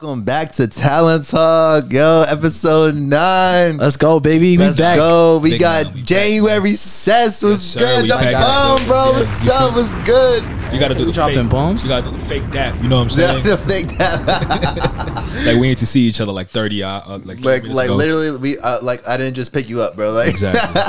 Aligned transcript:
Welcome 0.00 0.22
back 0.22 0.52
to 0.52 0.68
Talent 0.68 1.26
Talk, 1.26 1.92
yo, 1.92 2.24
episode 2.28 2.94
nine. 2.94 3.78
Let's 3.78 3.96
go, 3.96 4.20
baby. 4.20 4.56
We 4.56 4.58
Let's 4.58 4.78
back. 4.78 4.96
go. 4.96 5.38
We 5.38 5.50
Big 5.50 5.60
got 5.60 5.86
man, 5.86 5.94
we 5.94 6.00
back, 6.02 6.08
January 6.08 6.76
Sess. 6.76 7.42
What's 7.42 7.62
sir, 7.62 7.80
good? 7.80 8.02
we 8.02 8.06
Drop 8.08 8.20
back. 8.20 8.34
bomb, 8.34 8.86
bro. 8.86 9.06
Yeah, 9.06 9.12
What's 9.18 9.44
you 9.44 9.50
up? 9.50 9.74
What's 9.74 9.94
good? 10.06 10.44
You 10.72 10.78
gotta 10.78 10.94
do 10.94 11.04
the 11.04 11.10
Dropping 11.10 11.34
fake 11.42 11.50
bombs? 11.50 11.82
You 11.82 11.88
gotta 11.88 12.12
do 12.12 12.16
the 12.16 12.24
fake 12.26 12.48
dap. 12.52 12.80
You 12.80 12.88
know 12.88 12.98
what 12.98 13.02
I'm 13.02 13.10
saying? 13.10 13.42
the 13.42 13.56
fake 13.56 13.88
that. 13.98 15.24
like 15.46 15.56
we 15.56 15.66
need 15.66 15.78
to 15.78 15.86
see 15.86 16.02
each 16.02 16.20
other 16.20 16.30
like 16.30 16.48
30 16.48 16.84
uh, 16.84 16.88
uh, 16.88 17.18
like 17.24 17.40
like, 17.40 17.62
minutes 17.64 17.74
like 17.74 17.86
ago. 17.86 17.96
literally, 17.96 18.38
we 18.38 18.56
uh, 18.60 18.80
like 18.80 19.04
I 19.08 19.16
didn't 19.16 19.34
just 19.34 19.52
pick 19.52 19.68
you 19.68 19.82
up, 19.82 19.96
bro. 19.96 20.12
Like, 20.12 20.28
Exactly. 20.28 20.80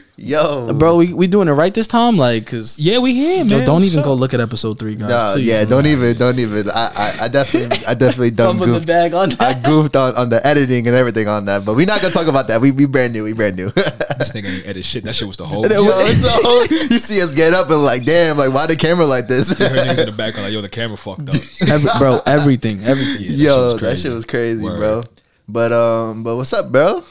yo, 0.20 0.72
Bro, 0.74 0.96
we, 0.96 1.14
we 1.14 1.26
doing 1.26 1.48
it 1.48 1.52
right 1.52 1.72
this 1.72 1.88
time? 1.88 2.16
Like, 2.16 2.46
cause 2.46 2.78
Yeah, 2.78 2.98
we 2.98 3.14
here, 3.14 3.44
Yo, 3.44 3.56
man. 3.58 3.66
don't 3.66 3.82
even 3.84 4.02
go 4.02 4.12
look 4.14 4.34
at 4.34 4.40
episode 4.40 4.78
three, 4.78 4.94
guys. 4.94 5.08
No, 5.08 5.32
please. 5.34 5.46
yeah, 5.46 5.64
don't 5.64 5.86
even, 5.86 6.16
don't 6.16 6.38
even. 6.38 6.68
I, 6.70 6.92
I, 6.94 7.24
I 7.24 7.28
definitely, 7.28 7.86
I 7.86 7.94
definitely 7.94 8.30
done 8.32 8.58
Pump 8.58 8.62
in 8.62 8.68
the 8.70 8.74
goofed. 8.76 8.86
bag 8.86 9.14
on 9.14 9.32
I 9.40 9.54
goofed 9.64 9.96
on, 9.96 10.14
on 10.16 10.28
the 10.28 10.46
editing 10.46 10.86
and 10.86 10.94
everything 10.94 11.26
on 11.26 11.46
that, 11.46 11.64
but 11.64 11.74
we're 11.74 11.86
not 11.86 12.02
gonna 12.02 12.12
talk 12.12 12.26
about 12.26 12.48
that. 12.48 12.60
We 12.60 12.70
we 12.70 12.84
brand 12.86 13.12
new, 13.12 13.24
we 13.24 13.32
brand 13.32 13.56
new. 13.56 13.70
This 13.70 14.32
nigga 14.32 14.54
ain't 14.54 14.66
edit 14.66 14.84
shit. 14.84 15.04
That 15.04 15.14
shit 15.14 15.26
was 15.26 15.38
the 15.38 15.46
whole. 15.46 15.64
It 15.64 15.72
Yo, 15.72 15.80
you 15.82 15.88
was- 15.88 16.22
so 16.42 16.62
you 16.70 16.98
see 16.98 17.22
us 17.22 17.32
get 17.32 17.54
up 17.54 17.70
and 17.70 17.82
like, 17.82 18.04
damn, 18.04 18.36
like 18.36 18.52
why 18.52 18.66
the 18.66 18.76
camera 18.76 19.06
like 19.06 19.26
this? 19.28 19.56
heard 19.58 19.70
niggas 19.72 19.98
in 20.00 20.06
the 20.06 20.12
background 20.12 20.44
like, 20.44 20.52
yo, 20.52 20.60
the 20.60 20.68
camera 20.68 20.96
fucked 20.98 21.28
up. 21.28 21.34
Every, 21.68 21.90
bro, 21.98 22.20
everything, 22.26 22.82
everything. 22.84 23.22
Yeah, 23.22 23.30
that 23.30 23.36
Yo, 23.36 23.54
shit 23.54 23.56
was 23.56 23.74
that 23.74 23.78
crazy. 23.80 24.02
shit 24.02 24.12
was 24.12 24.24
crazy, 24.26 24.62
bro. 24.62 25.02
But 25.48 25.72
um, 25.72 26.22
but 26.22 26.36
what's 26.36 26.52
up, 26.52 26.70
bro? 26.70 27.02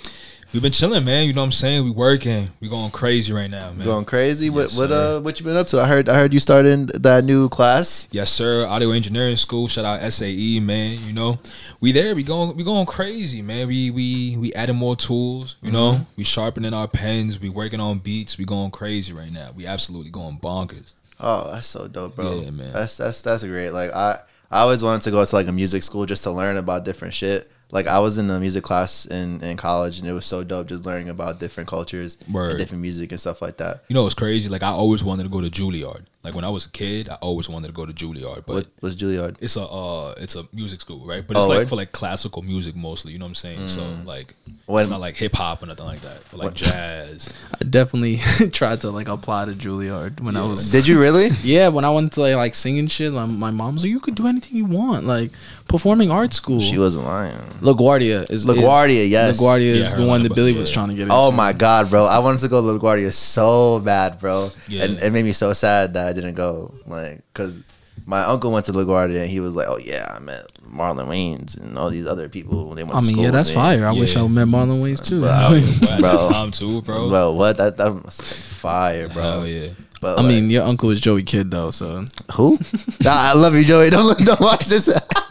We've 0.52 0.64
been 0.64 0.72
chilling, 0.72 1.06
man. 1.06 1.28
You 1.28 1.34
know 1.34 1.42
what 1.42 1.46
I'm 1.46 1.52
saying? 1.52 1.84
We 1.84 1.92
working. 1.92 2.50
We 2.60 2.70
going 2.70 2.90
crazy 2.90 3.32
right 3.32 3.52
now, 3.52 3.70
man. 3.70 3.86
Going 3.86 4.06
crazy. 4.06 4.50
What 4.50 4.62
Yes, 4.64 4.78
what 4.78 4.90
sir. 4.90 5.18
uh 5.18 5.22
what 5.22 5.40
you 5.40 5.46
been 5.46 5.56
up 5.56 5.68
to? 5.68 5.80
I 5.80 5.88
heard 5.88 6.10
I 6.10 6.16
heard 6.18 6.34
you 6.34 6.40
starting 6.40 6.88
that 6.88 7.24
new 7.24 7.50
class. 7.50 8.08
Yes, 8.12 8.32
sir. 8.32 8.66
Audio 8.66 8.90
engineering 8.92 9.36
school. 9.36 9.68
Shout 9.68 9.86
out 9.86 10.02
SAE, 10.12 10.60
man. 10.60 10.98
You 11.06 11.14
know, 11.14 11.38
we 11.80 11.92
there. 11.92 12.16
We 12.16 12.24
going. 12.24 12.56
We 12.58 12.64
going 12.64 12.88
crazy, 12.88 13.44
man. 13.44 13.68
We 13.68 13.92
we 13.92 14.38
we 14.38 14.52
adding 14.56 14.76
more 14.76 14.96
tools. 14.96 15.58
You 15.62 15.72
know, 15.72 15.92
Mm-hmm. 15.92 16.04
we 16.16 16.24
sharpening 16.24 16.74
our 16.74 16.88
pens. 16.88 17.40
We 17.40 17.50
working 17.50 17.80
on 17.80 18.00
beats. 18.00 18.40
We 18.40 18.46
going 18.46 18.72
crazy 18.72 19.14
right 19.14 19.32
now. 19.32 19.52
We 19.56 19.68
absolutely 19.68 20.10
going 20.10 20.40
bonkers. 20.40 20.94
Oh, 21.20 21.52
that's 21.52 21.68
so 21.68 21.88
dope, 21.88 22.16
bro. 22.16 22.42
Yeah, 22.42 22.50
man. 22.50 22.74
That's 22.74 22.98
that's 22.98 23.22
that's 23.22 23.44
great. 23.44 23.70
Like 23.70 23.92
I 23.94 24.18
I 24.50 24.62
always 24.62 24.82
wanted 24.84 25.04
to 25.04 25.12
go 25.12 25.24
to 25.24 25.36
like 25.36 25.48
a 25.48 25.52
music 25.52 25.84
school 25.84 26.08
just 26.08 26.24
to 26.24 26.32
learn 26.32 26.58
about 26.58 26.86
different 26.86 27.14
shit. 27.14 27.52
Like 27.72 27.88
I 27.88 28.00
was 28.00 28.18
in 28.18 28.30
a 28.30 28.40
music 28.40 28.64
class 28.64 29.06
in, 29.06 29.44
in 29.44 29.58
college 29.58 30.00
and 30.00 30.08
it 30.08 30.14
was 30.14 30.26
so 30.26 30.44
dope 30.44 30.68
just 30.68 30.86
learning 30.86 31.10
about 31.10 31.40
different 31.40 31.70
cultures 31.70 32.18
Word. 32.32 32.52
and 32.52 32.60
different 32.60 32.82
music 32.82 33.12
and 33.12 33.20
stuff 33.20 33.42
like 33.42 33.58
that. 33.58 33.84
You 33.88 33.94
know, 33.94 34.06
it's 34.06 34.16
crazy. 34.16 34.50
Like 34.50 34.64
I 34.64 34.70
always 34.70 35.04
wanted 35.04 35.24
to 35.24 35.30
go 35.30 35.42
to 35.42 35.50
Juilliard. 35.50 36.04
Like 36.22 36.36
when 36.36 36.44
I 36.44 36.50
was 36.50 36.66
a 36.66 36.70
kid, 36.70 37.08
I 37.08 37.16
always 37.16 37.48
wanted 37.48 37.68
to 37.68 37.74
go 37.74 37.86
to 37.86 37.94
Juilliard. 37.94 38.46
But 38.46 38.54
What 38.56 38.68
was 38.82 38.96
Juilliard? 38.98 39.38
it's 39.40 39.56
a 39.56 39.62
uh, 39.66 40.14
it's 40.18 40.36
a 40.36 40.46
music 40.52 40.82
school, 40.82 41.06
right? 41.06 41.26
But 41.26 41.38
it's 41.38 41.46
Oh, 41.46 41.50
like 41.50 41.58
word? 41.60 41.68
Mm. 41.68 41.70
for 41.70 41.76
like 41.78 41.92
classical 41.94 42.42
music 42.42 42.76
mostly. 42.76 43.14
You 43.14 43.20
know 43.20 43.26
what 43.26 43.30
I'm 43.30 43.36
saying? 43.36 43.68
So 43.70 43.84
like, 44.06 44.36
When- 44.66 44.84
it's 44.84 44.90
not 44.92 45.00
like 45.00 45.16
hip 45.16 45.34
hop 45.34 45.64
or 45.64 45.68
nothing 45.68 45.86
like 45.86 46.02
that. 46.02 46.20
But 46.30 46.40
like 46.42 46.54
jazz. 46.56 47.42
I 47.60 47.64
definitely 47.64 48.18
tried 48.52 48.82
to 48.82 48.92
like 48.92 49.08
apply 49.08 49.46
to 49.46 49.54
Juilliard 49.54 50.20
when 50.20 50.36
I 50.36 50.42
Yeah. 50.44 50.50
was. 50.50 50.72
Did 50.72 50.88
you 50.88 51.00
really? 51.00 51.30
Yeah, 51.44 51.70
when 51.70 51.86
I 51.86 51.90
went 51.90 52.12
to 52.14 52.20
like, 52.22 52.36
like 52.36 52.54
singing 52.54 52.88
shit, 52.90 53.14
my, 53.14 53.26
my 53.26 53.52
mom 53.52 53.76
was 53.76 53.84
like, 53.86 53.92
"You 53.92 54.02
could 54.02 54.16
do 54.16 54.28
anything 54.28 54.58
you 54.58 54.66
want, 54.66 55.06
like 55.06 55.32
performing 55.70 56.12
arts 56.12 56.36
school." 56.36 56.60
She 56.60 56.78
wasn't 56.78 57.06
lying. 57.06 57.38
LaGuardia 57.62 58.30
is 58.30 58.46
LaGuardia, 58.46 59.04
is, 59.06 59.10
yes. 59.10 59.40
LaGuardia 59.40 59.74
Yeah, 59.76 59.84
I 59.84 59.86
is 59.86 59.92
heard 59.94 60.02
the 60.04 60.08
one 60.08 60.24
that 60.24 60.30
but 60.30 60.36
Billy 60.36 60.52
yeah. 60.52 60.60
was 60.60 60.70
trying 60.72 60.90
to 60.90 60.96
get 60.96 61.04
into. 61.04 61.14
Oh 61.16 61.32
my 61.32 61.54
god, 61.54 61.90
bro! 61.90 62.04
I 62.06 62.20
wanted 62.20 62.42
to 62.42 62.50
go 62.50 62.60
to 62.62 62.78
LaGuardia 62.78 63.14
so 63.14 63.80
bad, 63.80 64.20
bro, 64.20 64.52
Yeah. 64.68 64.84
and 64.84 65.00
it 65.00 65.14
made 65.14 65.24
me 65.24 65.32
so 65.34 65.54
sad 65.54 65.94
that 65.94 66.09
I 66.10 66.14
didn't 66.14 66.36
go. 66.36 66.74
Like, 66.86 67.22
cause 67.34 67.62
my 68.06 68.24
uncle 68.24 68.52
went 68.52 68.66
to 68.66 68.72
LaGuardia 68.72 69.22
and 69.22 69.30
he 69.30 69.40
was 69.40 69.56
like, 69.56 69.68
"Oh 69.70 69.78
yeah, 69.78 70.12
I 70.16 70.20
met 70.20 70.52
Marlon 70.64 71.08
Wayans 71.08 71.60
and 71.60 71.78
all 71.78 71.90
these 71.90 72.08
other 72.08 72.28
people. 72.30 72.74
They 72.74 72.84
went 72.84 72.96
I 72.96 73.00
to 73.00 73.06
mean, 73.06 73.14
school 73.14 73.26
yeah, 73.26 73.32
that's 73.32 73.52
fire. 73.54 73.86
I 73.86 73.92
wish 73.92 74.16
I 74.16 74.26
met 74.28 74.48
Marlon 74.48 74.82
Wayans 74.82 75.06
too. 75.06 75.22
Bro, 75.22 75.30
Well, 75.30 75.92
at 75.94 76.00
Bro. 76.00 76.12
the 76.28 76.34
time 76.34 76.52
too, 76.52 76.82
bro. 76.82 77.10
Bro, 77.10 77.34
what? 77.34 77.58
That 77.58 77.78
that 77.78 77.92
must 77.92 78.20
have 78.22 78.28
fire, 78.28 79.10
bro. 79.10 79.22
Hell 79.22 79.48
yeah. 79.48 79.70
But 80.02 80.18
I 80.18 80.22
like, 80.22 80.30
mean, 80.30 80.50
your 80.50 80.64
uncle 80.64 80.90
is 80.92 81.02
Joey 81.02 81.24
Kidd 81.24 81.52
though, 81.52 81.72
so 81.72 82.06
who? 82.34 82.58
nah, 83.02 83.12
I 83.12 83.34
love 83.34 83.54
you, 83.56 83.64
Joey. 83.66 83.90
Don't 83.90 84.18
don't 84.26 84.40
watch 84.40 84.66
this. 84.66 84.88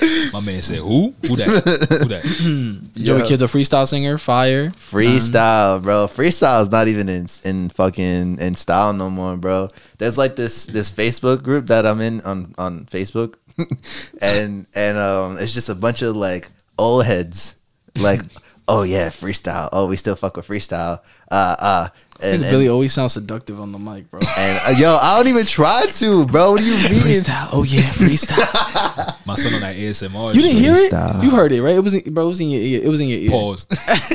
My 0.32 0.40
man 0.40 0.62
said, 0.62 0.78
"Who? 0.78 1.14
Who 1.26 1.36
that? 1.36 1.48
Who 1.48 2.08
that?" 2.08 2.24
Joey 2.94 3.18
Yeah. 3.20 3.26
Kidd's 3.26 3.42
a 3.42 3.46
freestyle 3.46 3.86
singer, 3.86 4.18
fire. 4.18 4.70
Freestyle, 4.70 5.82
bro. 5.82 6.06
Freestyle 6.06 6.62
is 6.62 6.70
not 6.70 6.88
even 6.88 7.08
in 7.08 7.26
in 7.44 7.68
fucking 7.70 8.38
in 8.38 8.54
style 8.54 8.92
no 8.92 9.10
more, 9.10 9.36
bro. 9.36 9.68
There's 9.98 10.18
like 10.18 10.36
this 10.36 10.66
this 10.66 10.90
Facebook 10.90 11.42
group 11.42 11.66
that 11.66 11.86
I'm 11.86 12.00
in 12.00 12.20
on 12.22 12.54
on 12.58 12.86
Facebook, 12.86 13.34
and 14.20 14.66
and 14.74 14.98
um, 14.98 15.38
it's 15.38 15.54
just 15.54 15.68
a 15.68 15.74
bunch 15.74 16.02
of 16.02 16.16
like 16.16 16.48
old 16.78 17.04
heads, 17.04 17.58
like, 17.96 18.20
oh 18.68 18.82
yeah, 18.82 19.08
freestyle. 19.08 19.68
Oh, 19.72 19.86
we 19.86 19.96
still 19.96 20.16
fuck 20.16 20.36
with 20.36 20.46
freestyle. 20.46 21.00
Uh, 21.30 21.56
uh. 21.58 21.88
I 22.18 22.22
think 22.22 22.34
And, 22.34 22.44
and, 22.44 22.52
Billy 22.52 22.68
always 22.68 22.92
sounds 22.92 23.12
seductive 23.12 23.60
on 23.60 23.70
the 23.70 23.78
mic, 23.78 24.10
bro. 24.10 24.20
and, 24.38 24.60
uh, 24.66 24.78
yo, 24.78 24.96
I 24.96 25.16
don't 25.16 25.28
even 25.28 25.46
try 25.46 25.86
to, 25.86 26.26
bro. 26.26 26.52
What 26.52 26.60
do 26.60 26.66
you 26.66 26.74
mean? 26.74 27.00
freestyle, 27.00 27.48
oh 27.52 27.62
yeah, 27.62 27.82
freestyle. 27.82 29.16
My 29.26 29.36
son 29.36 29.54
on 29.54 29.60
that 29.60 29.76
ASMR. 29.76 30.34
you 30.34 30.42
didn't 30.42 30.58
hear 30.58 30.74
it? 30.74 30.90
Freestyle. 30.90 31.22
You 31.22 31.30
heard 31.30 31.52
it, 31.52 31.62
right? 31.62 31.76
It 31.76 31.80
was, 31.80 31.94
in, 31.94 32.12
bro. 32.12 32.24
It 32.24 32.28
was 32.28 32.40
in 32.40 32.50
your 32.50 32.60
ear. 32.60 32.80
It 32.82 32.88
was 32.88 33.00
in 33.00 33.08
your 33.08 33.20
ear. 33.20 33.30
Pause. 33.30 33.66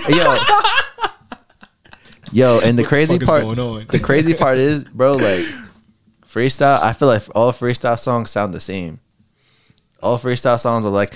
yo, 0.09 0.37
yo, 2.31 2.59
and 2.61 2.77
the 2.77 2.83
crazy 2.83 3.13
fuck 3.19 3.21
is 3.21 3.29
part, 3.29 3.87
the 3.87 3.99
crazy 3.99 4.33
part 4.33 4.57
is, 4.57 4.83
bro, 4.83 5.15
like 5.15 5.45
freestyle. 6.25 6.81
I 6.81 6.91
feel 6.91 7.07
like 7.07 7.23
all 7.35 7.53
freestyle 7.53 7.99
songs 7.99 8.31
sound 8.31 8.53
the 8.53 8.59
same. 8.59 8.99
All 10.03 10.19
freestyle 10.19 10.59
songs 10.59 10.85
are 10.85 10.89
like, 10.89 11.13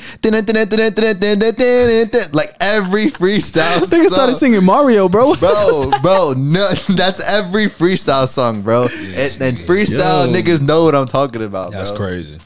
like 2.33 2.49
every 2.61 3.07
freestyle. 3.07 3.77
I 3.77 3.79
think 3.81 4.09
started 4.09 4.33
song- 4.33 4.39
singing 4.39 4.63
Mario, 4.63 5.09
bro. 5.09 5.35
Bro, 5.35 5.91
bro, 6.01 6.33
no, 6.37 6.69
that's 6.95 7.19
every 7.19 7.65
freestyle 7.67 8.27
song, 8.27 8.61
bro. 8.61 8.83
and, 8.83 9.41
and 9.41 9.57
freestyle 9.57 10.27
Yo. 10.27 10.33
niggas 10.33 10.61
know 10.61 10.85
what 10.85 10.95
I'm 10.95 11.07
talking 11.07 11.43
about, 11.43 11.71
That's 11.71 11.91
bro. 11.91 11.99
crazy. 11.99 12.37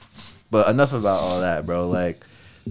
But 0.50 0.68
enough 0.70 0.94
about 0.94 1.20
all 1.22 1.40
that, 1.42 1.66
bro. 1.66 1.88
Like, 1.88 2.24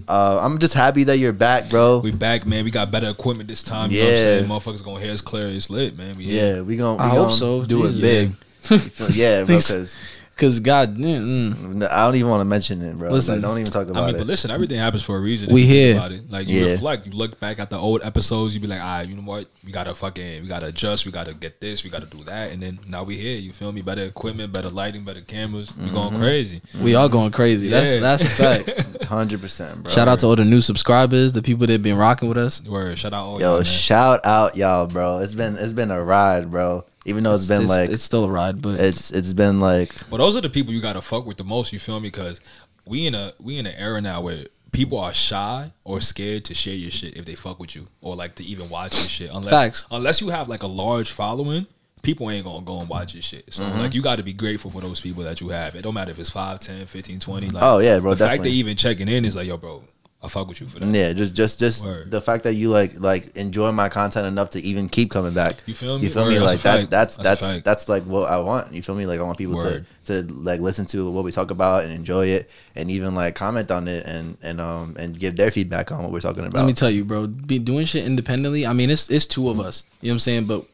uh, 0.07 0.39
I'm 0.41 0.59
just 0.59 0.73
happy 0.73 1.03
that 1.05 1.17
you're 1.17 1.33
back, 1.33 1.69
bro. 1.69 1.99
We 1.99 2.11
back, 2.11 2.45
man. 2.45 2.63
We 2.63 2.71
got 2.71 2.91
better 2.91 3.09
equipment 3.09 3.49
this 3.49 3.63
time. 3.63 3.91
You 3.91 3.99
know 3.99 4.03
what 4.05 4.09
I'm 4.11 4.17
Yeah. 4.17 4.23
saying? 4.23 4.45
Motherfuckers 4.49 4.83
gonna 4.83 5.03
hear 5.03 5.13
us 5.13 5.21
clear. 5.21 5.47
It's 5.47 5.69
lit, 5.69 5.97
man. 5.97 6.15
We 6.17 6.25
here. 6.25 6.55
Yeah, 6.57 6.61
we 6.61 6.75
gon' 6.77 6.97
we 6.97 7.03
I 7.03 7.07
gon' 7.15 7.25
hope 7.25 7.33
so. 7.33 7.63
do 7.65 7.85
it 7.85 7.93
Jeez. 7.95 8.01
big. 8.01 8.31
You 8.69 9.07
yeah, 9.23 9.43
bro. 9.43 9.57
Because 9.57 9.97
Cause 10.41 10.59
God, 10.59 10.97
mm, 10.97 11.53
mm. 11.53 11.87
I 11.91 12.05
don't 12.05 12.15
even 12.15 12.29
want 12.31 12.41
to 12.41 12.45
mention 12.45 12.81
it, 12.81 12.97
bro. 12.97 13.11
Listen, 13.11 13.35
like, 13.35 13.43
don't 13.43 13.59
even 13.59 13.71
talk 13.71 13.87
about 13.87 14.01
I 14.03 14.05
mean, 14.07 14.15
it. 14.15 14.17
but 14.17 14.25
listen, 14.27 14.49
everything 14.49 14.79
happens 14.79 15.03
for 15.03 15.15
a 15.15 15.19
reason. 15.19 15.53
We 15.53 15.61
if 15.61 15.67
you 15.67 15.73
think 15.75 15.85
here. 15.85 15.97
About 15.97 16.11
it. 16.13 16.31
Like 16.31 16.47
you 16.47 16.65
Yeah. 16.65 16.71
reflect, 16.71 17.05
you 17.05 17.11
look 17.11 17.39
back 17.39 17.59
at 17.59 17.69
the 17.69 17.77
old 17.77 18.01
episodes, 18.03 18.55
you 18.55 18.59
be 18.59 18.65
like, 18.65 18.81
all 18.81 18.87
right, 18.87 19.07
you 19.07 19.15
know 19.15 19.21
what? 19.21 19.45
We 19.63 19.71
gotta 19.71 19.93
fucking, 19.93 20.41
we 20.41 20.47
gotta 20.47 20.65
adjust, 20.67 21.05
we 21.05 21.11
gotta 21.11 21.35
get 21.35 21.61
this, 21.61 21.83
we 21.83 21.91
gotta 21.91 22.07
do 22.07 22.23
that, 22.23 22.51
and 22.51 22.63
then 22.63 22.79
now 22.89 23.03
we 23.03 23.17
here. 23.17 23.37
You 23.37 23.53
feel 23.53 23.71
me? 23.71 23.81
Better 23.83 24.03
equipment, 24.03 24.51
better 24.51 24.69
lighting, 24.69 25.03
better 25.05 25.21
cameras. 25.21 25.71
We 25.77 25.85
Mm-hmm. 25.85 25.93
going 25.95 26.17
crazy. 26.17 26.61
we 26.81 26.95
all 26.95 27.07
going 27.07 27.29
crazy. 27.31 27.67
That's 27.67 27.93
Yeah. 27.93 27.99
that's 28.01 28.23
a 28.23 28.27
fact. 28.27 29.03
Hundred 29.11 29.41
percent, 29.41 29.83
bro. 29.83 29.91
Shout 29.91 30.07
out 30.07 30.19
to 30.19 30.25
all 30.25 30.35
the 30.35 30.43
new 30.45 30.61
subscribers, 30.61 31.33
the 31.33 31.41
people 31.43 31.67
that 31.67 31.83
been 31.83 31.97
rocking 31.97 32.29
with 32.29 32.37
us. 32.39 32.63
Word, 32.65 32.97
shout 32.97 33.13
out 33.13 33.23
all 33.25 33.39
yo, 33.41 33.55
y'all, 33.55 33.63
shout 33.63 34.25
out 34.25 34.55
y'all, 34.55 34.87
bro. 34.87 35.19
It's 35.19 35.33
been 35.33 35.55
it's 35.57 35.73
been 35.73 35.91
a 35.91 36.01
ride, 36.01 36.49
bro. 36.49 36.83
Even 37.05 37.23
though 37.23 37.33
it's 37.33 37.47
been 37.47 37.67
like 37.67 37.89
it's 37.89 38.03
still 38.03 38.25
a 38.25 38.29
ride, 38.31 38.61
but 38.61 38.79
it's 38.79 39.11
it's 39.11 39.33
been 39.33 39.59
like 39.59 39.91
But 40.09 40.17
those 40.17 40.35
are 40.35 40.41
the 40.41 40.49
people 40.49 40.73
you 40.73 40.81
gotta 40.81 41.01
fuck 41.01 41.25
with 41.25 41.37
the 41.37 41.43
most. 41.43 41.73
You 41.73 41.79
feel 41.79 41.99
me? 41.99 42.09
Because 42.09 42.41
we 42.85 43.07
in 43.07 43.15
a 43.15 43.33
we 43.39 43.57
in 43.57 43.65
an 43.65 43.73
era 43.77 44.01
now 44.01 44.21
where 44.21 44.45
people 44.71 44.99
are 44.99 45.13
shy 45.13 45.69
or 45.83 45.99
scared 45.99 46.45
to 46.45 46.53
share 46.53 46.75
your 46.75 46.91
shit 46.91 47.17
if 47.17 47.25
they 47.25 47.35
fuck 47.35 47.59
with 47.59 47.75
you 47.75 47.87
or 48.01 48.15
like 48.15 48.35
to 48.35 48.43
even 48.43 48.69
watch 48.69 48.93
your 48.93 49.09
shit. 49.09 49.29
Unless 49.33 49.51
Facts. 49.51 49.85
unless 49.91 50.21
you 50.21 50.29
have 50.29 50.47
like 50.47 50.63
a 50.63 50.67
large 50.67 51.11
following, 51.11 51.65
people 52.03 52.29
ain't 52.29 52.45
gonna 52.45 52.63
go 52.63 52.79
and 52.79 52.87
watch 52.87 53.13
your 53.15 53.21
shit. 53.23 53.51
So 53.53 53.63
Mm-hmm. 53.63 53.79
like 53.79 53.93
you 53.95 54.01
got 54.03 54.17
to 54.17 54.23
be 54.23 54.33
grateful 54.33 54.69
for 54.71 54.79
those 54.81 54.99
people 55.01 55.23
that 55.23 55.41
you 55.41 55.49
have. 55.49 55.75
It 55.75 55.81
don't 55.81 55.93
matter 55.95 56.11
if 56.11 56.19
it's 56.19 56.29
5, 56.29 56.59
10, 56.59 56.85
15, 56.85 57.19
20. 57.19 57.49
Like, 57.49 57.63
Oh, 57.65 57.79
yeah, 57.79 57.99
bro, 57.99 58.13
The 58.13 58.25
fact 58.27 58.43
they 58.43 58.49
even 58.51 58.77
checking 58.77 59.07
in 59.07 59.25
is 59.25 59.35
like, 59.35 59.47
yo, 59.47 59.57
bro, 59.57 59.83
I 60.23 60.27
fuck 60.27 60.47
with 60.47 60.61
you 60.61 60.67
for 60.67 60.79
that. 60.79 60.85
yeah, 60.87 61.13
just 61.13 61.35
just 61.35 61.57
just 61.57 61.83
Word. 61.83 62.11
the 62.11 62.21
fact 62.21 62.43
that 62.43 62.53
you 62.53 62.69
like 62.69 62.99
like 62.99 63.35
enjoy 63.35 63.71
my 63.71 63.89
content 63.89 64.27
enough 64.27 64.51
to 64.51 64.61
even 64.61 64.87
keep 64.87 65.09
coming 65.09 65.33
back. 65.33 65.55
You 65.65 65.73
feel 65.73 65.97
me? 65.97 66.05
You 66.05 66.11
feel 66.11 66.25
Word, 66.25 66.33
me? 66.33 66.37
that's 66.37 66.53
Like 66.53 66.61
that. 66.61 66.89
That's 66.91 67.17
That's 67.17 67.41
that's 67.41 67.61
that's 67.63 67.89
like 67.89 68.03
what 68.03 68.29
I 68.29 68.39
want. 68.39 68.71
You 68.71 68.83
feel 68.83 68.93
me? 68.93 69.07
Like 69.07 69.19
I 69.19 69.23
want 69.23 69.39
people 69.39 69.57
to 69.63 69.83
to 70.05 70.21
like 70.33 70.61
listen 70.61 70.85
to 70.87 71.09
what 71.09 71.23
we 71.23 71.31
talk 71.31 71.49
about 71.49 71.83
and 71.85 71.91
enjoy 71.91 72.27
it, 72.27 72.51
and 72.75 72.91
even 72.91 73.15
like 73.15 73.33
comment 73.33 73.71
on 73.71 73.87
it 73.87 74.05
and 74.05 74.37
and 74.43 74.61
um 74.61 74.95
and 74.99 75.19
give 75.19 75.37
their 75.37 75.49
feedback 75.49 75.91
on 75.91 76.03
what 76.03 76.11
we're 76.11 76.19
talking 76.19 76.45
about. 76.45 76.59
let 76.59 76.67
me 76.67 76.73
tell 76.73 76.91
you, 76.91 77.03
bro, 77.03 77.25
be 77.25 77.57
doing 77.57 77.85
shit 77.85 78.05
independently. 78.05 78.67
I 78.67 78.73
mean, 78.73 78.91
it's 78.91 79.09
it's 79.09 79.25
two 79.25 79.49
of 79.49 79.59
us. 79.59 79.85
You 80.01 80.09
know 80.09 80.11
what 80.11 80.15
I'm 80.15 80.19
saying? 80.19 80.45
But 80.45 80.65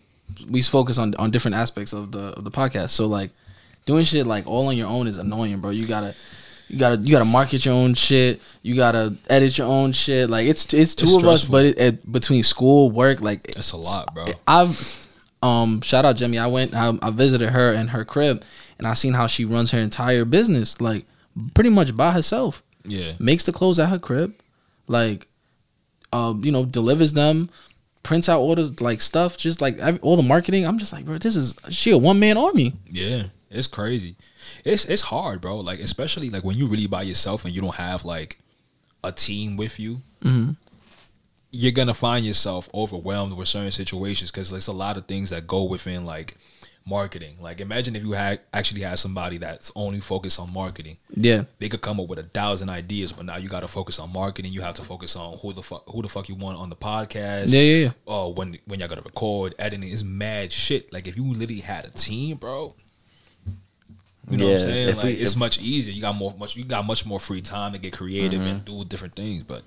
we 0.50 0.62
focus 0.62 0.98
on 0.98 1.16
on 1.16 1.32
different 1.32 1.56
aspects 1.56 1.94
of 1.94 2.12
the 2.12 2.34
of 2.34 2.44
the 2.44 2.52
podcast. 2.52 2.90
So 2.90 3.08
like 3.08 3.32
doing 3.86 4.04
shit 4.04 4.28
like 4.28 4.46
all 4.46 4.68
on 4.68 4.76
your 4.76 4.90
own 4.90 5.08
is 5.08 5.18
annoying, 5.18 5.62
bro. 5.62 5.70
You 5.70 5.88
gotta 5.88 6.16
you 6.68 6.78
gotta 6.78 6.98
you 6.98 7.12
gotta 7.12 7.26
market 7.26 7.66
your 7.66 7.74
own 7.74 7.94
shit. 7.94 8.42
You 8.62 8.76
gotta 8.76 9.16
edit 9.30 9.58
your 9.58 9.68
own 9.68 9.94
shit. 9.94 10.30
Like 10.30 10.48
it's 10.48 10.74
it's 10.74 10.96
two 10.96 11.06
It's 11.06 11.16
of 11.18 11.26
us, 11.26 11.46
but 11.46 11.66
it, 11.66 11.80
it, 11.80 12.12
between 12.12 12.44
school, 12.44 12.92
work, 12.92 13.22
like 13.22 13.48
it's 13.50 13.72
a 13.72 13.78
lot, 13.78 14.14
bro. 14.14 14.26
I've 14.48 15.08
um 15.42 15.82
shout 15.82 16.06
out 16.06 16.16
Jimmy. 16.16 16.38
I 16.38 16.48
went 16.48 16.74
I, 16.74 16.92
I 17.02 17.12
visited 17.12 17.50
her 17.50 17.74
in 17.74 17.90
her 17.90 18.04
crib 18.04 18.44
and 18.78 18.88
I 18.88 18.94
seen 18.94 19.14
how 19.14 19.28
she 19.28 19.46
runs 19.46 19.72
her 19.72 19.80
entire 19.80 20.26
business 20.26 20.82
like 20.82 21.06
pretty 21.54 21.70
much 21.70 21.96
by 21.96 22.12
herself. 22.12 22.64
Yeah. 22.86 23.14
makes 23.20 23.44
the 23.44 23.52
clothes 23.52 23.80
at 23.80 23.90
her 23.90 24.00
crib, 24.00 24.34
like, 24.88 25.28
um, 26.14 26.42
you 26.44 26.54
know, 26.54 26.64
delivers 26.64 27.12
them, 27.12 27.50
prints 28.02 28.30
out 28.30 28.40
all 28.40 28.56
the 28.56 28.74
like 28.80 29.02
stuff, 29.02 29.38
just 29.38 29.60
like 29.60 29.78
every, 29.78 30.00
all 30.00 30.16
the 30.16 30.24
marketing. 30.24 30.66
I'm 30.66 30.78
just 30.80 30.94
like, 30.94 31.06
bro, 31.06 31.18
this 31.18 31.36
is 31.36 31.56
she 31.70 31.92
a 31.92 31.98
one 31.98 32.20
man 32.20 32.38
army. 32.38 32.74
Yeah, 32.90 33.24
it's 33.50 33.68
crazy. 33.68 34.16
It's 34.66 34.86
it's 34.86 35.02
hard, 35.02 35.42
bro. 35.42 35.58
Like 35.60 35.80
especially 35.80 36.30
like 36.30 36.44
when 36.44 36.58
you 36.58 36.68
really 36.68 36.88
by 36.88 37.04
yourself 37.04 37.46
and 37.46 37.54
you 37.54 37.62
don't 37.62 37.76
have 37.76 38.06
like 38.06 38.40
a 39.04 39.12
team 39.12 39.58
with 39.58 39.80
you. 39.80 39.98
Mm-hmm. 40.24 40.52
You're 41.52 41.72
gonna 41.72 41.94
find 41.94 42.26
yourself 42.26 42.70
overwhelmed 42.74 43.34
with 43.34 43.48
certain 43.48 43.72
situations 43.72 44.32
because 44.32 44.50
there's 44.50 44.68
a 44.68 44.74
lot 44.74 44.98
of 44.98 45.06
things 45.06 45.30
that 45.30 45.48
go 45.48 45.64
within 45.64 46.06
like 46.06 46.36
marketing. 46.86 47.38
Like 47.42 47.62
imagine 47.62 47.96
if 47.96 48.04
you 48.04 48.12
had 48.12 48.40
actually 48.54 48.82
had 48.82 49.00
somebody 49.00 49.38
that's 49.38 49.72
only 49.76 50.00
focused 50.00 50.40
on 50.40 50.52
marketing. 50.52 50.98
Yeah, 51.10 51.44
They 51.60 51.70
could 51.70 51.82
come 51.82 52.00
up 52.00 52.08
with 52.08 52.20
a 52.20 52.24
thousand 52.24 52.70
ideas, 52.70 53.12
but 53.12 53.26
now 53.26 53.38
you 53.38 53.50
got 53.50 53.62
to 53.62 53.68
focus 53.68 54.00
on 54.00 54.12
marketing. 54.12 54.54
You 54.54 54.62
have 54.62 54.76
to 54.76 54.84
focus 54.84 55.16
on 55.16 55.38
who 55.40 55.54
the 55.54 55.64
fuck 55.64 55.84
who 55.90 56.02
the 56.02 56.10
fuck 56.10 56.30
you 56.30 56.36
want 56.36 56.58
on 56.58 56.70
the 56.70 56.76
podcast. 56.76 57.46
yeah, 57.48 57.62
yeah, 57.62 57.84
yeah. 57.86 57.92
oh, 58.08 58.30
when 58.30 58.58
when 58.66 58.80
y'all 58.80 58.90
gotta 58.90 59.02
record, 59.02 59.56
editing 59.58 59.90
is 59.90 60.04
mad 60.04 60.52
shit. 60.52 60.92
Like 60.92 61.08
if 61.08 61.16
you 61.16 61.26
literally 61.34 61.62
had 61.62 61.86
a 61.86 61.90
team, 61.92 62.38
bro. 62.38 62.76
You 64.30 64.38
know 64.38 64.46
what 64.46 64.54
I'm 64.56 64.60
saying? 64.62 64.96
Like 64.96 65.04
we- 65.06 65.12
it's 65.14 65.36
much 65.36 65.60
easier. 65.62 65.94
You 65.94 66.02
got 66.02 66.16
more 66.16 66.34
much 66.38 66.56
you 66.56 66.64
got 66.66 66.86
much 66.86 67.06
more 67.06 67.20
free 67.20 67.42
time 67.42 67.74
to 67.74 67.80
get 67.80 67.94
creative 67.94 68.42
and 68.42 68.62
Mm-hmm. 68.66 68.80
do 68.80 68.86
different 68.86 69.16
things, 69.16 69.44
but 69.44 69.64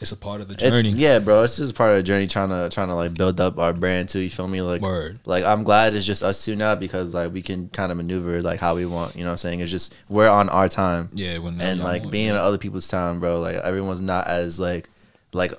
it's 0.00 0.12
a 0.12 0.16
part 0.16 0.40
of 0.40 0.46
the 0.48 0.54
It's, 0.54 0.62
journey. 0.62 0.90
yeah, 0.90 1.18
bro. 1.18 1.42
It's 1.42 1.56
just 1.56 1.74
part 1.74 1.90
of 1.90 1.96
the 1.96 2.02
journey 2.04 2.26
trying 2.28 2.50
to 2.50 2.68
trying 2.72 2.88
to 2.88 2.94
like 2.94 3.14
build 3.14 3.40
up 3.40 3.58
our 3.58 3.72
brand 3.72 4.08
too. 4.08 4.20
You 4.20 4.30
feel 4.30 4.46
me? 4.48 4.62
Like 4.62 4.80
Word. 4.80 5.18
like 5.26 5.44
I'm 5.44 5.64
glad 5.64 5.94
it's 5.94 6.06
just 6.06 6.22
us 6.22 6.44
two 6.44 6.54
now 6.56 6.74
because 6.76 7.14
like 7.14 7.32
we 7.32 7.42
can 7.42 7.68
kind 7.70 7.90
of 7.92 7.96
maneuver 7.98 8.40
like 8.42 8.60
how 8.60 8.74
we 8.76 8.86
want. 8.86 9.14
You 9.16 9.22
know 9.22 9.28
what 9.28 9.32
I'm 9.32 9.38
saying? 9.38 9.60
It's 9.60 9.70
just 9.70 9.94
we're 10.08 10.28
on 10.28 10.48
our 10.48 10.68
time. 10.68 11.10
Yeah, 11.14 11.38
when 11.38 11.60
and 11.60 11.80
like 11.80 12.02
want- 12.02 12.12
being 12.12 12.28
in 12.28 12.36
other 12.36 12.58
people's 12.58 12.88
time, 12.88 13.20
bro. 13.20 13.40
Like 13.40 13.56
everyone's 13.56 14.00
not 14.00 14.26
as 14.28 14.58
like 14.60 14.88
like 15.32 15.52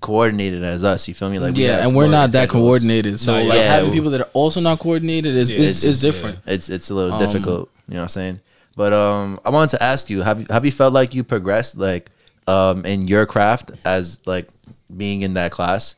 coordinated 0.00 0.62
as 0.62 0.84
us. 0.84 1.08
You 1.08 1.14
feel 1.14 1.30
me? 1.30 1.38
Like 1.38 1.56
yeah, 1.56 1.78
have 1.78 1.86
and 1.88 1.96
we're 1.96 2.10
not 2.10 2.30
that 2.32 2.48
schedules. 2.48 2.62
coordinated. 2.62 3.20
So 3.20 3.32
No, 3.38 3.44
like 3.44 3.58
yeah. 3.58 3.72
having 3.74 3.92
people 3.92 4.10
that 4.10 4.20
are 4.20 4.30
also 4.32 4.60
not 4.60 4.78
coordinated 4.78 5.34
is 5.34 5.50
Yeah, 5.50 5.58
is, 5.58 5.68
it's 5.70 5.82
is 5.84 6.00
just, 6.00 6.02
yeah. 6.02 6.10
different. 6.10 6.38
It's 6.46 6.68
it's 6.68 6.90
a 6.90 6.94
little 6.94 7.14
Um, 7.14 7.20
difficult. 7.20 7.70
You 7.88 7.94
know 7.94 8.00
what 8.00 8.02
I'm 8.04 8.08
saying? 8.10 8.40
But 8.76 8.92
um, 8.92 9.40
I 9.44 9.50
wanted 9.50 9.76
to 9.76 9.82
ask 9.82 10.08
you 10.10 10.22
have 10.22 10.40
you 10.40 10.46
have 10.50 10.64
you 10.64 10.70
felt 10.72 10.92
like 10.92 11.14
you 11.14 11.24
progressed 11.24 11.76
like 11.76 12.10
um 12.46 12.84
in 12.84 13.02
your 13.08 13.26
craft 13.26 13.72
as 13.84 14.20
like 14.26 14.48
being 14.96 15.22
in 15.22 15.34
that 15.34 15.50
class? 15.52 15.96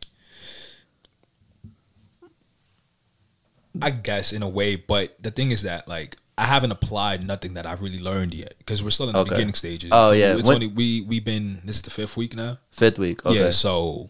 I 3.82 3.90
guess 3.90 4.32
in 4.32 4.42
a 4.42 4.48
way, 4.48 4.76
but 4.76 5.16
the 5.22 5.30
thing 5.30 5.50
is 5.52 5.62
that 5.62 5.86
like 5.88 6.16
I 6.40 6.44
haven't 6.46 6.72
applied 6.72 7.26
nothing 7.26 7.54
that 7.54 7.66
I've 7.66 7.82
really 7.82 7.98
learned 7.98 8.32
yet 8.34 8.54
because 8.58 8.82
we're 8.82 8.90
still 8.90 9.08
in 9.08 9.12
the 9.12 9.18
Okay. 9.20 9.30
beginning 9.30 9.54
stages. 9.54 9.90
Oh, 9.92 10.12
yeah. 10.12 10.34
it's 10.36 10.48
When- 10.48 10.54
only 10.56 10.66
we 10.68 11.02
we've 11.02 11.24
been 11.24 11.60
this 11.64 11.76
is 11.76 11.82
the 11.82 11.90
fifth 11.90 12.16
week 12.16 12.34
now. 12.34 12.58
Fifth 12.70 12.98
week. 12.98 13.24
Okay. 13.26 13.38
Yeah, 13.38 13.50
so 13.50 14.08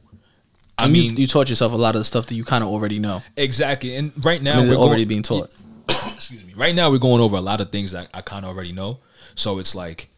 I 0.79 0.85
And 0.85 0.93
mean 0.93 1.17
you, 1.17 1.27
taught 1.27 1.49
yourself 1.50 1.73
a 1.73 1.77
lot 1.77 1.94
of 1.97 2.00
the 2.00 2.05
stuff 2.05 2.27
that 2.27 2.35
you 2.37 2.44
kind 2.44 2.62
of 2.65 2.71
already 2.71 2.99
know. 2.99 3.23
exactly, 3.37 3.97
and 3.97 4.12
right 4.25 4.43
now 4.43 4.53
I 4.53 4.56
mean, 4.56 4.65
we're 4.67 4.71
they're 4.71 4.79
already 4.79 5.05
going- 5.05 5.09
being 5.09 5.23
taught. 5.23 5.50
excuse 6.17 6.44
me. 6.44 6.55
Right 6.55 6.75
now 6.75 6.91
we're 6.91 6.99
going 6.99 7.21
over 7.21 7.37
a 7.37 7.41
lot 7.41 7.61
of 7.61 7.71
things 7.71 7.91
that 7.93 8.09
I 8.15 8.21
kind 8.23 8.44
of 8.47 8.50
already 8.55 8.73
know. 8.73 8.99
So 9.35 9.59
it's 9.59 9.75
like, 9.75 10.09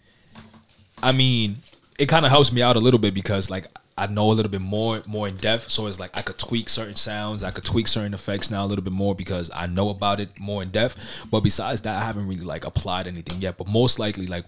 I 1.02 1.12
mean, 1.12 1.56
it 1.98 2.06
kind 2.06 2.24
of 2.26 2.30
helps 2.30 2.52
me 2.52 2.62
out 2.62 2.76
a 2.76 2.80
little 2.80 3.00
bit 3.00 3.14
because 3.14 3.48
like 3.50 3.66
I 3.96 4.06
know 4.06 4.30
a 4.30 4.32
little 4.32 4.50
bit 4.50 4.60
more 4.60 5.02
more 5.06 5.28
in 5.28 5.36
depth. 5.36 5.70
So 5.70 5.86
it's 5.86 6.00
like 6.00 6.10
I 6.14 6.22
could 6.22 6.38
tweak 6.38 6.68
certain 6.68 6.94
sounds, 6.94 7.42
I 7.42 7.50
could 7.50 7.64
tweak 7.64 7.86
certain 7.88 8.14
effects 8.14 8.50
now 8.50 8.64
a 8.64 8.66
little 8.66 8.84
bit 8.84 8.92
more 8.92 9.14
because 9.14 9.50
I 9.54 9.66
know 9.66 9.90
about 9.90 10.20
it 10.20 10.30
more 10.38 10.62
in 10.62 10.70
depth. 10.70 11.24
But 11.30 11.40
besides 11.40 11.82
that, 11.82 12.00
I 12.00 12.04
haven't 12.04 12.26
really 12.28 12.44
like 12.44 12.64
applied 12.64 13.06
anything 13.06 13.40
yet. 13.40 13.56
But 13.58 13.68
most 13.68 13.98
likely, 13.98 14.26
like 14.26 14.44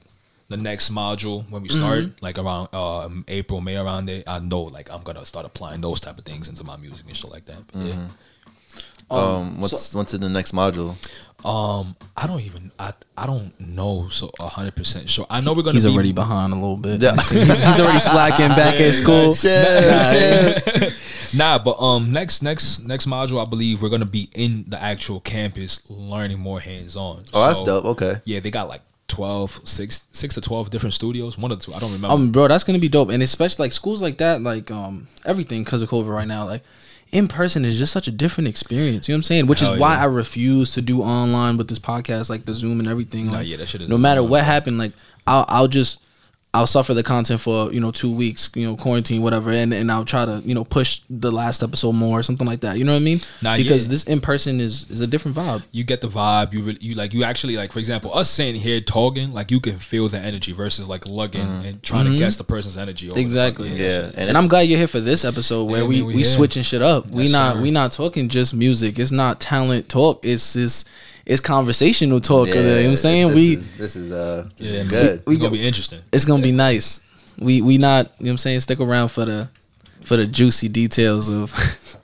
the 0.49 0.57
next 0.57 0.93
module 0.93 1.49
when 1.51 1.63
we 1.63 1.69
start, 1.69 2.05
like 2.23 2.39
around 2.39 2.69
uh, 2.73 3.09
April, 3.29 3.61
May, 3.61 3.77
around 3.77 4.07
there, 4.07 4.23
I 4.27 4.39
know 4.41 4.63
like 4.63 4.91
I'm 4.93 5.03
gonna 5.03 5.25
start 5.25 5.47
applying 5.47 5.81
those 5.81 6.01
type 6.01 6.19
of 6.19 6.25
things 6.25 6.49
into 6.49 6.65
my 6.65 6.77
music 6.77 7.07
and 7.07 7.17
shit 7.17 7.31
like 7.31 7.45
that. 7.47 7.67
But, 7.73 7.81
yeah. 7.83 8.07
Um, 9.11 9.61
what's 9.61 9.95
what's 9.95 10.15
in 10.15 10.21
the 10.21 10.29
next 10.29 10.53
module? 10.53 10.97
Um, 11.45 11.95
I 12.17 12.27
don't 12.27 12.41
even 12.41 12.73
I 12.79 12.95
I 13.19 13.27
don't 13.27 13.59
know 13.61 14.09
so 14.09 14.31
hundred 14.41 14.77
percent 14.77 15.11
sure. 15.11 15.27
I 15.29 15.43
know 15.43 15.53
we're 15.53 15.63
gonna 15.63 15.75
He's 15.75 15.85
be 15.85 15.91
already 15.93 16.13
behind 16.13 16.55
a 16.55 16.57
little 16.57 16.79
bit. 16.79 17.03
Yeah. 17.03 17.13
he's, 17.17 17.31
he's 17.31 17.81
already 17.81 17.99
slacking 17.99 18.49
back 18.57 18.81
at 18.81 18.95
school. 18.95 19.35
Yeah, 19.43 20.91
nah, 21.37 21.59
but 21.59 21.79
um 21.83 22.13
next 22.13 22.43
next 22.43 22.85
next 22.85 23.07
module 23.07 23.47
I 23.47 23.49
believe 23.49 23.83
we're 23.83 23.91
gonna 23.91 24.07
be 24.07 24.31
in 24.35 24.65
the 24.69 24.83
actual 24.83 25.21
campus 25.21 25.83
learning 25.91 26.39
more 26.41 26.61
hands 26.61 26.97
on. 26.97 27.23
Oh, 27.35 27.47
that's 27.47 27.63
dope. 27.63 27.85
Okay. 27.85 28.15
Yeah, 28.25 28.41
they 28.41 28.51
got 28.51 28.69
like 28.69 28.81
12, 29.09 29.61
six, 29.65 30.05
six 30.13 30.35
to 30.35 30.41
twelve 30.41 30.71
different 30.71 30.95
studios. 30.95 31.37
One 31.37 31.53
of 31.53 31.59
the 31.59 31.65
two, 31.67 31.75
I 31.75 31.79
don't 31.79 31.93
remember. 31.93 32.15
Um, 32.15 32.33
bro, 32.33 32.49
that's 32.49 32.65
gonna 32.65 32.79
be 32.79 32.89
dope, 32.89 33.11
and 33.11 33.23
especially 33.23 33.67
like 33.67 33.73
schools 33.73 34.01
like 34.01 34.17
that, 34.19 34.41
like 34.41 34.71
um, 34.71 35.09
everything 35.27 35.63
because 35.63 35.83
of 35.83 35.91
COVID 35.91 36.09
right 36.09 36.27
now, 36.27 36.47
like 36.47 36.63
in 37.15 37.29
person 37.29 37.65
is 37.65 37.79
just 37.79 37.93
such 37.93 38.09
a 38.09 38.11
different 38.11 38.49
experience. 38.49 39.09
You 39.09 39.13
know 39.13 39.17
what 39.17 39.19
I'm 39.19 39.23
saying? 39.23 39.47
Which 39.47 39.61
Hell 39.61 39.75
is 39.75 39.81
why 39.81 39.95
yeah. 39.95 40.03
I 40.03 40.05
refuse 40.07 40.75
to 40.75 40.83
do 40.83 41.01
online 41.03 41.57
with 41.57 41.69
this 41.69 41.79
podcast, 41.79 42.29
like 42.29 42.45
the 42.45 42.53
Zoom 42.55 42.81
and 42.81 42.89
everything. 42.89 43.27
Nah, 43.29 43.35
Like, 43.35 43.47
yeah, 43.47 43.57
that 43.57 43.69
shit 43.69 43.81
is 43.83 43.89
no 43.89 43.97
matter 43.97 44.19
annoying. 44.21 44.31
what 44.31 44.45
happened, 44.45 44.79
like 44.79 44.93
I'll 45.27 45.45
I'll 45.49 45.69
just 45.69 46.01
I'll 46.55 46.69
suffer 46.69 46.95
the 46.95 47.03
content 47.03 47.41
for 47.41 47.73
you 47.73 47.81
know 47.81 47.91
two 47.91 48.15
weeks, 48.15 48.49
you 48.55 48.65
know 48.65 48.77
quarantine, 48.77 49.23
whatever, 49.23 49.51
and 49.51 49.75
and 49.75 49.91
I'll 49.91 50.05
try 50.05 50.25
to 50.25 50.41
you 50.45 50.55
know 50.55 50.63
push 50.65 51.01
the 51.11 51.33
last 51.33 51.63
episode 51.65 51.93
more 51.93 52.21
or 52.21 52.23
something 52.23 52.47
like 52.47 52.61
that. 52.61 52.79
You 52.79 52.85
know 52.85 52.93
what 52.93 52.99
I 53.03 53.05
mean? 53.05 53.21
Nah, 53.43 53.57
because 53.57 53.87
yeah. 53.87 53.91
this 53.91 54.05
in 54.05 54.21
person 54.21 54.61
is 54.61 54.89
is 54.89 55.01
a 55.01 55.07
different 55.09 55.37
vibe. 55.37 55.65
you 55.73 55.83
get 55.83 56.01
the 56.01 56.07
vibe. 56.09 56.53
You 56.53 56.63
really, 56.63 56.79
you 56.81 56.95
like 56.95 57.13
you 57.13 57.25
actually 57.25 57.57
like 57.57 57.73
for 57.73 57.81
example 57.81 58.17
us 58.17 58.31
sitting 58.31 58.55
here 58.61 58.81
talking 58.81 59.33
like 59.35 59.51
you 59.51 59.59
can 59.59 59.79
feel 59.81 60.09
the 60.09 60.19
energy 60.19 60.53
versus 60.53 60.89
like 60.89 61.07
lugging 61.09 61.41
and 61.43 61.83
trying 61.83 62.07
to 62.07 62.17
guess 62.17 62.37
the 62.37 62.45
person's 62.45 62.77
energy. 62.77 63.09
over 63.09 63.15
Mm-hmm. 63.19 63.27
Exactly. 63.27 63.69
fucking- 63.71 63.85
Yeah, 63.85 64.05
And, 64.07 64.31
it's- 64.31 64.37
I'm 64.37 64.47
glad 64.49 64.61
you're 64.63 64.79
here 64.79 64.87
for 64.87 65.01
this 65.01 65.25
episode 65.25 65.65
where 65.65 65.81
Yeah, 65.83 65.89
we 65.89 65.97
man, 65.99 66.07
we, 66.07 66.15
we 66.17 66.23
switching 66.23 66.63
shit 66.63 66.83
up. 66.83 67.11
we 67.13 67.31
not 67.33 67.57
sir. 67.57 67.63
we 67.63 67.71
not 67.73 67.91
talking 67.91 68.29
just 68.29 68.55
music. 68.55 68.99
It's 69.01 69.11
not 69.11 69.41
talent 69.41 69.89
talk. 69.89 70.25
It's 70.25 70.53
this 70.53 70.85
it's 71.27 71.41
conversational 71.41 72.21
talk. 72.21 72.49
you 72.49 72.55
know 72.55 72.77
what 72.77 72.85
I'm 72.87 72.97
saying? 72.97 73.29
This 73.29 73.35
we 73.37 73.53
is, 73.55 73.73
this 73.77 73.97
is 73.97 74.13
uh 74.13 74.49
this 74.57 74.69
Yeah, 74.73 74.81
is 74.81 74.83
man. 74.83 74.89
good. 74.89 75.23
It's 75.27 75.39
gonna 75.39 75.51
be 75.51 75.67
interesting. 75.67 76.01
it's 76.13 76.25
gonna 76.25 76.43
be 76.43 76.53
nice. 76.53 77.01
We 77.39 77.63
we 77.63 77.79
not 77.79 78.07
you 78.19 78.27
know 78.27 78.29
what 78.29 78.31
I'm 78.33 78.39
saying? 78.39 78.61
Stick 78.61 78.81
around 78.81 79.09
for 79.09 79.25
the 79.25 79.49
for 80.03 80.17
the 80.17 80.27
juicy 80.27 80.69
details 80.69 81.29
of 81.29 81.53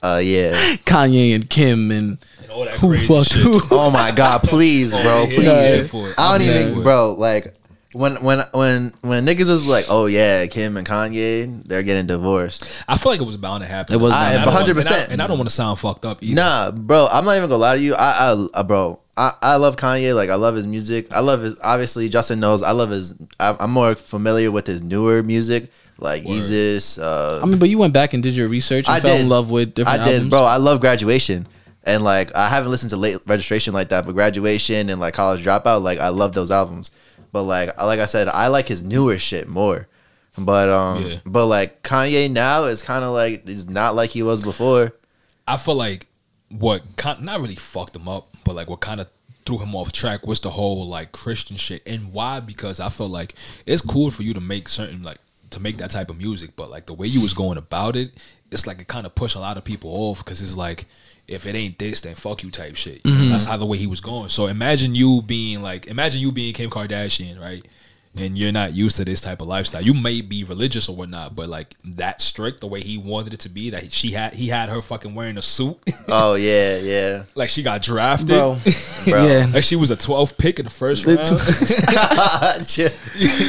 Uh 0.02 0.20
yeah. 0.22 0.52
Kanye 0.86 1.34
and 1.34 1.48
Kim 1.48 1.90
and 1.90 2.18
And 2.42 2.50
all 2.50 2.64
that 2.64 2.74
who 2.74 2.88
crazy 2.88 3.06
fucked 3.06 3.32
who. 3.34 3.60
Oh 3.70 3.90
my 3.90 4.10
god, 4.10 4.42
please, 4.42 4.92
bro, 5.02 5.26
please. 5.26 5.46
yeah, 5.46 5.74
yeah, 5.76 5.82
for. 5.82 6.12
I 6.16 6.38
don't 6.38 6.48
I'm 6.48 6.70
even, 6.70 6.82
bro. 6.82 7.14
Like 7.18 7.54
when 7.92 8.22
when 8.22 8.38
when 8.52 8.92
when 9.00 9.26
niggas 9.26 9.48
was 9.48 9.66
like, 9.66 9.86
oh 9.88 10.06
yeah, 10.06 10.46
Kim 10.46 10.76
and 10.76 10.86
Kanye, 10.86 11.62
they're 11.64 11.82
getting 11.82 12.06
divorced. 12.06 12.84
I 12.86 12.96
feel 12.96 13.10
like 13.12 13.20
it 13.20 13.24
was 13.26 13.36
bound 13.36 13.62
to 13.62 13.68
happen. 13.68 13.94
It 13.94 13.98
was 13.98 14.12
I- 14.12 14.32
And 14.34 14.42
I 14.42 14.44
don't 14.44 14.54
want- 14.54 14.68
100%. 14.68 15.08
and 15.10 15.20
I- 15.22 15.26
don't 15.26 15.38
want 15.38 15.48
to 15.48 15.54
sound 15.54 15.78
fucked 15.80 16.04
up 16.04 16.18
either. 16.22 16.34
Nah, 16.36 16.70
bro, 16.70 17.08
I'm 17.10 17.24
not 17.24 17.36
even 17.36 17.48
gonna 17.48 17.60
lie 17.60 17.76
to 17.76 17.82
you. 17.82 17.94
I, 17.94 18.32
I, 18.32 18.46
uh, 18.54 18.62
bro, 18.62 19.00
I, 19.16 19.32
I 19.42 19.56
love 19.56 19.76
Kanye. 19.76 20.14
Like 20.14 20.30
I 20.30 20.36
love 20.36 20.54
his 20.54 20.66
music. 20.66 21.12
I 21.12 21.20
love 21.20 21.42
his. 21.42 21.56
Obviously, 21.62 22.08
Justin 22.08 22.38
knows. 22.40 22.62
I 22.62 22.70
love 22.70 22.90
his. 22.90 23.14
I'm, 23.40 23.56
I'm 23.58 23.70
more 23.72 23.94
familiar 23.96 24.50
with 24.52 24.66
his 24.68 24.82
newer 24.82 25.22
music, 25.24 25.70
like 25.98 26.24
Word. 26.24 26.34
Yeezus. 26.42 27.02
Uh, 27.02 27.40
I 27.42 27.46
mean, 27.46 27.58
but 27.58 27.68
you 27.68 27.78
went 27.78 27.92
back 27.92 28.14
and 28.14 28.22
did 28.22 28.34
your 28.34 28.46
research 28.48 28.86
and 28.86 28.94
I 28.96 29.00
fell 29.00 29.16
did. 29.16 29.22
in 29.22 29.28
love 29.28 29.50
with 29.50 29.74
different 29.74 30.00
I 30.00 30.04
did, 30.04 30.12
albums. 30.14 30.30
bro. 30.30 30.44
I 30.44 30.56
love 30.58 30.80
graduation, 30.80 31.48
and 31.82 32.04
like 32.04 32.34
I 32.36 32.48
haven't 32.48 32.70
listened 32.70 32.90
to 32.90 32.96
late 32.96 33.18
registration 33.26 33.74
like 33.74 33.88
that, 33.88 34.06
but 34.06 34.12
graduation 34.14 34.88
and 34.90 35.00
like 35.00 35.14
college 35.14 35.44
dropout, 35.44 35.82
like 35.82 35.98
I 35.98 36.08
love 36.10 36.34
those 36.34 36.52
albums. 36.52 36.92
But 37.32 37.44
like, 37.44 37.76
like 37.78 38.00
I 38.00 38.06
said, 38.06 38.28
I 38.28 38.48
like 38.48 38.68
his 38.68 38.82
newer 38.82 39.18
shit 39.18 39.48
more. 39.48 39.88
But 40.38 40.68
um, 40.68 41.04
Yeah. 41.06 41.18
but 41.26 41.46
like 41.46 41.82
Kanye 41.82 42.30
now 42.30 42.64
is 42.64 42.82
kind 42.82 43.04
of 43.04 43.12
like 43.12 43.46
he's 43.46 43.68
not 43.68 43.94
like 43.94 44.10
he 44.10 44.22
was 44.22 44.42
before. 44.42 44.92
I 45.46 45.56
feel 45.56 45.74
like 45.74 46.06
what 46.48 46.82
kind 46.96 47.22
not 47.22 47.40
really 47.40 47.56
fucked 47.56 47.94
him 47.96 48.08
up, 48.08 48.34
but 48.44 48.54
like 48.54 48.70
what 48.70 48.80
kind 48.80 49.00
of 49.00 49.08
threw 49.46 49.58
him 49.58 49.74
off 49.74 49.90
track 49.92 50.26
was 50.26 50.40
the 50.40 50.50
whole 50.50 50.86
like 50.86 51.12
Christian 51.12 51.56
shit. 51.56 51.82
And 51.86 52.12
why? 52.12 52.40
Because 52.40 52.78
I 52.80 52.88
felt 52.88 53.10
like 53.10 53.34
it's 53.66 53.82
cool 53.82 54.10
for 54.10 54.22
you 54.22 54.34
to 54.34 54.40
make 54.40 54.68
certain 54.68 55.02
like 55.02 55.18
to 55.50 55.60
make 55.60 55.78
that 55.78 55.90
type 55.90 56.10
of 56.10 56.16
music, 56.16 56.50
but 56.56 56.70
like 56.70 56.86
the 56.86 56.94
way 56.94 57.08
you 57.08 57.20
was 57.20 57.34
going 57.34 57.58
about 57.58 57.96
it, 57.96 58.12
it's 58.50 58.66
like 58.66 58.80
it 58.80 58.88
kind 58.88 59.06
of 59.06 59.14
pushed 59.14 59.36
a 59.36 59.40
lot 59.40 59.56
of 59.56 59.64
people 59.64 59.90
off 59.90 60.18
because 60.18 60.42
it's 60.42 60.56
like 60.56 60.86
if 61.30 61.46
it 61.46 61.54
ain't 61.54 61.78
this, 61.78 62.00
then 62.00 62.16
fuck 62.16 62.42
you 62.42 62.50
type 62.50 62.74
shit. 62.74 63.00
You 63.04 63.12
know, 63.12 63.16
mm-hmm. 63.20 63.30
That's 63.30 63.44
how 63.44 63.56
the 63.56 63.64
way 63.64 63.78
he 63.78 63.86
was 63.86 64.00
going. 64.00 64.28
So 64.30 64.48
imagine 64.48 64.96
you 64.96 65.22
being 65.22 65.62
like, 65.62 65.86
imagine 65.86 66.20
you 66.20 66.32
being 66.32 66.52
Kim 66.52 66.70
Kardashian, 66.70 67.40
right? 67.40 67.64
And 68.16 68.36
you're 68.36 68.50
not 68.50 68.74
used 68.74 68.96
to 68.96 69.04
this 69.04 69.20
type 69.20 69.40
of 69.40 69.46
lifestyle. 69.46 69.80
You 69.80 69.94
may 69.94 70.20
be 70.20 70.42
religious 70.42 70.88
or 70.88 70.96
whatnot, 70.96 71.36
but 71.36 71.48
like 71.48 71.76
that 71.84 72.20
strict, 72.20 72.60
the 72.60 72.66
way 72.66 72.80
he 72.80 72.98
wanted 72.98 73.34
it 73.34 73.40
to 73.40 73.48
be, 73.48 73.70
that 73.70 73.92
she 73.92 74.10
had, 74.10 74.34
he 74.34 74.48
had 74.48 74.68
her 74.68 74.82
fucking 74.82 75.14
wearing 75.14 75.38
a 75.38 75.42
suit, 75.42 75.78
Oh 76.08 76.34
yeah, 76.34 76.78
yeah. 76.78 77.22
like 77.36 77.48
she 77.48 77.62
got 77.62 77.82
drafted, 77.82 78.30
bro. 78.30 78.58
Bro. 79.04 79.24
yeah, 79.26 79.46
like 79.54 79.62
she 79.62 79.76
was 79.76 79.92
a 79.92 79.96
12th 79.96 80.36
pick 80.36 80.58
in 80.58 80.64
the 80.64 80.70
first 80.70 81.04
The 81.04 81.14
round. 82.56 82.66
Chill. 82.66 82.90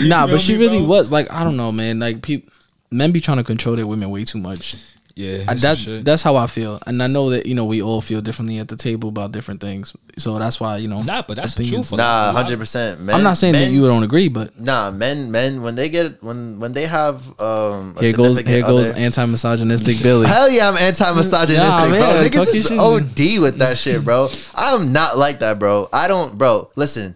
nah, 0.08 0.28
but 0.28 0.40
she 0.40 0.54
me, 0.54 0.60
really 0.60 0.78
bro? 0.78 0.88
was 0.88 1.12
like 1.12 1.32
I 1.32 1.44
don't 1.44 1.58
know, 1.58 1.72
man. 1.72 1.98
Like 1.98 2.22
people, 2.22 2.54
men 2.92 3.12
be 3.12 3.22
trying 3.22 3.38
to 3.38 3.44
control 3.44 3.76
their 3.76 3.88
women 3.88 4.10
way 4.10 4.24
too 4.26 4.38
much. 4.40 4.76
Yeah, 5.14 5.44
I, 5.46 5.52
it's 5.54 5.62
that, 5.64 6.02
that's 6.06 6.24
how 6.24 6.38
I 6.38 6.48
feel, 6.48 6.80
and 6.88 7.04
I 7.04 7.08
know 7.08 7.32
that 7.32 7.46
you 7.46 7.54
know 7.54 7.66
we 7.66 7.82
all 7.82 8.00
feel 8.00 8.22
differently 8.22 8.60
at 8.60 8.70
the 8.70 8.78
table 8.78 9.10
about 9.10 9.34
different 9.34 9.60
things. 9.60 9.94
So 10.18 10.40
that's 10.40 10.58
why 10.58 10.78
you 10.78 10.88
know. 10.88 11.04
Nah, 11.04 11.22
but 11.28 11.36
that's 11.36 11.54
the 11.56 11.64
opinions- 11.64 11.90
truth. 11.90 11.98
Nah, 11.98 12.32
hundred 12.32 12.60
percent. 12.60 13.02
I'm 13.12 13.22
not 13.22 13.38
saying 13.38 13.54
that 13.54 13.72
you 13.72 13.86
don't 13.86 14.04
agree, 14.04 14.30
but 14.30 14.58
Nah, 14.58 14.90
men, 14.90 15.30
men, 15.30 15.62
when 15.64 15.76
they 15.76 15.90
get 15.90 16.24
when 16.24 16.60
when 16.60 16.72
they 16.72 16.86
have 16.86 17.28
um, 17.42 17.94
a 17.98 18.02
here 18.04 18.14
goes 18.14 18.38
significant 18.38 18.48
here 18.48 18.62
goes 18.64 18.90
anti-misogynistic 18.92 20.02
Billy. 20.02 20.28
Hell 20.28 20.50
yeah, 20.50 20.70
I'm 20.70 20.78
anti-misogynistic, 20.78 21.58
Nah, 21.58 21.88
bro. 21.90 22.00
man, 22.00 22.26
Niggas 22.30 22.56
is. 22.56 22.72
OD 22.72 23.42
with 23.42 23.58
that 23.58 23.78
shit, 23.78 24.06
bro. 24.06 24.30
I'm 24.56 24.94
not 24.94 25.18
like 25.18 25.40
that, 25.40 25.60
bro. 25.60 25.90
I 25.92 26.08
don't, 26.08 26.38
bro. 26.38 26.72
Listen, 26.78 27.16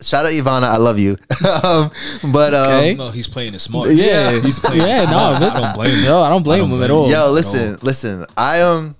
shout 0.00 0.26
out 0.26 0.32
Ivana, 0.32 0.64
I 0.64 0.76
love 0.76 0.98
you. 0.98 1.12
um, 1.62 1.90
but 2.32 2.54
um, 2.54 2.72
Okay. 2.72 2.94
no, 2.94 3.08
he's 3.10 3.26
playing 3.28 3.54
it 3.54 3.58
smart. 3.60 3.90
Yeah, 3.90 4.40
he's 4.40 4.58
playing 4.58 4.82
yeah, 4.82 5.02
it 5.02 5.08
smart. 5.08 5.40
no, 5.40 5.48
I 5.48 5.60
don't 5.60 5.74
blame 5.74 5.94
him. 5.94 6.04
Yo, 6.04 6.20
I 6.20 6.28
don't 6.28 6.42
blame 6.42 6.64
I 6.64 6.68
don't 6.68 6.76
him 6.78 6.82
at 6.84 6.90
all. 6.90 7.10
Yo, 7.10 7.30
listen, 7.30 7.78
listen. 7.82 8.26
I 8.36 8.62
um, 8.62 8.96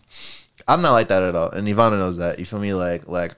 I'm 0.67 0.83
not 0.83 0.93
like 0.93 1.09
that 1.09 1.23
at 1.23 1.35
all, 1.35 1.51
and 1.51 1.67
Ivana 1.67 1.99
knows 1.99 2.19
that. 2.19 2.39
You 2.39 2.45
feel 2.45 2.61
me? 2.61 2.75
Like, 2.75 3.09
like 3.09 3.35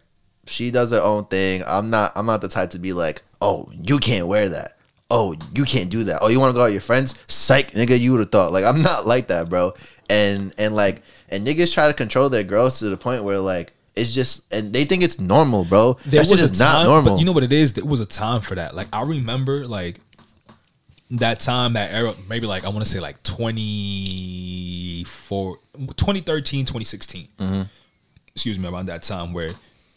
she 0.47 0.71
does 0.71 0.91
her 0.91 1.01
own 1.01 1.27
thing. 1.27 1.63
I'm 1.67 1.91
not. 1.91 2.13
I'm 2.17 2.27
not 2.27 2.41
the 2.41 2.49
type 2.49 2.71
to 2.71 2.79
be 2.79 2.93
like, 2.93 3.23
oh, 3.41 3.69
you 3.73 3.99
can't 3.99 4.27
wear 4.27 4.49
that. 4.49 4.73
Oh, 5.13 5.35
you 5.55 5.65
can't 5.65 5.91
do 5.91 6.05
that. 6.05 6.19
Oh, 6.23 6.29
you 6.29 6.39
want 6.39 6.51
to 6.51 6.55
go 6.55 6.63
out 6.63 6.67
with 6.67 6.75
your 6.75 6.81
friends? 6.81 7.15
Psych, 7.27 7.73
nigga. 7.73 7.99
You 7.99 8.13
would 8.13 8.21
have 8.21 8.31
thought. 8.31 8.53
Like, 8.53 8.65
I'm 8.65 8.81
not 8.83 9.07
like 9.07 9.29
that, 9.29 9.49
bro. 9.49 9.73
And 10.09 10.55
and 10.59 10.75
like, 10.75 11.03
and 11.29 11.47
niggas 11.47 11.73
try 11.73 11.89
to 11.89 11.95
control 11.95 12.29
their 12.29 12.45
girls 12.45 12.79
to 12.81 12.89
the 12.89 12.97
point 12.97 13.25
where 13.25 13.39
like. 13.39 13.73
It's 14.01 14.13
just, 14.13 14.53
and 14.53 14.73
they 14.73 14.85
think 14.85 15.03
it's 15.03 15.19
normal, 15.21 15.65
bro. 15.65 15.95
There 16.07 16.23
that 16.23 16.29
shit 16.29 16.41
is 16.41 16.59
a 16.59 16.63
not 16.63 16.85
normal. 16.85 17.13
but 17.13 17.19
you 17.21 17.27
know 17.27 17.33
what 17.33 17.45
it 17.45 17.53
is? 17.53 17.75
There 17.75 17.85
was 17.85 18.01
a 18.01 18.07
time 18.07 18.41
for 18.41 18.55
that. 18.55 18.75
Like 18.75 18.89
I 18.93 19.03
remember, 19.03 19.67
like 19.67 20.01
that 21.13 21.41
time, 21.41 21.73
that 21.75 21.93
era, 21.93 22.15
maybe 22.29 22.47
like 22.47 22.65
I 22.65 22.69
want 22.69 22.85
to 22.85 22.91
say 22.91 23.01
like 23.01 23.23
24, 23.23 25.59
2013, 25.97 26.65
2016. 26.65 27.29
Mm-hmm. 27.39 27.63
Excuse 28.35 28.59
me, 28.59 28.69
around 28.69 28.87
that 28.87 29.03
time 29.03 29.33
where. 29.33 29.51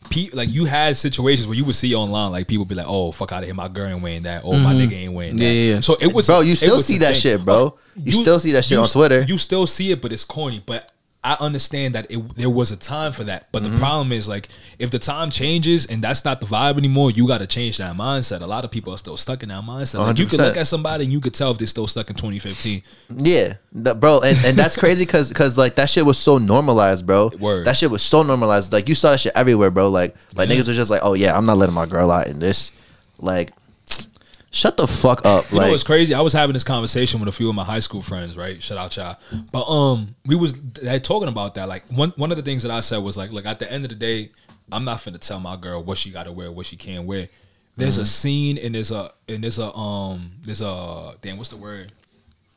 Pe- 0.09 0.31
like 0.33 0.49
you 0.49 0.65
had 0.65 0.97
situations 0.97 1.47
where 1.47 1.55
you 1.55 1.63
would 1.63 1.75
see 1.75 1.95
online, 1.95 2.33
like 2.33 2.45
people 2.45 2.65
be 2.65 2.75
like, 2.75 2.87
"Oh, 2.89 3.13
fuck 3.13 3.31
out 3.31 3.39
of 3.39 3.45
here, 3.45 3.53
my 3.53 3.69
girl 3.69 3.87
ain't 3.87 4.01
wearing 4.01 4.23
that. 4.23 4.41
Oh, 4.43 4.59
my 4.59 4.73
nigga 4.73 4.91
ain't 4.91 5.13
wearing 5.13 5.37
that." 5.37 5.43
Yeah, 5.45 5.51
yeah, 5.51 5.73
yeah. 5.75 5.79
So 5.79 5.95
it 6.01 6.13
was, 6.13 6.27
Bro, 6.27 6.41
you 6.41 6.55
still 6.55 6.81
see 6.81 6.97
that 6.97 7.13
thing. 7.13 7.21
shit, 7.21 7.45
bro. 7.45 7.77
You 7.95 8.11
still 8.11 8.37
see 8.37 8.51
that 8.51 8.65
shit 8.65 8.77
on 8.77 8.89
Twitter. 8.89 9.21
You 9.21 9.37
still 9.37 9.65
see 9.65 9.91
it, 9.91 10.01
but 10.01 10.11
it's 10.11 10.25
corny. 10.25 10.61
But 10.65 10.91
I 11.25 11.37
understand 11.39 11.95
that 11.95 12.07
it, 12.09 12.35
there 12.35 12.49
was 12.49 12.71
a 12.71 12.75
time 12.75 13.13
for 13.13 13.23
that. 13.23 13.47
But 13.53 13.63
Mm-hmm. 13.63 13.71
the 13.71 13.77
problem 13.79 14.11
is 14.11 14.27
like 14.27 14.49
if 14.77 14.91
the 14.91 14.99
time 14.99 15.31
changes 15.31 15.85
and 15.85 16.03
that's 16.03 16.25
not 16.25 16.41
the 16.41 16.45
vibe 16.45 16.77
anymore, 16.77 17.11
you 17.11 17.25
got 17.27 17.37
to 17.37 17.47
change 17.47 17.77
that 17.77 17.95
mindset. 17.95 18.41
A 18.41 18.45
lot 18.45 18.65
of 18.65 18.71
people 18.71 18.93
are 18.93 18.97
still 18.97 19.15
stuck 19.15 19.41
in 19.41 19.47
that 19.49 19.63
mindset. 19.63 19.99
Like 19.99 20.19
you 20.19 20.25
could 20.25 20.39
look 20.39 20.57
at 20.57 20.67
somebody 20.67 21.05
and 21.05 21.13
you 21.13 21.21
could 21.21 21.33
tell 21.33 21.51
if 21.51 21.57
they're 21.57 21.65
still 21.67 21.87
stuck 21.87 22.09
in 22.09 22.15
2015. 22.17 22.83
Yeah, 23.17 23.53
that- 23.71 23.99
bro, 24.01 24.19
and, 24.21 24.37
and 24.45 24.57
that's 24.57 24.75
crazy 24.75 25.05
because 25.05 25.29
because 25.29 25.57
like 25.57 25.75
that 25.75 25.89
shit 25.89 26.05
was 26.05 26.17
so 26.19 26.37
normalized, 26.39 27.05
bro. 27.05 27.31
Word. 27.39 27.65
That 27.67 27.77
shit 27.77 27.89
was 27.89 28.03
so 28.03 28.23
normalized. 28.23 28.73
Like 28.73 28.89
you 28.89 28.95
saw 28.95 29.11
that 29.11 29.19
shit 29.21 29.31
everywhere, 29.33 29.71
bro. 29.71 29.89
Like 29.89 30.15
like 30.35 30.49
niggas 30.49 30.67
were 30.67 30.73
just 30.73 30.91
like, 30.91 31.01
oh 31.03 31.13
yeah, 31.13 31.37
I'm 31.37 31.45
not 31.45 31.57
letting 31.57 31.75
my 31.75 31.85
girl 31.85 32.11
out 32.11 32.27
in 32.27 32.39
this. 32.39 32.71
Like, 33.17 33.51
shut 34.53 34.77
the 34.77 34.87
fuck 34.87 35.25
up. 35.25 35.51
You 35.51 35.59
know 35.59 35.69
what's 35.69 35.83
crazy? 35.83 36.13
I 36.13 36.21
was 36.21 36.31
having 36.31 36.53
this 36.53 36.63
conversation 36.63 37.19
with 37.19 37.27
a 37.27 37.33
few 37.33 37.49
of 37.49 37.55
my 37.55 37.65
high 37.65 37.79
school 37.81 38.01
friends, 38.01 38.37
right? 38.37 38.63
Shout 38.63 38.77
out 38.77 38.95
y'all. 38.95 39.17
But 39.51 39.65
um, 39.69 40.15
we 40.25 40.35
was 40.35 40.53
talking 41.01 41.27
about 41.27 41.55
that. 41.55 41.67
Like 41.67 41.83
one 41.87 42.13
one 42.15 42.31
of 42.31 42.37
the 42.37 42.43
things 42.43 42.63
that 42.63 42.71
I 42.71 42.79
said 42.79 42.99
was 42.99 43.17
like, 43.17 43.31
look, 43.31 43.45
at 43.45 43.59
the 43.59 43.69
end 43.69 43.83
of 43.83 43.89
the 43.89 43.95
day, 43.95 44.29
I'm 44.71 44.85
not 44.85 44.99
finna 44.99 45.19
tell 45.19 45.39
my 45.41 45.57
girl 45.57 45.83
what 45.83 45.97
she 45.97 46.09
got 46.11 46.23
to 46.23 46.31
wear, 46.31 46.49
what 46.51 46.65
she 46.67 46.77
can't 46.77 47.05
wear. 47.05 47.27
There's 47.75 47.95
Mm-hmm. 47.95 48.01
a 48.03 48.05
scene 48.05 48.57
and 48.59 48.75
there's 48.75 48.91
a 48.91 49.11
and 49.27 49.43
there's 49.43 49.57
a 49.59 49.73
um 49.73 50.31
there's 50.43 50.61
a 50.61 51.15
damn 51.21 51.37
what's 51.37 51.49
the 51.49 51.57
word? 51.57 51.91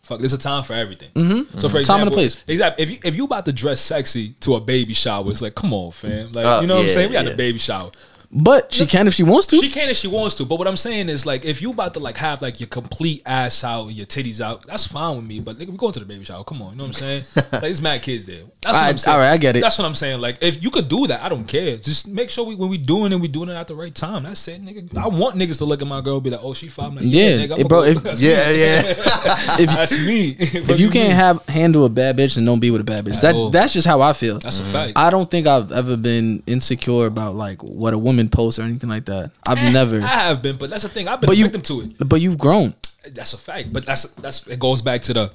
Fuck, 0.03 0.21
there's 0.21 0.35
a 0.35 0.39
time 0.39 0.63
for 0.63 0.75
everything. 0.75 1.11
Mm-hmm. 1.15 1.59
So 1.59 1.69
for 1.69 1.79
example, 1.79 1.85
Time 1.85 2.01
and 2.03 2.09
a 2.11 2.15
place. 2.15 2.45
exactly. 2.47 2.83
If 2.85 2.91
you 2.91 2.99
if 3.03 3.17
you 3.17 3.25
about 3.25 3.45
to 3.47 3.53
dress 3.53 3.81
sexy 3.81 4.35
to 4.41 4.55
a 4.55 4.61
baby 4.61 4.93
shower, 4.93 5.29
it's 5.31 5.43
like, 5.43 5.55
come 5.57 5.73
on, 5.73 5.91
fam. 5.91 6.29
Like 6.35 6.45
Uh, 6.45 6.59
you 6.61 6.67
know 6.69 6.77
what 6.77 6.83
I'm 6.85 6.89
saying? 6.91 7.09
We 7.09 7.15
got 7.15 7.25
yeah. 7.25 7.31
the 7.33 7.37
baby 7.37 7.59
shower. 7.59 7.91
But 8.39 8.71
she 8.75 8.85
can 8.85 9.07
if 9.07 9.15
she 9.15 9.23
wants 9.23 9.47
to. 9.49 9.57
She 9.57 9.71
can 9.71 9.89
if 9.89 9.97
she 9.97 10.09
wants 10.09 10.35
to, 10.35 10.45
but 10.45 10.59
what 10.59 10.69
I'm 10.69 10.77
saying 10.77 11.09
is 11.09 11.25
like 11.25 11.47
if 11.47 11.63
you 11.63 11.71
about 11.71 11.95
to 11.95 12.01
like 12.01 12.17
have 12.17 12.43
like 12.43 12.61
your 12.61 12.67
complete 12.67 13.23
ass 13.25 13.65
out 13.65 13.87
and 13.87 13.93
your 13.93 14.05
titties 14.05 14.43
out, 14.43 14.67
that's 14.67 14.87
fine 14.87 15.17
with 15.17 15.25
me. 15.25 15.41
But 15.41 15.59
like, 15.59 15.69
we 15.69 15.77
going 15.79 15.95
to 15.95 16.01
the 16.01 16.05
baby 16.05 16.23
shower. 16.23 16.45
Come 16.45 16.61
on, 16.61 16.73
you 16.73 16.77
know 16.77 16.85
what 16.85 17.03
I'm 17.03 17.23
saying? 17.23 17.23
like 17.37 17.63
there's 17.63 17.81
mad 17.81 18.03
kids 18.03 18.27
there. 18.27 18.43
That's 18.61 18.65
what 18.65 18.75
Alright, 18.75 18.91
I'm 18.91 18.99
saying. 18.99 19.15
alright, 19.15 19.33
I 19.33 19.37
get 19.39 19.57
it. 19.57 19.61
That's 19.61 19.79
what 19.79 19.87
I'm 19.87 19.95
saying. 19.95 20.21
Like 20.21 20.37
if 20.43 20.63
you 20.63 20.71
could 20.71 20.87
do 20.91 21.07
that, 21.07 21.23
I 21.23 21.31
don't 21.31 21.47
care. 21.47 21.79
Just 21.79 22.09
make 22.09 22.29
sure 22.29 22.45
we 22.45 22.57
when 22.57 22.69
we 22.69 22.77
doing 22.77 23.11
it, 23.13 23.17
we 23.17 23.29
doing 23.29 23.49
it 23.49 23.55
at 23.55 23.69
the 23.69 23.75
right 23.75 23.95
time. 23.95 24.25
That's 24.25 24.47
it, 24.49 24.63
nigga. 24.63 24.99
I 24.99 25.09
want 25.09 25.37
niggas 25.37 25.57
to 25.59 25.65
look 25.65 25.81
at 25.81 25.89
my 25.89 26.03
girl 26.03 26.17
and 26.17 26.25
be 26.25 26.29
like, 26.29 26.41
oh, 26.43 26.53
she 26.53 26.69
fine. 26.69 26.87
I'm 26.87 26.97
like, 26.97 27.05
yeah, 27.07 27.37
Yeah, 27.37 27.47
nigga, 27.47 27.59
I'ma 27.59 27.69
bro, 27.69 27.85
if- 27.85 28.05
yeah, 28.21 28.49
me. 28.51 28.61
yeah. 28.61 28.83
if 29.61 29.71
that's 29.71 29.93
me. 30.07 30.37
if 30.39 30.79
you 30.79 30.91
can't 30.91 31.15
have 31.15 31.43
handle 31.49 31.87
a 31.87 31.89
bad 31.89 32.19
bitch, 32.19 32.35
then 32.35 32.45
don't 32.45 32.61
be 32.61 32.71
with 32.71 32.83
a 32.83 32.85
bad 32.85 33.07
bitch. 33.07 33.19
That 33.23 33.35
all. 33.35 33.49
that's 33.49 33.73
just 33.73 33.87
how 33.87 34.03
I 34.03 34.13
feel. 34.13 34.41
that's 34.41 34.59
a 34.59 34.63
mm-hmm. 34.63 34.73
fact. 34.73 34.93
I 34.97 35.09
don't 35.09 35.31
think 35.31 35.47
I've 35.47 35.73
ever 35.73 35.97
been 35.97 36.43
insecure 36.47 37.07
about 37.07 37.35
like 37.35 37.63
what 37.63 37.95
a 37.95 37.99
woman 37.99 38.26
posts 38.29 38.59
or 38.59 38.63
anything 38.63 38.91
like 38.91 39.05
that. 39.07 39.31
I've 39.47 39.59
eh, 39.59 39.73
never. 39.73 40.01
I 40.03 40.07
have 40.07 40.43
been, 40.43 40.57
but 40.57 40.71
that's 40.71 40.83
the 40.83 40.89
thing. 40.89 41.09
I've 41.09 41.21
been 41.21 41.29
But 41.29 41.35
a 41.35 41.39
you- 41.39 41.45
victim 41.45 41.63
to 41.63 41.81
it. 41.83 42.09
But 42.09 42.21
you've 42.21 42.39
grown. 42.39 42.75
That's 43.13 43.33
a 43.33 43.39
fact. 43.39 43.73
But 43.73 43.87
that's 43.87 44.11
that's 44.15 44.47
it 44.47 44.59
goes 44.59 44.83
back 44.83 45.03
to 45.03 45.15
the 45.15 45.33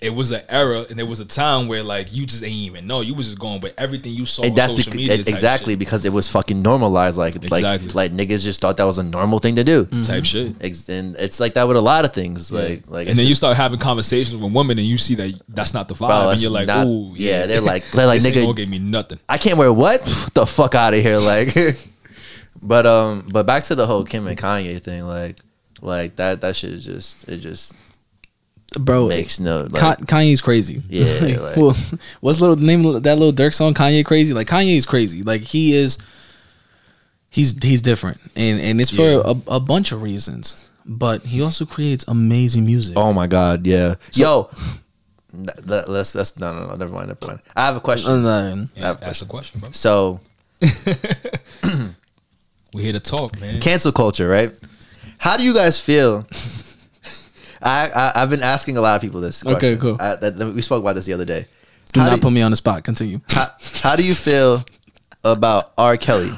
it 0.00 0.14
was 0.14 0.30
an 0.30 0.40
era 0.48 0.86
and 0.88 0.98
there 0.98 1.04
was 1.04 1.20
a 1.20 1.26
time 1.26 1.68
where 1.68 1.82
like 1.82 2.12
you 2.12 2.24
just 2.24 2.42
ain't 2.42 2.52
even 2.52 2.86
know. 2.86 3.02
You 3.02 3.14
was 3.14 3.26
just 3.26 3.38
going 3.38 3.60
with 3.60 3.74
everything 3.78 4.12
you 4.14 4.24
saw 4.24 4.42
and 4.42 4.52
on 4.52 4.56
that's 4.56 4.72
social 4.72 4.90
bec- 4.92 4.96
media. 4.96 5.18
type 5.18 5.28
exactly 5.28 5.72
shit. 5.72 5.78
because 5.78 6.04
it 6.06 6.12
was 6.12 6.26
fucking 6.28 6.62
normalized. 6.62 7.18
Like 7.18 7.36
Exactly. 7.36 7.88
like 7.88 7.94
like 7.94 8.12
niggas 8.12 8.42
just 8.42 8.60
thought 8.62 8.78
that 8.78 8.84
was 8.84 8.96
a 8.96 9.02
normal 9.02 9.38
thing 9.40 9.56
to 9.56 9.64
do. 9.64 9.84
type 9.84 9.90
mm-hmm. 9.92 10.22
shit. 10.22 10.88
And 10.88 11.16
it's 11.16 11.38
like 11.38 11.54
that 11.54 11.68
with 11.68 11.76
a 11.76 11.82
lot 11.82 12.06
of 12.06 12.14
things. 12.14 12.50
Like 12.50 12.84
like 12.88 13.08
and 13.08 13.18
then 13.18 13.24
it's 13.24 13.28
you 13.28 13.34
start 13.34 13.58
having 13.58 13.78
conversations 13.78 14.34
with 14.34 14.52
women 14.52 14.78
and 14.78 14.86
you 14.86 14.96
see 14.96 15.16
that 15.16 15.38
that's 15.48 15.74
not 15.74 15.88
the 15.88 15.94
vibe 15.94 16.08
Bro, 16.08 16.30
and 16.30 16.40
you're 16.40 16.50
like, 16.50 16.66
not- 16.66 16.86
ooh, 16.86 17.12
yeah, 17.16 17.44
they're 17.44 17.60
like- 17.60 17.84
they're 17.90 18.06
like, 18.12 18.22
this 18.22 18.26
ain't 18.26 18.36
nigga- 18.36 18.44
gonna 18.44 18.54
give 18.56 18.68
me 18.70 18.78
nothing. 18.78 19.18
I 19.28 19.36
can't 19.36 19.58
wear 19.58 19.72
what? 19.72 20.00
What 20.30 20.34
the 20.34 20.46
fuck 20.46 20.74
out 20.74 20.94
of 20.94 21.02
here, 21.02 21.18
like. 21.18 21.54
but 22.62 22.86
um, 22.86 23.26
but 23.32 23.46
back 23.46 23.62
to 23.64 23.74
the 23.74 23.86
whole 23.86 24.04
Kim 24.04 24.26
and 24.26 24.36
Kanye 24.38 24.82
thing, 24.82 25.04
like, 25.06 25.36
like 25.80 26.16
that 26.16 26.40
that 26.42 26.56
shit 26.56 26.70
is 26.72 26.84
just 26.84 27.28
it 27.28 27.38
just 27.38 27.72
Bro, 28.78 29.08
makes 29.08 29.40
no 29.40 29.62
like 29.62 29.80
Ka- 29.80 29.96
Kanye's 30.04 30.40
crazy. 30.40 30.82
Yeah, 30.88 31.04
like- 31.40 31.56
well, 31.56 31.74
what's 32.20 32.38
the 32.38 32.46
little 32.48 32.56
name 32.56 32.86
of 32.86 33.02
that 33.02 33.18
Lil 33.18 33.32
Durk 33.32 33.52
song? 33.54 33.74
Kanye 33.74 34.04
crazy. 34.04 34.32
Like 34.32 34.46
Kanye's 34.46 34.86
crazy. 34.86 35.22
Like 35.22 35.42
he 35.42 35.74
is. 35.74 35.98
He's 37.32 37.60
he's 37.62 37.80
different, 37.82 38.18
and 38.36 38.60
and 38.60 38.80
it's 38.80 38.90
for 38.90 39.02
Yeah. 39.02 39.22
a, 39.24 39.56
a 39.56 39.60
bunch 39.60 39.92
of 39.92 40.02
reasons. 40.02 40.68
But 40.86 41.22
he 41.22 41.42
also 41.42 41.64
creates 41.64 42.04
amazing 42.08 42.64
music. 42.66 42.96
oh 42.96 43.12
my 43.12 43.26
god, 43.28 43.66
yeah, 43.66 43.94
yo. 44.14 44.50
n- 45.32 45.46
let- 45.64 45.88
Let's 45.88 46.14
let's 46.16 46.36
no 46.40 46.52
no 46.52 46.66
no 46.68 46.74
never 46.74 46.92
mind 46.92 47.08
never 47.08 47.26
mind. 47.26 47.40
I 47.54 47.66
have 47.66 47.76
a 47.76 47.80
question. 47.80 48.10
And 48.10 48.24
then- 48.26 48.70
Yeah, 48.74 48.86
have 48.86 48.96
a 48.96 49.04
that's 49.04 49.20
the 49.20 49.26
question, 49.26 49.60
bro. 49.60 49.70
So 49.70 50.20
We're 52.72 52.82
here 52.84 52.92
to 52.92 53.00
talk, 53.00 53.40
man. 53.40 53.60
cancel 53.60 53.92
culture, 53.92 54.28
right? 54.28 54.52
How 55.18 55.36
do 55.36 55.42
you 55.42 55.52
guys 55.54 55.80
feel? 55.80 56.26
I, 57.62 57.90
I 57.94 58.12
I've 58.22 58.30
been 58.30 58.42
asking 58.42 58.76
a 58.76 58.80
lot 58.80 58.96
of 58.96 59.02
people 59.02 59.20
this. 59.20 59.44
Okay, 59.44 59.76
cool. 59.76 59.96
I, 60.00 60.16
that, 60.16 60.38
that- 60.38 60.54
we 60.54 60.62
spoke 60.62 60.82
about 60.82 60.94
this 60.94 61.04
the 61.06 61.12
other 61.12 61.24
day. 61.26 61.46
do 61.92 62.00
How 62.00 62.06
not 62.10 62.16
do- 62.16 62.22
put 62.22 62.32
me 62.32 62.42
on 62.42 62.50
the 62.50 62.56
spot. 62.56 62.84
Continue. 62.84 63.20
how, 63.28 63.46
how 63.82 63.96
do 63.96 64.04
you 64.04 64.14
feel 64.14 64.64
about 65.24 65.72
R. 65.76 65.96
Kelly? 65.96 66.30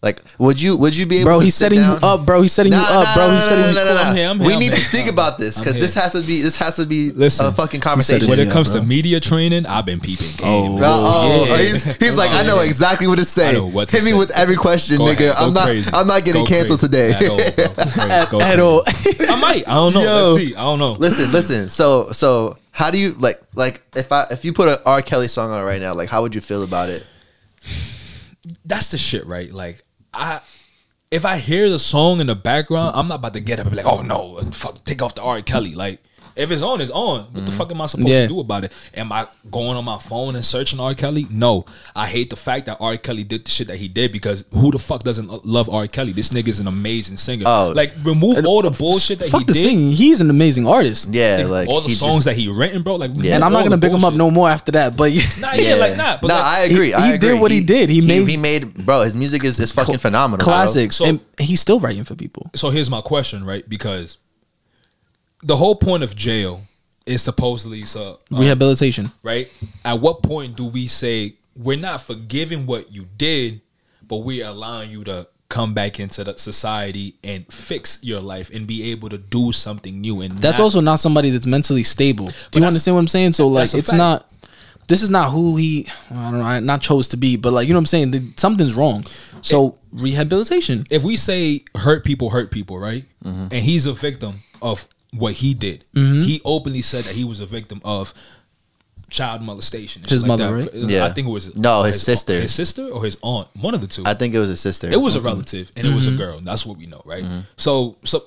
Like, 0.00 0.22
would 0.38 0.62
you 0.62 0.76
would 0.76 0.96
you 0.96 1.06
be 1.06 1.16
able 1.16 1.24
Bro, 1.30 1.38
to 1.40 1.44
he's 1.44 1.56
sit 1.56 1.64
setting 1.64 1.80
down? 1.80 1.98
you 2.00 2.06
up, 2.06 2.24
bro. 2.24 2.40
He's 2.42 2.52
setting 2.52 2.72
you 2.72 2.78
Nah, 2.78 3.00
up, 3.02 3.16
bro. 3.16 3.26
nah, 3.26 3.34
He's 3.34 3.44
setting 3.48 3.64
you 3.64 3.74
nah, 3.74 3.94
nah, 3.94 4.00
I'm 4.10 4.16
here, 4.16 4.28
I'm 4.28 4.38
We 4.38 4.52
I'm 4.54 4.60
need 4.60 4.70
to 4.70 4.78
speak 4.80 5.08
about 5.08 5.38
this 5.38 5.58
because 5.58 5.74
this 5.74 5.92
has 5.94 6.12
to 6.12 6.20
be 6.22 6.40
this 6.40 6.56
has 6.58 6.76
to 6.76 6.86
be 6.86 7.10
Listen, 7.10 7.46
a 7.46 7.52
fucking 7.52 7.80
conversation. 7.80 8.30
when 8.30 8.38
it 8.38 8.48
comes 8.52 8.70
bro. 8.70 8.80
to 8.80 8.86
media 8.86 9.18
training, 9.18 9.66
I've 9.66 9.84
been 9.86 9.98
peeping 9.98 10.28
game. 10.36 10.46
Oh. 10.46 10.78
Oh, 10.80 11.46
oh, 11.50 11.56
he's, 11.56 11.82
he's 11.96 12.16
like, 12.16 12.30
I 12.30 12.44
know 12.44 12.60
exactly 12.60 13.08
what 13.08 13.18
to 13.18 13.24
say. 13.24 13.54
know 13.54 13.66
what 13.66 13.88
to 13.88 13.96
Hit 13.96 14.04
me 14.04 14.14
with 14.14 14.30
every 14.36 14.54
question, 14.54 14.98
Go 14.98 15.06
nigga. 15.06 15.30
ahead, 15.30 15.34
I'm 15.36 15.52
not. 15.52 15.66
crazy. 15.66 15.90
I'm 15.92 16.06
not 16.06 16.24
getting 16.24 16.42
Go 16.44 16.48
canceled 16.48 16.78
crazy. 16.78 17.12
today. 17.12 17.58
At 18.08 18.32
all, 18.32 18.40
At 18.42 18.60
all. 18.60 18.82
I 19.28 19.34
might. 19.40 19.66
I 19.68 19.74
don't 19.74 19.94
know. 19.94 20.02
Yo. 20.04 20.32
Let's 20.34 20.44
see. 20.46 20.54
I 20.54 20.62
don't 20.62 20.78
know. 20.78 20.92
listen, 20.92 21.32
listen. 21.32 21.68
So, 21.70 22.12
so 22.12 22.56
how 22.70 22.92
do 22.92 22.98
you 22.98 23.14
like, 23.14 23.40
like, 23.56 23.82
if 23.96 24.12
I 24.12 24.26
if 24.30 24.44
you 24.44 24.52
put 24.52 24.68
an 24.68 24.76
R. 24.86 25.02
Kelly 25.02 25.26
song 25.26 25.50
on 25.50 25.64
right 25.64 25.80
now, 25.80 25.92
like, 25.94 26.08
how 26.08 26.22
would 26.22 26.36
you 26.36 26.40
feel 26.40 26.62
about 26.62 26.88
it? 26.88 27.04
that's 28.64 28.90
the 28.92 28.98
shit, 28.98 29.26
right? 29.26 29.52
Like 29.52 29.82
I 30.18 30.40
if 31.10 31.24
I 31.24 31.38
hear 31.38 31.70
the 31.70 31.78
song 31.78 32.20
in 32.20 32.26
the 32.26 32.34
background, 32.34 32.92
I'm 32.94 33.08
not 33.08 33.16
about 33.16 33.34
to 33.34 33.40
get 33.40 33.60
up 33.60 33.66
and 33.66 33.74
be 33.74 33.82
like, 33.82 33.86
oh 33.90 34.02
no, 34.02 34.40
fuck, 34.52 34.84
take 34.84 35.02
off 35.02 35.14
the 35.14 35.22
R. 35.22 35.40
Kelly. 35.40 35.74
Like 35.74 36.02
if 36.38 36.50
it's 36.50 36.62
on, 36.62 36.80
it's 36.80 36.90
on. 36.90 37.24
What 37.24 37.34
the 37.34 37.40
mm-hmm. 37.40 37.50
fuck 37.58 37.70
am 37.70 37.80
I 37.80 37.86
supposed 37.86 38.08
Yeah. 38.08 38.22
to 38.22 38.28
do 38.28 38.40
about 38.40 38.64
it? 38.64 38.72
Am 38.94 39.10
I 39.12 39.26
going 39.50 39.76
on 39.76 39.84
my 39.84 39.98
phone 39.98 40.36
and 40.36 40.44
searching 40.44 40.80
R. 40.80 40.94
Kelly? 40.94 41.26
No. 41.30 41.64
I 41.96 42.06
hate 42.06 42.30
the 42.30 42.36
fact 42.36 42.66
that 42.66 42.78
R. 42.80 42.96
Kelly 42.96 43.24
did 43.24 43.44
the 43.44 43.50
shit 43.50 43.66
that 43.68 43.76
he 43.76 43.88
did 43.88 44.12
because 44.12 44.44
who 44.52 44.70
the 44.70 44.78
fuck 44.78 45.02
doesn't 45.02 45.44
love 45.44 45.68
R. 45.68 45.86
Kelly? 45.86 46.12
This 46.12 46.30
nigga 46.30 46.48
is 46.48 46.60
an 46.60 46.66
amazing 46.68 47.16
singer. 47.16 47.44
Oh. 47.46 47.72
like 47.74 47.92
remove 48.04 48.44
all 48.46 48.62
the 48.62 48.70
bullshit 48.70 49.18
that 49.18 49.28
Fuck 49.30 49.40
he 49.40 49.46
the 49.46 49.52
did. 49.54 49.62
singing. 49.62 49.90
He's 49.92 50.20
an 50.20 50.30
amazing 50.30 50.66
artist. 50.66 51.08
Yeah, 51.10 51.44
like 51.48 51.68
all 51.68 51.80
the 51.80 51.88
he 51.88 51.94
songs 51.94 52.14
just- 52.16 52.24
that 52.26 52.36
he 52.36 52.48
written, 52.48 52.82
bro. 52.82 52.94
Like, 52.96 53.10
Yeah. 53.14 53.34
And 53.34 53.44
I'm 53.44 53.52
not 53.52 53.64
gonna 53.64 53.78
pick 53.78 53.92
him 53.92 54.04
up 54.04 54.14
no 54.14 54.30
more 54.30 54.48
after 54.48 54.72
that. 54.72 54.96
But 54.96 55.12
Nah, 55.40 55.52
yeah, 55.54 55.74
like 55.74 55.96
nah. 55.96 56.18
But 56.20 56.28
nah, 56.28 56.34
like, 56.34 56.44
I 56.44 56.60
agree. 56.64 56.86
he- 56.88 56.94
I 56.94 57.06
he 57.08 57.14
agree. 57.14 57.28
did 57.30 57.40
what 57.40 57.50
he 57.50 57.62
did. 57.64 57.88
He 57.90 58.00
made- 58.00 58.28
he 58.28 58.36
made 58.36 58.74
bro. 58.86 59.02
His 59.02 59.16
music 59.16 59.44
is, 59.44 59.58
is 59.60 59.72
fucking 59.72 59.98
phenomenal. 59.98 60.38
bro. 60.44 60.52
classics, 60.54 60.96
So- 60.96 61.04
and 61.06 61.20
he's 61.38 61.60
still 61.60 61.80
writing 61.80 62.04
for 62.04 62.14
people. 62.14 62.50
so 62.54 62.70
here's 62.70 62.90
my 62.90 63.00
question, 63.00 63.44
right? 63.44 63.68
Because 63.68 64.18
the 65.42 65.56
whole 65.56 65.74
point 65.74 66.02
of 66.02 66.14
jail 66.16 66.62
is 67.06 67.22
supposedly 67.22 67.84
so 67.84 68.20
uh, 68.32 68.36
Rehabilitation. 68.36 69.12
right? 69.22 69.50
At 69.84 70.00
what 70.00 70.22
point 70.22 70.56
do 70.56 70.66
we 70.66 70.86
say 70.86 71.34
we're 71.56 71.78
not 71.78 72.00
forgiving 72.02 72.66
what 72.66 72.92
you 72.92 73.06
did, 73.16 73.60
but 74.06 74.18
we're 74.18 74.46
allowing 74.46 74.90
you 74.90 75.04
to 75.04 75.26
come 75.48 75.72
back 75.72 75.98
into 75.98 76.22
the 76.24 76.36
society 76.36 77.14
and 77.24 77.50
fix 77.50 77.98
your 78.02 78.20
life 78.20 78.50
and 78.54 78.66
be 78.66 78.90
able 78.92 79.08
to 79.08 79.16
do 79.18 79.50
something 79.52 80.00
new? 80.00 80.20
And 80.20 80.32
That's 80.32 80.58
not- 80.58 80.64
also 80.64 80.80
not 80.80 80.96
somebody 80.96 81.30
that's 81.30 81.46
mentally 81.46 81.82
stable. 81.82 82.26
Do 82.50 82.60
you 82.60 82.66
understand 82.66 82.96
what 82.96 83.00
I'm 83.00 83.08
saying? 83.08 83.32
So 83.32 83.48
like, 83.48 83.72
it's 83.74 83.88
fact. 83.90 83.96
not. 83.98 84.24
This 84.88 85.02
is 85.02 85.10
not 85.10 85.30
who 85.32 85.56
he. 85.56 85.86
I 86.10 86.30
don't 86.30 86.40
know. 86.40 86.44
I 86.46 86.60
not 86.60 86.80
chose 86.80 87.08
to 87.08 87.16
be, 87.18 87.36
but 87.36 87.52
like 87.52 87.66
you 87.68 87.74
know 87.74 87.78
what 87.78 87.82
I'm 87.82 87.86
saying. 87.86 88.10
The- 88.10 88.32
Something's 88.36 88.72
wrong. 88.74 89.04
So 89.42 89.78
rehabilitation. 89.92 90.84
if 90.90 91.02
we 91.04 91.16
say 91.16 91.62
hurt 91.74 92.04
people 92.04 92.30
hurt 92.30 92.50
people, 92.50 92.78
right? 92.78 93.04
Mm-hmm. 93.24 93.42
And 93.52 93.62
he's 93.62 93.86
a 93.86 93.92
victim 93.92 94.42
of 94.62 94.86
what 95.12 95.34
he 95.34 95.54
did. 95.54 95.84
Mm-hmm. 95.94 96.22
He 96.22 96.40
openly 96.44 96.82
said 96.82 97.04
that 97.04 97.14
he 97.14 97.24
was 97.24 97.40
a 97.40 97.46
victim 97.46 97.80
of 97.84 98.12
child 99.10 99.42
molestation. 99.42 100.02
His 100.06 100.22
like 100.22 100.28
mother, 100.28 100.60
that. 100.62 100.72
right? 100.74 100.90
Yeah. 100.90 101.06
I 101.06 101.12
think 101.12 101.28
it 101.28 101.30
was 101.30 101.56
No, 101.56 101.82
his 101.84 102.02
sister. 102.02 102.40
his 102.40 102.54
sister 102.54 102.86
or 102.88 103.04
his 103.04 103.16
aunt, 103.22 103.48
one 103.56 103.74
of 103.74 103.80
the 103.80 103.86
two. 103.86 104.02
I 104.06 104.14
think 104.14 104.34
it 104.34 104.38
was 104.38 104.50
his 104.50 104.60
sister. 104.60 104.88
It 104.90 105.00
was 105.00 105.14
a 105.14 105.18
mm-hmm. 105.18 105.28
relative 105.28 105.72
and 105.76 105.86
it 105.86 105.94
was 105.94 106.06
a 106.06 106.10
Mm-hmm. 106.10 106.18
girl. 106.18 106.40
That's 106.40 106.66
what 106.66 106.78
we 106.78 106.86
know, 106.86 107.02
right? 107.04 107.24
Mm-hmm. 107.24 107.40
So 107.56 107.96
so 108.04 108.24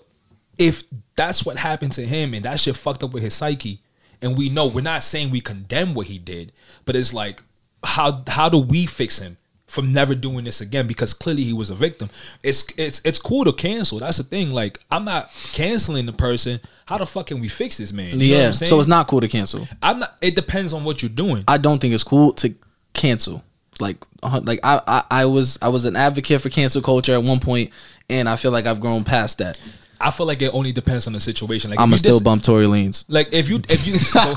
if 0.58 0.84
that's 1.16 1.46
what 1.46 1.58
happened 1.58 1.94
to 1.94 2.06
him 2.06 2.34
and 2.34 2.46
that 2.46 2.60
shit 2.60 2.76
fucked 2.76 3.04
up 3.04 3.14
with 3.14 3.24
his 3.24 3.34
psyche, 3.34 3.80
and 4.22 4.38
we 4.38 4.50
know 4.50 4.68
we're 4.68 4.82
not 4.82 5.04
saying 5.04 5.30
we 5.32 5.42
condemn 5.42 5.94
what 5.94 6.08
he 6.08 6.18
did, 6.18 6.52
but 6.86 6.96
it's 6.96 7.14
like 7.14 7.42
how 7.84 8.24
how 8.28 8.50
do 8.50 8.58
we 8.58 8.86
fix 8.86 9.20
him 9.20 9.38
from 9.72 9.94
never 9.94 10.14
doing 10.14 10.44
this 10.44 10.60
again? 10.60 10.86
Because 10.86 11.14
clearly 11.14 11.44
he 11.44 11.54
was 11.54 11.70
a 11.70 11.76
victim. 11.76 12.10
It's 12.44 12.68
it's 12.78 13.02
it's 13.06 13.20
cool 13.20 13.46
to 13.46 13.54
cancel. 13.54 14.00
That's 14.00 14.18
the 14.18 14.24
thing. 14.24 14.52
Like 14.52 14.80
I'm 14.92 15.06
not 15.06 15.32
canceling 15.54 16.06
the 16.06 16.14
person. 16.14 16.60
How 16.86 16.98
the 16.98 17.06
fuck 17.06 17.28
can 17.28 17.40
we 17.40 17.48
fix 17.48 17.78
this 17.78 17.94
man? 17.94 18.08
You 18.08 18.12
know 18.12 18.18
what 18.18 18.42
yeah. 18.42 18.48
I'm 18.48 18.54
saying? 18.54 18.70
So 18.70 18.80
it's 18.80 18.90
not 18.90 19.08
cool 19.08 19.22
to 19.22 19.30
cancel. 19.30 19.68
I'm 19.82 20.00
not. 20.00 20.18
It 20.22 20.36
depends 20.36 20.74
on 20.74 20.84
what 20.84 21.02
you're 21.02 21.10
doing. 21.10 21.46
I 21.48 21.58
don't 21.58 21.80
think 21.80 21.94
it's 21.94 22.04
cool 22.04 22.34
to 22.34 22.54
cancel. 22.94 23.44
Like, 23.80 23.98
like 24.44 24.60
I, 24.62 24.82
I, 24.86 25.04
I 25.10 25.26
was, 25.26 25.58
I 25.60 25.70
was 25.70 25.86
an 25.86 25.96
advocate 25.96 26.42
for 26.42 26.50
cancel 26.50 26.84
culture 26.84 27.14
at 27.14 27.24
one 27.24 27.40
point, 27.40 27.72
and 28.10 28.30
I 28.30 28.36
feel 28.36 28.52
like 28.52 28.68
I've 28.68 28.80
grown 28.80 29.04
past 29.04 29.40
that. 29.40 29.60
I 30.00 30.12
feel 30.12 30.26
like 30.26 30.42
it 30.42 30.54
only 30.54 30.72
depends 30.72 31.08
on 31.08 31.14
the 31.14 31.20
situation. 31.20 31.70
Like 31.70 31.80
I'm 31.80 31.92
still 31.98 32.18
dis- 32.18 32.24
bump 32.24 32.44
Tory 32.44 32.66
Lanez. 32.66 33.06
Like 33.08 33.30
if 33.32 33.50
you 33.50 33.62
if 33.70 33.88
you 33.88 33.94
go, 34.14 34.34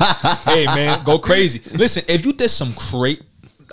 hey 0.50 0.66
man, 0.66 1.02
go 1.04 1.18
crazy. 1.18 1.60
Listen, 1.76 2.04
if 2.08 2.24
you 2.24 2.32
did 2.32 2.50
some 2.50 2.72
great 2.90 3.22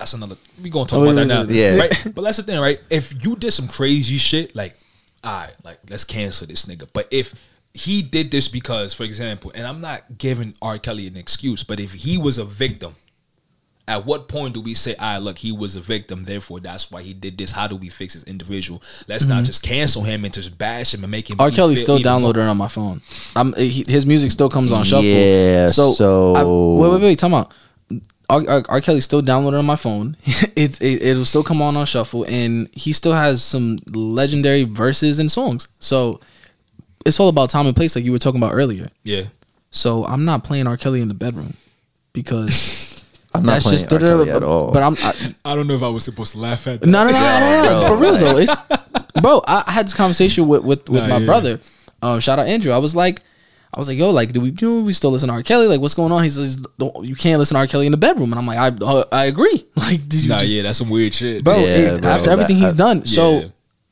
that's 0.01 0.13
another 0.13 0.36
we 0.62 0.72
gonna 0.72 0.88
talk 0.88 0.98
Oh, 0.98 1.03
about 1.03 1.15
wait, 1.15 1.27
that 1.27 1.27
now. 1.27 1.39
wait, 1.41 1.50
wait. 1.50 1.55
Yeah. 1.55 1.77
Right? 1.77 2.08
But 2.15 2.22
that's 2.24 2.38
the 2.38 2.43
thing, 2.43 2.60
right? 2.60 2.79
If 2.89 3.24
you 3.24 3.36
did 3.36 3.51
some 3.51 3.67
crazy 3.67 4.17
shit, 4.17 4.55
like, 4.55 4.75
alright, 5.24 5.53
like 5.63 5.77
let's 5.91 6.03
cancel 6.03 6.48
this 6.48 6.65
nigga. 6.65 6.88
But 6.91 7.08
if 7.12 7.36
he 7.75 8.01
did 8.01 8.31
this 8.31 8.48
because, 8.48 8.96
for 8.96 9.03
example, 9.03 9.51
and 9.53 9.67
I'm 9.67 9.79
not 9.79 10.17
giving 10.17 10.55
R. 10.60 10.79
Kelly 10.79 11.05
an 11.05 11.17
excuse, 11.17 11.63
but 11.63 11.79
if 11.79 11.93
he 11.93 12.17
was 12.17 12.39
a 12.39 12.43
victim, 12.43 12.96
at 13.88 14.08
what 14.08 14.27
point 14.27 14.55
do 14.55 14.62
we 14.62 14.74
say, 14.74 14.96
"I 14.98 15.20
look, 15.20 15.38
he 15.38 15.51
was 15.51 15.75
a 15.75 15.81
victim, 15.81 16.24
therefore 16.24 16.60
that's 16.62 16.89
why 16.91 17.03
he 17.03 17.13
did 17.13 17.38
this"? 17.38 17.51
How 17.51 17.67
do 17.67 17.75
we 17.75 17.89
fix 17.89 18.15
this 18.15 18.24
individual? 18.24 18.81
Let's 19.08 19.25
not 19.25 19.43
just 19.46 19.62
cancel 19.62 20.01
him 20.01 20.25
and 20.25 20.34
just 20.34 20.58
bash 20.58 20.96
him 20.96 21.03
and 21.03 21.12
make 21.12 21.29
him. 21.29 21.36
Mm-hmm. 21.36 21.41
R. 21.43 21.50
be 21.51 21.55
Kelly's 21.55 21.81
still 21.81 22.00
downloading 22.00 22.41
on 22.43 22.58
my 22.58 22.67
phone. 22.67 23.01
I'm, 23.36 23.53
he, 23.53 23.86
his 23.88 24.05
music 24.08 24.31
still 24.31 24.50
comes 24.50 24.72
on 24.72 24.84
shuffle. 24.84 25.03
Yeah, 25.05 25.67
so- 25.70 26.34
I, 26.36 26.43
wait, 26.43 26.91
wait, 26.93 27.01
wait. 27.01 27.20
Time 27.20 27.36
out. 27.36 27.53
R, 28.32 28.44
R, 28.48 28.64
R. 28.70 28.82
Kelly's 28.82 29.04
still 29.06 29.22
downloaded 29.22 29.60
on 29.60 29.66
my 29.66 29.76
phone. 29.76 30.16
It's 30.56 30.80
it, 30.82 31.02
it'll 31.02 31.26
still 31.26 31.44
come 31.44 31.62
on 31.62 31.76
on 31.78 31.86
shuffle, 31.86 32.26
and 32.28 32.70
he 32.74 32.94
still 32.94 33.14
has 33.14 33.44
some 33.44 33.80
legendary 33.94 34.64
verses 34.64 35.18
and 35.20 35.32
songs. 35.32 35.68
So 35.80 36.20
it's 37.06 37.20
all 37.20 37.30
about 37.30 37.50
time 37.50 37.66
and 37.68 37.76
place, 37.76 37.96
like 37.96 38.06
you 38.06 38.12
were 38.12 38.20
talking 38.20 38.40
about 38.42 38.54
earlier. 38.54 38.88
Yeah. 39.04 39.24
So 39.72 40.06
I'm 40.06 40.26
not 40.26 40.44
playing 40.44 40.68
R. 40.68 40.78
Kelly 40.78 41.02
in 41.02 41.08
the 41.08 41.14
bedroom 41.14 41.56
because 42.14 43.04
I'm 43.34 43.44
not 43.44 43.54
that's 43.54 43.64
playing 43.66 43.80
just 43.80 43.94
R. 43.94 44.00
Kelly 44.00 44.30
at 44.30 44.44
all. 44.44 44.72
But 44.72 44.84
I'm 44.84 44.96
I, 45.00 45.36
I 45.46 45.56
don't 45.56 45.68
know 45.68 45.76
if 45.76 45.84
I 45.84 45.88
was 45.88 46.04
supposed 46.06 46.34
to 46.34 46.40
laugh 46.40 46.68
at 46.68 46.82
that. 46.82 46.88
no, 46.88 47.04
no, 47.06 47.12
no, 47.12 47.20
no, 47.20 47.64
no, 47.64 47.80
bro, 47.80 47.88
for 47.88 48.02
real 48.02 48.18
though. 48.18 48.38
It's 48.38 48.56
bro. 49.22 49.42
I 49.48 49.64
I 49.68 49.72
had 49.72 49.86
this 49.88 49.94
conversation 49.94 50.48
with 50.48 50.64
with, 50.64 50.90
with 50.90 51.02
Nah, 51.04 51.08
my 51.10 51.18
yeah. 51.18 51.26
brother. 51.26 51.60
Um, 52.02 52.20
shout 52.20 52.40
out 52.40 52.48
Andrew. 52.48 52.72
I 52.72 52.78
was 52.78 52.96
like, 52.96 53.22
I 53.74 53.80
was 53.80 53.88
like, 53.88 53.98
yo, 53.98 54.10
like, 54.10 54.34
do 54.34 54.42
we 54.42 54.51
do 54.51 54.84
we 54.84 54.92
still 54.94 55.12
listen 55.12 55.30
to 55.30 55.34
R. 55.34 55.44
Kelly? 55.44 55.68
Like, 55.68 55.80
what's 55.80 55.94
going 55.94 56.12
on? 56.12 56.24
He 56.24 56.30
says, 56.30 56.66
you 57.04 57.16
can't 57.16 57.40
listen 57.40 57.56
to 57.56 57.60
R. 57.60 57.68
Kelly 57.68 57.86
in 57.86 57.92
the 57.94 57.98
bedroom, 57.98 58.32
and 58.34 58.39
I'm 58.39 58.45
like, 58.45 58.58
I 58.58 58.67
uh, 58.86 59.06
I 59.12 59.26
agree. 59.26 59.65
Like, 59.76 60.08
did 60.10 60.24
you 60.24 60.30
Nah, 60.30 60.39
just, 60.39 60.54
yeah, 60.54 60.62
that's 60.63 60.78
some 60.78 60.89
weird 60.89 61.13
shit. 61.13 61.43
bro? 61.43 61.58
Yeah, 61.58 61.65
it- 61.65 62.02
bro, 62.02 62.10
after 62.12 62.26
that- 62.28 62.32
everything 62.34 62.58
he's 62.58 62.74
I- 62.74 62.78
done, 62.78 63.06
so 63.06 63.52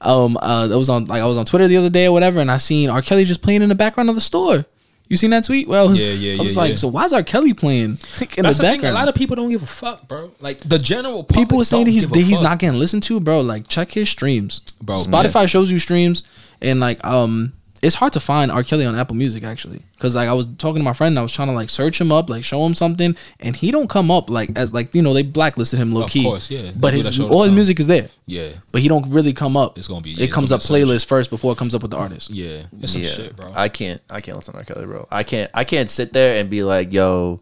um, 0.00 0.36
uh, 0.40 0.66
that 0.68 0.76
was 0.78 0.88
on 0.88 1.04
like 1.06 1.22
I 1.22 1.26
was 1.26 1.36
on 1.36 1.44
Twitter 1.44 1.68
the 1.68 1.76
other 1.76 1.90
day 1.90 2.06
or 2.06 2.12
whatever, 2.12 2.40
and 2.40 2.50
I 2.50 2.58
seen 2.58 2.90
R. 2.90 3.02
Kelly 3.02 3.24
just 3.24 3.42
playing 3.42 3.62
in 3.62 3.68
the 3.68 3.74
background 3.74 4.08
of 4.08 4.14
the 4.14 4.20
store. 4.20 4.64
You 5.08 5.16
seen 5.18 5.30
that 5.30 5.44
tweet? 5.44 5.68
Well, 5.68 5.84
I 5.84 5.88
was, 5.88 6.00
Yeah, 6.00 6.14
yeah, 6.14 6.40
I 6.40 6.42
was 6.44 6.54
yeah, 6.54 6.60
like, 6.60 6.70
yeah. 6.70 6.76
so 6.76 6.88
why's 6.88 7.12
R. 7.12 7.22
Kelly 7.22 7.52
playing 7.52 7.84
in 7.90 7.96
That's 7.96 8.36
the 8.36 8.40
the 8.42 8.52
thing. 8.52 8.60
background? 8.62 8.96
A 8.96 8.98
lot 8.98 9.08
of 9.08 9.14
people 9.14 9.36
don't 9.36 9.50
give 9.50 9.62
a 9.62 9.66
fuck, 9.66 10.08
bro. 10.08 10.30
Like 10.40 10.58
the 10.60 10.78
general 10.78 11.22
people 11.24 11.60
are 11.60 11.64
saying 11.64 11.82
don't 11.84 11.86
that 11.86 11.92
he's 11.92 12.06
give 12.06 12.14
that 12.14 12.20
he's 12.22 12.34
fuck. 12.36 12.42
not 12.44 12.58
getting 12.58 12.78
listened 12.78 13.02
to, 13.04 13.20
bro. 13.20 13.42
Like 13.42 13.68
check 13.68 13.90
his 13.92 14.08
streams, 14.08 14.60
Bro, 14.80 14.96
Spotify 15.00 15.48
shows 15.48 15.70
you 15.70 15.78
streams, 15.78 16.22
and 16.62 16.80
like 16.80 17.04
um, 17.04 17.52
it's 17.82 17.96
hard 17.96 18.12
to 18.12 18.20
find 18.20 18.50
R. 18.52 18.62
Kelly 18.62 18.86
on 18.86 18.94
Apple 18.96 19.16
Music 19.16 19.42
actually, 19.42 19.82
because 19.96 20.14
like 20.14 20.28
I 20.28 20.32
was 20.32 20.46
talking 20.56 20.76
to 20.80 20.84
my 20.84 20.92
friend, 20.92 21.12
and 21.12 21.18
I 21.18 21.22
was 21.22 21.32
trying 21.32 21.48
to 21.48 21.54
like 21.54 21.68
search 21.68 22.00
him 22.00 22.12
up, 22.12 22.30
like 22.30 22.44
show 22.44 22.64
him 22.64 22.74
something, 22.74 23.16
and 23.40 23.56
he 23.56 23.70
don't 23.72 23.90
come 23.90 24.08
up 24.10 24.30
like 24.30 24.50
as 24.56 24.72
like 24.72 24.94
you 24.94 25.02
know 25.02 25.12
they 25.12 25.22
blacklisted 25.24 25.80
him 25.80 25.92
low 25.92 26.04
Of 26.04 26.10
key. 26.10 26.22
course, 26.22 26.48
yeah. 26.50 26.70
But 26.76 26.92
They 26.92 26.98
his 26.98 27.18
all 27.20 27.28
all 27.32 27.42
his 27.42 27.48
time. 27.50 27.56
music 27.56 27.80
is 27.80 27.88
there, 27.88 28.08
Yeah, 28.26 28.50
but 28.70 28.82
he 28.82 28.88
don't 28.88 29.10
really 29.12 29.32
come 29.32 29.56
up. 29.56 29.76
It's 29.78 29.88
gonna 29.88 30.00
be- 30.00 30.10
yeah, 30.10 30.24
it 30.24 30.30
comes 30.32 30.52
up 30.52 30.60
be 30.60 30.64
a 30.64 30.66
search. 30.66 30.76
playlist 30.88 31.06
first 31.06 31.28
before 31.30 31.52
it 31.52 31.58
comes 31.58 31.74
up 31.74 31.82
with 31.82 31.90
the 31.90 31.96
artist. 31.98 32.30
yeah. 32.30 32.62
It's 32.80 32.92
some 32.92 33.02
yeah, 33.02 33.08
shit, 33.08 33.36
bro. 33.36 33.48
I 33.54 33.68
can't. 33.68 34.00
I 34.08 34.20
can't 34.20 34.36
listen 34.36 34.52
to 34.54 34.58
R. 34.60 34.64
Kelly, 34.64 34.86
bro. 34.86 35.08
I 35.10 35.24
can't. 35.24 35.50
I 35.52 35.64
can't 35.64 35.90
sit 35.90 36.12
there 36.12 36.38
and 36.40 36.48
be 36.48 36.62
like, 36.62 36.92
"Yo, 36.92 37.40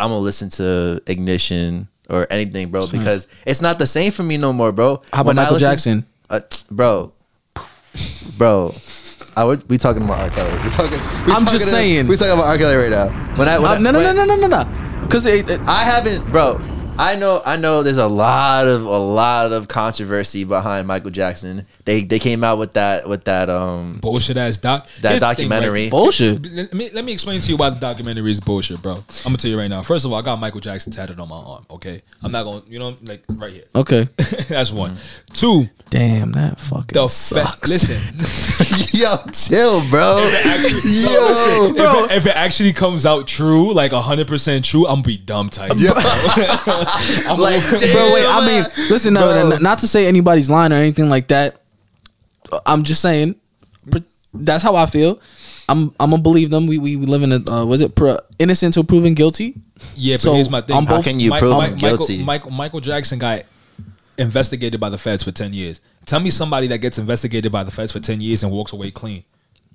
I'm 0.00 0.08
gonna 0.08 0.20
listen 0.20 0.48
to 0.50 1.02
Ignition 1.06 1.88
or 2.08 2.26
anything, 2.30 2.70
bro," 2.70 2.86
because 2.86 3.28
it's 3.46 3.60
not 3.60 3.78
the 3.78 3.86
same 3.86 4.10
for 4.10 4.22
me 4.22 4.38
no 4.38 4.54
more, 4.54 4.72
bro. 4.72 5.02
How 5.12 5.20
about 5.20 5.26
When 5.26 5.36
Michael 5.36 5.52
listen- 5.54 5.68
Jackson? 5.70 6.06
uh, 6.30 6.40
bro, 6.70 7.12
bro. 8.38 8.74
I 9.36 9.44
would. 9.44 9.66
We 9.68 9.78
talking 9.78 10.02
about 10.04 10.18
R. 10.20 10.30
Kelly. 10.30 10.52
We 10.62 10.68
talking. 10.70 10.98
We 11.26 11.32
I'm 11.32 11.44
just 11.46 11.52
talking- 11.52 11.60
saying. 11.68 12.08
We 12.08 12.16
talking 12.16 12.34
about 12.34 12.46
R. 12.46 12.58
Kelly 12.58 12.76
right 12.76 12.90
now. 12.90 13.08
When 13.36 13.48
I, 13.48 13.58
when 13.58 13.70
Uh, 13.70 13.74
I 13.74 13.78
no, 13.78 13.90
no, 13.90 13.98
no, 14.00 14.04
when- 14.06 14.16
no, 14.16 14.24
no, 14.24 14.36
no, 14.36 14.46
no, 14.64 15.02
because 15.02 15.24
it, 15.26 15.48
it- 15.48 15.60
I 15.66 15.84
haven't, 15.84 16.30
bro. 16.30 16.60
I 16.98 17.16
know, 17.16 17.40
I 17.44 17.56
know. 17.56 17.82
There's 17.82 17.96
a 17.96 18.06
lot 18.06 18.68
of 18.68 18.84
a 18.84 18.98
lot 18.98 19.52
of 19.52 19.66
controversy 19.66 20.44
behind 20.44 20.86
Michael 20.86 21.10
Jackson. 21.10 21.66
They 21.84 22.04
they 22.04 22.18
came 22.18 22.44
out 22.44 22.58
with 22.58 22.74
that 22.74 23.08
with 23.08 23.24
that 23.24 23.48
um 23.50 23.98
bullshit 24.00 24.36
ass 24.36 24.56
doc. 24.58 24.86
that 25.00 25.08
Here's 25.10 25.20
the 25.22 25.34
thing, 25.34 25.48
right? 25.48 25.56
documentary. 25.60 25.90
bullshit. 25.90 26.42
Let 26.44 26.74
me 26.74 26.90
let 26.92 27.04
me 27.04 27.12
explain 27.12 27.40
to 27.40 27.50
you 27.50 27.56
why 27.56 27.70
the 27.70 27.80
documentary 27.80 28.30
is 28.30 28.40
bullshit, 28.40 28.82
bro. 28.82 28.92
I'm 28.92 29.04
gonna 29.24 29.36
tell 29.38 29.50
you 29.50 29.58
right 29.58 29.68
now. 29.68 29.82
First 29.82 30.04
of 30.04 30.12
all, 30.12 30.18
I 30.18 30.22
got 30.22 30.38
Michael 30.38 30.60
Jackson 30.60 30.92
tatted 30.92 31.18
on 31.18 31.28
my 31.28 31.36
arm. 31.36 31.66
Okay, 31.70 32.02
I'm 32.22 32.30
not 32.30 32.44
gonna, 32.44 32.62
you 32.68 32.78
know, 32.78 32.96
like 33.02 33.24
right 33.30 33.52
here. 33.52 33.64
Okay, 33.74 34.04
That's 34.48 34.70
one. 34.70 34.96
Two, 35.32 35.68
damn 35.90 36.32
that 36.32 36.60
fucking 36.60 36.88
the 36.92 37.08
sucks. 37.08 37.50
fact. 37.50 37.68
Listen, 37.68 38.88
Yo, 39.00 39.16
chill, 39.32 39.80
bro. 39.90 40.18
Yo, 40.18 41.74
if, 41.74 41.76
it, 42.10 42.16
if 42.16 42.26
it 42.26 42.36
actually 42.36 42.72
comes 42.74 43.06
out 43.06 43.26
true, 43.26 43.72
like 43.72 43.92
hundred 43.92 44.28
percent 44.28 44.64
true, 44.64 44.86
I'm 44.86 44.96
gonna 44.96 45.02
be 45.04 45.16
dumb 45.18 45.48
tight. 45.48 45.72
I'm 46.88 47.38
like, 47.40 47.62
like, 47.72 47.80
bro. 47.92 48.12
Wait, 48.12 48.24
I 48.26 48.40
damn, 48.40 48.46
mean, 48.46 48.88
listen, 48.90 49.14
no, 49.14 49.48
no, 49.48 49.56
not 49.58 49.78
to 49.80 49.88
say 49.88 50.06
anybody's 50.06 50.48
lying 50.50 50.72
or 50.72 50.76
anything 50.76 51.08
like 51.08 51.28
that. 51.28 51.56
I'm 52.66 52.82
just 52.82 53.00
saying, 53.00 53.36
that's 54.34 54.62
how 54.62 54.76
I 54.76 54.86
feel. 54.86 55.20
I'm 55.68 55.94
I'm 56.00 56.10
gonna 56.10 56.22
believe 56.22 56.50
them. 56.50 56.66
We 56.66 56.78
we, 56.78 56.96
we 56.96 57.06
live 57.06 57.22
in 57.22 57.32
a 57.32 57.50
uh, 57.50 57.64
was 57.64 57.80
it 57.80 57.94
pro, 57.94 58.18
innocent 58.38 58.70
until 58.76 58.84
proven 58.84 59.14
guilty? 59.14 59.54
Yeah, 59.94 60.16
but 60.16 60.20
So, 60.22 60.34
here's 60.34 60.50
my 60.50 60.60
thing. 60.60 60.76
on 60.76 60.86
How 60.86 60.96
both- 60.96 61.04
can 61.04 61.18
you 61.20 61.30
Mi- 61.30 61.38
prove 61.38 61.56
Mi- 61.56 61.64
him 61.66 61.72
Michael, 61.74 61.96
guilty? 61.98 62.22
Michael, 62.24 62.50
Michael 62.50 62.80
Jackson 62.80 63.18
got 63.18 63.42
investigated 64.18 64.80
by 64.80 64.88
the 64.88 64.98
feds 64.98 65.22
for 65.22 65.30
ten 65.32 65.52
years. 65.54 65.80
Tell 66.04 66.20
me 66.20 66.30
somebody 66.30 66.66
that 66.68 66.78
gets 66.78 66.98
investigated 66.98 67.52
by 67.52 67.64
the 67.64 67.70
feds 67.70 67.92
for 67.92 68.00
ten 68.00 68.20
years 68.20 68.42
and 68.42 68.52
walks 68.52 68.72
away 68.72 68.90
clean. 68.90 69.24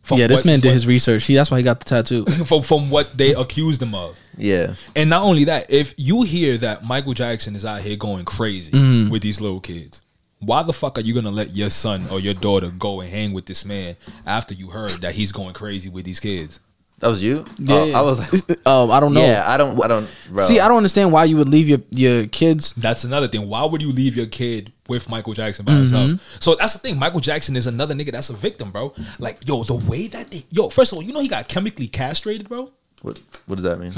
From 0.08 0.20
yeah, 0.20 0.28
this 0.28 0.38
what- 0.40 0.46
man 0.46 0.60
did 0.62 0.70
what- 0.70 0.74
his 0.76 0.88
research. 0.88 1.26
He 1.26 1.36
that's 1.36 1.52
why 1.52 1.58
he 1.58 1.64
got 1.64 1.80
the 1.80 1.86
tattoo. 1.86 2.26
from 2.46 2.62
from 2.64 2.90
what 2.90 3.16
they 3.18 3.34
accused 3.44 3.82
him 3.82 3.94
of. 3.94 4.16
yeah, 4.38 4.76
And 4.96 5.10
not 5.10 5.24
only 5.24 5.44
that, 5.46 5.70
if 5.70 5.94
you 5.98 6.22
hear 6.24 6.58
that 6.60 6.84
Michael 6.86 7.14
Jackson 7.14 7.56
is 7.56 7.66
out 7.66 7.82
here 7.82 7.96
going 7.98 8.24
crazy 8.24 8.72
Mm-hmm. 8.72 9.12
with 9.12 9.22
these 9.22 9.42
little 9.42 9.60
kids, 9.60 10.02
why 10.40 10.62
the 10.64 10.72
fuck 10.74 10.98
are 10.98 11.02
you 11.02 11.14
gonna 11.14 11.32
let 11.32 11.56
your 11.56 11.70
son 11.70 12.06
or 12.12 12.20
your 12.20 12.34
daughter 12.36 12.70
go 12.70 13.02
and 13.02 13.10
hang 13.10 13.34
with 13.34 13.48
this 13.48 13.66
man 13.66 13.96
after 14.26 14.54
you 14.54 14.70
heard 14.70 15.02
that 15.02 15.14
he's 15.16 15.32
going 15.32 15.54
crazy 15.54 15.90
with 15.90 16.06
these 16.06 16.20
kids? 16.20 16.60
that 17.00 17.10
was 17.10 17.22
you. 17.22 17.46
Yeah, 17.60 17.76
Oh, 17.76 17.92
I 17.94 18.02
was. 18.02 18.50
Like, 18.50 18.58
um, 18.68 18.90
I 18.92 19.00
don't 19.00 19.14
know. 19.14 19.22
yeah, 19.26 19.44
I 19.46 19.58
don't. 19.58 19.80
I 19.84 19.88
don't. 19.88 20.10
Bro. 20.32 20.44
See, 20.46 20.60
I 20.60 20.68
don't 20.68 20.78
understand 20.78 21.12
why 21.12 21.26
you 21.26 21.38
would 21.38 21.48
leave 21.50 21.68
your 21.70 21.80
your 21.92 22.26
kids. 22.28 22.74
That's 22.78 23.04
another 23.04 23.28
thing. 23.28 23.48
Why 23.48 23.66
would 23.66 23.82
you 23.84 23.92
leave 23.92 24.16
your 24.18 24.26
kid 24.26 24.72
with 24.90 25.10
Michael 25.10 25.34
Jackson 25.34 25.66
by 25.66 25.74
Mm-hmm. 25.74 25.96
himself? 25.96 26.38
So 26.42 26.56
that's 26.56 26.74
the 26.74 26.80
thing. 26.80 26.98
Michael 26.98 27.20
Jackson 27.20 27.56
is 27.56 27.68
another 27.68 27.94
nigga 27.96 28.12
that's 28.12 28.30
a 28.30 28.34
victim, 28.34 28.72
bro. 28.72 28.94
Like, 29.20 29.48
yo, 29.48 29.64
the 29.64 29.76
way 29.76 30.08
that 30.08 30.32
they, 30.32 30.44
yo, 30.52 30.70
first 30.70 30.92
of 30.92 30.98
all, 30.98 31.04
you 31.04 31.14
know 31.14 31.20
he 31.22 31.28
got 31.28 31.48
chemically 31.48 31.88
castrated, 31.88 32.48
bro. 32.50 32.72
What 33.02 33.20
What 33.46 33.56
does 33.56 33.64
that 33.64 33.80
mean? 33.80 33.92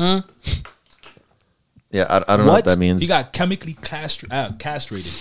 Yeah, 1.92 2.06
I, 2.10 2.18
I 2.34 2.38
don't 2.38 2.46
know 2.46 2.52
What? 2.52 2.58
what 2.60 2.66
that 2.66 2.78
means. 2.78 3.02
He 3.02 3.08
got 3.08 3.34
chemically 3.34 3.74
castra- 3.74 4.28
uh, 4.32 4.52
castrated. 4.60 5.12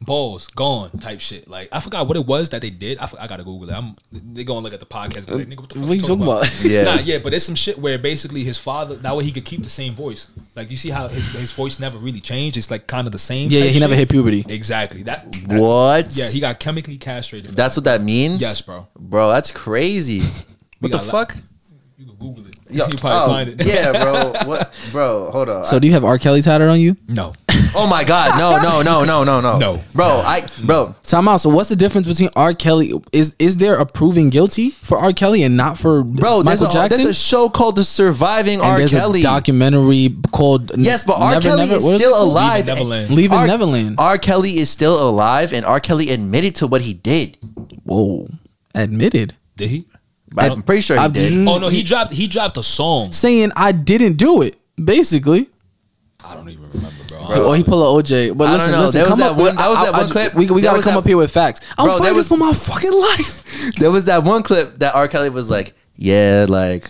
Balls 0.00 0.46
gone 0.48 0.90
type 0.98 1.20
shit. 1.20 1.48
Like 1.48 1.68
I 1.72 1.80
forgot 1.80 2.06
what 2.08 2.16
it 2.16 2.26
was 2.26 2.48
that 2.50 2.62
they 2.62 2.70
did. 2.70 2.98
I, 2.98 3.08
I 3.18 3.26
gotta 3.26 3.44
Google 3.44 3.70
it. 3.70 3.74
I'm 3.74 3.96
they 4.12 4.44
gonna 4.44 4.60
look 4.60 4.72
at 4.72 4.80
the 4.80 4.86
podcast. 4.86 5.30
Like, 5.30 5.46
Nigga, 5.46 5.60
what 5.60 5.68
the 5.68 5.74
fuck 5.78 5.88
What 5.88 5.94
you 5.96 6.02
talking 6.02 6.22
about? 6.22 6.50
Yeah. 6.62 6.84
Nah, 6.84 6.98
yeah, 7.02 7.18
but 7.18 7.34
it's 7.34 7.44
some 7.44 7.54
shit 7.54 7.78
where 7.78 7.98
basically 7.98 8.44
his 8.44 8.58
father 8.58 8.96
that 8.96 9.16
way 9.16 9.24
he 9.24 9.32
could 9.32 9.44
keep 9.44 9.62
the 9.62 9.70
same 9.70 9.94
voice. 9.94 10.30
Like 10.54 10.70
you 10.70 10.76
see 10.76 10.90
how 10.90 11.08
his 11.08 11.26
his 11.28 11.52
voice 11.52 11.78
never 11.80 11.98
really 11.98 12.20
changed. 12.20 12.56
It's 12.56 12.70
like 12.70 12.86
kind 12.86 13.06
of 13.06 13.12
the 13.12 13.18
same. 13.18 13.50
Yeah, 13.50 13.64
he 13.64 13.80
never 13.80 13.94
hit 13.94 14.08
puberty. 14.08 14.44
Exactly. 14.48 15.02
That, 15.04 15.30
that- 15.32 15.60
What? 15.60 16.16
Yeah, 16.16 16.28
he 16.28 16.40
got 16.40 16.58
chemically 16.60 16.98
castrated. 16.98 17.50
That's 17.50 17.76
that. 17.76 17.80
what 17.80 17.84
that 17.84 18.02
means. 18.02 18.40
Yes, 18.40 18.60
bro. 18.60 18.86
Bro, 18.98 19.30
that's 19.30 19.50
crazy. 19.50 20.22
What 20.80 20.92
the 20.92 20.98
fuck? 20.98 21.36
You 21.98 22.06
can 22.06 22.14
Google 22.14 22.46
it. 22.46 22.56
Yo, 22.72 22.86
you 22.86 22.96
probably 22.96 23.18
oh, 23.20 23.28
find 23.28 23.48
it. 23.60 23.66
yeah, 23.66 23.92
bro. 23.92 24.32
What, 24.46 24.72
bro? 24.92 25.30
Hold 25.30 25.48
on. 25.48 25.64
So 25.64 25.78
do 25.78 25.86
you 25.86 25.92
have 25.92 26.04
R. 26.04 26.18
Kelly 26.18 26.42
tatted 26.42 26.68
on 26.68 26.80
you? 26.80 26.96
no. 27.08 27.32
oh 27.76 27.86
my 27.88 28.02
god, 28.04 28.38
no, 28.38 28.56
no, 28.62 28.80
no, 28.82 29.04
no, 29.04 29.22
no, 29.24 29.40
no, 29.40 29.58
No. 29.58 29.82
bro. 29.94 30.06
I, 30.24 30.46
bro. 30.64 30.94
Time 31.02 31.28
out. 31.28 31.38
So 31.38 31.50
what's 31.50 31.68
the 31.68 31.76
difference 31.76 32.08
between 32.08 32.30
R. 32.34 32.54
Kelly? 32.54 32.92
Is 33.12 33.36
is 33.38 33.58
there 33.58 33.78
a 33.78 33.84
proven 33.86 34.30
guilty 34.30 34.70
for 34.70 34.98
R. 34.98 35.12
Kelly 35.12 35.42
and 35.42 35.56
not 35.56 35.78
for 35.78 36.02
Bro, 36.02 36.42
there's 36.44 36.60
Michael 36.60 36.70
a, 36.76 36.82
Jackson? 36.82 37.04
there's 37.04 37.10
a 37.10 37.14
show 37.14 37.48
called 37.48 37.76
The 37.76 37.84
Surviving 37.84 38.54
and 38.60 38.62
R. 38.62 38.78
there's 38.78 38.90
Kelly. 38.92 39.20
a 39.20 39.22
documentary 39.22 40.08
called 40.32 40.72
yes, 40.78 41.04
but 41.04 41.18
R. 41.20 41.32
Never, 41.32 41.42
Kelly 41.42 41.66
Never- 41.66 41.74
is 41.74 41.94
still 42.00 42.12
called? 42.14 42.28
alive. 42.28 42.66
Leaving 42.66 42.74
Neverland. 42.74 43.10
Leaving 43.14 43.38
R- 43.38 43.46
Neverland. 43.46 43.96
R. 43.98 44.18
Kelly 44.18 44.58
is 44.58 44.70
still 44.70 45.08
alive, 45.08 45.52
and 45.52 45.64
R. 45.66 45.80
Kelly 45.80 46.10
admitted 46.10 46.54
to 46.56 46.66
what 46.66 46.80
he 46.80 46.94
did. 46.94 47.36
Whoa, 47.84 48.26
admitted. 48.74 49.34
Did 49.56 49.70
he? 49.70 49.86
I'm 50.38 50.62
pretty 50.62 50.82
sure 50.82 50.96
he 50.96 51.02
I've- 51.02 51.12
did. 51.14 51.46
Oh 51.48 51.58
no, 51.58 51.68
he 51.68 51.82
dropped 51.82 52.12
he 52.12 52.26
dropped 52.26 52.56
a 52.56 52.62
song. 52.62 53.12
saying 53.12 53.50
I 53.56 53.72
didn't 53.72 54.14
do 54.14 54.42
it. 54.42 54.56
Basically, 54.82 55.48
I 56.24 56.34
don't 56.34 56.48
even 56.48 56.70
remember, 56.72 57.04
bro. 57.08 57.26
Bro. 57.26 57.48
or 57.48 57.56
he 57.56 57.62
pull 57.64 57.82
a 57.98 58.02
OJ. 58.02 58.36
But 58.36 58.44
I 58.44 58.50
don't 58.50 58.56
listen, 58.58 58.72
know. 58.72 58.80
listen, 58.82 58.92
There 59.00 59.02
was 59.04 59.10
come 59.10 59.18
that 59.20 59.30
up. 59.32 59.36
one- 59.36 59.44
with- 59.46 59.56
that 59.56 59.68
was 59.68 59.78
I- 59.78 59.84
that 59.86 59.94
I- 59.94 59.98
one 59.98 60.08
clip- 60.08 60.34
We, 60.34 60.46
we 60.50 60.60
there 60.60 60.68
gotta 60.70 60.76
was 60.76 60.84
come 60.84 60.94
that- 60.94 60.98
up 61.00 61.06
here 61.06 61.16
with 61.16 61.30
facts. 61.30 61.60
I'm 61.78 61.84
Bro, 61.86 61.94
there 61.94 61.98
fighting 62.04 62.16
was- 62.18 62.28
for 62.28 62.36
my 62.38 62.52
fucking 62.52 62.92
life. 63.00 63.36
There 63.78 63.90
was 63.90 64.06
that 64.06 64.24
one 64.24 64.42
clip 64.42 64.78
that 64.78 64.94
R. 64.94 65.06
Kelly 65.08 65.28
was 65.28 65.50
like, 65.50 65.74
"Yeah, 65.96 66.46
like, 66.48 66.88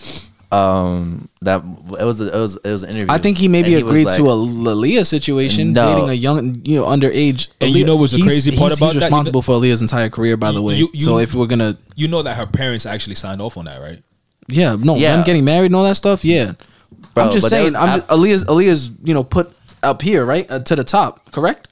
um, 0.53 1.29
that 1.43 1.63
it 2.01 2.05
was 2.05 2.21
a, 2.21 2.27
it 2.37 2.39
was 2.41 2.57
it 2.57 2.71
was 2.71 2.83
an 2.83 2.91
interview." 2.91 3.07
I 3.15 3.19
think 3.19 3.39
he 3.39 3.49
maybe 3.49 3.75
And 3.75 3.87
agreed 3.87 4.05
like- 4.07 4.17
to 4.17 4.29
a 4.31 4.35
Aaliyah 4.35 5.07
situation, 5.07 5.73
No. 5.73 5.95
dating 5.95 6.11
a 6.11 6.15
young, 6.15 6.57
you 6.65 6.77
know, 6.77 6.87
underage. 6.87 7.49
And 7.61 7.71
you 7.71 7.85
Aaliyah- 7.85 7.87
know 7.87 7.97
what's 7.97 8.13
the 8.13 8.19
he's- 8.19 8.29
crazy 8.29 8.51
part 8.51 8.71
he's- 8.71 8.79
about 8.79 8.93
he's 8.93 9.01
that? 9.01 9.07
responsible 9.07 9.43
for 9.43 9.57
Aaliyah's 9.57 9.83
entire 9.83 10.09
career, 10.09 10.37
by 10.37 10.53
the 10.53 10.63
way. 10.63 10.77
You- 10.77 10.91
you- 10.93 11.05
so 11.05 11.19
if 11.19 11.35
we're 11.35 11.47
gonna, 11.47 11.77
You 11.97 12.09
know 12.09 12.23
that 12.23 12.37
her 12.37 12.47
parents 12.47 12.87
actually 12.87 13.15
signed 13.17 13.41
off 13.41 13.57
on 13.57 13.65
that, 13.67 13.81
right? 13.81 14.03
yeah, 14.49 14.77
no, 14.79 14.97
Yeah. 14.97 15.15
them 15.17 15.25
getting 15.25 15.45
married 15.45 15.67
and 15.67 15.77
all 15.77 15.85
that 15.85 15.97
stuff, 15.97 16.25
yeah. 16.25 16.53
Bro, 17.15 17.25
I'm 17.25 17.33
just 17.33 17.49
saying, 17.49 17.65
was 17.67 17.75
I'm 17.77 18.01
just, 18.01 18.09
Aaliyah's, 18.09 18.45
Aaliyah's, 18.47 18.91
you 19.05 19.15
know, 19.15 19.23
put 19.25 19.53
up 19.83 20.03
here, 20.03 20.25
right, 20.25 20.47
uh, 20.51 20.59
to 20.61 20.77
the 20.77 20.85
top, 20.85 21.31
correct? 21.33 21.69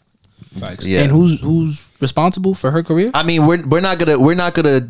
Facts. 0.59 0.85
Yeah. 0.85 1.03
And 1.03 1.11
who's 1.13 1.41
who's 1.41 1.83
responsible 2.01 2.55
for 2.55 2.71
her 2.71 2.83
career? 2.83 3.11
I 3.15 3.23
mean, 3.23 3.47
we're 3.47 3.65
we're 3.67 3.81
not 3.81 3.99
gonna 3.99 4.19
we're 4.19 4.35
not 4.35 4.55
gonna 4.55 4.81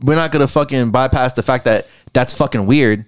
we're 0.00 0.14
not 0.16 0.30
gonna 0.30 0.46
fucking 0.46 0.90
bypass 0.90 1.32
the 1.32 1.42
fact 1.42 1.64
that 1.64 1.86
that's 2.12 2.32
fucking 2.32 2.66
weird. 2.66 3.04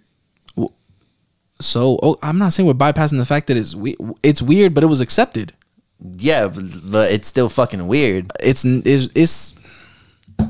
So, 1.61 1.99
oh, 2.03 2.17
I'm 2.23 2.39
not 2.39 2.53
saying 2.53 2.67
we're 2.67 2.75
bypassing 2.75 3.19
the 3.19 3.27
fact 3.27 3.47
that 3.49 3.57
it's 3.57 3.75
we- 3.75 3.97
it's 4.23 4.41
weird, 4.43 4.75
but 4.75 4.83
it 4.83 4.87
was 4.89 5.01
accepted. 5.01 5.53
Yeah, 6.17 6.49
but, 6.49 6.65
but 6.85 7.13
it's 7.13 7.29
still 7.29 7.49
fucking 7.51 7.87
weird, 7.87 8.31
It's 8.41 8.65
it's 8.65 9.09
it's 9.15 9.55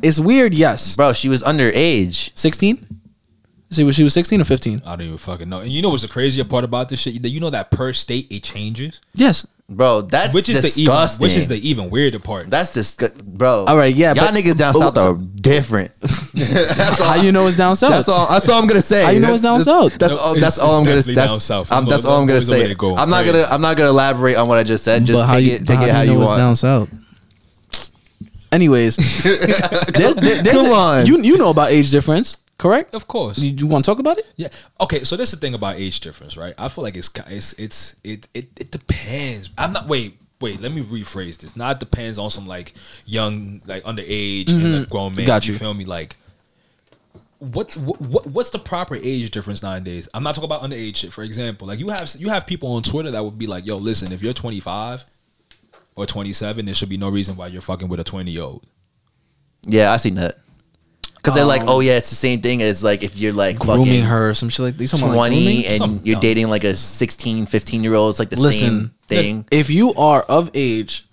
it's 0.02 0.20
weird. 0.20 0.54
Yes, 0.54 0.96
bro. 0.96 1.12
She 1.12 1.28
was 1.28 1.42
underage. 1.42 2.30
sixteen. 2.36 2.86
See, 3.72 3.84
was 3.84 3.94
she 3.96 4.02
was 4.04 4.14
sixteen 4.14 4.40
or 4.40 4.44
fifteen? 4.44 4.80
I 4.86 4.96
don't 4.96 5.06
even 5.06 5.18
fucking 5.18 5.48
know. 5.48 5.60
And 5.60 5.70
you 5.70 5.82
know 5.82 5.90
what's 5.90 6.02
the 6.02 6.08
crazier 6.08 6.44
part 6.44 6.64
about 6.64 6.88
this 6.88 7.00
shit? 7.00 7.20
That 7.22 7.28
You 7.30 7.40
know 7.40 7.50
that 7.50 7.70
per 7.70 7.92
state 7.92 8.26
it 8.30 8.42
changes, 8.44 9.00
Yes. 9.14 9.46
Bro, 9.72 10.02
that's 10.02 10.34
which 10.34 10.48
is 10.48 10.60
disgusting. 10.62 10.84
the 10.84 10.90
even 10.90 11.20
which 11.22 11.36
is 11.36 11.46
the 11.48 11.68
even 11.68 11.90
weirder 11.90 12.18
part. 12.18 12.50
that's 12.50 12.72
disgusting, 12.72 13.22
bro. 13.24 13.66
All 13.68 13.76
right, 13.76 13.94
yeah, 13.94 14.08
y'all 14.14 14.26
but- 14.26 14.34
niggas 14.34 14.56
down 14.56 14.74
south 14.74 14.98
are 14.98 15.14
different. 15.14 15.92
that's 16.34 17.00
How 17.00 17.14
you 17.22 17.30
know 17.30 17.46
it's 17.46 17.56
down 17.56 17.76
south? 17.76 17.90
That's 17.92 18.08
all. 18.08 18.26
That's 18.28 18.48
all 18.48 18.60
I'm 18.60 18.66
gonna 18.66 18.82
say. 18.82 19.04
How 19.04 19.10
you 19.10 19.20
know 19.20 19.28
That's- 19.36 19.40
it's 19.40 19.42
down 19.44 19.60
south? 19.62 19.96
That's 19.98 20.14
all. 20.16 20.34
That's 20.34 20.58
all 20.58 20.78
I'm 20.78 20.84
gonna. 20.84 20.96
definitely 20.96 21.14
That's, 21.14 21.44
south. 21.44 21.70
I'm, 21.72 21.84
that's 21.86 22.04
all 22.04 22.20
I'm 22.20 22.26
gonna 22.26 22.40
those 22.40 22.50
are 22.50 22.54
where 22.54 22.66
say. 22.66 22.74
go. 22.74 22.96
I'm 22.96 23.08
not 23.10 23.22
Crazy. 23.24 23.32
gonna. 23.42 23.54
I'm 23.54 23.60
not 23.60 23.76
gonna 23.76 23.90
elaborate 23.90 24.34
on 24.36 24.48
what 24.48 24.58
I 24.58 24.64
just 24.64 24.82
said. 24.82 25.04
Just 25.06 25.16
But 25.20 25.26
how 25.28 25.34
take 25.36 25.44
you, 25.46 25.52
it. 25.52 25.66
Take 25.66 25.76
how 25.78 25.82
it 25.84 25.86
do 25.86 25.92
how 25.92 26.00
you 26.02 26.10
you 26.12 26.16
know 26.18 26.22
it's 26.22 26.28
want. 26.30 26.38
down 26.38 26.56
south? 26.56 26.88
Anyways, 28.52 28.96
there's, 29.22 30.14
there- 30.16 30.42
there's 30.42 30.48
Come 30.56 30.66
a- 30.66 30.70
on. 30.74 31.06
you 31.06 31.20
you 31.22 31.38
know 31.38 31.50
about 31.50 31.70
age 31.70 31.90
difference, 31.92 32.36
correct? 32.60 32.94
of 32.94 33.08
course. 33.08 33.38
You, 33.38 33.50
you 33.50 33.66
want 33.66 33.84
to 33.84 33.90
talk 33.90 33.98
about 33.98 34.18
it? 34.18 34.28
Yeah. 34.36 34.48
Okay. 34.80 35.00
So 35.04 35.16
this 35.16 35.32
is 35.32 35.38
the 35.38 35.44
thing 35.44 35.54
about 35.54 35.76
age 35.76 36.00
difference, 36.00 36.36
right? 36.36 36.54
I 36.58 36.68
feel 36.68 36.84
like 36.84 36.96
it's 36.96 37.10
it's 37.28 37.52
it's 37.54 37.96
it 38.04 38.28
it, 38.34 38.48
it 38.56 38.70
depends. 38.70 39.50
I'm 39.58 39.72
not. 39.72 39.88
Wait. 39.88 40.18
Wait. 40.40 40.60
Let 40.60 40.72
me 40.72 40.82
rephrase 40.82 41.38
this. 41.38 41.56
Not 41.56 41.80
depends 41.80 42.18
on 42.18 42.30
some 42.30 42.46
like 42.46 42.74
young 43.06 43.62
like 43.66 43.82
underage 43.84 44.50
and 44.50 44.80
like 44.80 44.90
grown 44.90 45.12
man. 45.12 45.20
Mm-hmm. 45.20 45.26
Got 45.26 45.48
you. 45.48 45.54
feel 45.54 45.74
me? 45.74 45.84
Like. 45.84 46.16
What, 47.38 47.74
what 47.74 48.26
what's 48.26 48.50
the 48.50 48.58
proper 48.58 48.96
age 48.96 49.30
difference 49.30 49.62
nowadays? 49.62 50.10
I'm 50.12 50.22
not 50.22 50.34
talking 50.34 50.44
about 50.44 50.60
underage 50.60 50.96
shit. 50.96 51.10
For 51.10 51.22
example, 51.22 51.66
like 51.66 51.78
you 51.78 51.88
have 51.88 52.14
you 52.18 52.28
have 52.28 52.46
people 52.46 52.72
on 52.72 52.82
Twitter 52.82 53.10
that 53.12 53.24
would 53.24 53.38
be 53.38 53.46
like, 53.46 53.64
"Yo, 53.64 53.78
listen, 53.78 54.12
if 54.12 54.22
you're 54.22 54.34
25 54.34 55.06
or 55.96 56.04
27, 56.04 56.66
there 56.66 56.74
should 56.74 56.90
be 56.90 56.98
no 56.98 57.08
reason 57.08 57.36
why 57.36 57.46
you're 57.46 57.62
fucking 57.62 57.88
with 57.88 57.98
a 57.98 58.04
20 58.04 58.30
year 58.30 58.42
old." 58.42 58.66
Yeah, 59.66 59.90
I 59.90 59.96
seen 59.96 60.16
that. 60.16 60.34
Because 61.22 61.34
they're 61.34 61.44
like, 61.44 61.62
Um, 61.62 61.68
oh 61.68 61.80
yeah, 61.80 61.96
it's 61.98 62.08
the 62.10 62.16
same 62.16 62.40
thing 62.40 62.62
as 62.62 62.82
like 62.82 63.02
if 63.02 63.16
you're 63.16 63.32
like 63.34 63.58
Grooming 63.58 63.86
fucking 63.86 64.02
her, 64.04 64.30
or 64.30 64.34
some 64.34 64.48
shit 64.48 64.60
like 64.64 64.80
you 64.80 64.88
talking 64.88 65.04
about 65.06 65.16
like 65.18 65.30
20 65.32 65.44
grooming? 65.44 65.64
and 65.66 65.74
Some 65.74 66.00
you're 66.02 66.14
dumb- 66.14 66.20
dating 66.22 66.48
like 66.48 66.64
a 66.64 66.74
16, 66.76 67.46
15 67.46 67.84
year 67.84 67.94
old. 67.94 68.10
It's 68.10 68.18
like 68.18 68.30
the 68.30 68.40
Listen, 68.40 68.68
same 68.68 68.90
thing. 69.06 69.44
If 69.50 69.68
you 69.70 69.92
are 69.94 70.22
of 70.22 70.50
age, 70.54 71.06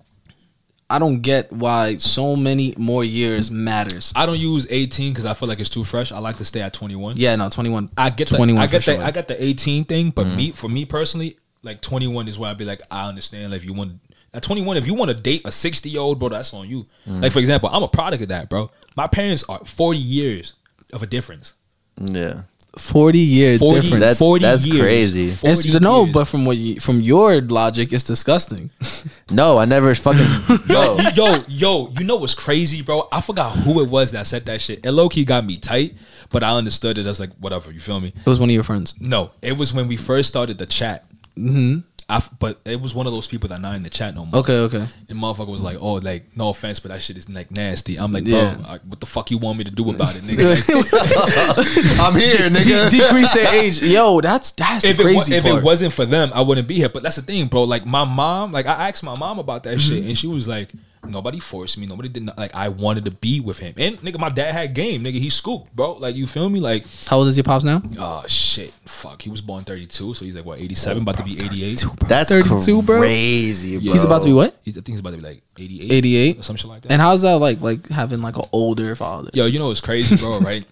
I 0.89 0.99
don't 0.99 1.19
get 1.21 1.51
why 1.51 1.97
so 1.97 2.37
many 2.37 2.73
more 2.77 3.03
years 3.03 3.51
matters. 3.51 4.13
I 4.15 4.25
don't 4.25 4.39
use 4.39 4.65
18 4.69 5.11
because 5.11 5.25
I 5.25 5.33
feel 5.33 5.49
like 5.49 5.59
it's 5.59 5.69
too 5.69 5.83
fresh. 5.83 6.13
I 6.13 6.19
like 6.19 6.37
to 6.37 6.45
stay 6.45 6.61
at 6.61 6.71
21. 6.73 7.15
Yeah, 7.17 7.35
no, 7.35 7.49
twenty 7.49 7.69
one. 7.69 7.89
I 7.97 8.09
get 8.09 8.29
the, 8.29 8.37
21 8.37 8.63
I 8.63 8.67
get 8.67 8.83
for 8.83 8.91
the 8.91 8.97
sure. 8.97 9.05
I 9.05 9.11
got 9.11 9.27
the 9.27 9.43
18 9.43 9.83
thing, 9.83 10.11
but 10.11 10.25
me 10.27 10.51
for 10.53 10.69
me 10.69 10.85
personally, 10.85 11.37
like 11.63 11.81
21 11.81 12.29
is 12.29 12.39
where 12.39 12.49
I'd 12.49 12.57
be 12.57 12.63
like, 12.63 12.81
I 12.89 13.09
understand. 13.09 13.51
Like 13.51 13.59
if 13.63 13.65
you 13.65 13.73
want 13.73 13.99
at 14.33 14.43
21, 14.43 14.77
if 14.77 14.87
you 14.87 14.93
want 14.93 15.09
to 15.09 15.15
date 15.15 15.41
a 15.45 15.51
60 15.51 15.89
year 15.89 15.99
old, 15.99 16.19
bro, 16.19 16.29
that's 16.29 16.53
on 16.53 16.69
you. 16.69 16.85
Like 17.05 17.33
for 17.33 17.39
example, 17.39 17.67
I'm 17.69 17.83
a 17.83 17.87
product 17.89 18.23
of 18.23 18.29
that, 18.29 18.49
bro. 18.49 18.71
My 18.97 19.07
parents 19.07 19.43
are 19.47 19.59
40 19.63 19.99
years 19.99 20.53
of 20.91 21.03
a 21.03 21.05
difference. 21.05 21.53
Yeah, 22.01 22.41
Forty 22.77 23.17
years 23.19 23.57
40, 23.59 23.81
difference. 23.81 23.99
That's- 24.01 24.19
40 24.19 24.41
that's 24.43 24.65
years. 24.65 24.79
crazy. 24.79 25.29
40 25.31 25.53
It's, 25.69 25.79
no, 25.79 26.03
years. 26.03 26.13
but 26.13 26.25
from 26.25 26.45
what 26.45 26.57
you, 26.57 26.79
from 26.79 27.01
your 27.01 27.41
logic, 27.41 27.91
it's 27.91 28.03
disgusting. 28.03 28.69
no, 29.31 29.57
I 29.57 29.65
never 29.65 29.95
fucking. 29.95 30.25
Yo, 30.69 30.97
yo, 30.97 31.09
yo, 31.15 31.43
yo, 31.47 31.93
you 31.97 32.05
know 32.05 32.17
what's 32.17 32.35
crazy, 32.35 32.81
bro? 32.83 33.07
I 33.11 33.21
forgot 33.21 33.55
who 33.55 33.81
it 33.83 33.89
was 33.89 34.11
that 34.11 34.27
said 34.27 34.45
that 34.45 34.61
shit. 34.61 34.85
It 34.85 34.91
low 34.91 35.09
key 35.09 35.25
got 35.25 35.43
me 35.45 35.57
tight, 35.57 35.95
but 36.29 36.43
I 36.43 36.51
understood 36.55 36.97
it 36.99 37.07
as 37.07 37.19
like 37.19 37.31
whatever. 37.39 37.71
You 37.71 37.79
feel 37.79 37.99
me? 37.99 38.09
It 38.09 38.25
was 38.29 38.39
one 38.39 38.49
of 38.49 38.53
your 38.53 38.63
friends. 38.63 38.93
No, 38.99 39.31
it 39.41 39.57
was 39.57 39.73
when 39.73 39.87
we 39.87 39.97
first 39.97 40.29
started 40.29 40.57
the 40.59 40.65
chat. 40.67 41.05
Mm-hmm. 41.35 41.79
I 42.09 42.17
f 42.17 42.29
but 42.39 42.61
it 42.63 42.79
was 42.79 42.95
one 42.95 43.05
of 43.05 43.11
those 43.11 43.27
people 43.27 43.49
that 43.49 43.59
not 43.59 43.75
in 43.75 43.83
the 43.83 43.89
chat 43.89 44.15
no 44.15 44.25
more. 44.25 44.39
Okay, 44.39 44.59
okay. 44.61 44.87
And 45.09 45.19
motherfucker 45.19 45.49
was 45.49 45.61
like, 45.61 45.77
"Oh, 45.81 45.95
like 45.95 46.37
no 46.37 46.49
offense, 46.49 46.79
but 46.79 46.89
that 46.91 47.01
shit 47.01 47.17
is 47.17 47.27
like 47.29 47.51
nasty." 47.51 47.97
I'm 47.97 48.13
like, 48.13 48.23
"Bro, 48.23 48.33
Yeah. 48.33 48.57
I- 48.65 48.79
what 48.87 49.01
the 49.01 49.05
fuck 49.05 49.29
you 49.29 49.37
want 49.37 49.57
me 49.57 49.65
to 49.65 49.71
do 49.71 49.89
about 49.91 50.15
it, 50.15 50.21
nigga?" 50.27 51.99
I'm 51.99 52.15
here, 52.15 52.49
nigga. 52.49 52.89
Decrease 52.91 53.33
their 53.33 53.53
age. 53.61 53.81
Yo, 53.81 54.21
that's 54.21 54.51
that's 54.51 54.85
if 54.85 54.97
the 54.97 55.03
it 55.03 55.05
wa- 55.05 55.11
crazy 55.21 55.35
if 55.35 55.43
part. 55.43 55.57
it 55.57 55.63
wasn't 55.63 55.93
for 55.93 56.05
them, 56.05 56.31
I 56.33 56.41
wouldn't 56.41 56.67
be 56.67 56.75
here. 56.75 56.89
But 56.89 57.03
that's 57.03 57.17
the 57.17 57.21
thing, 57.23 57.47
bro. 57.47 57.63
Like 57.63 57.85
my 57.85 58.05
mom, 58.05 58.51
like 58.51 58.67
I 58.67 58.87
asked 58.89 59.03
my 59.03 59.17
mom 59.17 59.39
about 59.39 59.63
that 59.63 59.79
shit, 59.79 60.05
and 60.05 60.17
she 60.17 60.27
was 60.27 60.47
like, 60.47 60.69
"Nobody 61.09 61.39
forced 61.39 61.77
me. 61.77 61.85
Nobody 61.87 62.09
did 62.09 62.23
not 62.23 62.37
like. 62.37 62.53
I 62.55 62.69
wanted 62.69 63.05
to 63.05 63.11
be 63.11 63.39
with 63.39 63.59
him, 63.59 63.73
and 63.77 63.97
nigga, 64.01 64.19
my 64.19 64.29
dad 64.29 64.53
had 64.53 64.73
game, 64.73 65.03
nigga. 65.03 65.19
He 65.19 65.29
scooped, 65.29 65.75
bro. 65.75 65.93
Like 65.93 66.15
you 66.15 66.27
feel 66.27 66.49
me? 66.49 66.59
Like, 66.59 66.85
How 67.05 67.17
old 67.17 67.27
is 67.27 67.37
your 67.37 67.43
pops 67.43 67.63
now? 67.63 67.81
oh 67.99 68.23
shit, 68.27 68.71
fuck. 68.85 69.21
He 69.21 69.29
was 69.29 69.41
born 69.41 69.63
32, 69.63 70.13
so 70.13 70.25
he's 70.25 70.35
like 70.35 70.45
what 70.45 70.59
87, 70.59 71.01
about 71.03 71.17
to 71.17 71.23
be 71.23 71.31
88. 71.31 71.85
That's 72.07 72.31
32, 72.31 72.81
bro. 72.83 72.99
crazy, 72.99 73.77
bro. 73.79 73.93
He's 73.93 74.03
about 74.03 74.21
to 74.21 74.27
be 74.27 74.33
what? 74.33 74.57
He's, 74.63 74.77
I 74.77 74.81
think 74.81 74.89
he's 74.89 74.99
about 74.99 75.11
to 75.11 75.17
be 75.17 75.23
like 75.23 75.41
88, 75.57 75.91
88? 75.91 76.39
or 76.39 76.43
some 76.43 76.55
shit 76.55 76.69
like 76.69 76.81
that. 76.81 76.91
And 76.91 77.01
how's 77.01 77.21
that 77.23 77.35
like? 77.37 77.61
Like 77.61 77.87
having 77.89 78.21
like 78.21 78.37
an 78.37 78.45
older 78.51 78.95
father? 78.95 79.29
Yo, 79.33 79.45
you 79.45 79.59
know 79.59 79.67
what's 79.67 79.81
crazy, 79.81 80.15
bro, 80.17 80.39
right? 80.41 80.65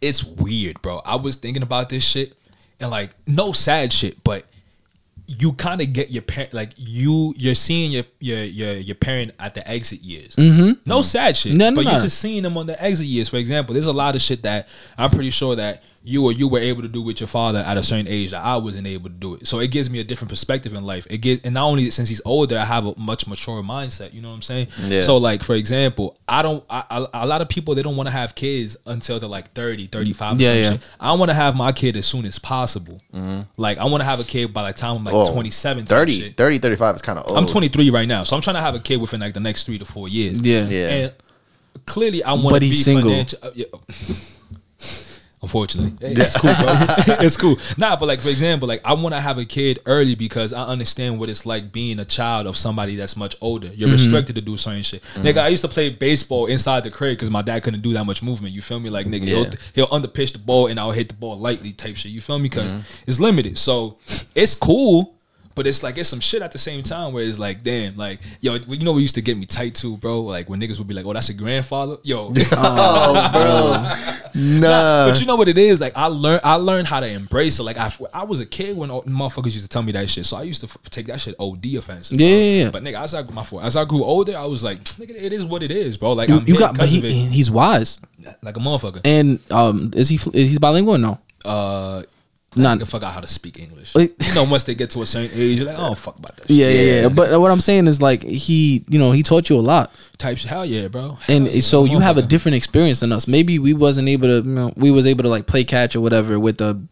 It's 0.00 0.22
weird, 0.24 0.80
bro. 0.82 1.00
I 1.04 1.16
was 1.16 1.36
thinking 1.36 1.62
about 1.62 1.88
this 1.88 2.04
shit 2.04 2.34
and 2.80 2.90
like 2.90 3.10
no 3.26 3.52
sad 3.52 3.92
shit, 3.92 4.22
but 4.22 4.44
you 5.30 5.52
kind 5.52 5.82
of 5.82 5.92
get 5.92 6.10
your 6.10 6.22
parent 6.22 6.54
like 6.54 6.70
you 6.76 7.34
you're 7.36 7.54
seeing 7.54 7.92
your 7.92 8.04
your 8.18 8.42
your, 8.42 8.72
your 8.76 8.94
parent 8.94 9.32
at 9.38 9.54
the 9.54 9.68
exit 9.70 10.00
years. 10.00 10.34
Mm-hmm. 10.36 10.72
No 10.86 11.02
sad 11.02 11.36
shit, 11.36 11.52
No, 11.54 11.68
no, 11.68 11.76
but 11.76 11.84
no. 11.84 11.90
you're 11.92 12.00
just 12.00 12.18
seeing 12.18 12.42
them 12.42 12.56
on 12.56 12.66
the 12.66 12.82
exit 12.82 13.04
years. 13.06 13.28
For 13.28 13.36
example, 13.36 13.74
there's 13.74 13.86
a 13.86 13.92
lot 13.92 14.16
of 14.16 14.22
shit 14.22 14.42
that 14.44 14.68
I'm 14.96 15.10
pretty 15.10 15.30
sure 15.30 15.54
that 15.56 15.82
you 16.04 16.24
or 16.24 16.32
you 16.32 16.48
were 16.48 16.58
able 16.60 16.80
to 16.82 16.88
do 16.88 17.02
with 17.02 17.20
your 17.20 17.26
father 17.26 17.58
at 17.58 17.76
a 17.76 17.82
certain 17.82 18.08
age 18.08 18.30
that 18.30 18.42
I 18.42 18.56
wasn't 18.56 18.86
able 18.86 19.10
to 19.10 19.14
do 19.14 19.34
it. 19.34 19.46
So 19.46 19.58
it 19.60 19.70
gives 19.70 19.90
me 19.90 20.00
a 20.00 20.04
different 20.04 20.30
perspective 20.30 20.72
in 20.72 20.84
life. 20.84 21.06
It 21.10 21.18
gives, 21.18 21.42
and 21.44 21.54
not 21.54 21.64
only 21.66 21.90
since 21.90 22.08
he's 22.08 22.22
older, 22.24 22.56
I 22.56 22.64
have 22.64 22.86
a 22.86 22.94
much 22.96 23.26
mature 23.26 23.62
mindset. 23.62 24.14
You 24.14 24.22
know 24.22 24.28
what 24.28 24.36
I'm 24.36 24.42
saying? 24.42 24.68
Yeah. 24.86 25.00
So 25.02 25.16
like 25.18 25.42
for 25.42 25.54
example, 25.54 26.16
I 26.28 26.42
don't. 26.42 26.64
I, 26.70 26.84
I, 26.88 27.22
a 27.24 27.26
lot 27.26 27.42
of 27.42 27.48
people 27.48 27.74
they 27.74 27.82
don't 27.82 27.96
want 27.96 28.06
to 28.06 28.10
have 28.12 28.34
kids 28.34 28.76
until 28.86 29.18
they're 29.18 29.28
like 29.28 29.52
30, 29.52 29.88
35. 29.88 30.40
Yeah, 30.40 30.54
yeah. 30.54 30.70
Shit. 30.72 30.88
I 31.00 31.12
want 31.12 31.30
to 31.30 31.34
have 31.34 31.54
my 31.56 31.72
kid 31.72 31.96
as 31.96 32.06
soon 32.06 32.24
as 32.24 32.38
possible. 32.38 33.00
Like 33.56 33.78
I 33.78 33.84
want 33.84 34.00
to 34.00 34.04
have 34.06 34.20
a 34.20 34.24
kid 34.24 34.52
by 34.54 34.70
the 34.70 34.78
time 34.78 34.96
I'm 34.98 35.04
like 35.04 35.14
Whoa. 35.14 35.32
27, 35.32 35.84
30, 35.86 36.30
30, 36.32 36.58
35 36.58 36.94
is 36.96 37.02
kind 37.02 37.18
of 37.18 37.28
old. 37.28 37.38
I'm 37.38 37.46
23 37.46 37.90
right 37.90 38.08
now, 38.08 38.22
so 38.22 38.34
I'm 38.36 38.42
trying 38.42 38.56
to 38.56 38.62
have 38.62 38.74
a 38.74 38.80
kid 38.80 39.00
within 39.00 39.20
like 39.20 39.34
the 39.34 39.40
next 39.40 39.64
three 39.64 39.78
to 39.78 39.84
four 39.84 40.08
years. 40.08 40.40
Yeah. 40.40 40.64
Yeah. 40.68 40.88
And 40.88 41.12
clearly, 41.86 42.22
I 42.22 42.32
want 42.32 42.50
But 42.50 42.54
to 42.54 42.60
be 42.60 42.66
he's 42.68 42.84
single. 42.84 43.10
financial- 43.10 43.38
uh, 43.42 43.50
yeah. 43.54 43.66
Unfortunately, 45.40 46.08
Hey, 46.08 46.14
it's 46.20 46.36
cool, 46.36 46.52
bro. 46.54 46.66
it's 47.24 47.36
cool. 47.36 47.56
Nah, 47.76 47.94
but 47.96 48.06
like 48.06 48.20
for 48.20 48.28
example, 48.28 48.66
like 48.66 48.80
I 48.84 48.94
want 48.94 49.14
to 49.14 49.20
have 49.20 49.38
a 49.38 49.44
kid 49.44 49.78
early 49.86 50.16
because 50.16 50.52
I 50.52 50.64
understand 50.64 51.20
what 51.20 51.28
it's 51.28 51.46
like 51.46 51.70
being 51.70 52.00
a 52.00 52.04
child 52.04 52.46
of 52.48 52.56
somebody 52.56 52.96
that's 52.96 53.16
much 53.16 53.36
older. 53.40 53.68
You're 53.68 53.88
mm-hmm. 53.88 53.92
restricted 53.92 54.34
to 54.34 54.42
do 54.42 54.56
certain 54.56 54.82
shit. 54.82 55.02
Mm-hmm. 55.02 55.26
Nigga, 55.26 55.38
I 55.38 55.48
used 55.48 55.62
to 55.62 55.68
play 55.68 55.90
baseball 55.90 56.46
inside 56.46 56.82
the 56.82 56.90
crib 56.90 57.16
because 57.18 57.30
my 57.30 57.42
dad 57.42 57.62
couldn't 57.62 57.82
do 57.82 57.92
that 57.92 58.04
much 58.04 58.22
movement. 58.22 58.52
You 58.52 58.62
feel 58.62 58.80
me? 58.80 58.90
Like 58.90 59.06
nigga, 59.06 59.26
Yeah. 59.26 59.36
he'll, 59.74 59.86
he'll 59.86 60.00
underpitch 60.00 60.32
the 60.32 60.38
ball 60.38 60.66
and 60.66 60.80
I'll 60.80 60.90
hit 60.90 61.08
the 61.08 61.14
ball 61.14 61.38
lightly 61.38 61.72
type 61.72 61.96
shit. 61.96 62.10
You 62.10 62.20
feel 62.20 62.38
me? 62.38 62.48
Because 62.48 62.72
mm-hmm. 62.72 63.04
it's 63.06 63.20
limited. 63.20 63.58
So 63.58 63.98
it's 64.34 64.56
cool. 64.56 65.17
But 65.58 65.66
it's 65.66 65.82
like 65.82 65.98
it's 65.98 66.08
some 66.08 66.20
shit 66.20 66.40
at 66.40 66.52
the 66.52 66.58
same 66.58 66.82
time 66.82 67.12
where 67.12 67.24
it's 67.24 67.38
like, 67.38 67.62
damn, 67.62 67.96
like, 67.96 68.20
yo, 68.40 68.54
you 68.54 68.84
know 68.84 68.92
what 68.92 69.00
used 69.00 69.16
to 69.16 69.22
get 69.22 69.36
me 69.36 69.44
tight 69.44 69.74
too, 69.74 69.96
bro? 69.98 70.22
Like 70.22 70.48
when 70.48 70.60
niggas 70.60 70.78
would 70.78 70.86
be 70.86 70.94
like, 70.94 71.04
oh, 71.04 71.12
that's 71.12 71.28
a 71.30 71.34
grandfather, 71.34 71.96
yo. 72.04 72.32
Oh, 72.52 73.30
bro. 73.32 74.30
nah. 74.60 75.08
But 75.10 75.20
you 75.20 75.26
know 75.26 75.36
what 75.36 75.48
it 75.48 75.58
is? 75.58 75.80
Like 75.80 75.92
I 75.96 76.06
learned, 76.06 76.42
I 76.44 76.54
learned 76.54 76.86
how 76.86 77.00
to 77.00 77.08
embrace 77.08 77.58
it. 77.58 77.64
Like 77.64 77.76
I, 77.76 77.90
I 78.14 78.22
was 78.24 78.40
a 78.40 78.46
kid 78.46 78.76
when 78.76 78.90
all- 78.90 79.02
motherfuckers 79.02 79.46
used 79.54 79.62
to 79.62 79.68
tell 79.68 79.82
me 79.82 79.92
that 79.92 80.08
shit, 80.08 80.26
so 80.26 80.36
I 80.36 80.42
used 80.42 80.60
to 80.60 80.66
f- 80.68 80.78
take 80.90 81.06
that 81.06 81.20
shit 81.20 81.34
OD 81.40 81.64
offensive. 81.76 82.20
Yeah, 82.20 82.28
bro. 82.28 82.36
yeah, 82.36 82.62
yeah. 82.64 82.70
But 82.70 82.82
nigga, 82.84 83.02
as 83.02 83.14
I 83.14 83.22
my 83.22 83.42
fault, 83.42 83.64
as 83.64 83.76
I 83.76 83.84
grew 83.84 84.04
older, 84.04 84.36
I 84.36 84.44
was 84.44 84.62
like, 84.62 84.82
nigga, 84.84 85.10
it 85.20 85.32
is 85.32 85.44
what 85.44 85.62
it 85.62 85.70
is, 85.72 85.96
bro. 85.96 86.12
Like 86.12 86.28
You, 86.28 86.36
I'm 86.38 86.46
you 86.46 86.58
got, 86.58 86.72
but 86.74 86.82
'cause 86.82 86.92
he 86.92 87.00
he's 87.26 87.50
wise. 87.50 88.00
like 88.42 88.56
a 88.56 88.60
motherfucker. 88.60 89.00
And 89.04 89.40
um, 89.50 89.90
is 89.96 90.08
he 90.08 90.16
fl- 90.18 90.30
is 90.36 90.50
he 90.52 90.58
bilingual? 90.58 90.94
or 90.94 90.98
No, 90.98 91.18
Uh, 91.44 92.02
Not- 92.58 92.78
nigga 92.78 92.88
forgot 92.88 93.14
how 93.14 93.20
to 93.20 93.26
speak 93.26 93.58
English. 93.58 93.94
You 93.94 94.34
know, 94.34 94.44
once 94.44 94.64
they 94.64 94.74
get 94.74 94.90
to 94.90 95.02
a 95.02 95.06
certain 95.06 95.30
age, 95.38 95.58
you're 95.58 95.66
like, 95.66 95.78
oh 95.78 95.94
fuck 95.94 96.18
about 96.18 96.36
that. 96.36 96.48
Shit. 96.48 96.56
yeah, 96.56 96.68
yeah, 96.68 96.80
yeah. 96.80 97.02
Yeah. 97.02 97.08
But 97.08 97.40
what 97.40 97.50
I'm 97.50 97.60
saying 97.60 97.86
is 97.86 98.00
like 98.02 98.22
he, 98.22 98.84
you 98.88 98.98
know, 98.98 99.12
he 99.12 99.22
taught 99.22 99.48
you 99.50 99.56
a 99.56 99.60
lot, 99.60 99.92
Type 100.18 100.36
shit. 100.36 100.50
Hell 100.50 100.66
yeah, 100.66 100.88
bro. 100.88 101.12
Hell 101.12 101.36
and 101.36 101.46
yeah, 101.46 101.60
so 101.60 101.84
you 101.84 102.00
have 102.00 102.18
a 102.18 102.22
different 102.22 102.56
experience 102.56 103.00
than 103.00 103.12
us. 103.12 103.28
Maybe 103.28 103.60
we 103.60 103.72
wasn't 103.72 104.08
able 104.08 104.26
to, 104.26 104.48
you 104.48 104.54
know, 104.54 104.72
we 104.76 104.90
was 104.90 105.06
able 105.06 105.22
to 105.22 105.28
like 105.28 105.46
play 105.46 105.62
catch 105.62 105.94
or 105.94 106.00
whatever 106.00 106.40
with 106.40 106.58
the 106.58 106.82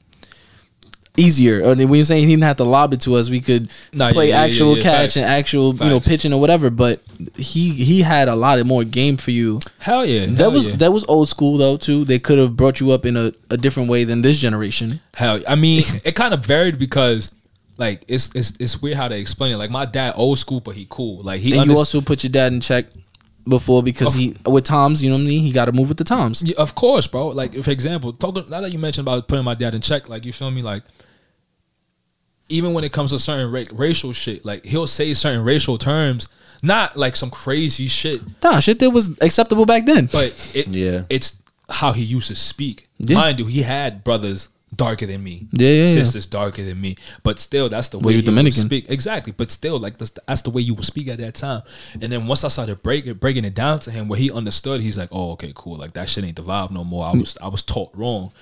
easier. 1.17 1.63
Or 1.63 1.75
when 1.75 1.95
you're 1.95 2.05
saying 2.05 2.27
he 2.27 2.33
didn't 2.33 2.45
have 2.45 2.57
to 2.57 2.65
lob 2.65 2.93
it 2.93 3.01
to 3.03 3.15
us, 3.15 3.31
we 3.31 3.41
could 3.41 3.71
Nah, 3.93 4.11
play 4.13 4.29
yeah, 4.29 4.35
yeah, 4.35 4.41
yeah, 4.41 4.47
actual 4.47 4.77
yeah, 4.77 4.83
catch 4.83 5.01
facts. 5.01 5.17
and 5.17 5.25
actual, 5.27 5.75
you 5.75 5.91
know, 5.91 6.01
pitching 6.01 6.33
or 6.33 6.41
whatever. 6.41 6.71
But 6.71 7.03
he 7.37 7.73
he 7.73 8.03
had 8.03 8.29
a 8.29 8.37
lot 8.37 8.59
of 8.59 8.67
more 8.67 8.85
game 8.85 9.17
for 9.17 9.31
you. 9.31 9.61
Hell 9.79 10.05
yeah. 10.05 10.27
That 10.27 10.39
hell 10.39 10.53
was 10.53 10.79
that 10.79 10.93
was 10.93 11.05
old 11.09 11.29
school 11.29 11.57
though 11.57 11.77
too. 11.77 12.05
They 12.05 12.19
could 12.19 12.39
have 12.39 12.57
brought 12.57 12.81
you 12.81 12.93
up 12.93 13.07
in 13.07 13.17
a, 13.17 13.33
a 13.51 13.57
different 13.57 13.89
way 13.89 14.05
than 14.05 14.23
this 14.23 14.39
generation. 14.39 15.01
Hell, 15.15 15.41
I 15.49 15.55
mean, 15.55 15.83
it 16.05 16.15
kind 16.15 16.35
of 16.35 16.45
varied 16.45 16.79
because, 16.79 17.35
like, 17.79 18.05
it's 18.07 18.35
it's 18.35 18.53
it's 18.61 18.83
weird 18.83 18.97
how 18.97 19.09
they 19.09 19.21
explain 19.21 19.53
it. 19.53 19.57
Like, 19.57 19.71
my 19.71 19.87
dad 19.87 20.15
old 20.17 20.39
school, 20.39 20.61
but 20.61 20.77
he 20.77 20.87
cool. 20.91 21.23
Like, 21.23 21.41
he 21.41 21.57
and 21.57 21.71
you 21.71 21.77
also 21.77 22.01
put 22.01 22.23
your 22.23 22.31
dad 22.31 22.53
in 22.53 22.61
check 22.61 22.87
before 23.49 23.83
because 23.83 24.13
he 24.13 24.35
with 24.45 24.65
Toms, 24.65 25.03
you 25.03 25.09
know 25.09 25.17
what 25.17 25.23
I 25.23 25.27
mean. 25.27 25.41
He 25.41 25.53
got 25.53 25.67
to 25.67 25.73
move 25.73 25.89
with 25.89 25.99
the 25.99 26.05
Toms. 26.05 26.43
Yeah, 26.43 26.57
of 26.59 26.75
course, 26.75 27.07
bro. 27.07 27.29
Like, 27.29 27.55
for 27.55 27.71
example, 27.71 28.13
talk, 28.13 28.35
now 28.51 28.61
that 28.61 28.73
you 28.73 28.79
mentioned 28.79 29.07
about 29.07 29.29
putting 29.29 29.45
my 29.45 29.55
dad 29.55 29.75
in 29.75 29.81
check, 29.81 30.09
like, 30.09 30.25
you 30.25 30.33
feel 30.33 30.51
me? 30.51 30.63
Like, 30.63 30.83
even 32.49 32.73
when 32.73 32.85
it 32.85 32.93
comes 32.93 33.11
to 33.11 33.19
certain 33.19 33.51
ra- 33.51 33.65
racial 33.73 34.13
shit, 34.13 34.45
like, 34.45 34.65
he'll 34.65 34.87
say 34.87 35.13
certain 35.15 35.45
racial 35.45 35.79
terms, 35.79 36.29
not 36.63 36.97
like 36.97 37.17
some 37.17 37.31
crazy 37.31 37.87
shit, 37.89 38.21
Nah, 38.43 38.61
shit 38.61 38.79
that 38.81 38.91
was 38.91 39.11
acceptable 39.21 39.67
back 39.67 39.85
then. 39.87 40.07
but 40.13 40.33
it 40.55 40.69
Yeah. 40.69 41.03
it's 41.11 41.41
how 41.69 41.93
he 41.93 42.03
used 42.05 42.29
to 42.29 42.35
speak. 42.37 42.89
Yeah. 42.99 43.17
Mind 43.17 43.39
you, 43.41 43.47
he 43.47 43.63
had 43.63 44.05
brothers 44.05 44.49
darker 44.75 45.07
than 45.07 45.23
me, 45.23 45.47
Yeah, 45.53 45.69
yeah, 45.69 45.87
yeah. 45.87 45.95
sisters 45.95 46.27
darker 46.27 46.63
than 46.63 46.81
me, 46.81 46.97
but 47.23 47.39
still, 47.39 47.69
that's 47.69 47.89
the 47.89 47.99
Well, 47.99 48.09
way 48.09 48.13
you're 48.15 48.19
would 48.19 48.27
Dominican. 48.27 48.65
speak. 48.67 48.87
Exactly, 48.89 49.33
but 49.37 49.51
still, 49.51 49.79
like 49.79 49.97
that's, 49.99 50.13
that's 50.27 50.43
the 50.43 50.51
way 50.51 50.63
you 50.63 50.75
would 50.75 50.85
speak 50.85 51.09
at 51.09 51.19
that 51.19 51.35
time. 51.35 51.63
And 52.01 52.13
then 52.13 52.27
once 52.27 52.45
I 52.45 52.49
started 52.49 52.83
breaking 52.83 53.15
breaking 53.15 53.45
it 53.45 53.55
down 53.55 53.79
to 53.81 53.91
him, 53.91 54.09
where 54.09 54.19
he 54.19 54.31
understood, 54.31 54.81
he's 54.81 54.97
like, 54.99 55.09
"Oh, 55.13 55.33
okay, 55.33 55.53
cool. 55.55 55.77
Like 55.77 55.93
that 55.95 56.09
shit 56.11 56.25
ain't 56.25 56.37
the 56.37 56.43
vibe 56.43 56.73
no 56.73 56.85
more. 56.85 57.07
I 57.07 57.13
mm. 57.13 57.21
was 57.21 57.39
I 57.41 57.49
was 57.49 57.63
taught 57.63 57.91
wrong." 57.95 58.33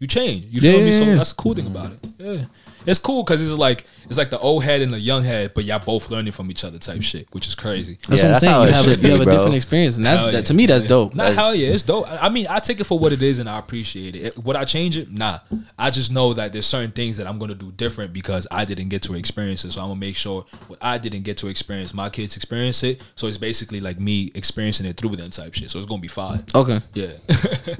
You 0.00 0.06
change. 0.06 0.46
You 0.46 0.60
Yeah, 0.62 0.72
feel 0.72 0.80
me? 0.80 0.86
yeah, 0.92 0.98
So 0.98 1.04
yeah. 1.04 1.14
that's 1.16 1.32
the 1.32 1.42
cool 1.42 1.54
thing 1.54 1.66
about 1.66 1.92
it. 1.92 1.98
Yeah, 2.18 2.44
it's 2.86 2.98
cool 2.98 3.22
because 3.22 3.42
it's 3.42 3.56
like 3.58 3.84
it's 4.08 4.16
like 4.16 4.30
the 4.30 4.38
old 4.38 4.64
head 4.64 4.80
and 4.80 4.92
the 4.92 4.98
young 4.98 5.24
head, 5.24 5.52
but 5.54 5.64
y'all 5.64 5.78
both 5.78 6.08
learning 6.10 6.32
from 6.32 6.50
each 6.50 6.64
other 6.64 6.78
type 6.78 7.02
shit, 7.02 7.28
which 7.32 7.46
is 7.46 7.54
crazy. 7.54 7.98
That's 8.08 8.22
Yeah, 8.22 8.24
what 8.24 8.24
I'm 8.24 8.30
that's 8.32 8.40
saying. 8.40 8.66
You 8.66 8.72
have 8.72 8.86
a 8.86 8.90
should 8.90 9.02
you 9.04 9.10
have 9.10 9.20
be, 9.24 9.28
a 9.28 9.30
different 9.30 9.54
experience, 9.56 9.96
and 9.98 10.06
that's 10.06 10.20
Hell 10.22 10.32
that 10.32 10.46
to 10.46 10.54
me 10.54 10.64
that's 10.64 10.84
Yeah. 10.84 10.88
dope. 10.88 11.14
Nah, 11.14 11.30
hell 11.32 11.54
yeah, 11.54 11.68
it's 11.68 11.82
dope. 11.82 12.08
I 12.10 12.16
I 12.16 12.28
mean, 12.30 12.46
I 12.48 12.60
take 12.60 12.80
it 12.80 12.84
for 12.84 12.98
what 12.98 13.12
it 13.12 13.22
is, 13.22 13.38
and 13.40 13.48
I 13.48 13.58
appreciate 13.58 14.16
it. 14.16 14.38
Would 14.42 14.56
I 14.56 14.64
change 14.64 14.96
it? 14.96 15.10
Nah. 15.12 15.40
I 15.78 15.90
just 15.90 16.10
know 16.10 16.32
that 16.32 16.54
there's 16.54 16.64
certain 16.66 16.92
things 16.92 17.18
that 17.18 17.26
I'm 17.26 17.38
gonna 17.38 17.54
do 17.54 17.70
different 17.70 18.14
because 18.14 18.46
I 18.50 18.64
didn't 18.64 18.88
get 18.88 19.02
to 19.02 19.14
experience 19.14 19.66
it. 19.66 19.72
So 19.72 19.82
I'm 19.82 19.88
gonna 19.88 20.00
make 20.00 20.16
sure 20.16 20.46
what 20.68 20.78
I 20.80 20.96
didn't 20.96 21.24
get 21.24 21.36
to 21.38 21.48
experience, 21.48 21.92
my 21.92 22.08
kids 22.08 22.36
experience 22.36 22.82
it. 22.84 23.02
So 23.16 23.26
it's 23.26 23.36
basically 23.36 23.82
like 23.82 24.00
me 24.00 24.30
experiencing 24.34 24.86
it 24.86 24.96
through 24.96 25.16
them 25.16 25.28
type 25.30 25.52
shit. 25.54 25.68
So 25.70 25.78
it's 25.78 25.86
gonna 25.88 26.00
be 26.00 26.08
fine. 26.08 26.42
Okay, 26.54 26.80
Yeah. 26.94 27.08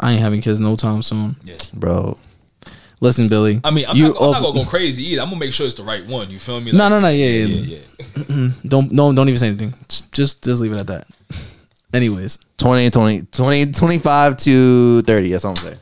I 0.00 0.12
ain't 0.12 0.20
having 0.20 0.40
kids 0.40 0.58
no 0.60 0.76
time 0.76 1.02
soon. 1.02 1.36
yeah. 1.44 1.54
Bro. 1.74 2.18
Listen, 3.00 3.28
Billy. 3.28 3.60
I 3.64 3.70
mean, 3.72 3.84
I'm, 3.88 3.96
you 3.96 4.08
not, 4.12 4.22
I'm 4.22 4.30
not 4.32 4.42
gonna 4.42 4.60
go 4.62 4.70
crazy 4.70 5.02
either. 5.10 5.22
I'm 5.22 5.28
gonna 5.28 5.40
make 5.40 5.52
sure 5.52 5.66
it's 5.66 5.74
the 5.74 5.82
right 5.82 6.06
one. 6.06 6.30
You 6.30 6.38
feel 6.38 6.60
me? 6.60 6.70
No, 6.70 6.88
no, 6.88 7.00
no. 7.00 7.08
Yeah, 7.08 7.26
yeah. 7.26 7.46
yeah, 7.46 7.78
yeah. 8.28 8.48
Don't 8.64 8.92
no, 8.92 9.12
don't 9.12 9.28
even 9.28 9.38
say 9.38 9.48
anything. 9.48 9.74
Just 10.12 10.42
just 10.44 10.60
leave 10.60 10.72
it 10.72 10.78
at 10.78 10.86
that. 10.86 11.06
Anyways, 11.94 12.38
20, 12.58 12.90
20, 12.90 13.22
20, 13.32 13.72
25 13.72 14.36
to 14.38 15.02
30. 15.02 15.30
That's 15.30 15.44
what 15.44 15.50
I'm 15.50 15.56
saying. 15.56 15.78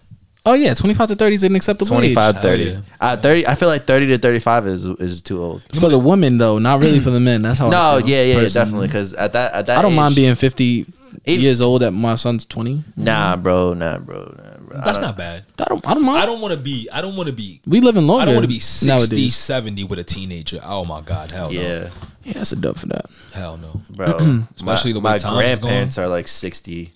oh 0.47 0.55
yeah, 0.55 0.73
twenty 0.75 0.95
five 0.95 1.09
to 1.09 1.15
thirty 1.15 1.35
is 1.37 1.45
an 1.45 1.55
acceptable 1.55 1.87
25 1.89 2.37
age 2.37 2.43
30. 2.43 2.63
yeah. 2.65 2.81
Uh, 3.01 3.17
30. 3.19 3.47
I 3.47 3.55
feel 3.55 3.69
like 3.69 3.85
30 3.85 4.07
to 4.09 4.19
35 4.19 4.67
is 4.67 4.87
is 4.87 5.21
too 5.23 5.41
old. 5.43 5.63
for 5.79 5.89
the 5.91 5.99
women 5.99 6.39
though, 6.39 6.59
not 6.59 6.81
really 6.81 7.01
for 7.01 7.11
the 7.11 7.21
men. 7.21 7.43
That's 7.43 7.59
how. 7.59 7.67
I 7.69 7.71
No, 7.71 7.99
feel, 8.01 8.09
yeah, 8.09 8.23
yeah, 8.25 8.35
personally. 8.37 8.51
definitely. 8.65 8.87
Because 8.89 9.13
at 9.15 9.35
that, 9.35 9.53
at 9.53 9.67
that, 9.67 9.79
I 9.79 9.83
don't 9.83 9.93
age- 9.93 9.97
mind 9.97 10.15
being 10.17 10.35
fifty 10.37 10.87
Even- 11.27 11.43
years 11.43 11.61
old 11.61 11.83
at 11.83 11.93
my 11.93 12.15
son's 12.17 12.45
twenty. 12.45 12.83
Nah, 12.97 13.37
bro, 13.37 13.75
nah, 13.75 13.99
bro, 13.99 14.35
nah, 14.37 14.59
bro. 14.59 14.81
That's 14.85 14.99
don't- 14.99 15.17
bad. 15.17 15.45
I 15.59 15.65
don't. 15.65 15.87
I 15.87 15.95
don't 15.95 16.05
mind. 16.05 16.23
I 16.23 16.27
don't 16.27 16.41
want 16.41 16.53
to 16.55 16.61
be. 16.61 16.89
I 16.93 17.01
don't 17.01 17.17
want 17.17 17.29
to 17.29 17.35
be. 17.35 17.61
we 17.67 17.81
live 17.81 17.97
in 17.97 18.07
longer. 18.07 18.23
I 18.23 18.25
don't 18.27 18.35
want 18.35 18.45
to 18.45 18.49
be 18.49 18.61
60, 18.61 18.87
nowadays. 18.87 19.37
70 19.37 19.85
with 19.85 19.99
a 19.99 20.05
teenager. 20.05 20.61
Oh 20.65 20.85
my 20.85 21.01
god, 21.03 21.31
hell 21.31 21.51
no. 21.53 21.61
Yeah, 21.61 21.91
Yeah, 22.25 22.33
that's 22.35 22.53
a 22.53 22.57
dub 22.57 22.77
for 22.77 22.87
that. 22.87 23.07
Hell 23.35 23.57
no. 23.59 23.81
bro. 23.91 24.17
Especially 24.57 24.93
my, 24.93 24.95
the 24.95 25.01
way 25.01 25.13
my 25.13 25.19
time's 25.19 25.37
grandparents 25.37 25.99
are 25.99 26.09
like 26.09 26.29
60. 26.29 26.93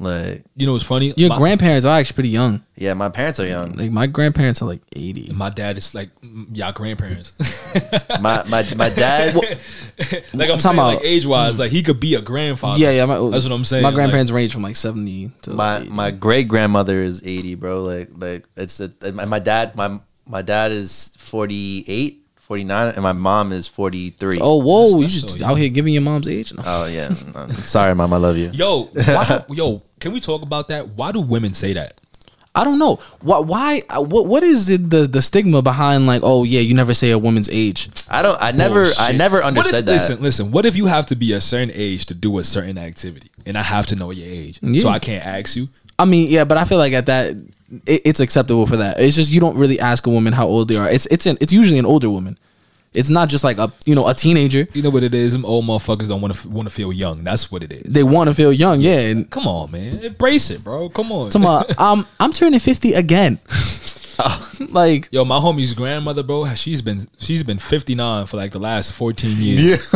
Like, 0.00 0.44
You 0.56 0.64
know 0.66 0.72
what's 0.72 0.84
funny? 0.84 1.12
Your 1.18 1.28
my, 1.28 1.36
grandparents 1.36 1.84
are 1.84 1.98
actually 2.00 2.14
pretty 2.14 2.28
young. 2.30 2.64
yeah, 2.74 2.94
my 2.94 3.10
parents 3.10 3.38
are 3.38 3.46
young. 3.46 3.74
Like 3.74 3.90
my 3.92 4.06
grandparents 4.06 4.62
are 4.62 4.64
like 4.64 4.80
eighty. 4.96 5.30
my 5.32 5.50
dad 5.50 5.76
is 5.76 5.94
like 5.94 6.08
mm, 6.22 6.46
y'all 6.56 6.72
grandparents. 6.72 7.34
My 8.20 8.42
my 8.48 8.66
my 8.74 8.88
dad. 8.88 9.34
like 9.36 10.48
I'm 10.50 10.58
talking 10.58 10.58
saying, 10.58 10.76
like 10.76 10.96
about- 10.98 11.04
age 11.04 11.26
wise, 11.26 11.58
like 11.58 11.70
he 11.70 11.82
could 11.82 12.00
be 12.00 12.14
a 12.14 12.22
grandfather. 12.22 12.78
Yeah, 12.78 12.90
yeah. 12.92 13.04
My, 13.04 13.16
That's 13.30 13.44
what 13.44 13.52
I'm 13.52 13.64
saying. 13.64 13.82
My 13.82 13.90
like- 13.90 13.94
grandparents 13.94 14.32
range 14.32 14.52
from 14.54 14.62
like 14.62 14.76
seventy 14.76 15.30
to 15.42 15.50
my 15.50 15.80
80. 15.80 15.90
my 15.90 16.10
great 16.10 16.48
grandmother 16.48 17.02
is 17.02 17.22
80 17.24 17.54
bro 17.56 17.82
like 17.82 18.08
like 18.16 18.48
it's 18.56 18.80
a, 18.80 18.90
my, 19.12 19.26
my 19.26 19.38
dad 19.38 19.76
my 19.76 20.00
my 20.26 20.40
dad 20.42 20.72
is 20.72 21.12
48 21.18 22.16
49 22.36 22.94
and 22.94 23.02
my 23.02 23.12
mom 23.12 23.52
is 23.52 23.68
43 23.68 24.38
Oh 24.40 24.56
whoa! 24.56 24.82
That's- 24.82 24.94
you 24.96 25.00
that's 25.02 25.12
just 25.22 25.38
so 25.38 25.46
out 25.46 25.54
here 25.54 25.68
giving 25.68 25.92
your 25.94 26.02
mom's 26.02 26.26
age? 26.26 26.52
No. 26.52 26.62
oh 26.66 26.86
yeah 26.86 27.08
No, 27.34 27.46
sorry 27.62 27.94
mom 27.94 28.12
i 28.12 28.16
love 28.16 28.36
you 28.36 28.50
Yo, 28.52 28.84
why, 28.92 29.44
yo, 29.50 29.82
can 30.00 30.12
we 30.12 30.20
talk 30.20 30.42
about 30.42 30.68
that? 30.68 30.88
Why 30.90 31.12
do 31.12 31.20
women 31.20 31.54
say 31.54 31.72
that? 31.74 31.92
I 32.52 32.64
don't 32.64 32.80
know. 32.80 32.96
Why? 33.20 33.38
Why? 33.38 33.82
uh, 33.90 34.02
What? 34.02 34.26
What 34.26 34.42
is 34.42 34.66
the, 34.66 34.76
the 34.78 35.06
the 35.06 35.22
stigma 35.22 35.62
behind 35.62 36.06
like? 36.08 36.22
Oh 36.24 36.42
yeah, 36.42 36.60
you 36.60 36.74
never 36.74 36.94
say 36.94 37.12
a 37.12 37.18
woman's 37.18 37.48
age. 37.48 37.88
i 38.08 38.22
don't 38.22 38.36
i 38.42 38.50
never 38.50 38.80
i 38.80 38.84
Bullshit. 38.84 39.16
never 39.16 39.36
What 39.36 39.42
if- 39.52 39.58
understood 39.58 39.86
that 39.86 39.92
Listen, 39.92 40.20
listen. 40.22 40.50
What 40.50 40.66
if 40.66 40.74
you 40.74 40.86
have 40.86 41.06
to 41.06 41.14
be 41.16 41.32
a 41.32 41.40
certain 41.40 41.70
age 41.72 42.06
to 42.06 42.14
do 42.14 42.38
a 42.38 42.44
certain 42.44 42.76
activity, 42.76 43.30
and 43.46 43.56
I 43.56 43.62
have 43.62 43.86
to 43.86 43.94
know 43.96 44.10
your 44.10 44.26
age, 44.26 44.58
Yeah. 44.62 44.82
so 44.82 44.88
I 44.88 44.98
can't 44.98 45.24
ask 45.24 45.54
you? 45.54 45.68
I 45.96 46.06
mean, 46.06 46.28
yeah, 46.28 46.42
but 46.44 46.58
I 46.58 46.64
feel 46.64 46.78
like 46.78 46.92
at 46.92 47.06
that, 47.06 47.36
it, 47.86 48.02
it's 48.04 48.18
acceptable 48.20 48.66
for 48.66 48.78
that. 48.78 48.98
It's 48.98 49.14
just 49.14 49.30
you 49.30 49.38
don't 49.38 49.56
really 49.56 49.78
ask 49.78 50.04
a 50.06 50.10
woman 50.10 50.32
how 50.32 50.46
old 50.48 50.66
they 50.68 50.76
are. 50.76 50.90
It's 50.90 51.06
it's 51.06 51.26
an, 51.26 51.38
it's 51.40 51.52
usually 51.52 51.78
an 51.78 51.86
older 51.86 52.10
woman. 52.10 52.36
It's 52.92 53.08
not 53.08 53.28
just 53.28 53.44
like 53.44 53.58
a 53.58 53.72
you 53.84 53.94
know 53.94 54.08
a 54.08 54.14
teenager. 54.14 54.66
You 54.72 54.82
know 54.82 54.90
what 54.90 55.02
it 55.04 55.14
is? 55.14 55.32
Them 55.32 55.44
old 55.44 55.64
motherfuckers 55.64 56.08
don't 56.08 56.20
want 56.20 56.34
to 56.34 56.48
want 56.48 56.68
to 56.68 56.74
feel 56.74 56.92
young. 56.92 57.22
That's 57.22 57.50
what 57.52 57.62
it 57.62 57.72
is. 57.72 57.82
They 57.84 58.02
want 58.02 58.28
to 58.28 58.34
feel 58.34 58.52
young, 58.52 58.80
yeah. 58.80 58.98
And 59.10 59.30
Come 59.30 59.46
on, 59.46 59.70
man, 59.70 60.00
embrace 60.02 60.50
it, 60.50 60.64
bro. 60.64 60.88
Come 60.88 61.12
on. 61.12 61.30
come 61.30 61.46
on, 61.46 61.64
um, 61.78 62.06
I'm 62.18 62.32
turning 62.32 62.58
fifty 62.58 62.94
again. 62.94 63.38
like 64.68 65.08
Yo, 65.12 65.24
my 65.24 65.38
homie's 65.38 65.72
grandmother, 65.72 66.22
bro, 66.22 66.52
she's 66.54 66.82
been 66.82 67.06
she's 67.18 67.42
been 67.42 67.58
59 67.58 68.26
for 68.26 68.36
like 68.36 68.52
the 68.52 68.58
last 68.58 68.92
14 68.92 69.30
years. 69.38 69.94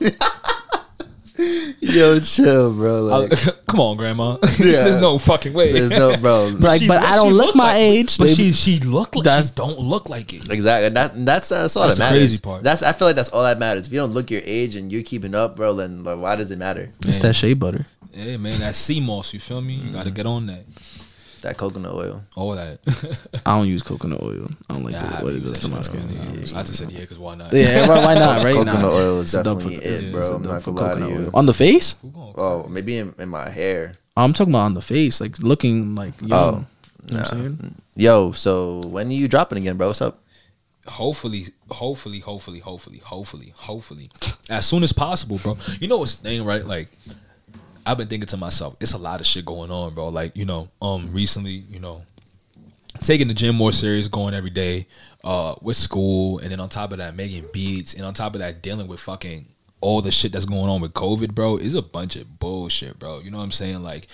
yeah 0.00 0.10
yo 1.80 2.20
chill 2.20 2.72
bro 2.74 3.08
I- 3.08 3.18
like, 3.26 3.66
come 3.66 3.80
on, 3.80 3.96
grandma. 3.96 4.36
Yeah. 4.58 4.84
There's 4.84 4.96
no 4.96 5.18
fucking 5.18 5.52
way. 5.52 5.72
there's 5.72 5.90
no 5.90 6.16
bro 6.16 6.54
Like, 6.58 6.82
She- 6.82 6.88
but 6.88 6.98
I 6.98 7.16
don't 7.16 7.32
look 7.34 7.54
my 7.56 7.72
like- 7.72 7.76
age. 7.76 8.18
But 8.18 8.28
They- 8.28 8.34
she 8.34 8.52
she 8.52 8.80
look 8.80 9.14
like 9.16 9.24
That's- 9.24 9.48
she 9.48 9.54
don't 9.54 9.78
look 9.78 10.08
like 10.08 10.32
it. 10.32 10.48
Exactly. 10.50 10.86
And 10.86 10.96
that 10.96 11.12
that's 11.24 11.50
uh, 11.50 11.62
that's 11.62 11.76
all 11.76 11.84
That's 11.84 11.98
that 11.98 12.04
matters. 12.12 12.20
crazy 12.20 12.40
part. 12.40 12.62
That's 12.62 12.82
I 12.82 12.92
feel 12.92 13.08
like 13.08 13.16
that's 13.16 13.30
all 13.30 13.42
that 13.42 13.58
matters. 13.58 13.86
If 13.86 13.92
you 13.92 13.98
don't 13.98 14.12
look 14.12 14.30
your 14.30 14.42
age 14.44 14.76
and 14.76 14.92
you're 14.92 15.02
keeping 15.02 15.34
up, 15.34 15.56
bro, 15.56 15.74
then 15.74 16.04
like, 16.04 16.18
why 16.18 16.36
does 16.36 16.50
it 16.50 16.58
matter? 16.58 16.90
it's 17.06 17.18
that 17.18 17.34
shea 17.34 17.54
butter. 17.54 17.86
Hey 18.12 18.36
man, 18.36 18.60
that 18.60 18.76
sea 18.76 19.00
moss. 19.00 19.34
You 19.34 19.40
feel 19.40 19.60
me? 19.60 19.74
You 19.74 19.90
gotta 19.92 20.10
mm. 20.10 20.14
get 20.14 20.26
on 20.26 20.46
that. 20.46 20.64
That 21.44 21.58
coconut 21.58 21.92
oil. 21.92 22.24
All 22.36 22.52
that. 22.56 22.78
I 23.44 23.58
don't 23.58 23.68
use 23.68 23.82
coconut 23.82 24.22
oil. 24.22 24.46
I 24.70 24.72
don't 24.74 24.82
like 24.84 24.94
Yeah, 24.94 25.18
the, 25.18 25.24
what 25.24 25.34
it 25.34 25.42
use 25.42 25.50
does 25.52 25.60
to 25.60 25.68
my 25.68 25.82
skin. 25.82 26.06
man. 26.06 26.34
Yeah, 26.42 26.58
I 26.58 26.62
just 26.62 26.76
said 26.78 26.90
yeah, 26.90 27.00
because 27.00 27.18
why 27.18 27.34
not? 27.34 27.52
Yeah, 27.52 27.86
why, 27.86 27.98
why 28.02 28.14
not? 28.14 28.42
Right? 28.42 28.54
coconut 28.54 28.80
Nah. 28.80 28.88
oil 28.88 29.20
is 29.20 29.34
It's 29.34 29.44
definitely 29.44 29.76
for- 29.76 29.82
it, 29.84 30.10
bro. 30.10 30.20
it's 30.20 30.30
a 30.30 30.34
I'm 30.36 30.42
not 30.42 30.62
for 30.62 30.72
gonna 30.72 30.86
lie 30.88 30.94
to 30.94 31.00
coconut 31.00 31.18
you. 31.20 31.24
oil. 31.26 31.30
On 31.34 31.44
the 31.44 31.52
face? 31.52 31.96
Oh, 32.36 32.66
maybe 32.70 32.96
in, 32.96 33.14
in 33.18 33.28
my 33.28 33.50
hair. 33.50 33.92
I'm 34.16 34.32
talking 34.32 34.54
about 34.54 34.64
on 34.64 34.74
the 34.74 34.80
face, 34.80 35.20
like 35.20 35.38
looking 35.40 35.94
like 35.94 36.14
young. 36.22 36.30
Oh, 36.32 36.66
you 37.08 37.14
know 37.14 37.22
what 37.22 37.32
I'm 37.34 37.38
saying? 37.58 37.74
Yo, 37.94 38.32
so 38.32 38.80
when 38.86 39.08
are 39.08 39.12
you 39.12 39.28
dropping 39.28 39.58
again, 39.58 39.76
bro? 39.76 39.88
What's 39.88 40.00
up? 40.02 40.20
hopefully, 40.86 41.46
hopefully, 41.70 42.20
hopefully, 42.20 42.58
hopefully, 42.60 42.98
hopefully, 42.98 43.52
hopefully, 43.56 44.10
as 44.50 44.66
soon 44.66 44.82
as 44.82 44.92
possible, 44.92 45.38
bro. 45.42 45.56
You 45.80 45.88
know 45.88 45.96
what's 45.98 46.16
the 46.16 46.22
thing, 46.28 46.44
right? 46.44 46.64
Like, 46.64 46.88
I've 47.86 47.98
been 47.98 48.08
thinking 48.08 48.26
to 48.28 48.36
myself, 48.36 48.76
it's 48.80 48.94
a 48.94 48.98
lot 48.98 49.20
of 49.20 49.26
shit 49.26 49.44
going 49.44 49.70
on, 49.70 49.94
bro. 49.94 50.08
Like, 50.08 50.36
you 50.36 50.44
know, 50.44 50.68
um, 50.80 51.12
recently, 51.12 51.52
you 51.52 51.80
know, 51.80 52.02
taking 53.00 53.28
the 53.28 53.34
gym 53.34 53.56
more 53.56 53.72
serious, 53.72 54.08
going 54.08 54.34
every 54.34 54.50
day, 54.50 54.86
uh, 55.22 55.54
with 55.60 55.76
school, 55.76 56.38
and 56.38 56.50
then 56.50 56.60
on 56.60 56.68
top 56.68 56.92
of 56.92 56.98
that, 56.98 57.14
making 57.14 57.44
beats, 57.52 57.94
and 57.94 58.04
on 58.04 58.14
top 58.14 58.34
of 58.34 58.40
that, 58.40 58.62
dealing 58.62 58.86
with 58.86 59.00
fucking 59.00 59.46
all 59.80 60.00
the 60.00 60.10
shit 60.10 60.32
that's 60.32 60.46
going 60.46 60.70
on 60.70 60.80
with 60.80 60.94
COVID, 60.94 61.34
bro, 61.34 61.58
is 61.58 61.74
a 61.74 61.82
bunch 61.82 62.16
of 62.16 62.38
bullshit, 62.38 62.98
bro. 62.98 63.20
You 63.20 63.30
know 63.30 63.38
what 63.38 63.44
I'm 63.44 63.50
saying? 63.50 63.82
Like, 63.82 64.08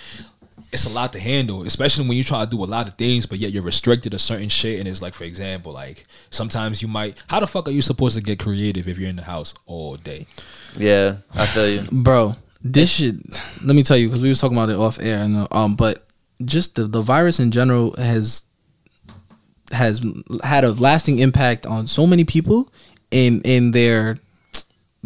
it's 0.72 0.84
a 0.84 0.90
lot 0.90 1.12
to 1.12 1.20
handle, 1.20 1.62
especially 1.64 2.08
when 2.08 2.16
you 2.16 2.24
try 2.24 2.44
to 2.44 2.50
do 2.50 2.62
a 2.62 2.66
lot 2.66 2.88
of 2.88 2.96
things, 2.96 3.26
but 3.26 3.38
yet 3.38 3.50
you're 3.50 3.62
restricted 3.62 4.12
to 4.12 4.18
certain 4.18 4.48
shit. 4.48 4.78
And 4.78 4.88
it's 4.88 5.02
like, 5.02 5.14
for 5.14 5.24
example, 5.24 5.72
like 5.72 6.04
sometimes 6.30 6.80
you 6.82 6.88
might, 6.88 7.22
how 7.28 7.40
the 7.40 7.46
fuck 7.46 7.68
are 7.68 7.72
you 7.72 7.82
supposed 7.82 8.16
to 8.16 8.22
get 8.22 8.38
creative 8.38 8.86
if 8.86 8.98
you're 8.98 9.08
in 9.08 9.16
the 9.16 9.22
house 9.22 9.54
all 9.66 9.96
day? 9.96 10.26
Yeah, 10.76 11.16
I 11.34 11.46
feel 11.46 11.68
you. 11.68 11.82
Bro, 11.90 12.36
this 12.62 12.90
shit. 12.90 13.16
Let 13.62 13.74
me 13.76 13.82
tell 13.82 13.96
you, 13.96 14.08
because 14.08 14.22
we 14.22 14.28
was 14.28 14.40
talking 14.40 14.56
about 14.56 14.70
it 14.70 14.76
off 14.76 14.98
air, 15.00 15.18
and 15.18 15.46
um, 15.50 15.76
but 15.76 16.06
just 16.44 16.76
the 16.76 16.84
the 16.86 17.02
virus 17.02 17.38
in 17.40 17.50
general 17.50 17.94
has 17.96 18.44
has 19.72 20.02
had 20.42 20.64
a 20.64 20.72
lasting 20.72 21.18
impact 21.18 21.66
on 21.66 21.86
so 21.86 22.06
many 22.06 22.24
people 22.24 22.72
in 23.10 23.40
in 23.42 23.70
their 23.70 24.16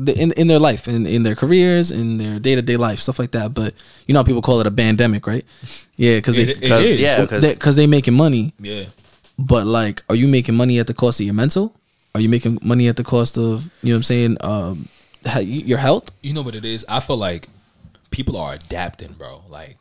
in 0.06 0.32
in 0.32 0.48
their 0.48 0.58
life, 0.58 0.88
in 0.88 1.06
in 1.06 1.22
their 1.22 1.34
careers, 1.34 1.90
in 1.90 2.18
their 2.18 2.38
day 2.38 2.54
to 2.54 2.62
day 2.62 2.76
life, 2.76 2.98
stuff 2.98 3.18
like 3.18 3.30
that. 3.32 3.54
But 3.54 3.74
you 4.06 4.14
know, 4.14 4.20
how 4.20 4.24
people 4.24 4.42
call 4.42 4.60
it 4.60 4.66
a 4.66 4.70
pandemic, 4.70 5.26
right? 5.26 5.44
Yeah, 5.96 6.16
because 6.18 6.36
It- 6.36 6.46
they 6.46 6.52
it 6.52 6.60
Because 6.60 6.86
is. 6.86 7.00
yeah, 7.00 7.20
because 7.20 7.42
because 7.54 7.76
they 7.76 7.86
making 7.86 8.14
money. 8.14 8.52
Yeah. 8.58 8.84
But 9.38 9.66
like, 9.66 10.02
are 10.08 10.14
you 10.16 10.28
making 10.28 10.54
money 10.56 10.78
at 10.78 10.86
the 10.86 10.94
cost 10.94 11.20
of 11.20 11.26
your 11.26 11.34
mental? 11.34 11.74
Are 12.14 12.20
you 12.20 12.28
making 12.28 12.60
money 12.62 12.86
at 12.88 12.96
the 12.96 13.02
cost 13.04 13.36
of 13.36 13.64
you 13.82 13.90
know 13.90 13.96
what 13.96 13.98
I'm 13.98 14.02
saying? 14.04 14.36
Um, 14.40 14.88
ha- 14.88 14.93
your 15.42 15.78
health. 15.78 16.10
You 16.22 16.32
know 16.34 16.42
what 16.42 16.54
it 16.54 16.64
is? 16.64 16.84
I 16.88 17.00
feel 17.00 17.16
like 17.16 17.48
people 18.10 18.36
are 18.36 18.54
adapting, 18.54 19.12
bro. 19.12 19.42
Like 19.48 19.76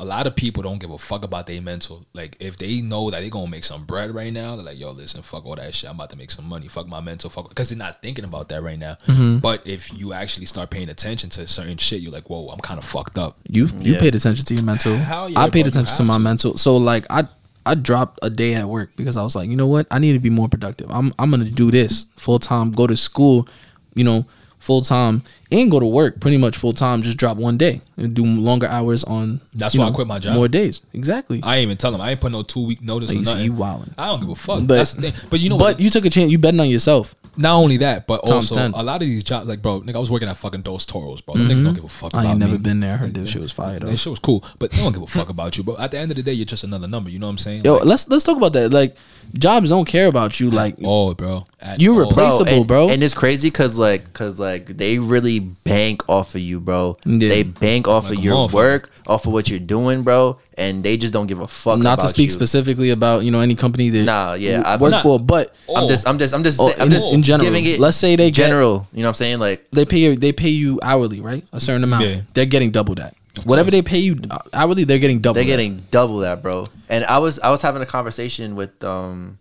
a 0.00 0.04
lot 0.04 0.28
of 0.28 0.36
people 0.36 0.62
don't 0.62 0.78
give 0.78 0.90
a 0.90 0.98
fuck 0.98 1.24
about 1.24 1.46
their 1.48 1.60
mental. 1.60 2.06
Like 2.14 2.36
if 2.40 2.56
they 2.56 2.80
know 2.80 3.10
that 3.10 3.20
they 3.20 3.30
gonna 3.30 3.50
make 3.50 3.64
some 3.64 3.84
bread 3.84 4.14
right 4.14 4.32
now, 4.32 4.54
they're 4.56 4.64
like, 4.64 4.78
yo, 4.78 4.92
listen, 4.92 5.22
fuck 5.22 5.44
all 5.44 5.56
that 5.56 5.74
shit. 5.74 5.90
I'm 5.90 5.96
about 5.96 6.10
to 6.10 6.16
make 6.16 6.30
some 6.30 6.44
money. 6.48 6.68
Fuck 6.68 6.86
my 6.86 7.00
mental. 7.00 7.30
Fuck 7.30 7.48
because 7.48 7.68
they're 7.70 7.78
not 7.78 8.00
thinking 8.00 8.24
about 8.24 8.48
that 8.50 8.62
right 8.62 8.78
now. 8.78 8.96
Mm-hmm. 9.06 9.38
But 9.38 9.66
if 9.66 9.92
you 9.98 10.12
actually 10.12 10.46
start 10.46 10.70
paying 10.70 10.88
attention 10.88 11.30
to 11.30 11.46
certain 11.48 11.76
shit, 11.78 12.00
you're 12.00 12.12
like, 12.12 12.30
whoa, 12.30 12.48
I'm 12.48 12.60
kind 12.60 12.78
of 12.78 12.84
fucked 12.84 13.18
up. 13.18 13.38
You 13.48 13.66
you 13.78 13.94
Yeah. 13.94 14.00
paid 14.00 14.14
attention 14.14 14.44
to 14.44 14.54
your 14.54 14.62
mental. 14.64 14.96
Hell 14.96 15.28
yeah, 15.28 15.40
I 15.40 15.50
paid 15.50 15.66
attention 15.66 15.96
to 15.96 16.04
my 16.04 16.14
to. 16.14 16.20
mental. 16.20 16.56
So 16.56 16.76
like 16.76 17.04
I 17.10 17.26
I 17.66 17.74
dropped 17.74 18.20
a 18.22 18.30
day 18.30 18.54
at 18.54 18.66
work 18.68 18.92
because 18.96 19.16
I 19.16 19.22
was 19.22 19.34
like, 19.36 19.50
you 19.50 19.56
know 19.56 19.66
what? 19.66 19.86
I 19.90 19.98
need 19.98 20.12
to 20.14 20.20
be 20.20 20.30
more 20.30 20.48
productive. 20.48 20.90
I'm 20.90 21.12
I'm 21.18 21.30
gonna 21.30 21.44
do 21.44 21.70
this 21.72 22.06
full 22.16 22.38
time. 22.38 22.70
Go 22.70 22.86
to 22.86 22.96
school, 22.96 23.48
you 23.94 24.04
know, 24.04 24.26
full 24.58 24.82
time 24.82 25.22
and 25.50 25.70
go 25.70 25.80
to 25.80 25.86
work 25.86 26.20
pretty 26.20 26.36
much 26.36 26.56
full 26.56 26.72
time. 26.72 27.02
Just 27.02 27.16
drop 27.16 27.36
one 27.36 27.56
day 27.56 27.80
and 27.96 28.14
do 28.14 28.24
longer 28.24 28.66
hours 28.66 29.04
on. 29.04 29.40
That's 29.54 29.76
why 29.76 29.86
I 29.86 29.90
quit 29.90 30.06
my 30.06 30.18
job. 30.18 30.34
More 30.34 30.48
days, 30.48 30.80
exactly. 30.92 31.40
I 31.42 31.56
ain't 31.56 31.62
even 31.64 31.76
tell 31.76 31.92
them. 31.92 32.00
I 32.00 32.10
ain't 32.10 32.20
put 32.20 32.32
no 32.32 32.42
two 32.42 32.66
week 32.66 32.82
notice 32.82 33.10
Like, 33.14 33.18
or 33.18 33.24
nothing. 33.24 33.44
you 33.44 33.52
wildin'. 33.52 33.92
I 33.96 34.06
don't 34.06 34.20
give 34.20 34.30
a 34.30 34.34
fuck. 34.34 34.60
But- 34.60 34.68
That's 34.76 34.92
the 34.94 35.10
thing. 35.10 35.28
But 35.30 35.40
you 35.40 35.48
know 35.50 35.58
but 35.58 35.74
what? 35.74 35.80
you 35.80 35.90
took 35.90 36.04
a 36.04 36.10
chance. 36.10 36.30
You 36.30 36.38
betting 36.38 36.60
on 36.60 36.68
yourself. 36.68 37.14
Not 37.40 37.54
only 37.54 37.76
that, 37.76 38.08
but 38.08 38.22
Times 38.26 38.50
also 38.50 38.56
10. 38.56 38.72
a 38.72 38.82
lot 38.82 38.96
of 38.96 39.02
these 39.02 39.22
jobs, 39.22 39.46
like 39.48 39.62
bro, 39.62 39.80
nigga, 39.82 39.94
I 39.94 39.98
was 40.00 40.10
working 40.10 40.28
at 40.28 40.36
fucking 40.36 40.62
Dos 40.62 40.84
Toros, 40.84 41.20
bro. 41.20 41.36
Them 41.36 41.46
niggas 41.46 41.62
don't 41.62 41.74
give 41.74 41.84
a 41.84 41.88
fuck 41.88 42.12
I 42.12 42.26
ain't 42.26 42.38
never 42.40 42.54
me. 42.54 42.58
been 42.58 42.80
there. 42.80 42.94
I 42.94 42.96
heard 42.96 43.14
that 43.14 43.28
shit 43.28 43.40
was 43.40 43.52
fire 43.52 43.78
though. 43.78 43.86
That 43.86 43.96
shit 43.96 44.10
was 44.10 44.18
cool, 44.18 44.44
but 44.58 44.72
they 44.72 44.78
don't 44.78 44.92
give 44.92 45.02
a 45.02 45.06
fuck 45.06 45.28
about 45.28 45.56
you. 45.56 45.62
But 45.62 45.78
at 45.78 45.92
the 45.92 45.98
end 45.98 46.10
of 46.10 46.16
the 46.16 46.24
day, 46.24 46.32
you're 46.32 46.46
just 46.46 46.64
another 46.64 46.88
number. 46.88 47.10
You 47.10 47.20
know 47.20 47.26
what 47.28 47.32
I'm 47.34 47.38
saying? 47.38 47.64
Yo, 47.64 47.74
Like, 47.74 47.84
let's 47.84 48.08
let's 48.08 48.24
talk 48.24 48.36
about 48.36 48.54
that. 48.54 48.72
Like, 48.72 48.96
jobs 49.34 49.68
don't 49.68 49.84
care 49.86 50.08
about 50.08 50.40
you. 50.40 50.50
Like, 50.50 50.78
oh, 50.82 51.14
bro, 51.14 51.46
You 51.76 51.92
all. 51.94 52.00
replace- 52.08 52.38
Replaceable, 52.38 52.58
and, 52.58 52.66
bro. 52.68 52.88
And 52.88 53.02
it's 53.02 53.14
crazy 53.14 53.48
because 53.48 53.78
like, 53.78 54.04
because 54.04 54.38
like 54.38 54.66
they 54.66 54.98
really 54.98 55.40
bank 55.40 56.08
off 56.08 56.34
of 56.34 56.40
you, 56.40 56.60
bro. 56.60 56.96
Yeah. 57.04 57.28
They 57.28 57.42
bank 57.42 57.88
off 57.88 58.08
Like 58.08 58.18
of 58.18 58.24
your 58.24 58.34
motherfucker. 58.48 58.52
work, 58.54 58.90
off 59.08 59.26
of 59.26 59.32
what 59.32 59.48
you're 59.48 59.58
doing, 59.58 60.02
bro. 60.02 60.38
And 60.56 60.84
they 60.84 60.96
just 60.96 61.12
don't 61.12 61.26
give 61.26 61.40
a 61.40 61.48
fuck. 61.48 61.78
not 61.78 61.98
to 62.00 62.06
speak 62.08 62.26
you. 62.26 62.30
specifically 62.30 62.90
about 62.90 63.24
you 63.24 63.30
know 63.32 63.40
any 63.40 63.54
company 63.56 63.88
that 63.90 64.04
Nah, 64.04 64.34
yeah, 64.34 64.62
I- 64.64 64.76
work 64.76 64.92
Nah. 64.92 65.02
for, 65.02 65.18
but 65.18 65.54
I'm 65.74 65.88
just, 65.88 66.06
I'm 66.06 66.18
just, 66.18 66.32
I'm 66.34 66.44
just, 66.44 66.60
Oh, 66.60 66.68
saying, 66.68 66.80
I'm 66.80 66.86
in, 66.86 66.92
just 66.92 67.12
in 67.12 67.22
general, 67.22 67.50
giving 67.50 67.64
it. 67.66 67.80
let's 67.80 67.96
say 67.96 68.14
they 68.16 68.30
get 68.30 68.46
general. 68.46 68.86
you 68.92 69.02
know 69.02 69.08
what 69.08 69.10
I'm 69.10 69.14
saying? 69.14 69.38
Like, 69.40 69.66
they 69.72 69.84
pay 69.84 69.98
you 69.98 70.16
they 70.16 70.32
pay 70.32 70.48
you 70.50 70.78
hourly, 70.82 71.20
right? 71.20 71.44
A 71.52 71.58
certain 71.60 71.82
amount. 71.84 72.04
Yeah. 72.04 72.20
They're 72.34 72.46
getting 72.46 72.70
double 72.70 72.94
that. 72.96 73.14
Whatever 73.44 73.70
they 73.70 73.82
pay 73.82 73.98
you 73.98 74.16
hourly, 74.52 74.82
they're 74.84 74.98
getting 74.98 75.20
double. 75.20 75.34
they're 75.34 75.44
that. 75.44 75.50
getting 75.50 75.82
double 75.92 76.18
that, 76.18 76.42
bro. 76.42 76.68
And 76.88 77.04
I 77.04 77.18
was, 77.18 77.38
I 77.38 77.50
was 77.50 77.62
having 77.62 77.82
a 77.82 77.86
conversation 77.86 78.56
with, 78.56 78.82
um, 78.82 79.38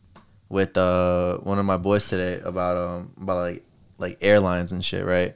with 0.50 0.78
uh 0.78 1.38
one 1.40 1.60
of 1.60 1.66
my 1.66 1.78
boys 1.78 2.08
today 2.08 2.40
about 2.44 2.78
um 2.78 3.14
about 3.22 3.38
like 3.38 3.64
like 3.98 4.18
airlines 4.22 4.72
and 4.72 4.84
shit, 4.86 5.06
right? 5.06 5.36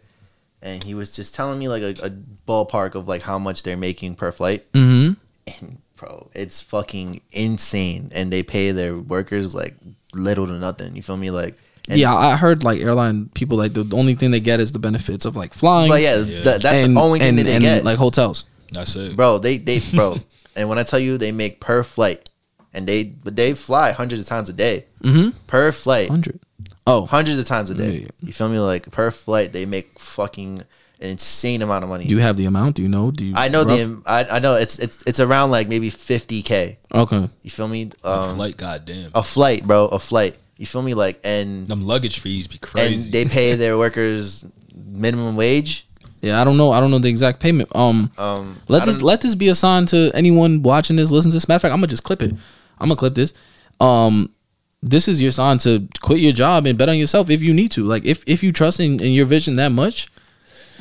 And 0.61 0.83
he 0.83 0.93
was 0.93 1.15
just 1.15 1.33
telling 1.33 1.57
me 1.57 1.67
like 1.67 1.81
a, 1.81 1.95
a 2.05 2.09
ballpark 2.47 2.93
of 2.95 3.07
like 3.07 3.21
how 3.23 3.39
much 3.39 3.63
they're 3.63 3.77
making 3.77 4.15
per 4.15 4.31
flight. 4.31 4.71
Mhm. 4.73 5.17
and 5.47 5.77
bro, 5.95 6.29
it's 6.33 6.61
fucking 6.61 7.21
insane. 7.31 8.11
And 8.13 8.31
they 8.31 8.43
pay 8.43 8.71
their 8.71 8.97
workers 8.97 9.53
like 9.55 9.75
little 10.13 10.45
to 10.47 10.53
nothing. 10.53 10.95
You 10.95 11.01
feel 11.01 11.17
me? 11.17 11.31
Like, 11.31 11.55
and, 11.89 11.99
Yeah, 11.99 12.13
I 12.15 12.35
heard 12.35 12.63
like 12.63 12.79
airline 12.79 13.29
people 13.33 13.57
like 13.57 13.73
the, 13.73 13.83
the 13.83 13.97
only 13.97 14.13
thing 14.15 14.29
they 14.31 14.39
get 14.39 14.59
is 14.59 14.71
the 14.71 14.79
benefits 14.79 15.25
of 15.25 15.35
like 15.35 15.53
flying. 15.53 15.89
but 15.89 16.01
yeah, 16.01 16.17
Yeah. 16.17 16.43
th- 16.43 16.61
that's 16.61 16.85
and, 16.85 16.95
the 16.95 17.01
only 17.01 17.19
thing 17.19 17.29
and, 17.29 17.39
that 17.39 17.43
they 17.45 17.55
and, 17.55 17.63
get, 17.63 17.83
like 17.83 17.97
hotels. 17.97 18.45
That's 18.71 18.95
it, 18.95 19.15
bro. 19.15 19.37
They 19.39 19.57
they 19.57 19.79
bro, 19.93 20.17
and 20.55 20.69
when 20.69 20.77
I 20.79 20.83
tell 20.83 20.99
you 20.99 21.17
they 21.17 21.31
make 21.31 21.59
per 21.59 21.83
flight, 21.83 22.29
and 22.73 22.87
they 22.87 23.03
but 23.05 23.35
they 23.35 23.53
fly 23.53 23.91
hundreds 23.91 24.21
of 24.21 24.27
times 24.27 24.49
a 24.49 24.53
day 24.53 24.85
Mm-hmm. 25.03 25.29
per 25.47 25.71
flight, 25.71 26.09
Hundred. 26.09 26.39
Oh, 26.87 27.05
hundreds 27.05 27.37
of 27.39 27.45
times 27.45 27.69
a 27.69 27.75
day. 27.75 27.91
Yeah, 27.91 27.99
yeah. 28.01 28.07
You 28.21 28.33
feel 28.33 28.49
me? 28.49 28.59
Like 28.59 28.89
per 28.91 29.11
flight, 29.11 29.51
they 29.53 29.65
make 29.65 29.97
fucking 29.99 30.61
an 30.99 31.09
insane 31.09 31.61
amount 31.63 31.83
of 31.83 31.89
money. 31.89 32.05
do 32.05 32.13
you 32.15 32.21
have 32.21 32.37
the 32.37 32.45
amount? 32.45 32.75
Do 32.75 32.81
you 32.83 32.89
know? 32.89 33.09
Do 33.11 33.25
you? 33.25 33.33
I 33.35 33.47
know 33.49 33.63
rough- 33.63 33.77
the 33.79 34.01
I, 34.05 34.25
I 34.37 34.39
know 34.39 34.55
it's 34.55 34.77
it's 34.79 35.03
it's 35.07 35.19
around 35.19 35.51
like 35.51 35.67
maybe 35.67 35.89
fifty 35.89 36.41
k. 36.43 36.77
Okay. 36.93 37.27
You 37.43 37.49
feel 37.49 37.67
me? 37.67 37.85
The 37.85 38.09
Um, 38.09 38.35
flight, 38.35 38.57
goddamn, 38.57 39.11
a 39.15 39.23
flight, 39.23 39.65
bro, 39.65 39.85
a 39.87 39.99
flight. 39.99 40.37
You 40.57 40.65
feel 40.67 40.81
me? 40.83 40.93
Like 40.93 41.19
and 41.23 41.65
them 41.67 41.85
luggage 41.87 42.19
fees 42.19 42.47
be 42.47 42.57
crazy. 42.59 43.05
and 43.05 43.13
they 43.13 43.25
pay 43.25 43.55
their 43.63 43.77
workers 43.77 44.45
minimum 44.75 45.35
wage. 45.35 45.87
Yeah, 46.21 46.39
I 46.39 46.43
don't 46.43 46.57
know. 46.57 46.71
I 46.71 46.79
don't 46.79 46.91
know 46.91 46.99
the 46.99 47.09
exact 47.09 47.39
payment. 47.39 47.75
Um, 47.75 48.11
Um, 48.17 48.57
let 48.67 48.83
I 48.83 48.85
this 48.85 49.01
let 49.01 49.21
this 49.21 49.33
be 49.33 49.49
a 49.49 49.55
sign 49.55 49.87
to 49.87 50.11
anyone 50.13 50.61
watching 50.61 50.95
this, 50.97 51.09
listen 51.09 51.31
to 51.31 51.35
this. 51.35 51.47
Matter 51.47 51.55
of 51.57 51.61
fact, 51.63 51.73
I'm 51.73 51.79
gonna 51.79 51.87
just 51.87 52.03
clip 52.03 52.21
it. 52.21 52.35
I'm 52.81 52.87
gonna 52.87 52.95
clip 52.97 53.13
this. 53.15 53.33
Um, 53.79 54.33
this 54.81 55.07
is 55.07 55.21
your 55.21 55.31
sign 55.31 55.57
to 55.59 55.87
quit 56.01 56.19
your 56.19 56.33
job 56.33 56.65
and 56.65 56.77
bet 56.77 56.89
on 56.89 56.97
yourself 56.97 57.29
if 57.29 57.41
you 57.41 57.53
need 57.53 57.71
to. 57.71 57.83
Like 57.85 58.03
if 58.05 58.23
if 58.27 58.43
you 58.43 58.51
trust 58.51 58.79
in, 58.79 58.99
in 58.99 59.11
your 59.11 59.25
vision 59.25 59.55
that 59.57 59.71
much, 59.71 60.07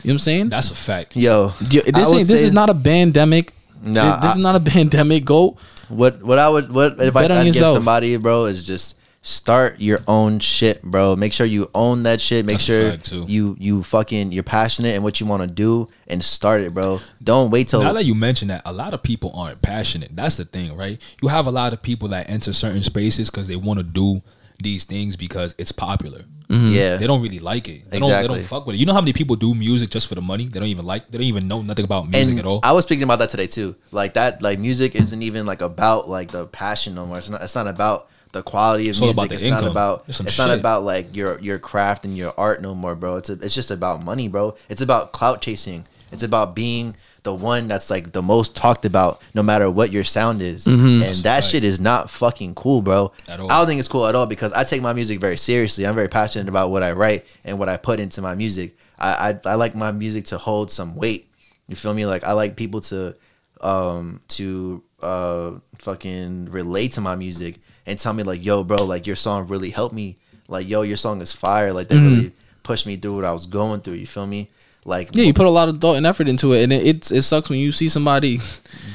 you 0.02 0.08
know 0.08 0.12
what 0.12 0.14
I'm 0.14 0.18
saying? 0.20 0.48
That's 0.48 0.70
a 0.70 0.74
fact. 0.74 1.16
yo. 1.16 1.52
Yeah, 1.68 1.82
I 1.86 1.90
this 1.90 2.08
ain't, 2.12 2.28
this 2.28 2.40
say- 2.40 2.46
is 2.46 2.52
not 2.52 2.70
a 2.70 2.74
pandemic. 2.74 3.52
Nah, 3.82 4.16
this, 4.16 4.22
this 4.22 4.30
I- 4.32 4.36
is 4.38 4.42
not 4.42 4.56
a 4.56 4.60
pandemic. 4.74 5.24
Go 5.24 5.56
What 5.88 6.22
what 6.22 6.38
I 6.38 6.48
would 6.48 6.72
what 6.72 7.00
advice 7.00 7.30
I'd 7.30 7.44
give 7.44 7.54
yourself. 7.56 7.76
somebody, 7.76 8.16
bro, 8.16 8.46
is 8.46 8.66
just 8.66 8.96
start 9.22 9.80
your 9.80 10.00
own 10.08 10.38
shit, 10.38 10.82
bro. 10.82 11.16
Make 11.16 11.32
sure 11.32 11.46
you 11.46 11.68
own 11.74 12.04
that 12.04 12.20
shit. 12.20 12.44
Make 12.44 12.58
That's 12.64 13.08
sure 13.08 13.24
you 13.26 13.56
you 13.58 13.82
fucking 13.82 14.32
you're 14.32 14.42
passionate 14.42 14.94
in 14.94 15.02
what 15.02 15.20
you 15.20 15.26
want 15.26 15.42
to 15.42 15.48
do 15.48 15.88
and 16.08 16.24
start 16.24 16.62
it, 16.62 16.72
bro. 16.72 17.00
Don't 17.22 17.50
wait 17.50 17.68
till 17.68 17.82
Now 17.82 17.92
that 17.92 18.04
you 18.04 18.14
mention 18.14 18.48
that, 18.48 18.62
a 18.64 18.72
lot 18.72 18.94
of 18.94 19.02
people 19.02 19.32
aren't 19.34 19.62
passionate. 19.62 20.14
That's 20.14 20.36
the 20.36 20.44
thing, 20.44 20.76
right? 20.76 21.00
You 21.22 21.28
have 21.28 21.46
a 21.46 21.50
lot 21.50 21.72
of 21.72 21.82
people 21.82 22.08
that 22.08 22.30
enter 22.30 22.52
certain 22.52 22.82
spaces 22.82 23.30
because 23.30 23.48
they 23.48 23.56
want 23.56 23.78
to 23.78 23.84
do 23.84 24.22
these 24.62 24.84
things 24.84 25.16
because 25.16 25.54
it's 25.58 25.72
popular. 25.72 26.24
Mm-hmm. 26.48 26.72
yeah. 26.72 26.96
They 26.96 27.06
don't 27.06 27.22
really 27.22 27.38
like 27.38 27.68
it. 27.68 27.88
They 27.90 28.00
don't. 28.00 28.10
They 28.10 28.26
don't 28.26 28.42
fuck 28.42 28.66
with 28.66 28.74
it. 28.74 28.80
You 28.80 28.86
know 28.86 28.92
how 28.92 29.00
many 29.00 29.12
people 29.12 29.36
do 29.36 29.54
music 29.54 29.90
just 29.90 30.08
for 30.08 30.16
the 30.16 30.22
money? 30.22 30.46
They 30.46 30.58
don't 30.58 30.68
even 30.68 30.84
like. 30.84 31.10
They 31.10 31.18
don't 31.18 31.26
even 31.26 31.46
know 31.46 31.62
nothing 31.62 31.84
about 31.84 32.08
music 32.08 32.30
and 32.30 32.38
at 32.40 32.46
all. 32.46 32.60
I 32.62 32.72
was 32.72 32.84
speaking 32.84 33.04
about 33.04 33.20
that 33.20 33.30
today 33.30 33.46
too. 33.46 33.76
Like 33.92 34.14
that, 34.14 34.42
like 34.42 34.58
music 34.58 34.96
isn't 34.96 35.22
even 35.22 35.46
like 35.46 35.62
about 35.62 36.08
like 36.08 36.32
the 36.32 36.46
passion 36.46 36.96
no 36.96 37.06
more. 37.06 37.18
It's 37.18 37.28
not. 37.28 37.42
It's 37.42 37.54
not 37.54 37.68
about 37.68 38.08
the 38.32 38.42
quality 38.42 38.84
of 38.84 38.90
It's 38.90 39.00
music. 39.00 39.16
about 39.18 39.32
it's 39.32 39.44
not 39.44 39.64
about. 39.66 40.04
It's 40.08 40.20
It's 40.20 40.38
not 40.38 40.50
about 40.50 40.84
like 40.84 41.14
your 41.16 41.38
your 41.40 41.58
craft 41.58 42.04
and 42.04 42.16
your 42.16 42.32
art 42.38 42.60
no 42.62 42.74
more, 42.74 42.94
bro. 42.94 43.16
It's 43.16 43.28
a, 43.30 43.34
it's 43.34 43.54
just 43.54 43.70
about 43.70 44.04
money, 44.04 44.28
bro. 44.28 44.54
It's 44.68 44.80
about 44.82 45.12
clout 45.12 45.40
chasing. 45.42 45.86
It's 46.12 46.22
about 46.24 46.54
being 46.56 46.96
the 47.22 47.32
one 47.34 47.68
that's 47.68 47.88
like 47.90 48.12
the 48.12 48.22
most 48.22 48.56
talked 48.56 48.84
about, 48.84 49.20
no 49.34 49.42
matter 49.42 49.70
what 49.70 49.92
your 49.92 50.02
sound 50.04 50.42
is. 50.42 50.66
And 50.66 50.76
Mm-hmm. 50.78 51.00
That's 51.00 51.20
that 51.22 51.40
fact. 51.42 51.46
shit 51.52 51.64
is 51.64 51.78
not 51.78 52.10
fucking 52.10 52.54
cool, 52.54 52.82
bro. 52.82 53.12
At 53.28 53.38
all. 53.40 53.50
I 53.50 53.58
don't 53.58 53.66
think 53.68 53.78
it's 53.78 53.88
cool 53.88 54.06
at 54.06 54.14
all 54.16 54.26
because 54.26 54.52
I 54.52 54.64
take 54.64 54.82
my 54.82 54.92
music 54.92 55.20
very 55.20 55.36
seriously. 55.36 55.86
I'm 55.86 55.94
very 55.94 56.08
passionate 56.08 56.48
about 56.48 56.70
what 56.70 56.82
I 56.82 56.92
write 56.92 57.24
and 57.44 57.58
what 57.58 57.68
I 57.68 57.76
put 57.76 58.00
into 58.00 58.22
my 58.22 58.34
music. 58.34 58.76
I 58.98 59.30
I, 59.44 59.50
I 59.52 59.54
like 59.54 59.74
my 59.74 59.92
music 59.92 60.24
to 60.26 60.38
hold 60.38 60.72
some 60.72 60.96
weight. 60.96 61.28
You 61.68 61.76
feel 61.76 61.94
me? 61.94 62.06
Like 62.06 62.24
I 62.24 62.32
like 62.32 62.56
people 62.56 62.80
to 62.82 63.14
um 63.60 64.20
to 64.28 64.82
uh 65.02 65.52
fucking 65.78 66.46
relate 66.50 66.92
to 66.92 67.00
my 67.00 67.14
music 67.14 67.58
and 67.86 67.98
tell 67.98 68.12
me 68.12 68.22
like, 68.22 68.44
yo, 68.44 68.64
bro, 68.64 68.84
like 68.84 69.06
your 69.06 69.16
song 69.16 69.48
really 69.48 69.70
helped 69.70 69.94
me. 69.94 70.16
Like, 70.48 70.68
yo, 70.68 70.82
your 70.82 70.96
song 70.96 71.20
is 71.20 71.32
fire. 71.32 71.72
Like 71.72 71.88
that 71.88 71.96
mm-hmm. 71.96 72.08
really 72.08 72.32
pushed 72.62 72.86
me 72.86 72.96
through 72.96 73.16
what 73.16 73.24
I 73.24 73.32
was 73.32 73.46
going 73.46 73.80
through. 73.80 73.94
You 73.94 74.06
feel 74.06 74.26
me? 74.26 74.50
Like, 74.84 75.10
Yeah, 75.12 75.24
you 75.24 75.34
put 75.34 75.46
a 75.46 75.50
lot 75.50 75.68
of 75.68 75.78
thought 75.78 75.96
and 75.96 76.06
effort 76.06 76.26
into 76.26 76.54
it, 76.54 76.62
and 76.62 76.72
it 76.72 76.86
it, 76.86 77.12
it 77.12 77.22
sucks 77.22 77.50
when 77.50 77.58
you 77.58 77.70
see 77.70 77.90
somebody. 77.90 78.38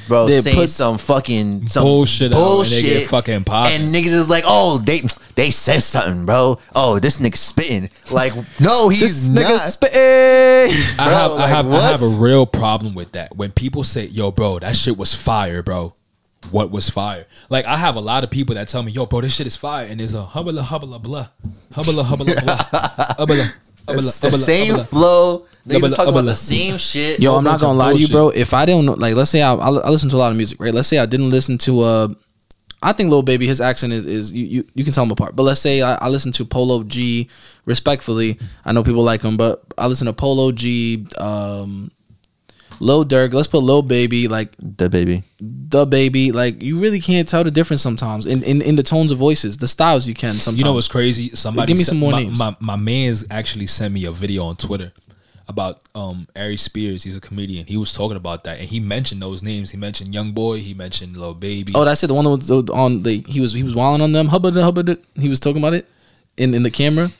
bro, 0.08 0.26
they 0.26 0.40
saying 0.40 0.56
put 0.56 0.68
some 0.68 0.98
fucking 0.98 1.68
some 1.68 1.84
Bullshit 1.84 2.32
out 2.32 2.38
and 2.38 2.44
bullshit, 2.44 2.82
they 2.82 2.88
get 3.00 3.08
fucking 3.08 3.44
popped. 3.44 3.70
and 3.70 3.94
niggas 3.94 4.06
is 4.06 4.28
like, 4.28 4.42
oh, 4.46 4.78
they 4.78 5.02
they 5.36 5.52
said 5.52 5.82
something, 5.82 6.26
bro. 6.26 6.58
Oh, 6.74 6.98
this 6.98 7.18
nigga 7.18 7.36
spitting. 7.36 7.88
Like, 8.10 8.32
no, 8.60 8.88
he's 8.88 9.28
not. 9.28 9.60
spitting. 9.60 9.98
I 9.98 11.08
have, 11.08 11.30
like, 11.32 11.40
I 11.40 11.48
have, 11.48 11.72
I 11.72 11.80
have 11.90 12.02
a 12.02 12.16
real 12.18 12.46
problem 12.46 12.94
with 12.94 13.12
that. 13.12 13.36
When 13.36 13.52
people 13.52 13.84
say, 13.84 14.06
"Yo, 14.06 14.32
bro, 14.32 14.58
that 14.58 14.74
shit 14.74 14.96
was 14.96 15.14
fire, 15.14 15.62
bro." 15.62 15.94
What 16.50 16.70
was 16.70 16.88
fire? 16.90 17.26
Like 17.48 17.64
I 17.66 17.76
have 17.76 17.96
a 17.96 18.00
lot 18.00 18.24
of 18.24 18.30
people 18.30 18.54
that 18.54 18.68
tell 18.68 18.82
me, 18.82 18.92
"Yo, 18.92 19.06
bro, 19.06 19.20
this 19.20 19.34
shit 19.34 19.46
is 19.46 19.56
fire," 19.56 19.86
and 19.86 20.00
there's 20.00 20.14
a 20.14 20.22
hubbla 20.24 20.62
hubbla 20.62 21.00
blah, 21.02 21.28
hubbla 21.72 22.04
hubbla 22.04 22.44
blah, 22.44 22.56
hubbla 23.18 23.52
It's 23.88 24.18
hubbla 24.18 24.20
the 24.20 24.28
hubbla, 24.28 24.36
same 24.38 24.74
hubbla. 24.74 24.86
flow. 24.86 25.46
Niggas 25.66 25.80
Double- 25.80 25.88
talking 25.96 26.12
about 26.12 26.24
the 26.26 26.36
same 26.36 26.76
shit. 26.78 27.20
Yo, 27.20 27.34
I'm 27.36 27.44
not 27.44 27.60
gonna 27.60 27.76
lie 27.78 27.92
to 27.92 27.98
you, 27.98 28.08
bro. 28.08 28.28
If 28.30 28.54
I 28.54 28.64
didn't 28.66 28.86
know, 28.86 28.92
like, 28.94 29.14
let's 29.14 29.30
say 29.30 29.42
I, 29.42 29.52
I, 29.54 29.68
I 29.68 29.88
listen 29.90 30.08
to 30.10 30.16
a 30.16 30.18
lot 30.18 30.30
of 30.30 30.36
music, 30.36 30.60
right? 30.60 30.72
Let's 30.72 30.86
say 30.88 30.98
I 30.98 31.06
didn't 31.06 31.30
listen 31.30 31.58
to, 31.58 31.80
uh, 31.80 32.08
I 32.82 32.92
think 32.92 33.10
Lil 33.10 33.22
Baby, 33.22 33.46
his 33.48 33.60
accent 33.60 33.92
is 33.92 34.06
is 34.06 34.32
you, 34.32 34.44
you, 34.46 34.64
you 34.74 34.84
can 34.84 34.92
tell 34.92 35.02
him 35.02 35.10
apart. 35.10 35.34
But 35.34 35.42
let's 35.42 35.60
say 35.60 35.82
I, 35.82 35.96
I 35.96 36.08
listen 36.08 36.30
to 36.32 36.44
Polo 36.44 36.84
G, 36.84 37.28
respectfully, 37.64 38.38
I 38.64 38.72
know 38.72 38.84
people 38.84 39.02
like 39.02 39.22
him, 39.22 39.36
but 39.36 39.64
I 39.76 39.86
listen 39.88 40.06
to 40.06 40.12
Polo 40.12 40.52
G, 40.52 41.06
um, 41.18 41.90
Lil 42.80 43.04
Durk. 43.04 43.32
Let's 43.32 43.48
put 43.48 43.62
Lil 43.62 43.82
Baby, 43.82 44.28
like 44.28 44.54
the 44.58 44.88
baby. 44.88 45.24
the 45.40 45.86
baby. 45.86 46.32
Like 46.32 46.62
you 46.62 46.78
really 46.78 47.00
can't 47.00 47.28
tell 47.28 47.44
the 47.44 47.50
difference 47.50 47.82
sometimes 47.82 48.26
in 48.26 48.42
in, 48.42 48.62
in 48.62 48.76
the 48.76 48.82
tones 48.82 49.12
of 49.12 49.18
voices, 49.18 49.56
the 49.56 49.68
styles 49.68 50.06
you 50.06 50.14
can 50.14 50.34
sometimes. 50.34 50.58
You 50.60 50.64
know 50.64 50.74
what's 50.74 50.88
crazy? 50.88 51.30
Somebody 51.34 51.68
Give 51.68 51.78
me 51.78 51.84
sent- 51.84 51.94
some 51.94 51.98
more 51.98 52.12
my, 52.12 52.22
names. 52.22 52.38
My 52.38 52.56
my 52.60 52.76
man's 52.76 53.24
actually 53.30 53.66
sent 53.66 53.94
me 53.94 54.04
a 54.04 54.12
video 54.12 54.44
on 54.44 54.56
Twitter 54.56 54.92
about 55.48 55.80
um 55.94 56.26
Ari 56.36 56.56
Spears. 56.56 57.02
He's 57.02 57.16
a 57.16 57.20
comedian. 57.20 57.66
He 57.66 57.76
was 57.76 57.92
talking 57.92 58.16
about 58.16 58.44
that, 58.44 58.58
and 58.58 58.68
he 58.68 58.80
mentioned 58.80 59.22
those 59.22 59.42
names. 59.42 59.70
He 59.70 59.76
mentioned 59.76 60.12
Young 60.14 60.32
Boy. 60.32 60.58
He 60.58 60.74
mentioned 60.74 61.16
Lil 61.16 61.34
Baby. 61.34 61.72
Oh, 61.74 61.84
that's 61.84 62.02
it. 62.02 62.08
The 62.08 62.14
one 62.14 62.24
that 62.24 62.30
was 62.30 62.50
on 62.70 63.02
the 63.02 63.24
he 63.28 63.40
was 63.40 63.52
he 63.52 63.62
was 63.62 63.74
wilding 63.74 64.02
on 64.02 64.12
them. 64.12 64.28
Hubba 64.28 64.50
hubba. 64.52 64.98
He 65.18 65.28
was 65.28 65.40
talking 65.40 65.62
about 65.62 65.74
it 65.74 65.86
in 66.36 66.54
in 66.54 66.62
the 66.62 66.70
camera. 66.70 67.10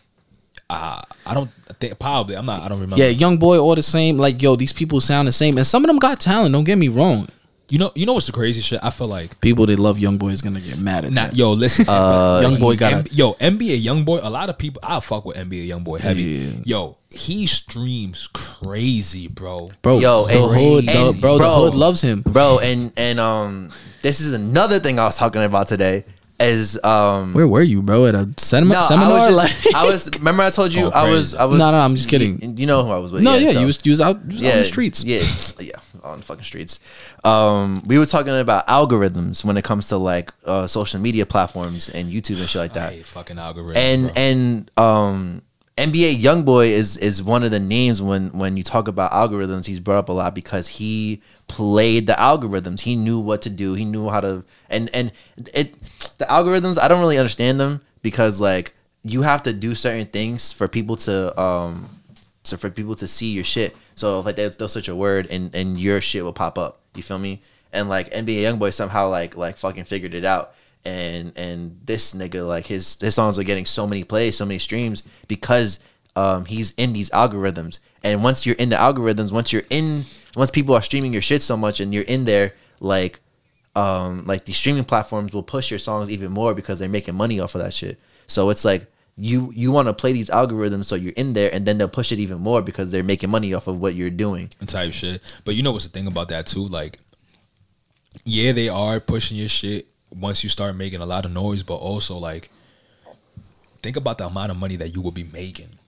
Uh, 0.69 1.01
I 1.25 1.35
don't 1.35 1.51
think 1.79 1.99
probably. 1.99 2.37
I'm 2.37 2.47
not. 2.47 2.63
I 2.63 2.69
don't 2.69 2.81
remember. 2.81 3.03
Yeah, 3.03 3.11
young 3.11 3.37
boy, 3.37 3.59
all 3.59 3.75
the 3.77 3.83
same. 3.83 4.19
Like, 4.19 4.43
yo, 4.43 4.57
these 4.57 4.73
people 4.73 5.01
sound 5.01 5.29
the 5.29 5.33
same, 5.33 5.57
and 5.57 5.67
some 5.67 5.85
of 5.85 5.89
them 5.89 5.99
got 5.99 6.19
talent. 6.21 6.53
Don't 6.53 6.65
get 6.65 6.77
me 6.77 6.89
wrong. 6.89 7.29
You 7.69 7.79
know. 7.79 7.93
You 7.95 8.05
know 8.07 8.13
what's 8.15 8.27
the 8.27 8.33
crazy 8.33 8.61
shit? 8.61 8.81
I 8.83 8.91
feel 8.91 9.07
like. 9.09 9.41
People 9.41 9.67
that 9.67 9.79
love 9.79 9.99
young 9.99 10.19
boy 10.19 10.29
is 10.31 10.43
gonna 10.43 10.61
get 10.61 10.79
mad 10.79 11.05
at 11.05 11.13
Nah, 11.13 11.27
that. 11.27 11.37
yo, 11.37 11.53
listen. 11.53 11.85
Uh, 11.89 12.41
Young 12.43 12.59
boy 12.61 12.71
he's 12.73 12.81
got 12.81 12.93
a- 12.93 12.97
M- 12.97 13.05
yo 13.13 13.35
NBA 13.35 13.83
YoungBoy. 13.85 14.21
A 14.25 14.31
lot 14.31 14.51
of 14.51 14.59
people. 14.59 14.81
I 14.85 14.99
fuck 15.01 15.25
with 15.25 15.37
NBA 15.37 15.67
young 15.69 15.83
boy 15.85 15.99
heavy. 15.99 16.23
Yeah. 16.23 16.53
Yo, 16.65 16.97
he 17.11 17.47
streams 17.47 18.29
crazy, 18.33 19.29
bro. 19.29 19.71
bro. 19.83 19.99
Yo, 19.99 20.27
the 20.27 20.33
and- 20.35 20.57
hood, 20.57 20.87
the, 20.87 20.93
and- 21.11 21.21
bro, 21.21 21.35
the 21.35 21.39
bro. 21.39 21.55
hood 21.65 21.75
loves 21.75 22.01
him. 22.01 22.23
bro 22.23 22.59
and 22.61 22.93
and 22.97 23.19
um 23.21 23.71
this 24.03 24.21
is 24.21 24.33
another 24.33 24.79
thing 24.79 24.99
i 25.01 25.05
was 25.05 25.17
talking 25.17 25.43
about 25.43 25.67
today 25.67 26.05
is 26.41 26.83
um 26.85 27.33
Where 27.35 27.49
were 27.49 27.63
you, 27.63 27.83
bro? 27.83 28.07
At 28.07 28.15
a 28.15 28.29
cinema, 28.37 28.75
no, 28.75 28.81
seminar? 28.83 29.13
I 29.19 29.27
was, 29.29 29.37
like, 29.37 29.75
I 29.75 29.89
was 29.89 30.11
remember 30.19 30.43
I 30.43 30.51
told 30.51 30.75
you 30.75 30.87
Oh, 30.87 30.91
I 30.91 31.09
was. 31.09 31.35
I 31.35 31.45
was 31.47 31.57
No, 31.59 31.71
no, 31.71 31.79
I'm 31.79 31.95
just 31.97 32.09
kidding. 32.09 32.41
You, 32.41 32.55
you 32.59 32.67
know 32.67 32.85
who 32.85 32.91
I 32.91 32.99
was 32.99 33.13
with. 33.13 33.23
no, 33.23 33.37
yeah, 33.37 33.53
so- 33.53 33.61
you 33.61 33.67
was 33.67 33.85
you 33.85 33.93
was 33.93 34.01
out, 34.01 34.23
you 34.27 34.33
was 34.35 34.43
out 34.45 34.53
on 34.53 34.59
the 34.59 34.65
streets. 34.65 35.05
Yeah, 35.05 35.23
yeah, 35.61 35.81
on 36.05 36.19
the 36.19 36.25
fucking 36.25 36.45
streets. 36.45 36.81
Um, 37.25 37.83
we 37.87 37.99
were 37.99 38.07
talking 38.07 38.37
about 38.39 38.67
algorithms 38.67 39.45
when 39.45 39.57
it 39.57 39.65
comes 39.65 39.89
to 39.89 39.97
like 39.97 40.33
uh, 40.45 40.67
social 40.67 41.01
media 41.01 41.25
platforms 41.27 41.89
and 41.89 42.09
YouTube 42.13 42.39
and 42.41 42.49
shit 42.49 42.61
like 42.61 42.71
I 42.73 42.75
that. 42.75 42.93
hate 42.93 43.07
fucking 43.07 43.39
algorithm. 43.39 43.77
and 43.77 44.03
bro. 44.03 44.13
and 44.17 44.71
um 44.79 45.43
NBA 45.79 46.23
YoungBoy 46.23 46.69
is 46.69 46.97
is 46.97 47.23
one 47.23 47.45
of 47.45 47.51
the 47.51 47.61
names 47.61 48.01
when 48.01 48.29
when 48.39 48.57
you 48.57 48.63
talk 48.63 48.89
about 48.89 49.11
algorithms 49.13 49.67
he's 49.67 49.79
brought 49.79 49.99
up 49.99 50.09
a 50.09 50.13
lot 50.13 50.35
because 50.35 50.69
he 50.69 51.21
played 51.49 52.07
the 52.07 52.15
algorithms 52.15 52.81
he 52.81 52.97
knew 52.97 53.19
what 53.21 53.43
to 53.43 53.51
do 53.51 53.75
he 53.75 53.85
knew 53.85 54.09
how 54.09 54.21
to 54.21 54.43
and 54.71 54.89
and 54.95 55.13
it 55.55 55.75
the 56.19 56.25
algorithms 56.27 56.79
I 56.79 56.89
don't 56.89 57.01
really 57.01 57.19
understand 57.19 57.61
them 57.61 57.81
because 58.03 58.41
like 58.41 58.75
you 59.03 59.23
have 59.23 59.43
to 59.45 59.53
do 59.53 59.75
certain 59.75 60.07
things 60.07 60.53
for 60.53 60.69
people 60.69 60.97
to 60.97 61.39
um 61.41 61.89
so 62.43 62.57
for 62.57 62.71
people 62.71 62.95
to 62.97 63.09
see 63.09 63.33
your 63.33 63.45
shit. 63.45 63.77
So 63.97 64.21
like 64.21 64.37
they'll, 64.37 64.51
they'll 64.51 64.69
search 64.69 64.89
a 64.89 64.97
word 64.97 65.27
and 65.31 65.55
and 65.55 65.79
your 65.79 66.01
shit 66.01 66.25
will 66.25 66.33
pop 66.33 66.59
up. 66.59 66.81
You 66.95 67.03
feel 67.03 67.19
me? 67.19 67.43
And 67.73 67.89
like 67.89 68.11
NBA 68.11 68.43
YoungBoy 68.43 68.73
somehow 68.73 69.09
like 69.09 69.37
like 69.37 69.59
fucking 69.59 69.85
figured 69.85 70.15
it 70.15 70.25
out. 70.25 70.55
And 70.85 71.33
and 71.37 71.81
this 71.85 72.15
nigga 72.15 72.47
like 72.47 72.67
his 72.67 72.99
his 73.01 73.15
songs 73.15 73.39
are 73.39 73.45
getting 73.45 73.67
so 73.67 73.87
many 73.87 74.05
plays, 74.05 74.37
so 74.37 74.47
many 74.47 74.59
streams 74.59 75.03
because 75.29 75.81
um 76.15 76.45
he's 76.45 76.73
in 76.77 76.93
these 76.93 77.11
algorithms. 77.11 77.81
And 78.05 78.23
once 78.23 78.47
you're 78.47 78.57
in 78.57 78.69
the 78.69 78.77
algorithms, 78.77 79.33
once 79.33 79.53
you're 79.53 79.65
in 79.69 80.05
once 80.37 80.51
people 80.51 80.75
are 80.75 80.83
streaming 80.83 81.13
your 81.13 81.23
shit 81.23 81.43
so 81.43 81.57
much 81.57 81.81
and 81.81 81.93
you're 81.93 82.05
in 82.05 82.25
there 82.25 82.55
like 82.81 83.21
um 83.77 84.25
like 84.27 84.45
these 84.45 84.57
streaming 84.57 84.85
platforms 84.85 85.33
will 85.33 85.43
push 85.43 85.71
your 85.71 85.79
songs 85.79 86.11
even 86.11 86.33
more 86.33 86.55
because 86.55 86.79
they're 86.79 86.89
making 86.89 87.15
money 87.15 87.39
off 87.39 87.55
of 87.55 87.63
that 87.63 87.75
shit. 87.75 87.99
So 88.27 88.51
it's 88.51 88.65
like 88.65 88.87
you 89.17 89.53
you 89.55 89.71
want 89.71 89.89
to 89.89 89.95
play 89.95 90.13
these 90.13 90.29
algorithms 90.29 90.85
so 90.87 90.95
you're 90.95 91.13
in 91.17 91.33
there 91.33 91.53
and 91.53 91.65
then 91.67 91.79
they'll 91.79 91.89
push 91.89 92.13
it 92.13 92.19
even 92.19 92.39
more 92.39 92.61
because 92.61 92.91
they're 92.91 93.03
making 93.03 93.31
money 93.31 93.55
off 93.55 93.67
of 93.67 93.81
what 93.81 93.95
you're 93.95 94.11
doing. 94.11 94.51
type 94.67 94.93
shit. 94.93 95.23
But 95.45 95.55
you 95.55 95.63
know 95.63 95.73
what's 95.73 95.87
the 95.87 95.91
thing 95.91 96.07
about 96.07 96.29
that 96.29 96.47
too? 96.47 96.67
Like, 96.67 96.99
yeah, 98.25 98.53
they 98.53 98.69
are 98.69 99.01
pushing 99.01 99.37
your 99.37 99.49
shit 99.49 99.87
once 100.11 100.43
you 100.43 100.51
start 100.51 100.77
making 100.77 101.01
a 101.01 101.07
lot 101.07 101.25
of 101.25 101.31
noise, 101.33 101.63
but 101.63 101.77
also 101.77 102.17
like, 102.17 102.51
think 103.83 103.97
about 103.97 104.19
the 104.19 104.27
amount 104.27 104.51
of 104.51 104.57
money 104.57 104.77
that 104.77 104.95
you 104.95 105.01
will 105.01 105.13
be 105.13 105.25
making 105.25 105.79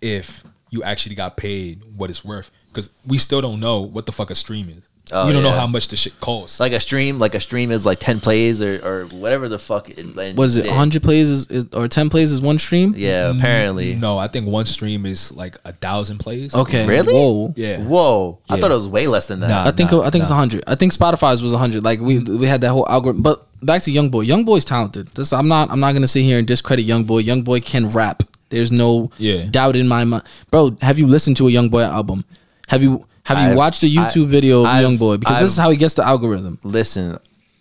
if 0.00 0.42
you 0.70 0.82
actually 0.82 1.14
got 1.14 1.36
paid 1.36 1.82
what 1.96 2.10
it's 2.10 2.24
worth. 2.24 2.50
Because 2.68 2.88
we 3.06 3.18
still 3.18 3.40
don't 3.40 3.60
know 3.60 3.80
what 3.80 4.06
the 4.06 4.12
fuck 4.12 4.30
a 4.30 4.34
stream 4.34 4.68
is. 4.68 4.82
Oh, 5.10 5.26
you 5.26 5.32
don't 5.32 5.42
know 5.42 5.50
how 5.50 5.66
much 5.66 5.88
the 5.88 5.96
shit 5.96 6.18
costs. 6.20 6.60
Like 6.60 6.72
a 6.72 6.80
stream, 6.80 7.18
like 7.18 7.34
a 7.34 7.40
stream 7.40 7.70
is 7.70 7.84
like 7.84 7.98
10 7.98 8.20
plays 8.20 8.62
or, 8.62 8.80
or 8.86 9.04
whatever 9.06 9.48
the 9.48 9.58
fuck 9.58 9.90
it, 9.90 9.98
and 9.98 10.38
Was 10.38 10.56
it 10.56 10.66
100 10.66 11.02
plays 11.02 11.28
is, 11.28 11.50
is, 11.50 11.66
or 11.74 11.88
10 11.88 12.08
plays 12.08 12.30
is 12.32 12.40
one 12.40 12.58
stream? 12.58 12.94
Yeah, 12.96 13.24
mm, 13.24 13.38
apparently. 13.38 13.94
no, 13.94 14.16
I 14.16 14.28
think 14.28 14.46
one 14.46 14.64
stream 14.64 15.04
is 15.04 15.32
like 15.32 15.56
a 15.64 15.72
thousand 15.72 16.18
plays. 16.18 16.54
Okay. 16.54 16.86
Really? 16.86 17.12
Whoa. 17.12 17.52
Yeah. 17.56 17.80
Whoa, 17.82 18.38
I 18.48 18.58
thought 18.60 18.70
it 18.70 18.74
was 18.74 18.88
way 18.88 19.06
less 19.06 19.26
than 19.26 19.40
that. 19.40 19.48
Nah. 19.48 19.66
I 19.66 19.72
think 19.72 19.92
I 19.92 20.08
think 20.10 20.22
it's 20.22 20.30
nah. 20.30 20.36
100. 20.36 20.64
I 20.66 20.76
think 20.76 20.94
Spotify's 20.94 21.42
was 21.42 21.52
100. 21.52 21.84
Like 21.84 22.00
we 22.00 22.20
we 22.20 22.46
had 22.46 22.60
that 22.60 22.70
whole 22.70 22.88
algorithm. 22.88 23.22
But 23.22 23.46
back 23.60 23.82
to 23.82 23.90
Young 23.90 24.08
Boy. 24.08 24.22
Young 24.22 24.44
Boy's 24.44 24.64
talented. 24.64 25.08
This, 25.08 25.32
I'm 25.32 25.48
not 25.48 25.70
I'm 25.70 25.80
not 25.80 25.92
gonna 25.92 26.08
sit 26.08 26.22
here 26.22 26.38
and 26.38 26.46
discredit 26.46 26.84
Young 26.84 27.04
Boy. 27.04 27.18
Young 27.18 27.42
Boy 27.42 27.60
can 27.60 27.88
rap. 27.88 28.22
There's 28.50 28.70
no 28.70 29.10
Yeah. 29.18 29.46
doubt 29.50 29.76
in 29.76 29.88
my 29.88 30.04
mind. 30.04 30.22
Bro, 30.50 30.76
have 30.80 30.98
you 30.98 31.06
listened 31.06 31.36
to 31.38 31.48
a 31.48 31.50
Young 31.50 31.68
Boy 31.70 31.82
album? 31.82 32.24
Have 32.68 32.82
you 32.82 33.06
have 33.24 33.38
you 33.38 33.44
I've- 33.48 33.56
watched 33.56 33.82
a 33.82 33.86
YouTube 33.86 34.26
I- 34.26 34.30
video 34.30 34.60
of 34.60 34.66
I've- 34.66 34.82
Young 34.82 34.96
Boy? 34.96 35.16
Because 35.16 35.40
this 35.40 35.50
is 35.50 35.56
how 35.56 35.70
he 35.70 35.76
gets 35.76 35.94
the 35.94 36.06
algorithm. 36.06 36.58
Listen, 36.62 37.18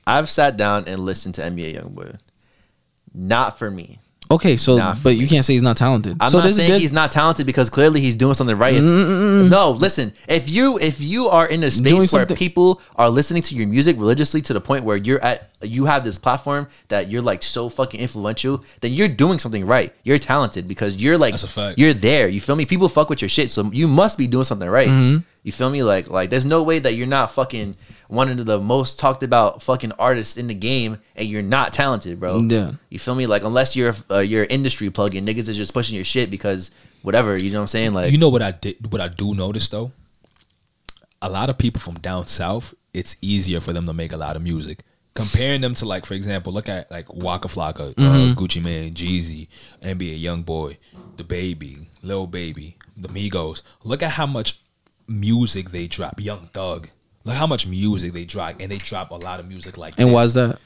I've 0.07 0.30
sat 0.30 0.57
down 0.57 0.86
and 0.88 0.99
listened 0.99 1.36
to 1.36 1.41
NBA 1.43 1.76
YoungBoy. 1.80 2.18
Not 3.14 3.59
for 3.59 3.70
me. 3.70 3.99
Okay, 4.30 4.55
so 4.55 4.78
Nah, 4.78 4.93
for 4.93 5.03
but 5.03 5.18
you 5.18 5.28
can't 5.28 5.43
say 5.43 5.51
he's 5.51 5.62
not 5.62 5.76
talented. 5.76 6.16
I'm 6.22 6.30
so 6.30 6.38
not 6.38 6.43
there's- 6.43 6.55
saying 6.55 6.80
he's 6.80 6.93
not 6.93 7.12
talented 7.12 7.45
because 7.45 7.70
clearly 7.70 7.99
he's 7.99 8.16
doing 8.16 8.34
something 8.34 8.57
right. 8.57 8.76
If- 8.76 8.82
no, 8.82 9.72
listen. 9.78 10.14
If 10.30 10.49
you 10.49 10.80
if 10.80 11.01
you 11.01 11.28
are 11.28 11.45
in 11.45 11.64
a 11.64 11.70
Doing 11.70 11.72
space 11.97 12.14
where 12.14 12.22
something- 12.22 12.38
people 12.38 12.80
are 12.95 13.09
listening 13.09 13.41
to 13.43 13.55
your 13.55 13.68
music 13.68 13.97
religiously 13.99 14.41
to 14.43 14.53
the 14.53 14.62
point 14.62 14.86
where 14.86 14.95
you're 14.95 15.22
at 15.22 15.49
you 15.64 15.84
have 15.86 16.05
this 16.05 16.18
platform 16.18 16.68
that 16.88 17.12
you're 17.12 17.22
like 17.22 17.43
so 17.43 17.68
fucking 17.68 17.99
influential, 17.99 18.64
then 18.80 18.93
you're 18.93 19.09
doing 19.09 19.38
something 19.38 19.66
right. 19.66 19.93
You're 20.03 20.18
talented 20.18 20.66
because 20.66 20.95
you're 20.95 21.18
like 21.18 21.34
That's 21.34 21.43
a 21.43 21.47
fact. 21.49 21.78
you're 21.78 21.93
there. 21.93 22.30
You 22.30 22.39
feel 22.39 22.55
me? 22.55 22.66
People 22.66 22.88
fuck 22.88 23.09
with 23.09 23.22
your 23.22 23.30
shit, 23.30 23.51
so 23.51 23.70
you 23.74 23.88
must 23.89 24.18
be 24.18 24.28
doing 24.28 24.45
something 24.45 24.70
right. 24.70 24.88
Mm-hmm. 24.88 25.18
You 25.44 25.52
feel 25.52 25.70
me? 25.70 25.84
Like 25.84 26.10
like 26.10 26.30
there's 26.30 26.46
no 26.46 26.62
way 26.64 26.80
that 26.80 26.94
you're 26.94 27.08
not 27.08 27.32
fucking 27.32 27.76
one 28.08 28.30
of 28.30 28.46
the 28.46 28.60
most 28.60 29.00
talked 29.00 29.24
about 29.24 29.64
fucking 29.64 29.94
artists 29.94 30.38
in 30.38 30.48
the 30.48 30.54
game 30.54 31.00
and 31.16 31.28
you're 31.28 31.42
not 31.42 31.74
talented, 31.74 32.20
bro. 32.20 32.39
Yeah. 32.42 32.72
You 32.89 33.00
feel 33.00 33.16
me? 33.16 33.26
Like 33.26 33.44
unless 33.44 33.76
you're 33.76 33.94
uh, 34.10 34.20
you're 34.20 34.44
industry 34.44 34.89
plug 34.89 35.16
and 35.16 35.28
niggas 35.28 35.50
are 35.50 35.54
just 35.54 35.74
pushing 35.74 35.96
your 35.96 36.06
shit 36.06 36.30
because 36.30 36.72
whatever, 37.02 37.38
you 37.38 37.52
know 37.52 37.58
what 37.58 37.64
I'm 37.64 37.68
saying? 37.68 37.94
Like 37.94 38.12
you 38.12 38.20
know 38.20 38.30
what 38.30 38.42
I 38.42 38.52
did? 38.52 38.92
What 38.92 39.02
I 39.02 39.08
do 39.08 39.34
notice 39.34 39.68
though, 39.70 39.92
a 41.22 41.30
lot 41.30 41.50
of 41.50 41.58
people 41.58 41.82
from 41.82 41.96
down 41.96 42.28
south, 42.28 42.74
it's 42.94 43.16
easier 43.22 43.62
for 43.62 43.74
them 43.74 43.88
to 43.88 43.94
make 43.94 44.14
a 44.14 44.18
lot 44.18 44.36
of 44.36 44.44
music. 44.44 44.84
Comparing 45.14 45.60
them 45.60 45.74
to 45.76 45.86
like, 45.86 46.06
for 46.06 46.14
example, 46.14 46.54
look 46.54 46.70
at 46.70 46.89
like 46.89 47.14
Waka 47.14 47.50
Flocka, 47.50 47.94
uh, 47.98 48.34
Gucci 48.34 48.64
Mane, 48.64 48.94
Jeezy, 48.94 49.50
NBA 49.82 50.22
YoungBoy, 50.22 50.78
The 51.18 51.26
Baby, 51.26 51.89
Lil 52.02 52.28
Baby, 52.28 52.78
The 52.96 53.10
Migos. 53.10 53.62
Look 53.84 54.04
at 54.04 54.12
how 54.12 54.26
much 54.26 54.61
music 55.12 55.72
they 55.72 55.88
drop. 55.88 56.20
Young 56.20 56.49
Thug. 56.53 56.89
Look 57.24 57.36
how 57.36 57.45
much 57.45 57.68
music 57.68 58.14
they 58.14 58.26
drop, 58.26 58.55
and 58.59 58.72
they 58.72 58.78
drop 58.78 59.12
a 59.12 59.16
lot 59.16 59.39
of 59.39 59.47
music 59.47 59.78
like. 59.78 59.93
and 59.99 60.07
this. 60.07 60.14
why 60.14 60.24
is 60.24 60.34
that? 60.34 60.59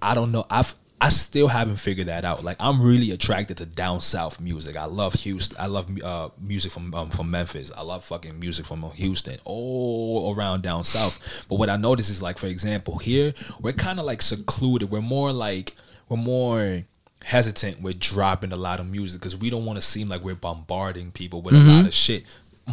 I 0.00 0.14
don't 0.14 0.32
know. 0.32 0.46
I've 0.48 0.74
I 1.02 1.08
still 1.08 1.48
haven't 1.48 1.76
figured 1.76 2.08
that 2.08 2.26
out. 2.26 2.44
Like 2.44 2.58
I'm 2.60 2.82
really 2.82 3.10
attracted 3.10 3.56
to 3.58 3.66
down 3.66 4.02
south 4.02 4.38
music. 4.38 4.76
I 4.76 4.84
love 4.84 5.14
Houston. 5.14 5.56
I 5.58 5.66
love 5.66 5.88
uh, 6.02 6.28
music 6.38 6.72
from 6.72 6.94
um, 6.94 7.08
from 7.08 7.30
Memphis. 7.30 7.72
I 7.74 7.82
love 7.82 8.04
fucking 8.04 8.38
music 8.38 8.66
from 8.66 8.82
Houston. 8.92 9.38
All 9.44 10.34
around 10.36 10.62
down 10.62 10.84
south. 10.84 11.46
But 11.48 11.56
what 11.56 11.70
I 11.70 11.76
notice 11.76 12.10
is 12.10 12.20
like, 12.20 12.36
for 12.36 12.48
example, 12.48 12.98
here 12.98 13.32
we're 13.60 13.72
kind 13.72 13.98
of 13.98 14.04
like 14.04 14.20
secluded. 14.20 14.90
We're 14.90 15.00
more 15.00 15.32
like 15.32 15.74
we're 16.10 16.18
more 16.18 16.84
hesitant 17.24 17.80
with 17.80 17.98
dropping 17.98 18.52
a 18.52 18.56
lot 18.56 18.80
of 18.80 18.86
music 18.86 19.20
because 19.20 19.36
we 19.36 19.48
don't 19.48 19.64
want 19.64 19.76
to 19.76 19.82
seem 19.82 20.08
like 20.08 20.22
we're 20.22 20.34
bombarding 20.34 21.12
people 21.12 21.40
with 21.40 21.54
a 21.54 21.58
lot 21.58 21.86
of 21.86 21.94
shit. 21.94 22.24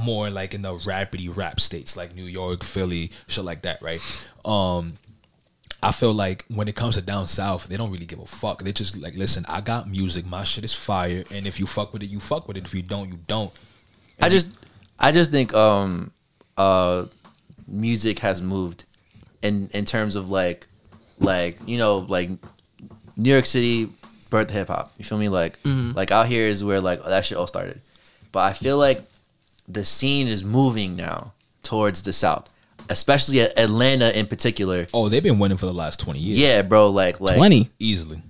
More 0.03 0.29
like 0.29 0.53
in 0.53 0.61
the 0.61 0.73
rapidy 0.73 1.35
rap 1.35 1.59
states 1.59 1.97
like 1.97 2.15
New 2.15 2.25
York, 2.25 2.63
Philly, 2.63 3.11
shit 3.27 3.43
like 3.43 3.63
that, 3.63 3.81
right? 3.81 4.01
Um, 4.45 4.93
I 5.81 5.91
feel 5.91 6.13
like 6.13 6.43
when 6.47 6.67
it 6.67 6.75
comes 6.75 6.95
to 6.95 7.01
down 7.01 7.27
south, 7.27 7.67
they 7.67 7.77
don't 7.77 7.91
really 7.91 8.05
give 8.05 8.19
a 8.19 8.25
fuck. 8.25 8.63
They 8.63 8.71
just 8.71 8.97
like, 8.97 9.15
listen, 9.15 9.45
I 9.47 9.61
got 9.61 9.89
music, 9.89 10.25
my 10.25 10.43
shit 10.43 10.63
is 10.63 10.73
fire, 10.73 11.23
and 11.31 11.45
if 11.45 11.59
you 11.59 11.67
fuck 11.67 11.93
with 11.93 12.01
it, 12.01 12.07
you 12.07 12.19
fuck 12.19 12.47
with 12.47 12.57
it. 12.57 12.65
If 12.65 12.73
you 12.73 12.81
don't, 12.81 13.09
you 13.09 13.19
don't. 13.27 13.51
I 14.21 14.29
just 14.29 14.47
I 14.99 15.11
just 15.11 15.29
think 15.29 15.53
um 15.53 16.11
uh 16.57 17.05
music 17.67 18.19
has 18.19 18.41
moved 18.41 18.85
in 19.41 19.69
in 19.73 19.85
terms 19.85 20.15
of 20.15 20.29
like 20.29 20.67
like 21.19 21.57
you 21.67 21.77
know 21.77 21.99
like 21.99 22.29
New 23.15 23.31
York 23.31 23.45
City 23.45 23.89
birthed 24.31 24.51
hip 24.51 24.69
hop. 24.69 24.91
You 24.97 25.05
feel 25.05 25.17
me? 25.17 25.29
Like 25.29 25.59
like 25.95 26.11
out 26.11 26.27
here 26.27 26.47
is 26.47 26.63
where 26.63 26.81
like 26.81 27.03
that 27.03 27.25
shit 27.25 27.37
all 27.37 27.47
started. 27.47 27.81
But 28.31 28.39
I 28.39 28.53
feel 28.53 28.77
like 28.77 29.03
the 29.67 29.85
scene 29.85 30.27
is 30.27 30.43
moving 30.43 30.95
now 30.95 31.33
towards 31.63 32.03
the 32.03 32.13
south, 32.13 32.49
especially 32.89 33.41
Atlanta 33.41 34.17
in 34.17 34.27
particular. 34.27 34.87
Oh, 34.93 35.09
they've 35.09 35.23
been 35.23 35.39
winning 35.39 35.57
for 35.57 35.65
the 35.65 35.73
last 35.73 35.99
twenty 35.99 36.19
years. 36.19 36.39
Yeah, 36.39 36.61
bro. 36.61 36.89
Like 36.89 37.19
like 37.19 37.35
Twenty. 37.35 37.69
easily, 37.79 38.21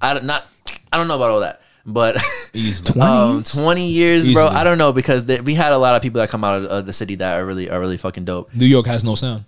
I 0.00 0.14
don't 0.14 0.24
not 0.24 0.46
I 0.92 0.98
don't 0.98 1.08
know 1.08 1.16
about 1.16 1.30
all 1.30 1.40
that, 1.40 1.62
but 1.86 2.16
easily. 2.52 2.92
20 2.92 3.10
um, 3.10 3.34
years? 3.36 3.50
20 3.52 3.88
years, 3.88 4.32
bro. 4.32 4.46
I 4.46 4.64
don't 4.64 4.78
know 4.78 4.92
because 4.92 5.26
they, 5.26 5.40
we 5.40 5.54
had 5.54 5.72
a 5.72 5.78
lot 5.78 5.96
of 5.96 6.02
people 6.02 6.20
that 6.20 6.28
come 6.28 6.44
out 6.44 6.62
of, 6.62 6.64
of 6.66 6.86
the 6.86 6.92
city 6.92 7.14
that 7.16 7.40
are 7.40 7.46
really 7.46 7.70
are 7.70 7.80
really 7.80 7.96
fucking 7.96 8.24
dope. 8.24 8.54
New 8.54 8.66
York 8.66 8.86
has 8.86 9.04
no 9.04 9.14
sound. 9.14 9.44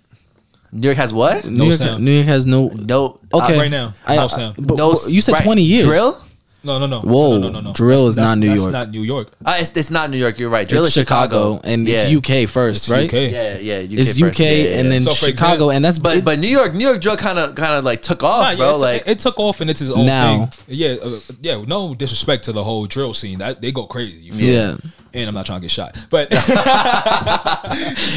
New 0.71 0.87
York 0.87 0.97
has 0.97 1.13
what? 1.13 1.45
New 1.45 1.65
York, 1.65 1.77
sound. 1.77 2.03
New 2.03 2.11
York 2.11 2.25
has 2.25 2.45
no. 2.45 2.67
No. 2.69 3.19
Okay, 3.33 3.55
uh, 3.55 3.59
right 3.59 3.71
now, 3.71 3.93
no 4.09 4.27
sound. 4.27 4.55
But, 4.57 4.77
no. 4.77 4.95
you 5.07 5.21
said 5.21 5.33
right, 5.33 5.43
twenty 5.43 5.61
years. 5.61 5.85
Drill? 5.85 6.21
No, 6.65 6.79
no, 6.79 6.87
no. 6.87 7.01
Whoa, 7.01 7.37
no, 7.37 7.49
no, 7.49 7.49
no, 7.49 7.59
no. 7.61 7.73
drill 7.73 8.07
is 8.07 8.15
That's- 8.15 8.31
not 8.31 8.37
New 8.39 8.47
that's 8.49 8.61
York. 8.61 8.71
Not 8.73 8.89
New 8.89 9.01
York. 9.03 9.27
Uh, 9.45 9.57
it's, 9.59 9.77
it's 9.77 9.91
not 9.91 10.09
New 10.09 10.17
York. 10.17 10.39
You're 10.39 10.49
right. 10.49 10.67
Drill 10.67 10.85
It's 10.85 10.97
is 10.97 11.01
Chicago, 11.03 11.59
and 11.63 11.87
yeah. 11.87 11.99
it's 12.07 12.15
UK 12.17 12.49
first, 12.49 12.83
It's 12.85 12.89
right? 12.89 13.05
UK. 13.07 13.31
Yeah, 13.31 13.57
yeah. 13.59 13.77
UK 13.81 13.91
It's 13.99 14.19
first. 14.19 14.33
UK 14.33 14.39
Yeah, 14.39 14.51
yeah, 14.51 14.79
and 14.79 14.91
then 14.91 15.03
So, 15.03 15.11
Chicago, 15.11 15.29
example- 15.69 15.71
and 15.71 15.85
that's 15.85 15.99
But 15.99 16.17
it- 16.17 16.25
but 16.25 16.39
New 16.39 16.47
York, 16.47 16.73
New 16.73 16.87
York 16.87 17.01
drill 17.01 17.17
kind 17.17 17.37
of 17.39 17.53
kind 17.55 17.73
of 17.75 17.83
like 17.83 18.01
took 18.01 18.23
off, 18.23 18.41
Nah, 18.43 18.55
bro. 18.57 18.75
it, 18.75 18.79
like 18.79 19.03
it, 19.05 19.19
took 19.19 19.39
off 19.39 19.61
and 19.61 19.69
it's 19.69 19.79
his 19.79 19.91
own 19.91 20.05
Now. 20.07 20.47
thing. 20.47 20.51
Yeah, 20.67 20.95
uh, 21.03 21.19
yeah. 21.41 21.61
No 21.67 21.93
disrespect 21.93 22.45
to 22.45 22.51
the 22.51 22.63
whole 22.63 22.85
drill 22.87 23.13
scene. 23.13 23.39
That 23.39 23.61
they 23.61 23.71
go 23.71 23.85
crazy. 23.85 24.17
You 24.19 24.33
feel 24.33 24.47
Yeah. 24.47 24.71
me? 24.73 24.79
And 25.15 25.27
I'm 25.29 25.33
not 25.33 25.45
trying 25.45 25.61
to 25.61 25.63
get 25.63 25.71
shot, 25.71 25.97
but 26.09 26.29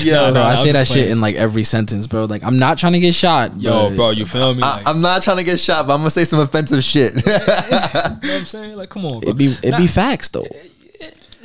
yo, 0.02 0.12
No, 0.12 0.32
bro, 0.32 0.34
no, 0.34 0.42
I 0.42 0.52
I 0.52 0.54
say 0.56 0.72
that 0.72 0.80
just 0.80 0.92
shit 0.92 1.10
in 1.10 1.20
like 1.20 1.36
every 1.36 1.62
sentence, 1.62 2.06
bro. 2.06 2.24
Like 2.24 2.42
I'm 2.42 2.58
not 2.58 2.76
trying 2.78 2.94
to 2.94 3.00
get 3.00 3.14
shot. 3.14 3.52
yo, 3.60 3.94
bro, 3.94 4.10
you 4.10 4.26
feel 4.26 4.54
me? 4.54 4.62
I, 4.62 4.76
Like, 4.78 4.88
I'm 4.88 5.00
not 5.00 5.22
trying 5.22 5.36
to 5.38 5.44
get 5.44 5.60
shot, 5.60 5.86
but 5.86 5.94
I'm 5.94 6.00
gonna 6.00 6.10
say 6.10 6.24
some 6.24 6.40
offensive 6.40 6.82
shit. 6.82 7.14
you 7.26 7.32
know 7.32 7.38
what 7.38 8.24
I'm 8.24 8.44
saying? 8.44 8.76
Like, 8.76 8.88
come 8.88 9.04
on, 9.06 9.20
bro. 9.20 9.30
It 9.30 9.36
be 9.36 9.56
it 9.62 9.70
Nah, 9.70 9.76
be 9.78 9.86
facts 9.86 10.28
though. 10.30 10.46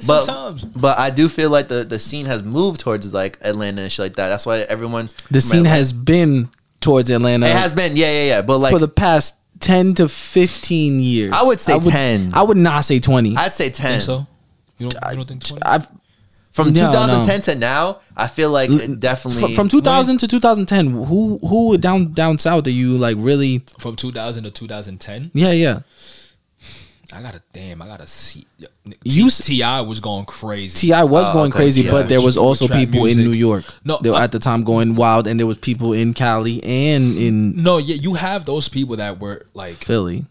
but 0.08 0.26
sometimes. 0.26 0.64
but 0.64 0.98
I 0.98 1.10
do 1.12 1.30
feel 1.30 1.50
like 1.50 1.68
the 1.68 1.84
the 1.84 2.00
scene 2.00 2.26
has 2.26 2.42
moved 2.44 2.82
towards 2.82 3.14
like 3.14 3.38
Atlanta 3.42 3.84
and 3.84 3.92
shit 3.92 4.04
like 4.04 4.16
that. 4.16 4.30
That's 4.30 4.46
why 4.46 4.60
everyone 4.62 5.10
The 5.32 5.42
scene 5.42 5.66
has 5.66 5.94
been 5.94 6.50
towards 6.82 7.10
Atlanta. 7.10 7.46
it 7.46 7.52
has 7.56 7.74
been 7.74 7.96
yeah 7.96 8.12
yeah 8.12 8.28
yeah. 8.28 8.42
But 8.42 8.58
like 8.58 8.72
for 8.74 8.80
the 8.80 8.88
past 8.88 9.36
ten 9.60 9.94
to 9.96 10.10
fifteen 10.10 11.00
years. 11.00 11.32
I 11.36 11.44
would 11.46 11.60
say 11.60 11.78
10. 11.80 12.32
I 12.34 12.42
would 12.44 12.58
not 12.58 12.86
say 12.86 13.00
twenty. 13.00 13.36
I'd 13.38 13.54
say 13.54 13.70
ten. 13.70 14.00
Think 14.00 14.04
so? 14.04 14.28
You 14.84 14.90
don't, 14.90 15.10
you 15.12 15.16
don't 15.18 15.28
think 15.28 15.44
20? 15.46 15.64
I've 15.64 15.88
From 16.52 16.68
No, 16.74 16.92
2010 16.92 17.42
to 17.42 17.56
now, 17.60 18.00
I 18.16 18.28
feel 18.28 18.52
like 18.52 18.70
it 18.70 19.00
definitely 19.00 19.50
fr- 19.50 19.56
from 19.56 19.70
2000 19.70 20.18
to 20.20 20.28
2010. 20.28 20.92
Who 21.06 21.40
who 21.40 21.78
down 21.80 22.14
down 22.14 22.38
south 22.38 22.68
are 22.68 22.70
you 22.70 22.98
like 22.98 23.18
really? 23.20 23.64
From 23.80 23.96
2000 23.96 24.44
to 24.44 24.52
2010, 24.52 25.32
Yeah, 25.34 25.52
yeah. 25.52 25.80
I 27.16 27.22
gotta 27.22 27.42
damn, 27.54 27.80
I 27.82 27.86
gotta 27.88 28.08
see. 28.08 28.46
You 28.58 28.68
You 29.04 29.26
s- 29.28 29.46
T.I. 29.46 29.82
was 29.82 30.00
going 30.00 30.26
crazy. 30.26 30.76
T.I. 30.88 31.04
was 31.04 31.30
Oh, 31.30 31.34
going 31.34 31.50
okay, 31.52 31.58
crazy, 31.60 31.84
T.I. 31.84 31.92
but 31.92 32.10
there 32.10 32.22
was 32.22 32.38
also 32.38 32.66
trap 32.66 32.80
people 32.80 33.02
in 33.02 33.18
music. 33.18 33.26
New 33.26 33.34
York. 33.34 33.66
No, 33.86 34.00
they 34.02 34.10
were 34.10 34.16
uh, 34.16 34.24
at 34.24 34.32
the 34.32 34.40
time 34.40 34.64
going 34.64 34.96
wild, 34.96 35.28
and 35.28 35.40
there 35.40 35.46
was 35.46 35.60
people 35.60 35.94
in 35.94 36.16
Cali 36.16 36.64
and 36.64 37.16
in 37.18 37.62
No, 37.62 37.78
yeah, 37.78 37.96
you 37.98 38.16
have 38.16 38.46
those 38.46 38.68
people 38.68 38.96
that 38.96 39.20
were 39.20 39.46
like 39.54 39.76
Philly. 39.76 40.26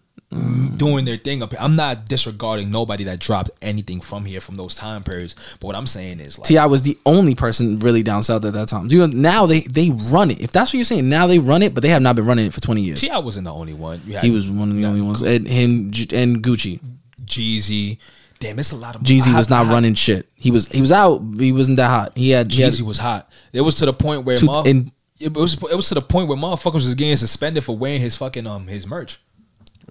Doing 0.77 1.05
their 1.05 1.17
thing 1.19 1.43
up 1.43 1.51
here. 1.51 1.59
I'm 1.61 1.77
not 1.77 2.07
disregarding 2.07 2.71
nobody 2.71 3.05
that 3.05 3.21
dropped 3.21 3.51
anything 3.61 4.01
from 4.01 4.25
here 4.25 4.41
from 4.41 4.57
those 4.57 4.75
time 4.75 5.05
periods. 5.05 5.35
But 5.61 5.67
what 5.69 5.77
I'm 5.77 5.87
saying 5.87 6.21
is 6.21 6.39
like 6.39 6.49
T.I. 6.49 6.67
was 6.67 6.83
the 6.83 6.99
only 7.07 7.35
person 7.35 7.79
really 7.81 8.03
down 8.03 8.23
south 8.23 8.45
at 8.45 8.53
that 8.55 8.69
time. 8.69 8.87
You 8.91 9.01
know, 9.01 9.07
now 9.07 9.47
they 9.47 9.61
they 9.61 9.91
run 10.11 10.31
it. 10.31 10.41
If 10.41 10.51
that's 10.53 10.73
what 10.73 10.79
you're 10.79 10.85
saying, 10.85 11.09
now 11.09 11.27
they 11.27 11.39
run 11.39 11.63
it, 11.63 11.75
but 11.75 11.83
they 11.83 11.89
have 11.91 12.03
not 12.03 12.17
been 12.17 12.27
running 12.27 12.47
it 12.47 12.55
for 12.55 12.61
20 12.61 12.81
years. 12.81 13.01
T.I. 13.01 13.19
wasn't 13.19 13.45
the 13.45 13.53
only 13.53 13.75
one. 13.75 14.01
Had 14.01 14.25
He 14.25 14.31
was 14.31 14.49
one 14.49 14.71
of 14.71 14.77
the 14.77 14.85
only 14.87 15.03
ones, 15.03 15.23
and 15.23 15.47
him 15.47 15.91
and 16.13 16.43
Gucci. 16.43 16.81
Jeezy. 17.25 17.99
Damn, 18.39 18.59
it's 18.59 18.73
a 18.73 18.77
lot 18.77 18.97
of 18.97 19.03
Jeezy 19.03 19.35
was 19.37 19.49
not 19.49 19.67
I- 19.67 19.71
running 19.71 19.95
shit. 19.95 20.29
He 20.35 20.51
was 20.51 20.67
he 20.67 20.81
was 20.81 20.91
out. 20.91 21.23
He 21.39 21.53
wasn't 21.53 21.77
that 21.77 21.89
hot. 21.89 22.17
He 22.17 22.31
had, 22.31 22.49
Jeezy 22.49 22.83
was 22.83 22.99
hot. 22.99 23.31
It 23.53 23.61
was 23.61 23.77
to 23.77 23.87
the 23.87 23.93
point 23.93 24.25
where 24.25 24.37
To- 24.37 24.91
it 25.21 25.33
was 25.35 25.55
it 25.55 25.77
was 25.77 25.89
to 25.89 25.95
the 25.95 26.03
point 26.03 26.27
where 26.29 26.37
motherfuckers 26.37 26.75
was 26.75 26.95
getting 26.97 27.17
suspended 27.17 27.63
for 27.63 27.77
wearing 27.77 28.01
his 28.01 28.17
fucking 28.17 28.47
um 28.47 28.67
his 28.67 28.87
merch 28.87 29.21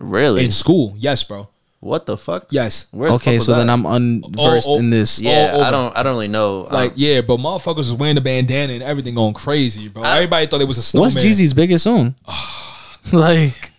really 0.01 0.43
in 0.45 0.51
school. 0.51 0.93
Yes, 0.97 1.23
bro. 1.23 1.47
what 1.79 2.05
the 2.05 2.15
fuck? 2.17 2.47
Yes. 2.51 2.87
Where 2.91 3.09
the 3.09 3.15
okay. 3.15 3.31
fuck 3.31 3.39
was 3.39 3.45
So 3.45 3.55
then? 3.55 3.69
I'm 3.69 3.85
unversed 3.85 4.67
Oh, 4.69 4.75
oh, 4.75 4.79
in 4.79 4.89
this. 4.89 5.19
yeah. 5.21 5.51
all 5.53 5.61
I 5.63 5.71
don't 5.71 5.97
I 5.97 6.03
don't 6.03 6.13
really 6.13 6.27
know. 6.27 6.67
Like 6.71 6.91
Um, 6.91 6.97
yeah, 6.97 7.21
but 7.21 7.37
motherfuckers 7.37 7.77
was 7.77 7.93
wearing 7.93 8.15
the 8.15 8.21
bandana 8.21 8.73
and 8.73 8.83
everything 8.83 9.15
going 9.15 9.33
crazy, 9.33 9.87
bro. 9.87 10.03
I- 10.03 10.15
Everybody 10.17 10.47
thought 10.47 10.61
it 10.61 10.67
was 10.67 10.77
a 10.77 10.81
snowman. 10.83 11.13
What's 11.13 11.23
Jeezy's 11.25 11.53
biggest 11.53 11.83
song? 11.85 12.15
like 13.11 13.71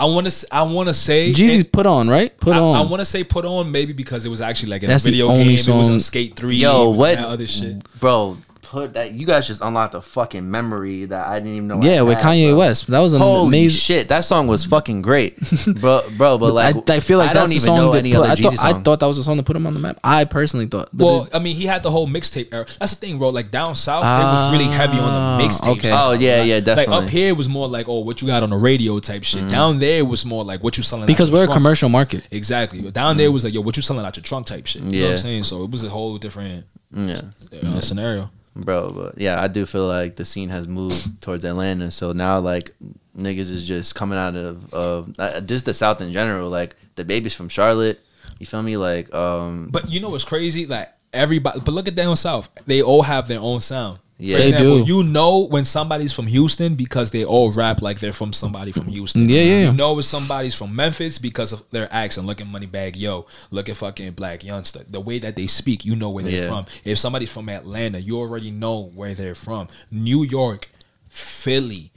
I 0.00 0.04
want 0.04 0.30
to 0.30 0.46
I 0.54 0.62
want 0.62 0.86
to 0.88 0.94
say 0.94 1.32
Jeezy's 1.32 1.60
it- 1.62 1.72
put 1.72 1.84
on, 1.84 2.08
right? 2.08 2.30
Put 2.38 2.54
I, 2.54 2.60
on. 2.60 2.76
I 2.76 2.88
want 2.88 3.00
to 3.00 3.04
say 3.04 3.24
put 3.24 3.44
on 3.44 3.72
maybe 3.72 3.92
because 3.92 4.24
it 4.24 4.28
was 4.28 4.40
actually 4.40 4.68
like 4.70 4.84
in 4.84 4.88
That's 4.90 5.02
a 5.02 5.06
the 5.06 5.10
video 5.10 5.26
only 5.28 5.42
game. 5.44 5.48
It 5.48 5.56
was 5.56 5.64
song- 5.64 5.90
on 5.94 5.98
Skate 6.00 6.36
Three. 6.36 6.56
it 6.56 6.60
yo, 6.62 6.90
was 6.90 6.98
what 6.98 7.16
that 7.16 7.26
other 7.28 7.46
shit? 7.48 7.82
bro? 7.98 8.36
Put 8.70 8.92
that 8.94 9.12
you 9.14 9.24
guys 9.24 9.46
just 9.46 9.62
unlocked 9.62 9.94
a 9.94 10.02
fucking 10.02 10.50
memory 10.50 11.06
that 11.06 11.26
I 11.26 11.38
didn't 11.38 11.54
even 11.54 11.68
know. 11.68 11.78
I 11.80 11.86
yeah, 11.86 12.02
with 12.02 12.18
had, 12.18 12.26
Kanye 12.26 12.50
bro. 12.50 12.58
West. 12.58 12.86
That 12.88 13.00
was 13.00 13.14
an 13.14 13.20
Holy 13.20 13.48
amazing. 13.48 13.70
shit, 13.78 14.08
that 14.10 14.26
song 14.26 14.46
was 14.46 14.66
fucking 14.66 15.00
great, 15.00 15.38
bro. 15.80 16.02
Bro, 16.18 16.36
but 16.36 16.52
like 16.52 16.90
I, 16.90 16.96
I 16.96 17.00
feel 17.00 17.16
like 17.16 17.30
I 17.30 17.32
that's 17.32 17.44
don't 17.46 17.52
even 17.52 17.62
song 17.64 17.78
know 17.78 17.92
that 17.92 18.00
any 18.00 18.12
put, 18.12 18.18
other 18.20 18.28
I 18.30 18.34
Jeezy 18.34 18.56
thought 18.56 18.76
I 18.76 18.80
thought 18.82 19.00
that 19.00 19.06
was 19.06 19.16
the 19.16 19.22
song 19.22 19.38
to 19.38 19.42
put 19.42 19.56
him 19.56 19.66
on 19.66 19.72
the 19.72 19.80
map. 19.80 19.98
I 20.04 20.24
personally 20.26 20.66
thought. 20.66 20.90
But 20.92 21.04
Well, 21.04 21.24
it- 21.24 21.34
I 21.34 21.38
mean, 21.38 21.56
he 21.56 21.64
had 21.64 21.82
the 21.82 21.90
whole 21.90 22.06
mixtape 22.06 22.48
era. 22.52 22.66
That's 22.78 22.92
the 22.94 22.96
thing, 23.06 23.18
bro. 23.18 23.30
Like 23.30 23.50
down 23.50 23.74
south, 23.74 24.02
it 24.04 24.06
was 24.06 24.52
really 24.52 24.70
heavy 24.70 24.98
on 24.98 25.04
Ah, 25.08 25.38
the 25.38 25.44
mixtape. 25.44 25.72
okay. 25.78 25.86
stuff. 25.88 26.00
Oh, 26.04 26.12
yeah, 26.12 26.36
Like- 26.40 26.48
yeah, 26.48 26.54
Like 26.56 26.64
definitely. 26.66 27.04
up 27.06 27.08
here 27.10 27.34
was 27.34 27.48
more 27.48 27.68
like, 27.68 27.88
oh, 27.88 28.00
what 28.00 28.20
you 28.20 28.28
got 28.28 28.42
on 28.42 28.50
the 28.50 28.56
radio 28.58 28.98
type 29.00 29.24
shit. 29.24 29.48
Down 29.50 29.78
there 29.78 30.04
was 30.04 30.26
more 30.26 30.44
like 30.44 30.62
what 30.62 30.76
you 30.76 30.82
selling 30.82 31.06
because 31.06 31.30
we're 31.30 31.44
a 31.44 31.46
trunk. 31.46 31.56
commercial 31.56 31.88
market. 31.88 32.28
Exactly. 32.30 32.82
Down 32.90 33.16
there 33.16 33.32
was 33.32 33.44
like, 33.44 33.54
yo, 33.54 33.62
what 33.62 33.76
you 33.76 33.82
selling 33.82 34.04
out 34.04 34.14
your 34.16 34.24
trunk 34.24 34.46
type 34.46 34.66
shit. 34.66 34.82
You 34.82 34.88
know 34.90 34.98
what 34.98 35.06
Yeah. 35.08 35.12
I'm 35.12 35.18
saying? 35.20 35.42
So 35.44 35.64
it 35.64 35.70
was 35.70 35.82
a 35.84 35.88
whole 35.88 36.18
different 36.18 36.66
yeah, 36.94 37.22
uh, 37.64 37.80
scenario. 37.80 38.30
Bro. 38.58 38.92
But 38.92 39.18
yeah, 39.18 39.40
I 39.40 39.48
do 39.48 39.66
feel 39.66 39.86
like 39.86 40.16
the 40.16 40.24
scene 40.24 40.48
has 40.50 40.68
moved 40.68 41.20
towards 41.22 41.44
Atlanta. 41.44 41.90
So 41.90 42.12
now 42.12 42.38
like 42.40 42.70
niggas 43.16 43.50
is 43.50 43.66
just 43.66 43.94
coming 43.94 44.18
out 44.18 44.34
of 44.36 44.72
of 44.72 45.14
uh, 45.18 45.40
just 45.40 45.64
the 45.64 45.74
South 45.74 46.00
in 46.00 46.12
general. 46.12 46.48
Like 46.48 46.76
the 46.96 47.04
babies 47.04 47.34
from 47.34 47.48
Charlotte. 47.48 48.00
You 48.38 48.46
feel 48.46 48.62
me? 48.62 48.76
Like 48.76 49.12
um, 49.14 49.68
But 49.70 49.90
you 49.90 50.00
know 50.00 50.10
what's 50.10 50.24
crazy? 50.24 50.66
Like 50.66 50.92
everybody, 51.12 51.60
but 51.60 51.72
look 51.72 51.88
at 51.88 51.94
down 51.94 52.16
south. 52.16 52.48
They 52.66 52.82
all 52.82 53.02
have 53.02 53.28
their 53.28 53.40
own 53.40 53.60
sound. 53.60 53.98
Yeah. 54.20 54.36
For 54.36 54.42
They 54.42 54.48
example, 54.48 54.84
do. 54.84 54.92
You 54.92 55.02
know 55.04 55.46
when 55.46 55.64
somebody's 55.64 56.12
from 56.12 56.26
Houston 56.26 56.74
because 56.74 57.12
they 57.12 57.24
all 57.24 57.52
rap 57.52 57.80
like 57.82 58.00
they're 58.00 58.12
from 58.12 58.32
somebody 58.32 58.72
from 58.72 58.86
Houston. 58.86 59.28
Yeah, 59.28 59.40
yeah, 59.42 59.44
yeah. 59.60 59.70
You 59.70 59.76
know 59.76 59.94
when 59.94 60.02
somebody's 60.02 60.56
from 60.56 60.74
Memphis 60.74 61.18
because 61.18 61.52
of 61.52 61.62
their 61.70 61.88
accent. 61.92 62.26
Look 62.26 62.40
at 62.40 62.46
Moneybagg 62.48 62.96
Yo. 62.96 63.26
Look 63.52 63.68
at 63.68 63.76
fucking 63.76 64.14
Blac 64.14 64.40
Youngsta. 64.40 64.90
The 64.90 65.00
way 65.00 65.20
that 65.20 65.36
they 65.36 65.46
speak, 65.46 65.84
you 65.84 65.94
know 65.94 66.10
where 66.10 66.24
they're 66.24 66.42
Yeah. 66.42 66.48
from. 66.48 66.66
If 66.84 66.98
somebody's 66.98 67.30
from 67.30 67.48
Atlanta, 67.48 68.00
you 68.00 68.18
already 68.18 68.50
know 68.50 68.90
where 68.94 69.14
they're 69.14 69.36
from. 69.36 69.68
New 69.92 70.24
York, 70.24 70.68
Philly, 71.08 71.92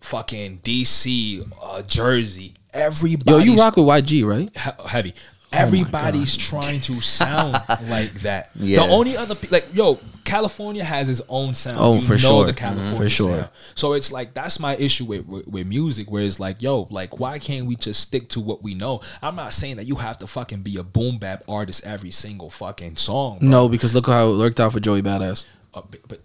fucking 0.00 0.60
DC, 0.64 1.44
uh, 1.62 1.82
Jersey. 1.82 2.54
Everybody. 2.72 3.30
Yo, 3.30 3.38
you 3.38 3.58
rock 3.58 3.76
with 3.76 3.86
YG, 3.86 4.24
right? 4.24 4.48
he- 4.56 4.88
heavy. 4.88 5.14
Everybody's 5.52 6.36
trying 6.36 6.80
to 6.80 6.94
sound 7.00 7.52
like 7.88 8.12
that. 8.20 8.50
Yeah. 8.54 8.84
The 8.86 8.92
only 8.92 9.16
other 9.16 9.34
pe- 9.34 9.48
like 9.48 9.66
yo, 9.74 9.98
California 10.28 10.84
has 10.84 11.08
its 11.08 11.20
own 11.28 11.54
sound. 11.54 11.78
Oh, 11.80 11.94
You 11.94 12.00
for 12.00 12.12
know 12.12 12.18
sure. 12.18 12.46
the 12.46 12.52
Mhm. 12.52 12.96
For 12.96 13.08
sure. 13.08 13.36
sound. 13.36 13.48
So 13.74 13.92
it's 13.94 14.12
like 14.12 14.34
that's 14.34 14.60
my 14.60 14.76
issue 14.76 15.04
with, 15.06 15.26
with 15.26 15.46
with 15.48 15.66
music, 15.66 16.10
where 16.10 16.22
it's 16.22 16.38
like 16.38 16.60
yo, 16.62 16.86
like 16.90 17.18
why 17.18 17.38
can't 17.38 17.66
we 17.66 17.76
just 17.76 18.00
stick 18.00 18.28
to 18.30 18.40
what 18.40 18.62
we 18.62 18.74
know? 18.74 19.00
I'm 19.22 19.36
not 19.36 19.52
saying 19.54 19.76
that 19.76 19.86
you 19.86 19.96
have 19.96 20.18
to 20.18 20.26
fucking 20.26 20.62
be 20.62 20.76
a 20.76 20.82
boom 20.82 21.18
bap 21.18 21.42
artist 21.48 21.84
every 21.84 22.10
single 22.10 22.50
fucking 22.50 22.96
song. 22.96 23.38
bro. 23.40 23.48
No, 23.48 23.68
because 23.68 23.94
look 23.94 24.06
how 24.06 24.32
it 24.32 24.36
worked 24.38 24.60
out 24.60 24.72
for 24.72 24.80
Joey 24.80 25.02
Badass. 25.02 25.44
Uh, 25.74 25.82
but, 25.90 26.00
but 26.08 26.20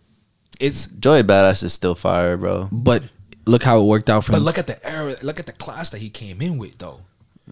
it's 0.60 0.88
Joey 0.88 1.24
Badass 1.24 1.64
is 1.64 1.74
still 1.74 1.95
fire, 1.95 2.38
bro. 2.38 2.70
But 2.72 3.04
look 3.45 3.64
how 3.64 3.80
it 3.82 3.86
worked 3.86 4.10
out 4.10 4.24
for 4.26 4.32
But 4.34 4.38
him. 4.39 4.43
look 4.43 4.58
at 4.58 4.68
the 4.68 4.86
era. 4.88 5.16
Look 5.22 5.39
at 5.39 5.45
the 5.45 5.51
class 5.54 5.89
that 5.91 5.99
he 5.99 6.10
came 6.10 6.41
in 6.41 6.58
with, 6.58 6.78
though. 6.78 7.01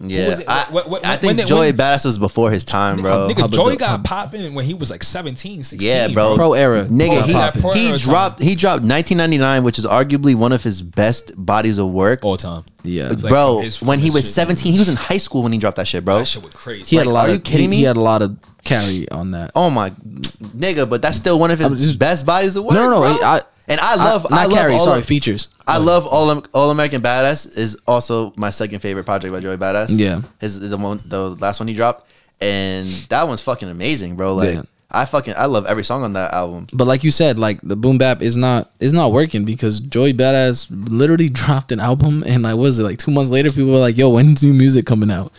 Yeah, 0.00 0.28
was 0.30 0.38
it? 0.38 0.48
I, 0.48 0.64
What- 0.70 0.88
what- 0.88 1.04
I 1.04 1.18
think 1.18 1.36
they- 1.36 1.44
Joey 1.44 1.66
when- 1.66 1.76
Badass 1.76 2.06
was 2.06 2.18
before 2.18 2.50
his 2.50 2.64
time, 2.64 3.02
bro. 3.02 3.28
Nigga, 3.30 3.40
How 3.40 3.46
Joey 3.48 3.76
got 3.76 3.90
how- 3.90 3.96
popping 3.98 4.54
when 4.54 4.64
he 4.64 4.72
was 4.72 4.90
like 4.90 5.02
17, 5.02 5.62
16. 5.62 5.86
Yeah, 5.86 6.08
bro. 6.08 6.34
Pro 6.34 6.54
era. 6.54 6.86
Nigga, 6.86 7.18
Pro- 7.18 7.22
he, 7.24 7.32
yeah, 7.32 7.74
he 7.74 7.88
era 7.88 7.98
dropped 7.98 8.40
he 8.40 8.54
dropped 8.54 8.82
1999, 8.82 9.64
which 9.64 9.78
is 9.78 9.84
arguably 9.84 10.34
one 10.34 10.52
of 10.52 10.62
his 10.62 10.80
best 10.80 11.32
bodies 11.36 11.76
of 11.76 11.90
work. 11.90 12.24
All 12.24 12.38
time. 12.38 12.64
yeah, 12.84 13.08
Like, 13.08 13.18
bro, 13.20 13.56
from 13.56 13.64
his- 13.64 13.76
from 13.76 13.88
when 13.88 13.98
he 13.98 14.08
was 14.10 14.24
shit, 14.24 14.32
17, 14.32 14.72
he 14.72 14.78
was 14.78 14.88
in 14.88 14.96
high 14.96 15.18
school 15.18 15.42
when 15.42 15.52
he 15.52 15.58
dropped 15.58 15.76
that 15.76 15.86
shit, 15.86 16.04
bro. 16.06 16.20
That 16.20 16.26
shit 16.28 16.42
was 16.42 16.54
crazy. 16.54 16.84
he 16.86 16.96
had 16.96 17.06
a 17.06 17.10
lot 17.10 17.26
are 17.26 17.28
of. 17.28 17.34
you 17.34 17.40
kidding 17.40 17.64
he, 17.64 17.68
me? 17.68 17.76
he 17.78 17.82
had 17.82 17.96
a 17.96 18.00
lot 18.00 18.22
of 18.22 18.34
carry 18.64 19.10
on 19.10 19.32
that. 19.32 19.50
Oh 19.54 19.68
my 19.68 19.90
nigga, 19.90 20.88
but 20.88 21.02
that's 21.02 21.18
still 21.18 21.38
one 21.38 21.50
of 21.50 21.58
his 21.58 21.72
just- 21.74 21.98
best 21.98 22.24
bodies 22.24 22.56
of 22.56 22.64
work. 22.64 22.72
No, 22.74 22.84
no, 22.88 22.90
no, 22.90 23.00
bro. 23.18 23.26
I- 23.28 23.40
and 23.68 23.80
I 23.80 23.94
love 23.96 24.26
not 24.30 24.40
I, 24.40 24.44
love 24.44 24.52
carry. 24.52 24.72
all 24.74 24.84
Sorry, 24.84 25.02
features. 25.02 25.48
I 25.66 25.78
love 25.78 26.06
all 26.06 26.42
All 26.52 26.70
American 26.70 27.02
Badass 27.02 27.56
is 27.56 27.78
also 27.86 28.32
my 28.36 28.50
second 28.50 28.80
favorite 28.80 29.04
project 29.04 29.32
by 29.32 29.40
Joey 29.40 29.56
Badass. 29.56 29.88
Yeah. 29.90 30.22
his 30.40 30.58
the 30.60 30.76
one 30.76 31.00
the 31.04 31.30
last 31.36 31.60
one 31.60 31.68
he 31.68 31.74
dropped, 31.74 32.08
and 32.40 32.88
that 33.08 33.26
one's 33.26 33.40
fucking 33.40 33.68
amazing, 33.68 34.16
bro. 34.16 34.34
Like 34.34 34.54
Yeah. 34.54 34.62
I 34.94 35.06
fucking 35.06 35.32
I 35.38 35.46
love 35.46 35.64
every 35.66 35.84
song 35.84 36.02
on 36.02 36.12
that 36.14 36.34
album. 36.34 36.66
But 36.72 36.86
like 36.86 37.02
you 37.02 37.10
said, 37.10 37.38
like 37.38 37.60
the 37.62 37.76
boom 37.76 37.96
bap 37.96 38.20
is 38.20 38.36
not 38.36 38.70
is 38.78 38.92
not 38.92 39.10
working 39.12 39.44
because 39.46 39.80
Joey 39.80 40.12
Badass 40.12 40.68
literally 40.90 41.28
dropped 41.40 41.72
an 41.72 41.80
album 41.80 42.22
and 42.26 42.42
like 42.42 42.56
was 42.56 42.78
it 42.78 42.82
like 42.82 42.98
two 42.98 43.10
months 43.10 43.30
later 43.30 43.50
people 43.50 43.72
were 43.72 43.78
like, 43.78 43.96
"Yo, 43.96 44.10
when's 44.10 44.42
new 44.42 44.52
music 44.52 44.84
coming 44.84 45.10
out?" 45.10 45.32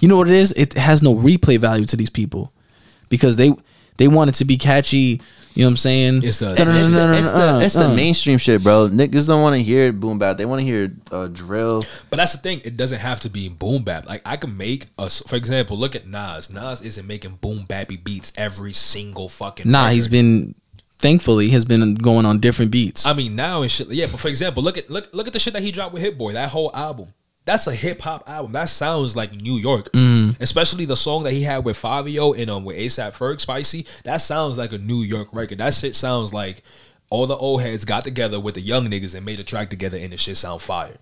You 0.00 0.08
know 0.08 0.16
what 0.16 0.28
it 0.28 0.34
is? 0.34 0.50
It 0.52 0.72
has 0.74 1.02
no 1.02 1.14
replay 1.14 1.58
value 1.58 1.84
to 1.84 1.96
these 1.96 2.10
people 2.10 2.52
because 3.08 3.36
they 3.36 3.52
they 3.98 4.08
want 4.08 4.30
it 4.30 4.34
to 4.36 4.44
be 4.44 4.56
catchy. 4.58 5.20
You 5.56 5.62
know 5.62 5.68
what 5.68 5.70
I'm 5.72 5.76
saying? 5.78 6.20
It's 6.22 6.42
a- 6.42 6.52
It's, 6.52 6.60
it's 6.60 6.90
the, 6.92 7.18
it's 7.18 7.32
the, 7.32 7.60
it's 7.64 7.74
the 7.74 7.88
mainstream 7.96 8.36
shit, 8.38 8.62
bro. 8.62 8.88
Niggas 8.90 9.26
don't 9.26 9.40
want 9.42 9.56
to 9.56 9.62
hear 9.62 9.90
boom 9.92 10.18
bap. 10.18 10.36
They 10.36 10.44
want 10.44 10.60
to 10.60 10.66
hear 10.66 10.92
uh, 11.10 11.28
drill. 11.28 11.82
But 12.10 12.18
that's 12.18 12.32
the 12.32 12.38
thing. 12.38 12.60
It 12.64 12.76
doesn't 12.76 12.98
have 12.98 13.20
to 13.20 13.30
be 13.30 13.48
boom 13.48 13.82
bap. 13.82 14.06
Like 14.06 14.20
I 14.26 14.36
can 14.36 14.56
make 14.56 14.84
a, 14.98 15.08
for 15.08 15.36
example, 15.36 15.78
look 15.78 15.96
at 15.96 16.06
Nas. 16.06 16.52
Nas 16.52 16.82
isn't 16.82 17.06
making 17.06 17.38
boom 17.40 17.64
bappy 17.66 18.02
beats 18.02 18.32
every 18.36 18.74
single 18.74 19.28
fucking. 19.30 19.70
Nah, 19.70 19.88
he's 19.88 20.08
been 20.08 20.54
thankfully 20.98 21.48
has 21.50 21.64
been 21.64 21.94
going 21.94 22.24
on 22.26 22.38
different 22.38 22.70
beats. 22.70 23.06
I 23.06 23.12
mean, 23.12 23.34
now 23.36 23.62
and 23.62 23.70
shit. 23.70 23.88
Yeah, 23.88 24.06
but 24.10 24.20
for 24.20 24.28
example, 24.28 24.62
look 24.62 24.76
at 24.78 24.90
look 24.90 25.08
look 25.14 25.26
at 25.26 25.32
the 25.32 25.38
shit 25.38 25.54
that 25.54 25.62
he 25.62 25.70
dropped 25.72 25.94
with 25.94 26.02
Hit 26.02 26.18
Boy. 26.18 26.34
That 26.34 26.50
whole 26.50 26.70
album. 26.74 27.08
That's 27.46 27.66
a 27.66 27.74
hip 27.74 28.02
hop 28.02 28.28
album. 28.28 28.52
That 28.52 28.68
sounds 28.68 29.16
like 29.16 29.32
New 29.32 29.56
York. 29.56 29.88
Especially 30.40 30.84
the 30.84 30.96
song 30.96 31.22
that 31.22 31.32
he 31.32 31.42
had 31.42 31.64
with 31.64 31.80
Fivio 31.80 32.38
and 32.38 32.50
um 32.50 32.64
with 32.64 32.76
ASAP 32.76 33.16
Ferg, 33.16 33.40
Spicy. 33.40 33.86
That 34.04 34.18
sounds 34.18 34.58
like 34.58 34.72
a 34.72 34.78
New 34.78 35.00
York 35.02 35.28
record. 35.32 35.58
That 35.58 35.72
shit 35.72 35.94
sounds 35.96 36.34
like 36.34 36.62
all 37.08 37.28
the 37.28 37.36
old 37.36 37.62
heads 37.62 37.84
got 37.84 38.02
together 38.02 38.40
with 38.40 38.56
the 38.56 38.60
young 38.60 38.90
niggas 38.90 39.14
and 39.14 39.24
made 39.24 39.38
a 39.38 39.44
track 39.44 39.70
together 39.70 39.96
and 39.96 40.12
the 40.12 40.16
shit 40.16 40.36
sound 40.36 40.60
fire. 40.60 40.96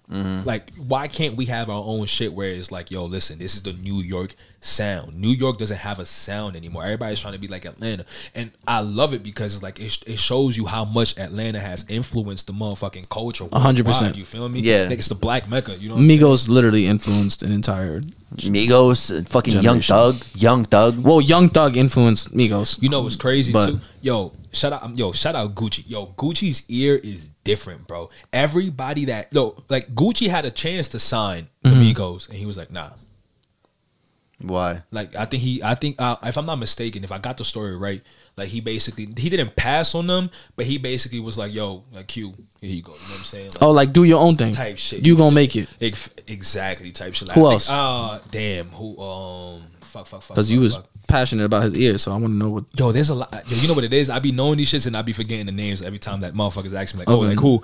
Like, 0.45 0.71
why 0.77 1.07
can't 1.09 1.35
we 1.35 1.47
have 1.47 1.71
our 1.71 1.83
own 1.83 2.05
shit 2.05 2.35
where 2.35 2.51
it's 2.51 2.71
like, 2.71 2.91
yo, 2.91 3.07
listen, 3.07 3.39
this 3.39 3.55
is 3.55 3.63
the 3.63 3.73
New 3.73 4.03
York 4.03 4.35
sound. 4.65 5.15
New 5.17 5.29
York 5.31 5.59
doesn't 5.59 5.77
have 5.79 5.99
a 5.99 6.07
sound 6.07 6.57
anymore. 6.57 6.83
Everybody's 6.85 7.21
trying 7.21 7.35
to 7.35 7.39
be 7.39 7.49
like 7.49 7.65
Atlanta. 7.65 8.05
And 8.35 8.51
I 8.67 8.81
love 8.81 9.13
it 9.15 9.23
because 9.23 9.55
it's 9.55 9.63
like 9.63 9.79
it, 9.81 9.99
it 10.07 10.19
shows 10.19 10.57
you 10.57 10.67
how 10.67 10.85
much 10.85 11.19
Atlanta 11.19 11.61
has 11.61 11.85
influenced 11.89 12.47
the 12.47 12.53
motherfucking 12.53 13.09
culture. 13.09 13.45
One 13.45 13.61
hundred 13.61 13.87
percent. 13.87 14.17
You 14.17 14.25
feel 14.25 14.49
me? 14.49 14.61
Yeah. 14.61 14.87
Like 14.89 14.99
it's 14.99 15.09
the 15.09 15.15
black 15.15 15.49
mecca. 15.49 15.77
You 15.77 15.89
know 15.91 15.95
what 15.97 16.01
I'm? 16.03 16.09
Migos 16.09 16.49
literally 16.49 16.87
influenced 16.87 17.43
an 17.43 17.53
entire. 17.53 18.01
Migos, 18.37 19.17
and 19.17 19.29
fucking 19.29 19.63
Young 19.63 19.81
Thug, 19.81 20.17
Young 20.35 20.65
Thug. 20.65 20.99
Well, 20.99 21.21
Young 21.21 21.49
Thug 21.51 21.77
influenced 21.77 22.35
Migos. 22.35 22.83
You 22.83 22.89
know 22.89 23.03
what's 23.03 23.15
crazy 23.15 23.53
But- 23.53 23.71
too? 23.71 23.81
Yo, 24.03 24.33
shout 24.53 24.73
out, 24.73 24.99
yo, 24.99 25.13
shout 25.13 25.35
out 25.35 25.55
Gucci. 25.55 25.85
Yo, 25.89 26.09
Gucci's 26.09 26.65
ear 26.69 26.97
is 26.97 27.29
different, 27.45 27.87
bro. 27.87 28.11
Everybody 28.33 29.05
that 29.07 29.29
yo, 29.33 29.63
like 29.69 29.87
Gucci 29.95 30.29
had 30.29 30.45
a 30.45 30.51
chance 30.51 30.89
to 30.89 30.99
sign 30.99 31.49
the 31.63 31.71
Mm-hmm. 31.71 31.81
Migos, 31.83 32.29
and 32.29 32.37
he 32.37 32.45
was 32.45 32.59
like, 32.59 32.71
nah. 32.73 32.91
Why? 34.41 34.83
Like 34.91 35.15
I 35.17 35.25
think 35.27 35.43
he, 35.43 35.63
I 35.63 35.75
think 35.75 36.01
uh, 36.01 36.17
if 36.25 36.37
I'm 36.37 36.47
not 36.47 36.57
mistaken, 36.59 37.05
if 37.05 37.13
I 37.13 37.19
got 37.19 37.37
the 37.37 37.45
story 37.45 37.77
right, 37.77 38.03
like 38.37 38.49
he 38.49 38.61
basically 38.61 39.07
he 39.17 39.31
didn't 39.31 39.55
pass 39.57 39.95
on 39.95 40.07
them, 40.07 40.31
but 40.57 40.67
he 40.67 40.77
basically 40.79 41.21
was 41.21 41.39
like, 41.39 41.55
yo, 41.55 41.85
like 41.93 42.09
Q, 42.09 42.35
here 42.61 42.71
you 42.71 42.83
go. 42.83 42.93
You 42.93 42.99
know 42.99 43.05
what 43.05 43.19
I'm 43.19 43.25
saying? 43.25 43.51
Like, 43.51 43.63
Oh, 43.63 43.71
like 43.71 43.93
do 43.93 44.05
your 44.05 44.21
own 44.21 44.37
thing. 44.37 44.55
Type 44.55 44.77
shit. 44.79 45.07
You 45.07 45.17
gonna 45.17 45.35
make 45.35 45.55
it 45.57 45.69
ex- 45.81 46.11
exactly 46.27 46.91
type 46.93 47.15
shit. 47.15 47.29
Like, 47.29 47.37
Who 47.37 47.47
I 47.47 47.53
else? 47.53 47.67
Think, 47.67 47.79
uh, 47.79 48.19
damn, 48.31 48.69
who? 48.71 48.99
Um, 49.01 49.63
fuck, 49.83 50.07
fuck, 50.07 50.23
fuck. 50.23 50.29
because 50.37 50.51
you 50.51 50.61
was 50.61 50.77
fuck. 50.77 50.89
Passionate 51.07 51.45
about 51.45 51.63
his 51.63 51.75
ear. 51.77 51.99
So 51.99 52.11
I 52.11 52.15
want 52.17 52.27
to 52.33 52.37
know 52.37 52.51
what. 52.51 52.65
Yo, 52.77 52.91
there's 52.91 53.11
a 53.11 53.15
lot. 53.15 53.31
Yo, 53.49 53.57
you 53.59 53.69
know 53.69 53.75
what 53.75 53.85
it 53.85 53.93
is? 53.93 54.11
I 54.11 54.19
be 54.19 54.33
knowing 54.33 54.57
these 54.59 54.73
shits 54.73 54.87
and 54.87 54.97
I 54.97 55.03
be 55.03 55.13
forgetting 55.13 55.47
the 55.47 55.53
names 55.53 55.83
every 55.83 55.99
time 55.99 56.21
that 56.21 56.35
motherfuckers 56.35 56.73
ask 56.75 56.95
me 56.95 57.01
like, 57.01 57.11
oh, 57.11 57.19
Okay. 57.21 57.29
like 57.35 57.39
who? 57.39 57.63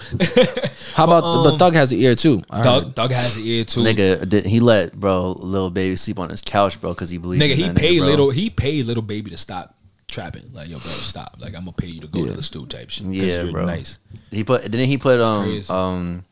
How 0.95 1.05
about 1.05 1.25
um, 1.25 1.45
but 1.45 1.59
Thug 1.59 1.75
has 1.75 1.91
the 1.91 2.05
ear 2.05 2.15
too? 2.15 2.43
I 2.51 2.59
heard. 2.59 2.65
Doug, 2.65 2.95
Doug 2.95 3.13
has 3.13 3.35
the 3.35 3.49
ear 3.51 3.65
too. 3.65 3.81
Nigga, 3.81 4.19
Nigga, 4.19 4.29
did, 4.29 4.47
he 4.47 4.61
let 4.61 4.93
bro 4.99 5.33
Lil 5.33 5.71
Baby 5.71 5.97
sleep 5.97 6.19
on 6.19 6.29
his 6.31 6.43
couch, 6.43 6.81
bro, 6.81 6.93
because 6.93 7.11
he 7.11 7.19
believed. 7.19 7.43
in 7.43 7.51
he 7.57 7.63
that 7.69 7.77
paid 7.77 7.99
bro. 7.99 8.07
little. 8.07 8.31
He 8.31 8.51
paid 8.51 8.85
Lil 8.87 9.03
Baby 9.03 9.31
to 9.31 9.37
stop 9.37 9.75
trapping. 10.07 10.51
Like, 10.53 10.69
yo, 10.69 10.79
bro, 10.79 10.91
stop. 10.91 11.37
Like, 11.41 11.55
I'm 11.57 11.63
gonna 11.63 11.73
pay 11.73 11.87
you 11.89 12.01
to 12.03 12.07
go 12.07 12.27
to 12.27 12.33
the 12.33 12.43
stool 12.43 12.67
type 12.67 12.91
shit. 12.91 13.07
Yeah, 13.07 13.43
you're 13.43 13.53
bro. 13.53 13.65
Nice. 13.65 13.99
He 14.31 14.45
put 14.45 14.63
didn't 14.63 14.87
he 14.87 14.99
put 14.99 15.19
um 15.21 15.45
crazy. 15.45 15.73
um 15.73 16.25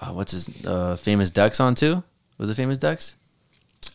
uh, 0.00 0.12
what's 0.12 0.32
his 0.32 0.50
uh 0.66 0.96
famous 0.96 1.30
Dex 1.30 1.58
on 1.60 1.74
too? 1.74 2.02
Was 2.38 2.50
it 2.50 2.54
famous 2.56 2.78
Dex? 2.78 3.14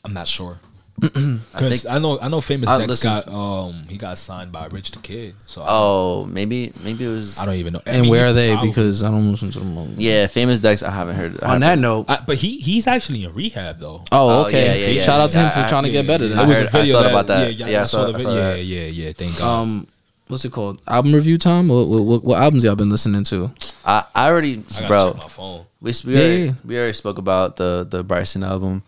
I'm 0.06 0.14
not 0.14 0.28
sure. 0.28 0.60
I 1.00 1.10
Cause 1.54 1.82
think. 1.84 1.86
I 1.94 2.00
know, 2.00 2.20
I 2.20 2.28
know, 2.28 2.42
famous 2.42 2.68
I 2.70 2.84
Dex 2.86 3.04
got 3.04 3.28
um 3.28 3.86
he 3.88 3.98
got 3.98 4.18
signed 4.18 4.52
by 4.52 4.66
Rich 4.66 4.92
the 4.92 5.00
Kid. 5.00 5.36
So 5.46 5.62
I, 5.62 5.66
Oh, 5.70 6.26
maybe 6.26 6.74
maybe 6.84 7.06
it 7.06 7.10
was. 7.10 7.38
I 7.38 7.46
don't 7.46 7.54
even 7.56 7.74
know. 7.74 7.82
I 7.86 7.92
And 7.92 8.02
mean, 8.02 8.10
where 8.12 8.26
are 8.26 8.34
they? 8.34 8.52
probably- 8.54 8.70
Because 8.70 9.04
I 9.04 9.12
don't 9.12 9.30
listen 9.30 9.52
to 9.52 9.60
them. 9.60 9.94
Yeah, 9.98 10.26
famous 10.26 10.60
Dex. 10.60 10.82
I 10.82 10.90
haven't 10.90 11.16
heard. 11.16 11.44
I 11.44 11.54
On 11.54 11.60
that 11.62 11.68
haven't- 11.68 11.82
note, 11.84 12.06
I, 12.10 12.20
but 12.26 12.38
he 12.38 12.58
he's 12.60 12.88
actually 12.88 13.24
in 13.26 13.34
rehab 13.34 13.80
though. 13.80 14.04
oh 14.12 14.42
Oh, 14.42 14.46
okay. 14.48 14.66
yeah, 14.66 14.74
yeah, 14.88 14.94
yeah, 14.96 15.02
Shout 15.02 15.20
out 15.22 15.30
to 15.32 15.38
him 15.38 15.46
yeah. 15.46 15.50
for 15.52 15.60
I- 15.60 15.70
trying 15.70 15.84
to 15.84 15.90
Yeah, 15.90 16.02
get 16.02 16.08
better. 16.08 16.26
yeah, 16.26 16.34
I 16.42 16.46
There 16.46 16.48
was 16.48 16.58
a 16.74 16.78
video 16.78 16.82
I 16.82 16.86
saw 16.98 17.04
that, 17.04 17.12
about 17.12 17.28
that. 17.28 17.54
Yeah, 17.54 17.68
Yeah, 17.68 17.78
I 17.78 17.82
I 17.82 17.84
saw 17.86 17.98
saw- 18.06 18.12
the 18.12 18.18
video. 18.18 18.36
Yeah, 18.36 18.56
yeah, 18.56 18.86
yeah. 19.06 19.14
Thank 19.14 19.38
God. 19.38 19.62
Um, 19.62 19.88
what's 20.30 20.46
it 20.46 20.52
called? 20.52 20.82
Album 20.88 21.14
review 21.14 21.38
time. 21.38 21.68
What, 21.68 21.88
what, 21.90 22.04
what, 22.04 22.24
what 22.24 22.42
albums 22.42 22.64
y'all 22.64 22.76
been 22.76 22.90
listening 22.90 23.24
to? 23.26 23.52
I, 23.86 24.04
I 24.16 24.30
already, 24.30 24.64
I 24.80 24.88
bro. 24.88 25.14
my 25.14 25.28
phone. 25.28 25.66
We 25.80 25.94
we, 26.06 26.16
already, 26.18 26.56
we 26.66 26.76
already 26.76 26.94
spoke 26.94 27.20
about 27.20 27.58
the 27.58 27.86
the 27.88 28.04
Bryson 28.04 28.44
album. 28.44 28.82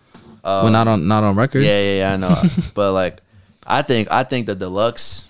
Um, 0.50 0.64
well, 0.64 0.72
not 0.72 0.88
on 0.88 1.08
not 1.08 1.24
on 1.24 1.36
record. 1.36 1.64
Yeah, 1.64 1.80
yeah, 1.82 1.98
yeah. 2.00 2.14
I 2.14 2.18
know, 2.18 2.36
but 2.74 2.94
like, 2.94 3.20
I 3.68 3.82
think 3.82 4.12
I 4.12 4.24
think 4.24 4.48
the 4.48 4.56
deluxe 4.56 5.28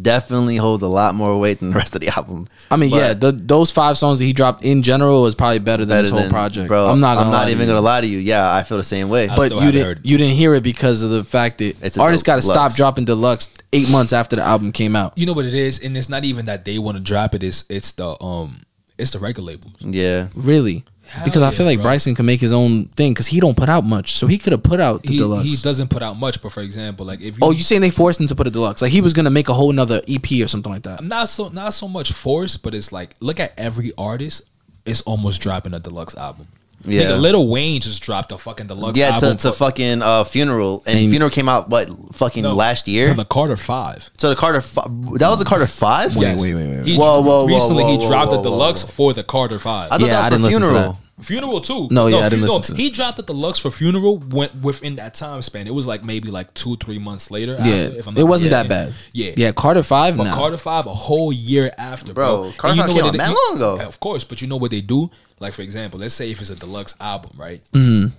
definitely 0.00 0.56
holds 0.56 0.82
a 0.82 0.88
lot 0.88 1.14
more 1.14 1.38
weight 1.38 1.60
than 1.60 1.70
the 1.70 1.76
rest 1.76 1.94
of 1.94 2.00
the 2.00 2.08
album. 2.08 2.48
I 2.70 2.76
mean, 2.76 2.90
But 2.90 2.96
yeah, 2.96 3.14
the, 3.14 3.32
those 3.32 3.70
five 3.70 3.96
songs 3.96 4.18
that 4.18 4.24
he 4.24 4.32
dropped 4.32 4.64
in 4.64 4.82
general 4.82 5.26
is 5.26 5.34
probably 5.34 5.58
better 5.60 5.84
than 5.84 5.94
better 5.96 6.02
this 6.02 6.10
whole 6.10 6.20
than- 6.20 6.30
project. 6.30 6.68
bro. 6.68 6.88
I'm 6.88 7.00
not. 7.00 7.14
Gonna 7.16 7.26
I'm 7.26 7.32
not 7.32 7.48
even 7.50 7.66
gonna 7.68 7.80
lie 7.80 8.00
to 8.00 8.06
you. 8.06 8.18
Yeah, 8.18 8.52
I 8.52 8.62
feel 8.62 8.76
the 8.78 8.84
same 8.84 9.08
way. 9.08 9.28
I 9.28 9.36
But 9.36 9.52
you 9.52 9.60
didn't. 9.72 9.84
heard. 9.86 10.00
You 10.04 10.18
didn't 10.18 10.34
hear 10.34 10.54
it 10.54 10.62
because 10.62 11.02
of 11.02 11.10
the 11.10 11.24
fact 11.24 11.58
that 11.58 11.76
It's 11.82 11.98
artists 11.98 12.24
got 12.26 12.36
to 12.36 12.42
stop 12.42 12.74
dropping 12.74 13.04
deluxe 13.04 13.50
eight 13.72 13.88
months 13.90 14.12
after 14.12 14.36
the 14.36 14.42
album 14.42 14.72
came 14.72 14.96
out. 14.96 15.16
You 15.16 15.26
know 15.26 15.32
what 15.32 15.44
it 15.44 15.54
is, 15.54 15.82
and 15.84 15.96
it's 15.96 16.08
not 16.08 16.24
even 16.24 16.46
that 16.46 16.64
they 16.64 16.78
want 16.78 16.96
to 16.96 17.02
drop 17.02 17.34
it. 17.34 17.42
It's 17.42 17.64
it's 17.68 17.92
the 17.92 18.20
um 18.22 18.60
it's 18.98 19.10
the 19.12 19.18
record 19.18 19.42
labels. 19.42 19.74
yeah, 19.80 20.28
Really. 20.34 20.84
Hell 21.06 21.24
because 21.24 21.42
I 21.42 21.50
feel 21.50 21.66
like 21.66 21.78
bro. 21.78 21.84
Bryson 21.84 22.14
can 22.14 22.26
make 22.26 22.40
his 22.40 22.52
own 22.52 22.86
thing 22.86 23.12
because 23.12 23.26
he 23.26 23.38
don't 23.40 23.56
put 23.56 23.68
out 23.68 23.84
much, 23.84 24.14
so 24.14 24.26
he 24.26 24.38
could 24.38 24.52
have 24.52 24.62
put 24.62 24.80
out 24.80 25.02
the 25.02 25.12
He, 25.12 25.18
deluxe. 25.18 25.44
he 25.44 25.56
doesn't 25.56 25.88
put 25.88 26.02
out 26.02 26.16
much, 26.18 26.42
but 26.42 26.50
for 26.52 26.60
example, 26.60 27.06
like 27.06 27.20
if 27.20 27.34
you 27.36 27.40
oh, 27.42 27.50
you 27.52 27.60
saying 27.62 27.80
they 27.82 27.90
forced 27.90 28.20
him 28.20 28.26
to 28.26 28.34
put 28.34 28.46
a 28.46 28.50
deluxe? 28.50 28.82
Like 28.82 28.90
he 28.92 29.00
was 29.00 29.12
gonna 29.12 29.30
make 29.30 29.48
a 29.48 29.54
whole 29.54 29.72
nother 29.72 30.00
EP 30.08 30.24
or 30.42 30.48
something 30.48 30.72
like 30.72 30.82
that. 30.84 31.02
not 31.04 31.28
so 31.28 31.48
not 31.48 31.74
so 31.74 31.86
much 31.88 32.12
force, 32.12 32.56
but 32.56 32.74
it's 32.74 32.90
like 32.92 33.10
look 33.20 33.38
at 33.40 33.52
every 33.58 33.92
artist 33.96 34.42
it's 34.86 35.00
almost 35.02 35.40
dropping 35.40 35.72
a 35.74 35.80
deluxe 35.80 36.14
album. 36.16 36.46
Yeah. 36.84 37.02
Nigga, 37.02 37.20
Lil 37.20 37.48
Wayne 37.48 37.80
just 37.80 38.02
dropped 38.02 38.30
a 38.32 38.38
fucking 38.38 38.66
deluxe 38.66 38.98
yeah. 38.98 39.08
To, 39.08 39.14
album. 39.26 39.36
to 39.38 39.48
for- 39.52 39.56
fucking 39.56 40.02
uh, 40.02 40.24
funeral, 40.24 40.82
and, 40.86 40.98
And- 40.98 41.10
funeral 41.10 41.30
came 41.30 41.48
out 41.48 41.68
what 41.70 41.88
fucking 42.12 42.42
no, 42.42 42.54
last 42.54 42.86
year. 42.88 43.08
to 43.08 43.14
the 43.14 43.24
Carter 43.24 43.56
Five. 43.56 44.10
so 44.18 44.28
the 44.28 44.36
Carter, 44.36 44.60
fi- 44.60 44.82
that 45.18 45.28
was 45.30 45.38
the 45.38 45.44
Carter 45.44 45.66
Five. 45.66 46.16
Wait, 46.16 46.36
wait, 46.38 46.54
wait, 46.54 46.66
wait. 46.78 46.86
He, 46.86 46.96
Whoa, 46.96 47.20
whoa, 47.20 47.42
whoa, 47.42 47.46
recently 47.46 47.84
whoa, 47.84 47.90
he 47.92 47.96
whoa, 47.98 48.08
dropped 48.08 48.28
whoa, 48.32 48.34
a 48.34 48.38
whoa, 48.38 48.42
deluxe 48.44 48.82
whoa. 48.82 48.90
for 48.90 49.12
the 49.14 49.24
Carter 49.24 49.58
Five. 49.58 49.92
I 49.92 49.98
thought 49.98 50.00
Yeah, 50.02 50.06
that 50.08 50.16
was 50.18 50.26
I 50.26 50.30
didn't 50.30 50.42
listen 50.44 50.60
to 50.62 50.66
funeral. 50.68 50.98
Funeral 51.20 51.60
too. 51.60 51.86
No, 51.92 52.08
yeah, 52.08 52.16
I 52.18 52.22
fu- 52.24 52.30
didn't 52.30 52.42
listen 52.42 52.62
to 52.62 52.72
it. 52.72 52.78
He 52.78 52.90
dropped 52.90 53.18
the 53.18 53.22
deluxe 53.22 53.60
for 53.60 53.70
funeral 53.70 54.18
went 54.18 54.52
within 54.62 54.96
that 54.96 55.14
time 55.14 55.42
span. 55.42 55.68
It 55.68 55.72
was 55.72 55.86
like 55.86 56.02
maybe 56.04 56.28
like 56.32 56.52
two, 56.54 56.76
three 56.76 56.98
months 56.98 57.30
later. 57.30 57.52
Yeah, 57.60 57.74
after, 57.84 57.98
if 58.00 58.08
I'm 58.08 58.18
it 58.18 58.24
wasn't 58.26 58.50
that 58.50 58.66
mistaken. 58.66 58.90
bad. 58.90 58.94
Yeah, 59.12 59.32
yeah. 59.36 59.52
Carter 59.52 59.84
Five 59.84 60.16
But 60.16 60.24
now. 60.24 60.34
Carter 60.34 60.56
Five 60.58 60.86
a 60.86 60.94
whole 60.94 61.32
year 61.32 61.72
after, 61.78 62.12
bro. 62.12 62.24
Bro, 62.24 62.44
And 62.46 62.56
Carter 62.58 62.74
you 62.76 62.82
Five 62.82 62.88
came 62.90 62.96
what 62.96 63.04
out 63.06 63.14
it- 63.14 63.18
mad 63.18 63.28
long 63.48 63.56
ago. 63.56 63.86
Of 63.86 64.00
course, 64.00 64.24
but 64.24 64.42
you 64.42 64.48
know 64.48 64.56
what 64.56 64.72
they 64.72 64.80
do? 64.80 65.08
Like 65.40 65.52
for 65.52 65.62
example, 65.62 65.98
let's 66.00 66.14
say 66.14 66.30
if 66.30 66.40
it's 66.40 66.50
a 66.50 66.56
deluxe 66.56 66.94
album, 67.00 67.32
right? 67.38 67.60
Mm-hmm. 67.72 68.14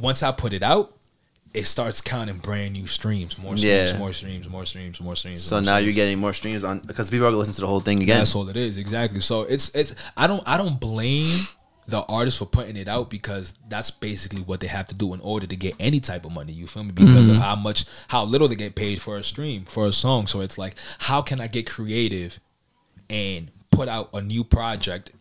Once 0.00 0.22
I 0.22 0.32
put 0.32 0.52
it 0.52 0.62
out, 0.62 0.92
it 1.54 1.64
starts 1.64 2.00
counting 2.00 2.36
brand 2.38 2.74
new 2.74 2.86
streams, 2.86 3.38
more 3.38 3.56
streams, 3.56 3.64
Yeah. 3.92 3.96
more 3.98 4.12
streams, 4.12 4.48
more 4.48 4.66
streams, 4.66 5.00
more 5.00 5.16
streams. 5.16 5.42
So 5.42 5.56
more 5.56 5.62
now 5.62 5.74
streams. 5.76 5.86
you're 5.86 5.94
getting 5.94 6.18
more 6.18 6.32
streams 6.34 6.64
on 6.64 6.80
because 6.80 7.08
people 7.10 7.26
are 7.26 7.30
gonna 7.30 7.38
listen 7.38 7.54
to 7.54 7.60
the 7.62 7.66
whole 7.66 7.80
thing 7.80 8.02
again. 8.02 8.18
That's 8.18 8.34
all 8.34 8.48
it 8.48 8.56
is, 8.56 8.78
exactly. 8.78 9.20
So 9.20 9.42
it's 9.42 9.74
it's 9.74 9.94
I 10.16 10.26
don't 10.26 10.42
I 10.46 10.56
don't 10.56 10.78
blame 10.78 11.46
the 11.88 12.00
artist 12.02 12.38
for 12.38 12.46
putting 12.46 12.76
it 12.76 12.88
out 12.88 13.08
because 13.10 13.54
that's 13.68 13.92
basically 13.92 14.42
what 14.42 14.58
they 14.58 14.66
have 14.66 14.86
to 14.88 14.94
do 14.94 15.14
in 15.14 15.20
order 15.20 15.46
to 15.46 15.54
get 15.56 15.74
any 15.78 16.00
type 16.00 16.24
of 16.24 16.32
money. 16.32 16.52
You 16.52 16.66
feel 16.66 16.82
me? 16.82 16.90
Because 16.92 17.28
of 17.28 17.36
how 17.36 17.54
much 17.54 17.84
how 18.08 18.24
little 18.24 18.48
they 18.48 18.56
get 18.56 18.74
paid 18.74 19.00
for 19.00 19.16
a 19.16 19.22
stream 19.22 19.64
for 19.66 19.86
a 19.86 19.92
song. 19.92 20.26
So 20.26 20.40
it's 20.40 20.58
like 20.58 20.74
how 20.98 21.22
can 21.22 21.40
I 21.40 21.46
get 21.46 21.70
creative 21.70 22.40
and 23.08 23.50
put 23.70 23.88
out 23.88 24.10
a 24.14 24.20
new 24.20 24.42
project 24.42 25.12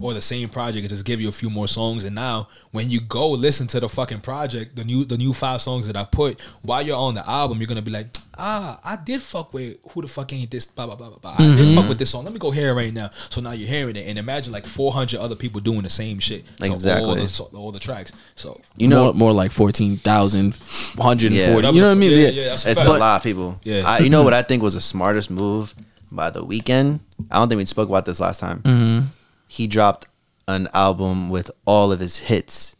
or 0.00 0.12
the 0.14 0.20
same 0.20 0.48
project 0.48 0.80
and 0.82 0.88
just 0.90 1.04
give 1.04 1.20
you 1.20 1.28
a 1.28 1.32
few 1.32 1.48
more 1.50 1.66
songs. 1.68 2.04
And 2.04 2.14
now 2.14 2.48
when 2.72 2.90
you 2.90 3.00
go 3.00 3.30
listen 3.30 3.66
to 3.68 3.80
the 3.80 3.88
fucking 3.88 4.20
project, 4.20 4.76
the 4.76 4.84
new 4.84 5.04
the 5.04 5.16
new 5.16 5.32
five 5.32 5.62
songs 5.62 5.86
that 5.86 5.96
I 5.96 6.04
put 6.04 6.40
while 6.62 6.82
you're 6.82 6.96
on 6.98 7.14
the 7.14 7.28
album, 7.28 7.58
you're 7.58 7.66
gonna 7.66 7.80
be 7.82 7.90
like, 7.90 8.08
ah, 8.36 8.78
I 8.84 8.96
did 8.96 9.22
fuck 9.22 9.54
with 9.54 9.78
who 9.90 10.02
the 10.02 10.08
fuck 10.08 10.32
ain't 10.32 10.50
this 10.50 10.66
blah 10.66 10.86
blah 10.86 10.96
blah 10.96 11.08
blah 11.08 11.18
blah. 11.18 11.36
I 11.38 11.56
did 11.56 11.74
fuck 11.76 11.88
with 11.88 11.98
this 11.98 12.10
song. 12.10 12.24
Let 12.24 12.32
me 12.34 12.38
go 12.38 12.50
hear 12.50 12.70
it 12.70 12.74
right 12.74 12.92
now. 12.92 13.10
So 13.30 13.40
now 13.40 13.52
you're 13.52 13.68
hearing 13.68 13.96
it, 13.96 14.06
and 14.06 14.18
imagine 14.18 14.52
like 14.52 14.66
400 14.66 15.18
other 15.18 15.34
people 15.36 15.60
doing 15.60 15.82
the 15.82 15.90
same 15.90 16.18
shit. 16.18 16.44
to 16.58 16.66
all 16.68 16.74
Exactly. 16.74 17.20
the, 17.22 17.28
so- 17.28 17.50
all 17.54 17.72
the 17.72 17.80
tracks. 17.80 18.12
So 18.34 18.60
You 18.76 18.88
know, 18.88 19.04
more, 19.04 19.14
more 19.14 19.32
like 19.32 19.50
14,000, 19.52 20.54
140. 20.54 21.34
Yeah. 21.34 21.46
you 21.70 21.80
know 21.80 21.86
what 21.86 21.90
I 21.90 21.94
mean? 21.94 22.10
Yeah, 22.12 22.16
Yeah. 22.18 22.28
yeah, 22.28 22.48
that's 22.50 22.66
a 22.66 22.70
it's 22.72 22.80
fact. 22.82 22.88
a 22.96 22.98
lot 22.98 23.16
of 23.16 23.22
people. 23.22 23.58
Yeah. 23.64 23.82
I, 23.86 23.98
you 24.00 24.10
know 24.10 24.22
what 24.22 24.34
I 24.34 24.42
think 24.42 24.62
was 24.62 24.74
the 24.74 24.80
smartest 24.80 25.30
move 25.30 25.74
by 26.12 26.30
the 26.30 26.44
Weeknd. 26.44 27.00
I 27.30 27.36
don't 27.38 27.48
think 27.48 27.58
we 27.58 27.64
spoke 27.64 27.88
about 27.88 28.04
this 28.04 28.20
last 28.20 28.40
time. 28.40 28.60
Mm-hmm. 28.60 29.06
He 29.46 29.66
dropped 29.66 30.06
an 30.48 30.68
album 30.74 31.28
with 31.28 31.50
all 31.64 31.92
of 31.92 32.00
his 32.00 32.18
hits. 32.18 32.74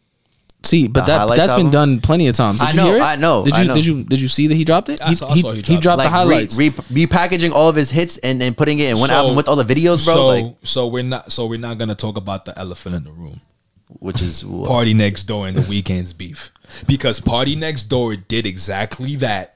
See, 0.63 0.89
but 0.89 1.03
The 1.03 1.07
that 1.13 1.19
highlights 1.19 1.41
that's 1.41 1.55
been 1.55 1.71
done 1.71 2.01
plenty 2.01 2.27
of 2.27 2.35
times. 2.35 2.59
Did 2.59 2.67
I 2.69 2.71
you 2.73 2.77
know, 2.77 2.85
hear 2.87 2.97
it? 2.97 3.03
I 3.03 3.17
know, 3.17 3.45
Did 3.45 3.55
you 3.57 3.61
I 3.63 3.67
know. 3.67 3.75
did 3.75 3.87
you 3.87 4.03
did 4.05 4.21
you 4.21 4.27
see 4.29 4.47
that 4.49 4.55
he 4.57 4.65
dropped 4.65 4.89
it? 4.89 5.01
I 5.01 5.11
he, 5.11 5.15
saw- 5.15 5.29
I 5.31 5.35
he, 5.35 5.41
saw 5.43 5.53
he 5.53 5.57
he 5.63 5.63
dropped 5.63 5.79
it. 5.79 5.81
dropped 5.83 5.99
the 5.99 6.05
like 6.05 6.13
highlights. 6.13 6.59
Re, 6.59 6.69
re, 6.91 7.07
repackaging 7.07 7.53
all 7.53 7.69
of 7.69 7.77
his 7.77 7.91
hits 7.91 8.17
and, 8.19 8.43
and 8.43 8.57
putting 8.57 8.81
it 8.81 8.91
in 8.91 8.99
one 8.99 9.09
So- 9.11 9.15
album 9.15 9.37
with 9.37 9.47
all 9.49 9.55
the 9.57 9.65
videos, 9.65 10.05
bro. 10.05 10.15
So 10.15 10.27
like, 10.27 10.57
so 10.65 10.87
we're 10.89 11.05
not 11.05 11.31
so 11.31 11.47
we're 11.47 11.59
not 11.61 11.79
gonna 11.79 11.95
talk 11.95 12.17
about 12.17 12.47
the 12.47 12.59
elephant 12.59 12.97
in 12.97 13.05
the 13.05 13.13
room. 13.13 13.41
which 14.01 14.21
is 14.21 14.45
what? 14.45 14.67
Party 14.69 14.93
Next 14.93 15.25
Door 15.25 15.47
and 15.49 15.57
the 15.57 15.61
Weeknd's 15.63 16.13
beef 16.13 16.51
because 16.89 17.21
Party 17.21 17.55
Next 17.55 17.85
Door 17.85 18.17
did 18.17 18.45
exactly 18.45 19.15
that 19.17 19.56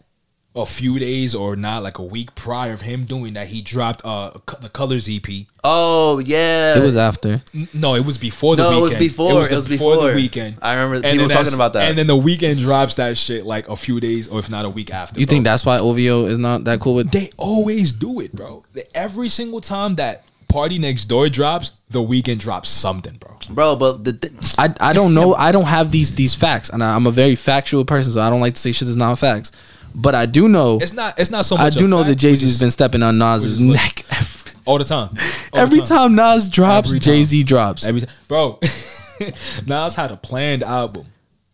a 0.56 0.66
few 0.66 0.98
days 0.98 1.32
or 1.32 1.54
not 1.54 1.80
like 1.84 1.98
a 1.98 2.02
week 2.02 2.34
prior 2.34 2.72
of 2.72 2.80
him 2.80 3.04
doing 3.04 3.34
that. 3.34 3.46
He 3.46 3.62
dropped 3.62 4.04
uh 4.04 4.32
the 4.60 4.68
Colors 4.68 5.08
EP. 5.08 5.24
Oh 5.62 6.18
yeah, 6.18 6.76
it 6.76 6.82
was 6.82 6.96
after. 6.96 7.40
N- 7.54 7.68
No, 7.72 7.94
it 7.94 8.04
was 8.04 8.18
before 8.18 8.56
the 8.56 8.68
No, 8.68 8.78
it 8.78 8.82
was 8.82 8.94
Weeknd. 8.94 8.98
before. 8.98 9.30
It 9.46 9.50
was 9.52 9.64
the- 9.66 9.70
before. 9.76 9.96
the 9.96 10.02
Weeknd. 10.12 10.54
I 10.60 10.74
remember 10.74 10.96
And 10.96 11.04
people 11.04 11.28
then 11.28 11.36
talking 11.36 11.54
about 11.54 11.74
that. 11.74 11.88
And 11.88 11.96
then 11.96 12.08
the 12.08 12.16
Weeknd 12.16 12.58
drops 12.60 12.94
that 12.94 13.16
shit 13.16 13.46
like 13.46 13.68
a 13.68 13.76
few 13.76 14.00
days 14.00 14.26
or 14.26 14.40
if 14.40 14.50
not 14.50 14.64
a 14.64 14.68
week 14.68 14.90
after. 14.92 15.20
You 15.20 15.26
bro. 15.26 15.30
think 15.30 15.44
that's 15.44 15.64
why 15.64 15.78
OVO 15.78 16.26
is 16.26 16.38
not 16.38 16.64
that 16.64 16.80
cool 16.80 16.94
with? 16.96 17.12
they 17.12 17.30
always 17.36 17.92
do 17.92 18.18
it, 18.20 18.34
bro? 18.34 18.64
Every 18.92 19.28
single 19.28 19.60
time 19.60 19.94
that 19.96 20.24
Party 20.48 20.80
Next 20.80 21.04
Door 21.04 21.28
drops, 21.28 21.70
the 21.90 22.00
Weeknd 22.00 22.38
drops 22.40 22.70
something, 22.70 23.14
bro. 23.20 23.36
bro. 23.50 23.76
But 23.76 24.02
the 24.02 24.14
th- 24.14 24.32
I, 24.58 24.74
I 24.80 24.92
don't 24.92 25.14
know. 25.14 25.32
I 25.46 25.52
don't 25.52 25.66
have 25.66 25.92
these 25.92 26.12
these 26.16 26.34
facts, 26.34 26.70
and 26.70 26.82
I, 26.82 26.96
I'm 26.96 27.06
a 27.06 27.12
very 27.12 27.36
factual 27.36 27.84
person, 27.84 28.12
so 28.12 28.20
I 28.20 28.28
don't 28.30 28.40
like 28.40 28.54
to 28.54 28.60
say 28.60 28.72
shit 28.72 28.86
that's 28.88 28.96
not 28.96 29.16
facts. 29.16 29.52
But 29.94 30.14
I 30.14 30.26
do 30.26 30.48
know. 30.48 30.78
It's 30.80 30.92
not. 30.92 31.18
It's 31.18 31.30
not 31.30 31.44
so 31.44 31.56
much. 31.56 31.76
I 31.76 31.78
do 31.78 31.86
know 31.88 32.02
that 32.02 32.14
Jay 32.16 32.34
Z's 32.34 32.58
been 32.58 32.70
stepping 32.70 33.02
on 33.02 33.18
Nas's 33.18 33.60
neck 33.60 34.04
every, 34.10 34.52
all 34.66 34.78
the 34.78 34.84
time. 34.84 35.08
All 35.08 35.16
the 35.52 35.58
every 35.58 35.80
time 35.80 36.14
Nas 36.14 36.48
drops. 36.48 36.92
Jay 36.94 37.22
Z 37.24 37.42
drops. 37.44 37.86
Every 37.86 38.00
time, 38.02 38.10
bro. 38.28 38.58
Nas 39.66 39.94
had 39.94 40.10
a 40.10 40.16
planned 40.16 40.62
album. 40.62 41.06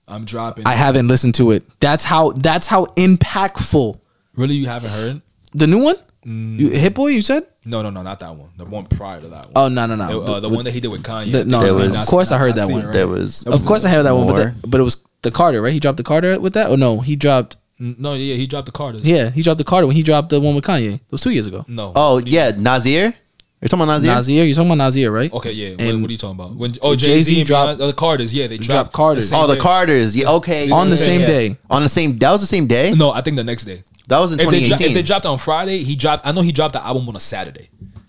I'm 0.08 0.24
dropping. 0.24 0.66
I 0.66 0.72
haven't 0.72 1.08
listened 1.08 1.34
to 1.36 1.50
it. 1.50 1.64
That's 1.80 2.04
how. 2.04 2.30
That's 2.32 2.66
how 2.66 2.86
impactful. 2.96 3.98
really, 4.36 4.54
you 4.54 4.66
haven't 4.66 4.90
heard? 4.90 5.22
The 5.54 5.66
new 5.66 5.82
one, 5.82 5.96
Mm. 6.24 6.58
you, 6.58 6.70
Hit 6.70 6.92
Boy. 6.94 7.08
You 7.08 7.22
said? 7.22 7.46
No, 7.64 7.82
no, 7.82 7.90
no, 7.90 8.02
not 8.02 8.18
that 8.20 8.34
one. 8.34 8.50
The 8.56 8.64
one 8.64 8.86
prior 8.86 9.20
to 9.20 9.28
that 9.28 9.44
one. 9.46 9.52
Oh 9.56 9.68
no 9.68 9.86
no 9.86 9.96
The, 9.96 10.08
no. 10.08 10.22
uh, 10.22 10.40
the 10.40 10.48
With- 10.48 10.56
one 10.56 10.64
that 10.64 10.72
he 10.74 10.80
did 10.80 10.90
with 10.90 11.02
Kanye. 11.04 11.32
the- 11.32 11.44
no, 11.44 11.60
was- 11.60 12.00
of 12.02 12.06
course 12.06 12.30
I 12.32 12.38
heard 12.38 12.56
that 12.56 12.68
one. 12.68 12.82
it, 12.82 12.84
right? 12.86 12.92
there 12.92 13.06
was 13.08 13.42
Of 13.44 13.64
course 13.64 13.84
I 13.84 13.90
heard 13.90 14.02
that 14.04 14.14
one, 14.14 14.26
but 14.26 14.36
More. 14.36 14.54
the, 14.60 14.66
but 14.68 14.80
it 14.80 14.84
was 14.84 15.04
the 15.22 15.30
Carter, 15.30 15.62
right? 15.62 15.72
He 15.72 15.78
dropped 15.80 15.96
the 15.98 16.02
Carter 16.04 16.38
with 16.40 16.54
that. 16.54 16.68
Oh 16.70 16.74
no, 16.76 16.98
he 17.00 17.14
dropped. 17.16 17.56
N- 17.80 17.96
No, 17.98 18.14
yeah, 18.14 18.34
he 18.36 18.46
dropped 18.46 18.66
the 18.66 18.72
Carters. 18.72 19.04
Yeah, 19.04 19.30
he 19.30 19.42
dropped 19.42 19.58
the 19.58 19.64
Carter 19.64 19.86
when 19.86 19.96
he 19.96 20.02
dropped 20.02 20.30
the 20.30 20.40
one 20.40 20.54
with 20.54 20.64
Kanye. 20.64 20.94
It 20.94 21.00
was 21.10 21.20
two 21.20 21.30
years 21.30 21.46
ago. 21.46 21.64
No. 21.68 21.92
Oh 21.94 22.18
yeah, 22.24 22.52
Nasir. 22.56 23.14
You're 23.60 23.68
talking 23.68 23.84
about 23.84 23.92
Nasir? 24.02 24.06
Nasir, 24.14 24.44
you're 24.44 24.54
talking 24.54 24.68
about 24.70 24.84
Nasir, 24.84 25.10
right? 25.10 25.32
Okay, 25.32 25.52
yeah. 25.52 25.70
What, 25.70 25.80
And 25.80 26.02
what 26.02 26.08
are 26.10 26.12
you 26.12 26.18
talking 26.18 26.38
about? 26.38 26.54
When 26.56 26.72
oh 26.82 26.94
Jay-Z 26.94 27.06
Jay 27.06 27.22
Z 27.40 27.44
dropped- 27.44 27.78
dropped 27.78 27.90
the 27.90 27.92
Carters. 27.94 28.34
Yeah, 28.34 28.46
they 28.48 28.58
dropped 28.58 28.70
dropped 28.70 28.92
Carters. 28.92 29.30
same 29.30 29.40
Oh, 29.40 29.46
the 29.46 29.54
day. 29.54 29.60
Carters. 29.60 30.14
Yeah, 30.14 30.30
okay. 30.32 30.70
On 30.70 30.90
the 30.90 30.96
same 30.96 31.20
yeah. 31.22 31.26
day. 31.26 31.56
On 31.70 31.82
the 31.82 31.88
same. 31.88 32.16
That 32.18 32.32
was 32.32 32.42
the 32.42 32.46
same 32.46 32.66
day. 32.66 32.92
No, 32.92 33.10
I 33.12 33.22
think 33.22 33.36
the 33.36 33.44
next 33.44 33.64
day. 33.64 33.82
That 34.08 34.20
was 34.20 34.32
in 34.32 34.40
If 34.40 34.50
they, 34.50 34.60
dro- 34.60 34.76
2018. 34.76 34.88
if 34.88 34.94
they 34.94 35.02
dropped 35.02 35.26
on 35.26 35.38
Friday, 35.38 35.82
he 35.82 35.96
dropped. 35.96 36.26
I 36.26 36.32
know 36.32 36.42
he 36.42 36.52
dropped 36.52 36.74
the 36.74 36.84
album 36.84 37.08
on 37.08 37.16
a 37.16 37.20
Saturday. 37.20 37.68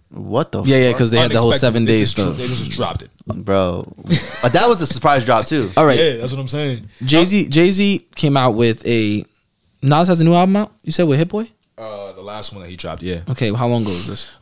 what 0.09 0.51
the? 0.51 0.63
Yeah, 0.63 0.77
yeah, 0.77 0.91
because 0.91 1.11
they 1.11 1.17
had 1.17 1.31
the 1.31 1.39
whole 1.39 1.47
Unexpected. 1.47 1.59
seven 1.73 1.85
They 1.85 1.93
days 1.93 2.13
just, 2.13 2.21
stuff. 2.21 2.37
They 2.37 2.47
just 2.47 2.71
dropped 2.71 3.01
it. 3.03 3.11
bro. 3.45 3.91
Uh, 4.43 4.49
that 4.49 4.67
was 4.67 4.81
a 4.81 4.85
surprise 4.87 5.23
drop 5.25 5.45
too. 5.45 5.71
All 5.77 5.85
right, 5.85 5.97
Yeah, 5.97 6.17
that's 6.17 6.33
what 6.33 6.39
I'm 6.41 6.47
saying. 6.49 6.87
Jay 7.05 7.23
Z 7.25 7.47
Jay 7.49 7.71
Z 7.71 8.05
came 8.15 8.35
out 8.37 8.51
with 8.51 8.85
a 8.85 9.25
Nas 9.87 10.07
has 10.09 10.19
a 10.21 10.23
new 10.23 10.33
album 10.33 10.55
out. 10.57 10.71
You 10.83 10.91
said 10.91 11.03
with 11.07 11.17
Hit 11.19 11.29
Boy. 11.29 11.49
Uh, 11.77 12.11
the 12.13 12.21
last 12.21 12.51
one 12.53 12.61
that 12.63 12.69
he 12.69 12.75
dropped, 12.75 13.01
yeah. 13.03 13.21
Okay, 13.29 13.53
how 13.53 13.67
long 13.67 13.83
ago 13.83 13.91
was 13.91 14.07
this? 14.07 14.35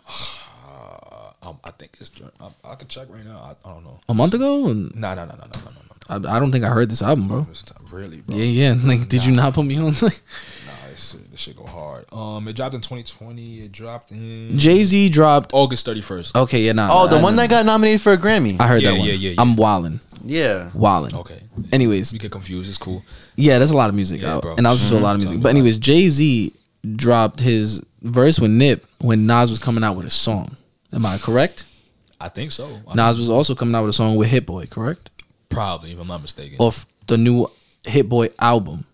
Um, 1.42 1.60
I 1.64 1.70
think 1.72 1.96
it's. 2.00 2.10
I, 2.40 2.48
I 2.72 2.76
could 2.76 2.90
check 2.90 3.08
right 3.10 3.24
now. 3.26 3.38
I, 3.38 3.70
I 3.70 3.74
don't 3.74 3.84
know. 3.84 4.00
A 4.10 4.14
month 4.16 4.34
ago? 4.34 4.68
And 4.68 4.96
No, 4.96 5.14
no, 5.14 5.26
no, 5.26 5.36
no, 5.36 5.44
no, 5.44 5.60
no, 5.66 6.20
no. 6.22 6.30
I, 6.32 6.38
I 6.38 6.40
don't 6.40 6.52
think 6.52 6.64
I 6.66 6.70
heard 6.70 6.90
this 6.90 7.02
album, 7.04 7.28
bro. 7.28 7.48
Really, 7.92 8.22
bro. 8.22 8.36
Yeah, 8.36 8.74
yeah. 8.74 8.76
Like, 8.84 9.08
did 9.10 9.24
you 9.26 9.32
not 9.32 9.54
put 9.54 9.64
me 9.66 9.78
on? 9.78 9.86
Nah, 9.86 9.92
this, 9.92 11.12
shit- 11.12 11.32
this 11.32 11.40
shit 11.40 11.56
go 11.58 11.66
hard. 11.68 12.06
Um, 12.12 12.48
it 12.48 12.54
dropped 12.56 12.74
in 12.74 12.82
2020. 12.82 13.60
It 13.62 13.72
dropped 13.72 14.12
in 14.12 14.58
Jay 14.58 14.84
Z 14.86 15.10
dropped. 15.10 15.52
August 15.54 15.86
31st. 15.86 16.36
Okay, 16.36 16.62
yeah, 16.62 16.72
nah. 16.72 16.88
Oh, 16.90 17.08
the 17.08 17.18
I- 17.18 17.22
one 17.24 17.36
that 17.36 17.50
got 17.50 17.64
nominated 17.66 18.02
for 18.02 18.14
a 18.14 18.18
Grammy. 18.18 18.60
I 18.60 18.68
heard 18.68 18.82
Yeah, 18.82 18.92
that 18.92 18.98
one. 18.98 19.08
yeah, 19.08 19.14
yeah, 19.14 19.30
yeah. 19.32 19.36
I'm 19.42 19.56
wildin', 19.56 20.02
yeah. 20.26 20.72
wildin'. 20.76 21.14
Okay. 21.14 21.42
Anyways, 21.72 22.12
You 22.12 22.20
get 22.20 22.32
confused. 22.32 22.68
It's 22.68 22.78
cool. 22.78 23.04
Yeah, 23.36 23.58
there's 23.60 23.72
a 23.72 23.78
lot 23.78 23.90
of 23.90 23.96
music 23.96 24.22
Yeah, 24.22 24.36
out, 24.36 24.42
bro. 24.42 24.56
and 24.56 24.68
I 24.68 24.72
listen 24.72 24.90
to 24.90 24.98
a 24.98 25.00
lot 25.00 25.16
of 25.16 25.22
Mhm. 25.22 25.26
music. 25.26 25.42
But 25.42 25.50
anyways, 25.50 25.78
Jay 25.78 26.10
Z 26.10 26.52
dropped 26.96 27.40
his 27.40 27.82
verse 28.02 28.40
with 28.40 28.52
Nip 28.52 28.86
when 29.00 29.26
Nas 29.26 29.50
was 29.50 29.60
coming 29.60 29.84
out 29.84 29.96
with 29.96 30.06
a 30.06 30.10
song. 30.10 30.56
Am 30.94 31.06
I 31.06 31.18
correct? 31.18 31.64
I 32.20 32.30
think 32.30 32.52
so. 32.52 32.80
I 32.88 32.96
Nas 32.96 33.18
was 33.20 33.30
also 33.30 33.56
coming 33.56 33.76
out 33.76 33.82
with 33.84 33.90
a 33.92 33.94
song 33.94 34.16
with 34.16 34.28
Hit 34.30 34.46
Boy, 34.46 34.66
correct? 34.68 35.10
probably, 35.50 35.92
if 35.92 36.00
I'm 36.00 36.08
not 36.08 36.22
mistaken. 36.22 36.58
Off 36.60 36.86
the 37.08 37.18
new 37.18 37.48
Hit 37.86 38.10
Boy 38.10 38.30
album, 38.40 38.86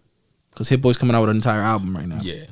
because 0.52 0.70
Hit 0.70 0.82
Boy's 0.82 0.98
coming 0.98 1.16
out 1.16 1.22
with 1.22 1.30
an 1.32 1.36
entire 1.38 1.62
album 1.62 1.96
right 1.96 2.08
now. 2.08 2.20
yeah. 2.22 2.44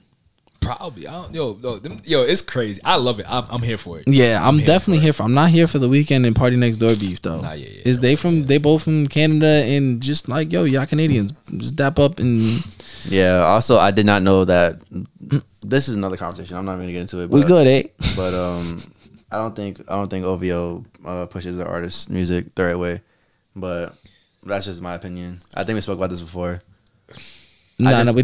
Probably. 0.77 1.07
I 1.07 1.13
don't, 1.13 1.33
yo, 1.33 1.57
yo, 1.63 1.79
them, 1.79 1.97
yo, 2.05 2.21
it's 2.21 2.41
crazy. 2.41 2.79
I 2.85 2.97
love 2.97 3.19
it. 3.19 3.25
I'm, 3.27 3.43
I'm 3.49 3.61
here 3.63 3.77
for 3.77 3.97
it. 3.97 4.07
Yeah, 4.07 4.39
I'm 4.39 4.59
here 4.59 4.67
definitely 4.67 4.99
for 4.99 5.03
here 5.03 5.13
for. 5.13 5.23
I'm 5.23 5.33
not 5.33 5.49
here 5.49 5.65
for 5.65 5.79
the 5.79 5.89
Weeknd 5.89 6.27
and 6.27 6.35
Party 6.35 6.57
Next 6.57 6.77
Door 6.77 6.91
beef 6.99 7.23
though. 7.23 7.41
Nah, 7.41 7.53
yeah, 7.53 7.69
yeah, 7.69 7.81
Is 7.85 7.97
they 7.99 8.15
from? 8.15 8.45
They 8.45 8.59
both 8.59 8.83
from 8.83 9.07
Canada 9.07 9.47
and 9.47 9.99
just 9.99 10.29
like 10.29 10.51
yo, 10.51 10.65
y'all 10.65 10.85
Canadians, 10.85 11.31
just 11.57 11.75
dap 11.75 11.97
up 11.97 12.19
and 12.19 12.63
Yeah. 13.05 13.45
Also, 13.47 13.77
I 13.77 13.89
did 13.89 14.05
not 14.05 14.21
know 14.21 14.45
that. 14.45 14.79
This 15.61 15.89
is 15.89 15.95
another 15.95 16.17
conversation. 16.17 16.55
I'm 16.55 16.65
not 16.65 16.73
even 16.73 16.85
going 16.85 16.87
to 16.89 16.93
get 16.93 17.01
into 17.01 17.21
it. 17.21 17.31
But, 17.31 17.35
we 17.35 17.43
good, 17.43 17.65
eh? 17.65 17.83
But 18.15 18.35
um, 18.35 18.79
I 19.31 19.37
don't 19.37 19.55
think 19.55 19.81
I 19.89 19.95
don't 19.95 20.07
think 20.07 20.23
OVO 20.23 20.85
uh, 21.03 21.25
pushes 21.25 21.57
the 21.57 21.67
artist 21.67 22.11
music 22.11 22.53
the 22.53 22.65
right 22.65 22.77
way. 22.77 23.01
But 23.55 23.95
that's 24.43 24.65
just 24.65 24.83
my 24.83 24.93
opinion. 24.93 25.39
I 25.55 25.63
think 25.63 25.77
we 25.77 25.81
spoke 25.81 25.97
about 25.97 26.11
this 26.11 26.21
before. 26.21 26.61
Nah, 27.79 27.91
just- 28.03 28.05
nah, 28.15 28.21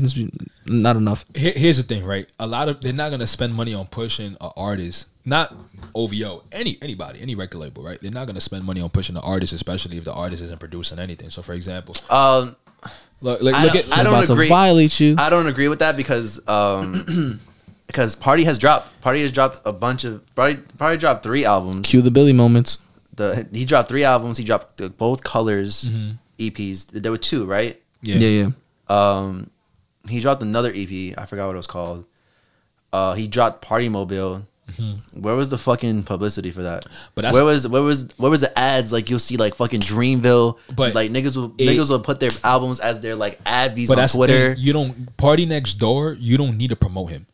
didn't- 0.93 0.97
enough. 0.97 1.25
Here, 1.35 1.53
here's 1.55 1.77
the 1.77 1.83
thing, 1.83 2.03
right? 2.03 2.27
A 2.39 2.45
lot 2.47 2.67
of 2.69 2.81
they're 2.81 2.91
not 2.93 3.09
gonna 3.11 3.27
spend 3.27 3.53
money 3.55 3.73
on 3.73 3.87
pushing 3.87 4.35
an 4.41 4.51
artist, 4.57 5.07
not 5.23 5.55
OVO, 5.95 6.43
any 6.51 6.77
anybody, 6.81 7.21
any 7.21 7.35
record 7.35 7.59
label, 7.59 7.81
right? 7.83 7.99
They're 8.01 8.11
not 8.11 8.27
gonna 8.27 8.41
spend 8.41 8.65
money 8.65 8.81
on 8.81 8.89
pushing 8.89 9.15
the 9.15 9.21
artist, 9.21 9.53
especially 9.53 9.97
if 9.97 10.03
the 10.03 10.13
artist 10.13 10.43
isn't 10.43 10.59
producing 10.59 10.99
anything. 10.99 11.29
So, 11.29 11.41
for 11.41 11.53
example, 11.53 11.95
Um, 12.09 12.55
look, 13.21 13.41
look, 13.41 13.55
I 13.55 13.63
look 13.63 13.73
don't- 13.73 13.91
at 13.91 13.97
I 13.97 14.03
don't 14.03 14.13
about 14.13 14.29
agree. 14.29 14.45
to 14.47 14.49
violate 14.49 14.99
you. 14.99 15.15
I 15.17 15.29
don't 15.29 15.47
agree 15.47 15.67
with 15.69 15.79
that 15.79 15.95
because 15.95 16.45
um, 16.49 17.39
because 17.87 18.15
Party 18.15 18.43
has 18.43 18.57
dropped. 18.57 18.99
Party 19.01 19.21
has 19.21 19.31
dropped 19.31 19.61
a 19.65 19.71
bunch 19.71 20.03
of. 20.03 20.21
Party, 20.35 20.59
Party 20.77 20.97
dropped 20.97 21.23
three 21.23 21.45
albums. 21.45 21.87
Cue 21.87 22.01
the 22.01 22.11
Billy 22.11 22.33
moments. 22.33 22.79
The 23.15 23.47
he 23.53 23.63
dropped 23.63 23.87
three 23.87 24.03
albums. 24.03 24.37
He 24.37 24.43
dropped 24.43 24.77
the, 24.77 24.89
both 24.89 25.23
colors 25.23 25.87
EPs. 26.39 26.87
There 26.87 27.11
were 27.11 27.17
two, 27.17 27.45
right? 27.45 27.79
yeah, 28.01 28.15
Yeah, 28.17 28.27
yeah. 28.27 28.49
Um, 28.87 29.49
he 30.07 30.19
dropped 30.19 30.41
another 30.41 30.71
EP. 30.73 31.17
I 31.17 31.25
forgot 31.25 31.47
what 31.47 31.53
it 31.53 31.57
was 31.57 31.67
called. 31.67 32.05
Uh, 32.93 33.13
he 33.15 33.27
dropped 33.27 33.61
Party 33.61 33.89
Mobile. 33.89 34.47
Where 35.13 35.35
was 35.35 35.49
the 35.49 35.59
fucking 35.59 36.03
publicity 36.03 36.49
for 36.51 36.63
that? 36.63 36.85
But 37.13 37.21
that's- 37.21 37.35
where 37.35 37.43
was 37.45 37.67
where 37.67 37.83
was 37.83 38.09
where 38.17 38.31
was 38.31 38.41
the 38.41 38.57
ads? 38.57 38.91
Like 38.91 39.09
you'll 39.11 39.19
see 39.19 39.37
like 39.37 39.53
fucking 39.55 39.81
Dreamville. 39.81 40.57
But 40.75 40.95
like 40.95 41.11
niggas 41.11 41.35
will 41.37 41.53
it- 41.59 41.69
niggas 41.69 41.89
will 41.89 41.99
put 41.99 42.19
their 42.19 42.31
albums 42.43 42.79
as 42.79 42.99
their 42.99 43.15
like 43.15 43.39
ad 43.45 43.75
views 43.75 43.91
on 43.91 43.97
that's 43.97 44.13
the 44.13 44.17
Twitter. 44.17 44.55
you 44.57 44.73
don't 44.73 45.15
party 45.17 45.45
next 45.45 45.75
door. 45.75 46.13
You 46.19 46.37
don't 46.37 46.57
need 46.57 46.69
to 46.71 46.75
promote 46.75 47.11
him. 47.11 47.27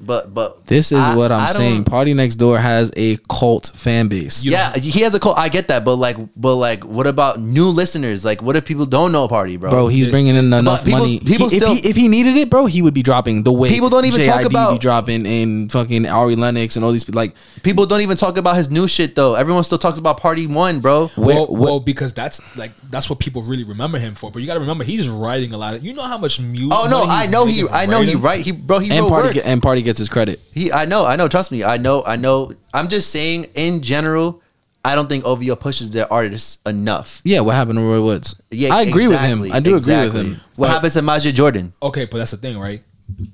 But 0.00 0.34
but 0.34 0.66
This 0.66 0.92
is 0.92 0.98
I- 0.98 1.14
what 1.16 1.32
I'm 1.32 1.48
saying. 1.54 1.84
Party 1.84 2.12
Next 2.14 2.36
Door 2.36 2.58
has 2.58 2.92
a 2.96 3.16
cult 3.30 3.70
fan 3.74 4.08
base. 4.08 4.44
You 4.44 4.52
yeah, 4.52 4.72
he 4.74 5.00
has 5.00 5.14
a 5.14 5.20
cult. 5.20 5.38
I 5.38 5.48
get 5.48 5.68
that, 5.68 5.84
but 5.84 5.96
like, 5.96 6.16
but 6.36 6.56
like, 6.56 6.84
what 6.84 7.06
about 7.06 7.40
new 7.40 7.68
listeners? 7.68 8.24
Like, 8.24 8.42
what 8.42 8.56
if 8.56 8.64
people 8.64 8.84
don't 8.86 9.12
know 9.12 9.26
Party, 9.28 9.56
bro? 9.56 9.70
Bro, 9.70 9.88
he's 9.88 10.04
This- 10.06 10.12
bringing 10.12 10.36
in 10.36 10.52
enough 10.52 10.84
people- 10.84 11.00
money. 11.00 11.18
people 11.20 11.48
He- 11.48 11.58
still- 11.58 11.72
if, 11.72 11.82
he, 11.82 11.88
if 11.90 11.96
he 11.96 12.08
needed 12.08 12.36
it, 12.36 12.50
bro, 12.50 12.66
he 12.66 12.82
would 12.82 12.94
be 12.94 13.02
dropping 13.02 13.42
the 13.42 13.52
way 13.52 13.68
People 13.70 13.88
don't 13.88 14.04
even 14.04 14.20
talk 14.26 14.40
JID 14.42 14.48
be 14.50 14.54
about- 14.56 14.80
dropping 14.80 15.26
and 15.26 15.72
fucking 15.72 16.06
Ari 16.06 16.36
Lennox 16.36 16.76
and 16.76 16.84
all 16.84 16.92
these 16.92 17.04
people. 17.04 17.18
Like, 17.20 17.34
people 17.62 17.86
don't 17.86 18.00
even 18.02 18.16
talk 18.16 18.36
about 18.36 18.56
his 18.56 18.70
new 18.70 18.86
shit 18.88 19.14
though. 19.14 19.34
Everyone 19.34 19.64
still 19.64 19.78
talks 19.78 19.98
about 19.98 20.18
Party 20.20 20.46
One, 20.46 20.80
bro. 20.80 21.10
Where- 21.16 21.36
well, 21.36 21.46
what- 21.46 21.58
well, 21.60 21.80
because 21.80 22.12
that's 22.12 22.40
like 22.56 22.72
that's 22.90 23.08
what 23.10 23.18
people 23.18 23.42
really 23.42 23.64
remember 23.64 23.98
him 23.98 24.14
for. 24.14 24.30
But 24.30 24.40
you 24.42 24.46
got 24.46 24.54
to 24.54 24.60
remember, 24.60 24.84
he's 24.84 25.08
writing 25.08 25.52
a 25.54 25.58
lot 25.58 25.74
of. 25.74 25.84
You 25.84 25.92
know 25.94 26.02
how 26.02 26.18
much 26.18 26.38
music. 26.40 26.72
Oh 26.72 26.86
no, 26.88 27.02
I 27.04 27.26
know 27.26 27.46
he, 27.46 27.64
I 27.68 27.86
know 27.86 28.02
he 28.02 28.14
right. 28.14 28.40
He 28.44 28.52
bro, 28.52 28.78
he 28.78 28.90
and 28.90 29.00
wrote 29.00 29.08
party 29.08 29.38
work. 29.38 29.46
and 29.46 29.62
party 29.62 29.82
gets 29.86 29.98
his 29.98 30.08
credit. 30.10 30.38
He, 30.52 30.70
I 30.70 30.84
know, 30.84 31.06
I 31.06 31.16
know. 31.16 31.28
Trust 31.28 31.50
me, 31.50 31.64
I 31.64 31.78
know, 31.78 32.02
I 32.06 32.16
know. 32.16 32.52
I'm 32.74 32.88
just 32.88 33.10
saying, 33.10 33.46
in 33.54 33.80
general, 33.82 34.42
I 34.84 34.94
don't 34.94 35.08
think 35.08 35.24
OVO 35.24 35.56
pushes 35.56 35.90
their 35.90 36.12
artists 36.12 36.58
enough. 36.66 37.22
Yeah, 37.24 37.40
what 37.40 37.54
happened 37.54 37.78
to 37.78 37.84
Roy 37.84 38.02
Woods? 38.02 38.40
Yeah, 38.50 38.74
I 38.74 38.82
agree 38.82 39.08
with 39.08 39.20
him. 39.20 39.42
I 39.50 39.60
do 39.60 39.76
agree 39.76 39.94
with 39.96 40.14
him. 40.22 40.40
What 40.56 40.66
But- 40.68 40.72
happens 40.74 40.94
to 40.94 41.02
Majid 41.02 41.34
Jordan? 41.34 41.72
Okay, 41.82 42.04
but 42.04 42.18
that's 42.18 42.30
the 42.32 42.36
thing, 42.36 42.58
right? 42.58 42.82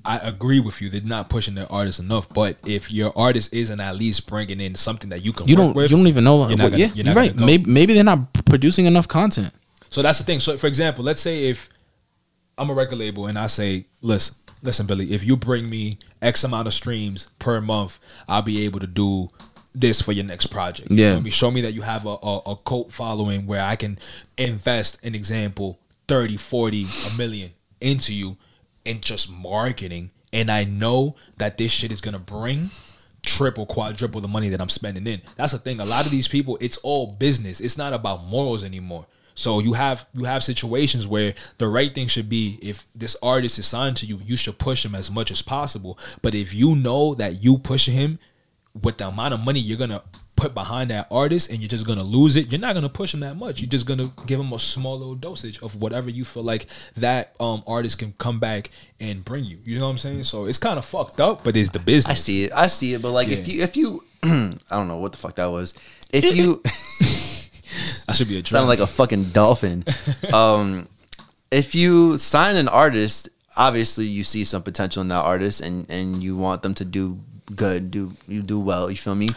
I 0.05 0.19
agree 0.19 0.61
with 0.61 0.81
you. 0.83 0.91
They're 0.91 1.01
not 1.03 1.31
pushing 1.31 1.55
their 1.55 1.71
artists 1.73 1.99
enough. 1.99 2.29
But 2.29 2.57
if 2.67 2.93
your 2.93 3.11
artist 3.17 3.55
isn't 3.55 3.81
at 3.81 3.97
least 3.97 4.27
bringing 4.29 4.61
in 4.61 4.75
something 4.75 5.09
that 5.11 5.25
you 5.25 5.33
can 5.33 5.49
You 5.49 5.57
work 5.57 5.65
don't. 5.65 5.75
with, 5.77 5.91
you 5.91 5.97
don't 5.97 6.07
even 6.09 6.25
know. 6.25 6.47
you're 6.49 6.57
not 6.59 6.65
what- 6.65 6.71
gonna- 6.73 6.77
yeah, 6.79 6.91
you're 6.95 7.07
you're, 7.07 7.15
right. 7.15 7.35
go. 7.37 7.45
Maybe 7.47 7.71
maybe 7.71 7.95
they're 7.95 8.05
not 8.05 8.33
producing 8.45 8.85
enough 8.85 9.09
content. 9.09 9.51
So 9.89 10.03
that's 10.03 10.19
the 10.19 10.25
thing. 10.25 10.41
So 10.41 10.57
for 10.59 10.67
example, 10.67 11.03
let's 11.05 11.23
say 11.23 11.49
if 11.49 11.71
I'm 12.59 12.69
a 12.69 12.75
record 12.75 12.99
label 12.99 13.27
and 13.29 13.39
I 13.39 13.47
say, 13.47 13.87
listen, 14.03 14.35
listen, 14.63 14.87
Billy, 14.87 15.13
if 15.13 15.23
you 15.25 15.37
bring 15.37 15.69
me 15.69 15.99
X 16.21 16.45
amount 16.45 16.67
of 16.69 16.75
streams 16.75 17.29
per 17.39 17.61
month, 17.61 17.99
I'll 18.29 18.43
be 18.43 18.65
able 18.65 18.81
to 18.81 18.87
do 18.87 19.29
this 19.75 20.03
for 20.03 20.13
your 20.13 20.25
next 20.25 20.47
project. 20.47 20.89
You 20.93 21.03
Yeah. 21.03 21.13
know 21.13 21.19
I 21.19 21.21
mean? 21.21 21.33
Show 21.33 21.51
me 21.51 21.61
that 21.63 21.73
you 21.73 21.83
have 21.83 22.05
a, 22.07 22.17
a, 22.23 22.39
a 22.47 22.57
cult 22.57 22.93
following 22.93 23.47
where 23.47 23.63
I 23.63 23.77
can 23.77 23.99
invest, 24.37 25.03
an 25.05 25.15
example, 25.15 25.79
30, 26.09 26.37
40, 26.37 26.87
a 27.13 27.17
million 27.17 27.51
into 27.81 28.15
you 28.15 28.37
in 28.85 29.01
just 29.01 29.31
marketing. 29.33 30.11
And 30.33 30.51
I 30.51 30.65
know 30.65 31.17
that 31.39 31.59
this 31.59 31.71
shit 31.73 31.91
is 31.93 32.01
gonna 32.01 32.19
bring 32.19 32.71
triple, 33.23 33.67
quadruple 33.67 34.21
the 34.21 34.29
money 34.29 34.49
that 34.49 34.61
I'm 34.61 34.69
spending 34.69 35.07
in. 35.07 35.23
That's 35.37 35.53
the 35.53 35.59
thing. 35.59 35.81
A 35.81 35.85
lot 35.85 36.05
of 36.05 36.11
these 36.11 36.27
people, 36.29 36.59
it's 36.61 36.77
all 36.79 37.07
business. 37.13 37.61
It's 37.61 37.79
not 37.79 37.93
about 37.93 38.25
morals 38.25 38.65
anymore. 38.65 39.07
So 39.35 39.61
you 39.61 39.73
have 39.75 40.07
you 40.15 40.25
have 40.25 40.45
situations 40.45 41.07
where 41.07 41.35
the 41.59 41.69
right 41.69 41.95
thing 41.95 42.09
should 42.09 42.29
be 42.29 42.59
if 42.63 42.87
this 42.95 43.17
artist 43.23 43.59
is 43.59 43.67
signed 43.67 43.97
to 43.99 44.07
you, 44.07 44.21
you 44.25 44.37
should 44.37 44.59
push 44.59 44.85
him 44.85 44.95
as 44.95 45.11
much 45.11 45.31
as 45.31 45.43
possible. 45.43 45.99
But 46.21 46.35
if 46.35 46.53
you 46.55 46.75
know 46.75 47.15
that 47.15 47.43
you 47.43 47.59
pushing 47.59 47.95
him 47.95 48.19
with 48.81 48.99
the 48.99 49.09
amount 49.09 49.35
of 49.35 49.41
money 49.41 49.61
you're 49.61 49.79
gonna 49.79 50.03
put 50.43 50.55
behind 50.55 50.91
that 50.91 51.07
artist 51.11 51.51
and 51.51 51.61
you're 51.61 51.69
just 51.69 51.87
gonna 51.87 52.03
lose 52.03 52.37
it, 52.37 52.51
you're 52.51 52.61
not 52.61 52.75
gonna 52.75 52.89
push 52.89 53.15
him 53.15 53.21
that 53.21 53.37
much. 53.37 53.61
You're 53.61 53.69
just 53.69 53.87
gonna 53.87 54.13
give 54.27 54.41
him 54.41 54.53
a 54.53 54.59
small 54.59 54.99
little 54.99 55.15
dosage 55.15 55.63
of 55.63 55.77
whatever 55.77 56.11
you 56.11 56.25
feel 56.25 56.43
like 56.43 56.67
that 56.97 57.35
um 57.39 57.63
artist 57.67 57.99
can 57.99 58.13
come 58.19 58.41
back 58.41 58.71
and 58.99 59.25
bring 59.25 59.45
you. 59.45 59.59
You 59.65 59.79
know 59.79 59.85
what 59.87 59.93
I'm 59.93 59.99
saying? 59.99 60.25
So 60.25 60.47
it's 60.47 60.59
kind 60.59 60.79
of 60.79 60.85
fucked 60.85 61.21
up, 61.21 61.45
but 61.45 61.57
it's 61.57 61.71
the 61.71 61.79
business. 61.79 62.13
I 62.13 62.15
see 62.15 62.45
it. 62.45 62.53
I 62.53 62.67
see 62.67 62.95
it. 62.95 63.03
But 63.03 63.13
like, 63.13 63.29
if 63.29 63.47
you, 63.47 63.63
if 63.63 63.77
you, 63.77 64.05
I 64.25 64.59
don't 64.71 64.89
know 64.89 64.99
what 64.99 65.13
the 65.13 65.19
fuck 65.19 65.37
that 65.37 65.47
was. 65.47 65.75
If 66.13 66.25
you 66.37 66.63
I 68.09 68.13
should 68.13 68.29
be 68.29 68.39
a 68.39 68.45
sound 68.45 68.69
like 68.69 68.81
a 68.81 68.87
fucking 68.87 69.25
dolphin, 69.31 69.85
um, 70.33 70.89
if 71.51 71.75
you 71.75 72.17
sign 72.17 72.57
an 72.57 72.69
artist, 72.69 73.29
obviously 73.57 74.07
you 74.07 74.25
see 74.25 74.45
some 74.45 74.63
potential 74.63 75.03
in 75.03 75.09
that 75.09 75.25
artist, 75.25 75.61
and 75.61 75.89
and 75.91 76.23
you 76.23 76.37
want 76.37 76.63
them 76.63 76.75
to 76.75 76.85
do 76.85 77.19
good, 77.55 77.91
do 77.91 78.13
you 78.27 78.43
do 78.43 78.59
well. 78.59 78.91
You 78.91 78.97
feel 78.97 79.15
me? 79.15 79.29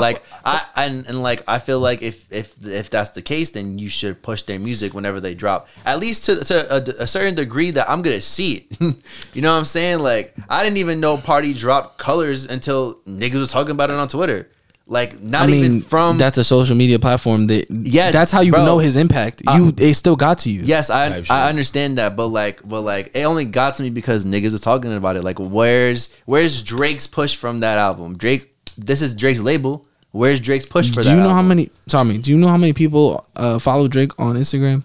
like 0.00 0.22
I 0.44 0.64
and, 0.76 1.06
and 1.06 1.22
like 1.22 1.42
I 1.48 1.58
feel 1.58 1.80
like 1.80 2.02
if 2.02 2.30
if 2.32 2.54
if 2.64 2.90
that's 2.90 3.10
the 3.10 3.22
case, 3.22 3.50
then 3.50 3.78
you 3.78 3.88
should 3.88 4.22
push 4.22 4.42
their 4.42 4.58
music 4.58 4.94
whenever 4.94 5.20
they 5.20 5.34
drop, 5.34 5.68
at 5.84 5.98
least 5.98 6.24
to 6.24 6.44
to 6.44 6.74
a, 6.74 7.02
a 7.02 7.06
certain 7.06 7.34
degree 7.34 7.70
that 7.70 7.88
I'm 7.88 8.02
gonna 8.02 8.20
see 8.20 8.66
it. 8.70 8.80
you 9.32 9.42
know 9.42 9.52
what 9.52 9.58
I'm 9.58 9.64
saying? 9.64 10.00
Like 10.00 10.34
I 10.48 10.62
didn't 10.62 10.78
even 10.78 11.00
know 11.00 11.16
Party 11.16 11.52
dropped 11.52 11.98
colors 11.98 12.44
until 12.44 12.96
niggas 13.06 13.34
was 13.34 13.52
talking 13.52 13.72
about 13.72 13.90
it 13.90 13.96
on 13.96 14.08
Twitter. 14.08 14.50
Like 14.86 15.18
not 15.22 15.44
I 15.44 15.46
mean, 15.46 15.64
even 15.64 15.80
from 15.80 16.18
that's 16.18 16.36
a 16.36 16.44
social 16.44 16.76
media 16.76 16.98
platform 16.98 17.46
that. 17.46 17.70
Yeah, 17.70 18.10
that's 18.10 18.30
how 18.30 18.42
you 18.42 18.52
bro. 18.52 18.66
know 18.66 18.78
his 18.78 18.96
impact. 18.96 19.42
You 19.54 19.72
it 19.78 19.94
still 19.94 20.14
got 20.14 20.40
to 20.40 20.50
you. 20.50 20.60
Yes, 20.62 20.90
I. 20.90 21.22
I 21.30 21.48
understand 21.48 21.96
that, 21.96 22.16
but 22.16 22.28
like, 22.28 22.60
but 22.68 22.82
like, 22.82 23.10
it 23.14 23.22
only 23.24 23.46
got 23.46 23.74
to 23.76 23.82
me 23.82 23.88
because 23.88 24.26
niggas 24.26 24.52
was 24.52 24.60
talking 24.60 24.92
about 24.92 25.16
it. 25.16 25.24
Like, 25.24 25.38
where's 25.38 26.14
where's 26.26 26.62
Drake's 26.62 27.06
push 27.06 27.34
from 27.34 27.60
that 27.60 27.78
album? 27.78 28.18
Drake, 28.18 28.54
this 28.76 29.00
is 29.00 29.14
Drake's 29.14 29.40
label. 29.40 29.86
Where's 30.10 30.38
Drake's 30.38 30.66
push 30.66 30.90
for 30.90 31.02
Do 31.02 31.08
that? 31.08 31.16
you 31.16 31.22
know 31.22 31.30
how 31.30 31.36
album? 31.36 31.48
many? 31.48 31.70
Tommy, 31.88 32.18
do 32.18 32.30
you 32.30 32.36
know 32.36 32.48
how 32.48 32.58
many 32.58 32.74
people 32.74 33.26
uh, 33.36 33.58
follow 33.58 33.88
Drake 33.88 34.12
on 34.20 34.36
Instagram? 34.36 34.84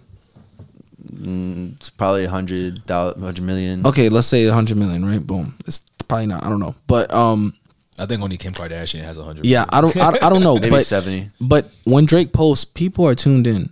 It's 1.75 1.89
probably 1.89 2.23
a 2.23 2.29
hundred 2.29 2.85
thousand, 2.85 3.21
hundred 3.21 3.43
million. 3.43 3.85
Okay, 3.85 4.07
let's 4.09 4.27
say 4.27 4.45
a 4.45 4.53
hundred 4.53 4.77
million, 4.77 5.05
right? 5.05 5.25
Boom. 5.25 5.55
It's 5.67 5.79
probably 6.07 6.27
not. 6.27 6.45
I 6.45 6.49
don't 6.49 6.59
know, 6.61 6.75
but 6.87 7.13
um, 7.13 7.53
I 7.99 8.05
think 8.05 8.21
only 8.21 8.37
Kim 8.37 8.53
Kardashian 8.53 9.03
has 9.03 9.17
a 9.17 9.23
hundred. 9.23 9.45
yeah, 9.45 9.65
I 9.69 9.81
don't. 9.81 9.95
I, 9.97 10.09
I 10.21 10.29
don't 10.29 10.41
know, 10.41 10.55
Maybe 10.59 10.69
but 10.71 10.85
seventy. 10.85 11.29
But 11.41 11.69
when 11.83 12.05
Drake 12.05 12.31
posts, 12.33 12.65
people 12.65 13.05
are 13.07 13.15
tuned 13.15 13.45
in, 13.47 13.69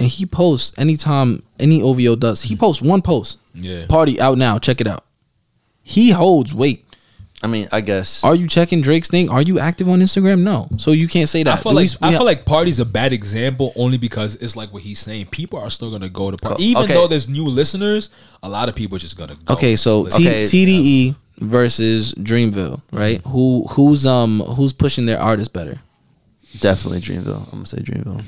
and 0.00 0.08
he 0.08 0.26
posts 0.26 0.78
anytime 0.78 1.42
any 1.60 1.82
OVO 1.82 2.16
does. 2.16 2.42
He 2.42 2.56
posts 2.56 2.82
one 2.82 3.02
post. 3.02 3.38
Yeah. 3.54 3.86
Party 3.86 4.20
out 4.20 4.38
now. 4.38 4.58
Check 4.58 4.80
it 4.80 4.86
out. 4.86 5.04
He 5.82 6.10
holds 6.10 6.52
weight. 6.54 6.82
I 7.42 7.48
mean, 7.48 7.68
I 7.70 7.82
guess. 7.82 8.24
Are 8.24 8.34
you 8.34 8.48
checking 8.48 8.80
Drake's 8.80 9.08
thing? 9.08 9.28
Are 9.28 9.42
you 9.42 9.58
active 9.58 9.88
on 9.90 10.00
Instagram? 10.00 10.40
No. 10.40 10.68
So 10.78 10.92
you 10.92 11.06
can't 11.06 11.28
say 11.28 11.42
that. 11.42 11.52
I 11.52 11.56
feel 11.62 11.72
Do 11.72 11.76
we- 11.76 11.82
like 11.86 11.90
I 12.02 12.10
we- 12.10 12.16
feel 12.16 12.24
like 12.24 12.44
party's 12.46 12.78
a 12.78 12.84
bad 12.86 13.12
example 13.12 13.72
only 13.76 13.98
because 13.98 14.36
it's 14.36 14.56
like 14.56 14.72
what 14.72 14.82
he's 14.82 14.98
saying. 14.98 15.26
People 15.26 15.58
are 15.60 15.68
still 15.70 15.90
gonna 15.90 16.08
go 16.08 16.30
to 16.30 16.38
party, 16.38 16.64
even 16.64 16.84
okay. 16.84 16.94
though 16.94 17.06
there's 17.06 17.28
new 17.28 17.44
listeners. 17.44 18.08
A 18.42 18.48
lot 18.48 18.70
of 18.70 18.74
people 18.74 18.96
are 18.96 19.00
just 19.00 19.18
gonna 19.18 19.36
go. 19.44 19.52
Okay, 19.54 19.76
so 19.76 20.00
Listen. 20.02 20.22
T- 20.22 20.28
Okay. 20.28 20.44
TDE 20.44 21.16
versus 21.38 22.14
Dreamville, 22.14 22.80
right? 22.92 23.20
Who 23.26 23.66
who's 23.70 24.06
um 24.06 24.40
who's 24.40 24.72
pushing 24.72 25.06
their 25.06 25.20
artist 25.20 25.52
better? 25.52 25.78
Definitely 26.60 27.00
Dreamville. 27.00 27.44
I'm 27.44 27.50
gonna 27.50 27.66
say 27.66 27.78
Dreamville. 27.78 28.24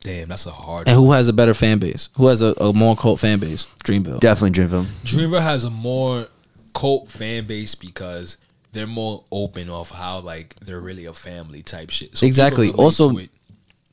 damn, 0.00 0.28
that's 0.28 0.46
a 0.46 0.50
hard. 0.50 0.88
And 0.88 0.96
who 0.96 1.12
has 1.12 1.28
a 1.28 1.32
better 1.32 1.54
fan 1.54 1.78
base? 1.78 2.08
Who 2.16 2.28
has 2.28 2.42
a, 2.42 2.52
a 2.60 2.72
more 2.72 2.96
cult 2.96 3.20
fan 3.20 3.38
base? 3.40 3.66
Dreamville. 3.84 4.20
Definitely 4.20 4.62
Dreamville. 4.62 4.86
Dreamville 5.04 5.42
has 5.42 5.64
a 5.64 5.70
more 5.70 6.26
cult 6.74 7.10
fan 7.10 7.46
base 7.46 7.74
because 7.74 8.36
they're 8.72 8.86
more 8.86 9.24
open 9.32 9.70
of 9.70 9.90
how 9.90 10.20
like 10.20 10.54
they're 10.60 10.80
really 10.80 11.06
a 11.06 11.14
family 11.14 11.62
type 11.62 11.90
shit. 11.90 12.16
So 12.16 12.26
Exactly. 12.26 12.70
Also. 12.72 13.12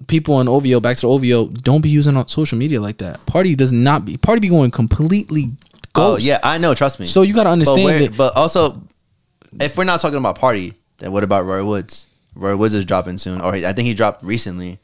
People 0.07 0.33
on 0.33 0.47
OVO, 0.47 0.79
back 0.79 0.97
to 0.97 1.07
OVO, 1.07 1.49
don't 1.49 1.81
be 1.81 1.89
using 1.89 2.17
on 2.17 2.27
social 2.27 2.57
media 2.57 2.81
like 2.81 2.97
that. 2.97 3.23
Party 3.27 3.55
does 3.55 3.71
not 3.71 4.03
be. 4.03 4.17
Party 4.17 4.39
be 4.39 4.49
going 4.49 4.71
completely 4.71 5.51
Oh 5.95 6.17
yeah, 6.17 6.39
I 6.43 6.57
know. 6.57 6.73
Trust 6.73 6.99
me. 6.99 7.05
So 7.05 7.21
you 7.21 7.33
gotta 7.33 7.47
but, 7.49 7.53
understand 7.53 7.83
where- 7.83 7.99
that. 7.99 8.17
but 8.17 8.35
also, 8.35 8.81
if 9.59 9.77
we're 9.77 9.83
not 9.83 9.99
talking 9.99 10.17
about 10.17 10.37
Party, 10.39 10.73
then 10.99 11.11
what 11.11 11.23
about 11.23 11.45
Roy 11.45 11.63
Woods? 11.65 12.07
Roy 12.35 12.55
Woods 12.55 12.73
is 12.73 12.85
dropping 12.85 13.17
soon, 13.17 13.41
or 13.41 13.53
I 13.53 13.73
think 13.73 13.87
he 13.87 13.93
dropped 13.93 14.23
recently. 14.23 14.79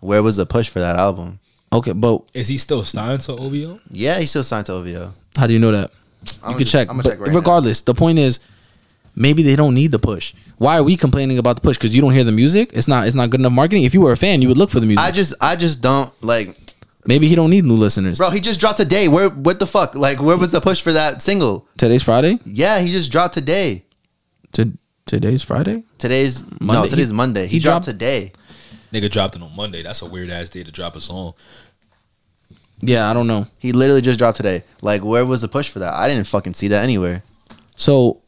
Where 0.00 0.22
was 0.22 0.36
the 0.36 0.46
push 0.46 0.68
for 0.68 0.78
that 0.78 0.94
album? 0.96 1.40
Okay, 1.72 1.92
but 1.92 2.22
is 2.34 2.46
he 2.48 2.56
still 2.56 2.84
signed 2.84 3.20
to 3.22 3.32
OVO? 3.32 3.80
Yeah, 3.90 4.18
he's 4.20 4.30
still 4.30 4.44
signed 4.44 4.66
to 4.66 4.72
OVO. 4.74 5.12
how 5.36 5.46
do 5.48 5.52
you 5.52 5.58
know 5.58 5.72
that? 5.72 5.90
I'm 6.42 6.50
you 6.52 6.56
can 6.56 6.58
just- 6.60 6.72
check. 6.72 6.88
I'm 6.88 6.96
gonna 6.96 7.02
But 7.02 7.10
check 7.10 7.18
right 7.20 7.28
now. 7.30 7.34
regardless, 7.36 7.80
the 7.82 7.94
point 7.94 8.18
is, 8.18 8.38
maybe 9.16 9.42
they 9.42 9.56
don't 9.56 9.74
need 9.74 9.90
the 9.90 9.98
push. 9.98 10.34
Why 10.58 10.78
are 10.78 10.82
we 10.84 10.96
complaining 10.96 11.38
about 11.38 11.56
the 11.56 11.62
push? 11.62 11.76
Because 11.76 11.94
you 11.94 12.00
don't 12.00 12.12
hear 12.12 12.24
the 12.24 12.32
music. 12.32 12.70
It's 12.74 12.86
not. 12.88 13.06
It's 13.08 13.16
not 13.16 13.30
good 13.30 13.40
enough 13.40 13.52
marketing. 13.52 13.82
If 13.84 13.92
you 13.94 14.00
were 14.00 14.12
a 14.12 14.16
fan, 14.16 14.40
you 14.40 14.48
would 14.48 14.56
look 14.58 14.70
for 14.70 14.78
the 14.80 14.86
music. 14.86 15.04
I 15.04 15.10
just, 15.10 15.34
I 15.40 15.56
just 15.56 15.80
don't 15.82 16.12
like, 16.22 16.56
maybe 17.08 17.26
he 17.26 17.34
don't 17.34 17.50
need 17.50 17.64
new 17.64 17.74
listeners. 17.74 18.18
bro. 18.18 18.30
He 18.30 18.38
just 18.40 18.60
dropped 18.60 18.76
today. 18.76 19.08
Where, 19.08 19.30
what 19.30 19.58
the 19.58 19.66
fuck? 19.66 19.94
Like, 19.96 20.20
where 20.20 20.36
was 20.38 20.52
the 20.52 20.60
push 20.60 20.80
for 20.82 20.92
that 20.92 21.22
single? 21.22 21.66
Today's 21.76 22.02
Friday. 22.04 22.38
Yeah, 22.44 22.78
he 22.78 22.92
just 22.92 23.10
dropped 23.10 23.34
today. 23.34 23.84
To 24.52 24.72
today's 25.06 25.42
Friday. 25.42 25.82
Today's 25.98 26.42
Monday. 26.42 26.58
no, 26.60 26.66
Monday? 26.66 26.88
today's 26.90 27.08
He- 27.08 27.14
Monday. 27.14 27.46
He, 27.46 27.52
he 27.54 27.58
dropped, 27.58 27.86
dropped- 27.86 27.98
today. 27.98 28.32
Nigga 28.92 29.10
dropped 29.10 29.36
it 29.36 29.42
on 29.42 29.54
Monday. 29.56 29.82
That's 29.82 30.00
a 30.02 30.06
weird 30.06 30.30
ass 30.30 30.48
day 30.50 30.62
to 30.62 30.70
drop 30.72 30.94
a 30.96 31.00
song. 31.00 31.34
Yeah, 32.80 33.10
I 33.10 33.12
don't 33.14 33.26
know. 33.26 33.46
He 33.58 33.72
literally 33.72 34.00
just 34.02 34.18
dropped 34.18 34.36
today. 34.36 34.62
Like, 34.82 35.02
where 35.02 35.26
was 35.26 35.40
the 35.42 35.48
push 35.48 35.68
for 35.68 35.80
that? 35.80 35.94
I 35.94 36.08
didn't 36.08 36.26
fucking 36.26 36.54
see 36.54 36.68
that 36.68 36.84
anywhere. 36.84 37.22
So 37.76 38.20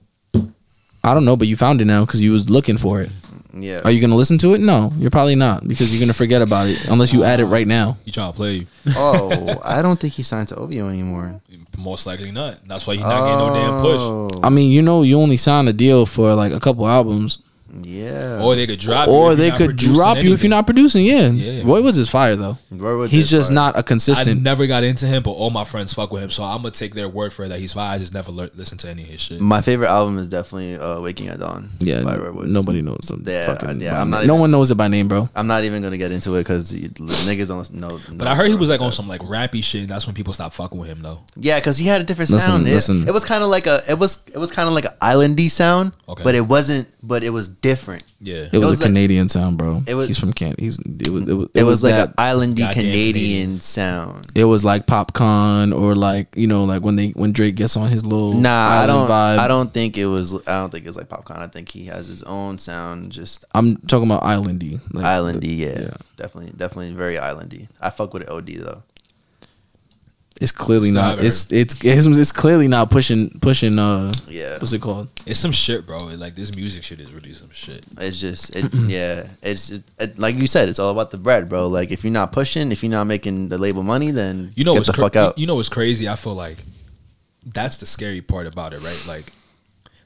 I 1.04 1.14
don't 1.14 1.24
know, 1.24 1.36
but 1.36 1.48
you 1.48 1.56
found 1.56 1.80
it 1.80 1.84
now 1.86 2.04
because 2.04 2.20
you 2.20 2.32
was 2.32 2.50
looking 2.50 2.76
for 2.78 3.00
it. 3.00 3.10
Yeah. 3.52 3.80
Are 3.84 3.90
you 3.90 4.00
gonna 4.00 4.16
listen 4.16 4.38
to 4.38 4.54
it? 4.54 4.60
No, 4.60 4.92
you're 4.96 5.10
probably 5.10 5.34
not 5.36 5.66
because 5.66 5.92
you're 5.92 6.00
gonna 6.00 6.14
forget 6.14 6.42
about 6.42 6.68
it 6.68 6.84
unless 6.86 7.12
you 7.12 7.24
add 7.24 7.40
it 7.40 7.46
right 7.46 7.66
now. 7.66 7.96
He 8.04 8.10
trying 8.10 8.32
to 8.32 8.36
play 8.36 8.52
you. 8.54 8.66
oh, 8.96 9.60
I 9.64 9.82
don't 9.82 9.98
think 9.98 10.14
he 10.14 10.22
signed 10.22 10.48
to 10.48 10.56
OVO 10.56 10.88
anymore. 10.88 11.40
Most 11.78 12.06
likely 12.06 12.30
not. 12.30 12.58
That's 12.66 12.86
why 12.86 12.94
you're 12.94 13.02
not 13.06 13.24
getting 13.24 13.38
no 13.38 13.54
damn 13.54 13.80
push. 13.80 14.00
Oh, 14.00 14.30
I 14.42 14.50
mean, 14.50 14.70
you 14.70 14.82
know, 14.82 15.02
you 15.02 15.18
only 15.18 15.36
signed 15.36 15.68
a 15.68 15.72
deal 15.72 16.04
for 16.06 16.34
like 16.34 16.52
a 16.52 16.60
couple 16.60 16.86
albums, 16.86 17.38
Yeah. 17.82 18.42
Or 18.42 18.54
they 18.54 18.66
could 18.66 18.78
drop 18.80 19.06
you. 19.08 19.12
or 19.14 19.32
if 19.32 19.38
you're 19.38 19.44
they 19.44 19.48
not 19.50 19.58
could 19.58 19.66
producing 19.68 19.94
drop 19.94 20.16
you 20.16 20.20
if 20.20 20.26
anything. 20.26 20.50
you're 20.50 20.56
not 20.56 20.66
producing. 20.66 21.04
Yeah, 21.04 21.28
Yeah. 21.30 21.62
Roy 21.64 21.82
Woods 21.82 21.98
is 21.98 22.08
fire 22.08 22.36
though. 22.36 22.58
Roy 22.70 22.96
Woods 22.98 23.12
He's 23.12 23.24
is 23.24 23.30
just 23.30 23.48
fire. 23.48 23.54
not 23.54 23.78
a 23.78 23.82
consistent. 23.82 24.42
never 24.42 24.66
got 24.66 24.82
into 24.84 25.06
him, 25.06 25.22
but 25.22 25.32
all 25.32 25.50
my 25.50 25.64
friends 25.64 25.92
fuck 25.92 26.12
with 26.12 26.22
him, 26.22 26.30
so 26.30 26.42
I'm 26.44 26.58
gonna 26.62 26.70
take 26.72 26.94
their 26.94 27.08
word 27.08 27.32
for 27.32 27.44
it 27.44 27.48
that 27.48 27.58
he's 27.60 27.72
fine. 27.72 27.92
I 27.94 27.98
just 27.98 28.12
never 28.14 28.32
lear- 28.32 28.50
listen 28.54 28.78
to 28.78 28.88
any 28.90 29.02
of 29.02 29.08
his 29.08 29.20
shit. 29.20 29.40
My 29.40 29.60
favorite 29.60 29.88
album 29.88 30.18
is 30.18 30.28
definitely 30.28 30.76
uh, 30.78 31.00
"Waking 31.00 31.28
at 31.28 31.38
Dawn." 31.40 31.70
yeah, 31.80 32.02
by 32.02 32.16
Roy 32.16 32.32
Woods. 32.32 32.50
nobody 32.50 32.82
knows 32.82 32.98
them. 33.08 33.22
Yeah, 33.26 33.46
fucking 33.46 33.80
yeah, 33.80 34.00
I'm 34.00 34.10
not 34.10 34.18
name. 34.20 34.26
no 34.28 34.34
even- 34.34 34.40
one 34.40 34.50
knows 34.50 34.70
it 34.70 34.76
by 34.76 34.88
name, 34.88 35.08
bro. 35.08 35.28
I'm 35.34 35.46
not 35.46 35.64
even 35.64 35.82
gonna 35.82 35.98
get 35.98 36.10
into 36.12 36.34
it 36.34 36.40
because 36.40 36.72
niggas 36.72 37.48
don't 37.48 37.72
know. 37.74 37.98
But 38.12 38.26
I 38.26 38.34
heard 38.34 38.48
he 38.48 38.54
was 38.54 38.68
like 38.68 38.80
on 38.80 38.92
some 38.92 39.08
like 39.08 39.20
rappy 39.22 39.62
shit. 39.62 39.82
And 39.82 39.88
that's 39.90 40.06
when 40.06 40.14
people 40.14 40.32
stopped 40.32 40.54
fucking 40.54 40.78
with 40.78 40.88
him 40.88 41.02
though. 41.02 41.20
Yeah, 41.36 41.58
because 41.58 41.76
he 41.78 41.86
had 41.86 42.00
a 42.00 42.04
different 42.04 42.30
Listen, 42.30 42.66
sound. 42.66 42.66
It, 43.04 43.08
it 43.08 43.12
was 43.12 43.24
kind 43.24 43.42
of 43.42 43.50
like 43.50 43.66
a. 43.66 43.80
It 43.88 43.98
was. 43.98 44.22
It 44.32 44.38
was 44.38 44.50
kind 44.50 44.68
of 44.68 44.74
like 44.74 44.84
an 44.84 44.92
islandy 45.00 45.50
sound. 45.50 45.92
Okay. 46.08 46.22
But 46.22 46.34
it 46.34 46.42
wasn't. 46.42 46.88
But 47.02 47.22
it 47.24 47.30
was 47.30 47.48
different. 47.60 48.02
Yeah. 48.20 48.48
It 48.52 48.58
was, 48.58 48.70
was 48.70 48.78
a 48.80 48.82
like- 48.82 48.88
Canadian 48.88 49.28
sound, 49.28 49.58
bro. 49.58 49.82
It 49.86 49.94
was- 49.94 50.08
he's 50.08 50.18
from 50.18 50.32
Can. 50.32 50.54
He's 50.58 50.78
it 50.78 51.08
was 51.08 51.28
it 51.28 51.32
was, 51.34 51.48
It, 51.54 51.62
was, 51.62 51.82
like 51.82 51.92
that, 51.94 52.08
an 52.08 52.14
islandy 52.16 52.58
Goddamn 52.58 52.74
Canadian 52.74 53.56
sound. 53.56 54.26
it 54.34 54.44
was 54.44 54.64
like 54.64 54.86
popcorn 54.86 55.72
or 55.72 55.94
like 55.94 56.28
you 56.36 56.46
know 56.46 56.64
like 56.64 56.82
when 56.82 56.96
they 56.96 57.08
when 57.10 57.32
Drake 57.32 57.54
gets 57.54 57.76
on 57.76 57.88
his 57.88 58.04
little 58.04 58.32
Nah, 58.32 58.82
I 58.82 58.86
don't. 58.86 59.08
vibe. 59.08 59.38
I 59.38 59.48
don't 59.48 59.72
think 59.72 59.96
it 59.98 60.06
was. 60.06 60.34
I 60.46 60.56
don't 60.56 60.70
think 60.70 60.86
it's 60.86 60.96
like 60.96 61.08
popcorn. 61.08 61.40
I 61.40 61.46
think 61.48 61.68
he 61.68 61.86
has 61.86 62.06
his 62.06 62.22
own 62.24 62.58
sound, 62.58 63.12
just 63.12 63.44
I'm 63.54 63.76
talking 63.78 64.10
about 64.10 64.22
islandy. 64.22 64.80
Like, 64.92 65.04
islandy. 65.04 65.56
Yeah, 65.56 65.80
yeah. 65.80 65.90
definitely, 66.16 66.52
definitely 66.56 66.92
very 66.92 67.16
islandy. 67.16 67.68
I 67.80 67.90
fuck 67.90 68.12
with 68.14 68.28
OD 68.28 68.46
though. 68.58 68.82
It's 70.40 70.52
clearly 70.52 70.88
Still 70.88 71.02
not. 71.02 71.10
haven't 71.10 71.26
It's, 71.26 71.52
it's 71.52 71.74
it's 71.84 72.06
it's 72.06 72.32
clearly 72.32 72.66
not 72.66 72.90
pushing 72.90 73.38
pushing. 73.40 73.78
Uh, 73.78 74.10
Yeah, 74.26 74.56
what's 74.58 74.72
it 74.72 74.80
called? 74.80 75.08
It's 75.26 75.38
some 75.38 75.52
shit, 75.52 75.86
bro. 75.86 76.06
Like 76.06 76.34
this 76.34 76.54
music 76.56 76.82
shit 76.82 76.98
is 76.98 77.12
really 77.12 77.34
some 77.34 77.50
shit. 77.52 77.84
it's 77.98 78.18
just 78.18 78.56
it. 78.56 78.72
yeah, 78.74 79.26
it's 79.42 79.70
it, 79.70 79.82
it- 79.98 80.18
like 80.18 80.36
you 80.36 80.46
said. 80.46 80.68
It's 80.70 80.78
all 80.78 80.90
about 80.90 81.10
the 81.10 81.18
bread, 81.18 81.48
bro. 81.50 81.68
Like 81.68 81.90
if 81.90 82.04
you're 82.04 82.12
not 82.12 82.32
pushing, 82.32 82.72
if 82.72 82.82
you're 82.82 82.90
not 82.90 83.04
making 83.06 83.50
the 83.50 83.58
label 83.58 83.82
money, 83.82 84.10
then 84.12 84.50
You 84.56 84.64
know 84.64 84.72
get 84.72 84.78
what's 84.80 84.86
the 84.88 84.94
cra- 84.94 85.04
fuck 85.04 85.16
out. 85.16 85.38
You 85.38 85.46
know 85.46 85.56
what's 85.56 85.68
crazy? 85.68 86.08
I 86.08 86.16
feel 86.16 86.34
like 86.34 86.58
that's 87.44 87.76
the 87.76 87.86
scary 87.86 88.22
part 88.22 88.46
about 88.46 88.72
it, 88.74 88.80
right? 88.82 89.04
Like 89.06 89.32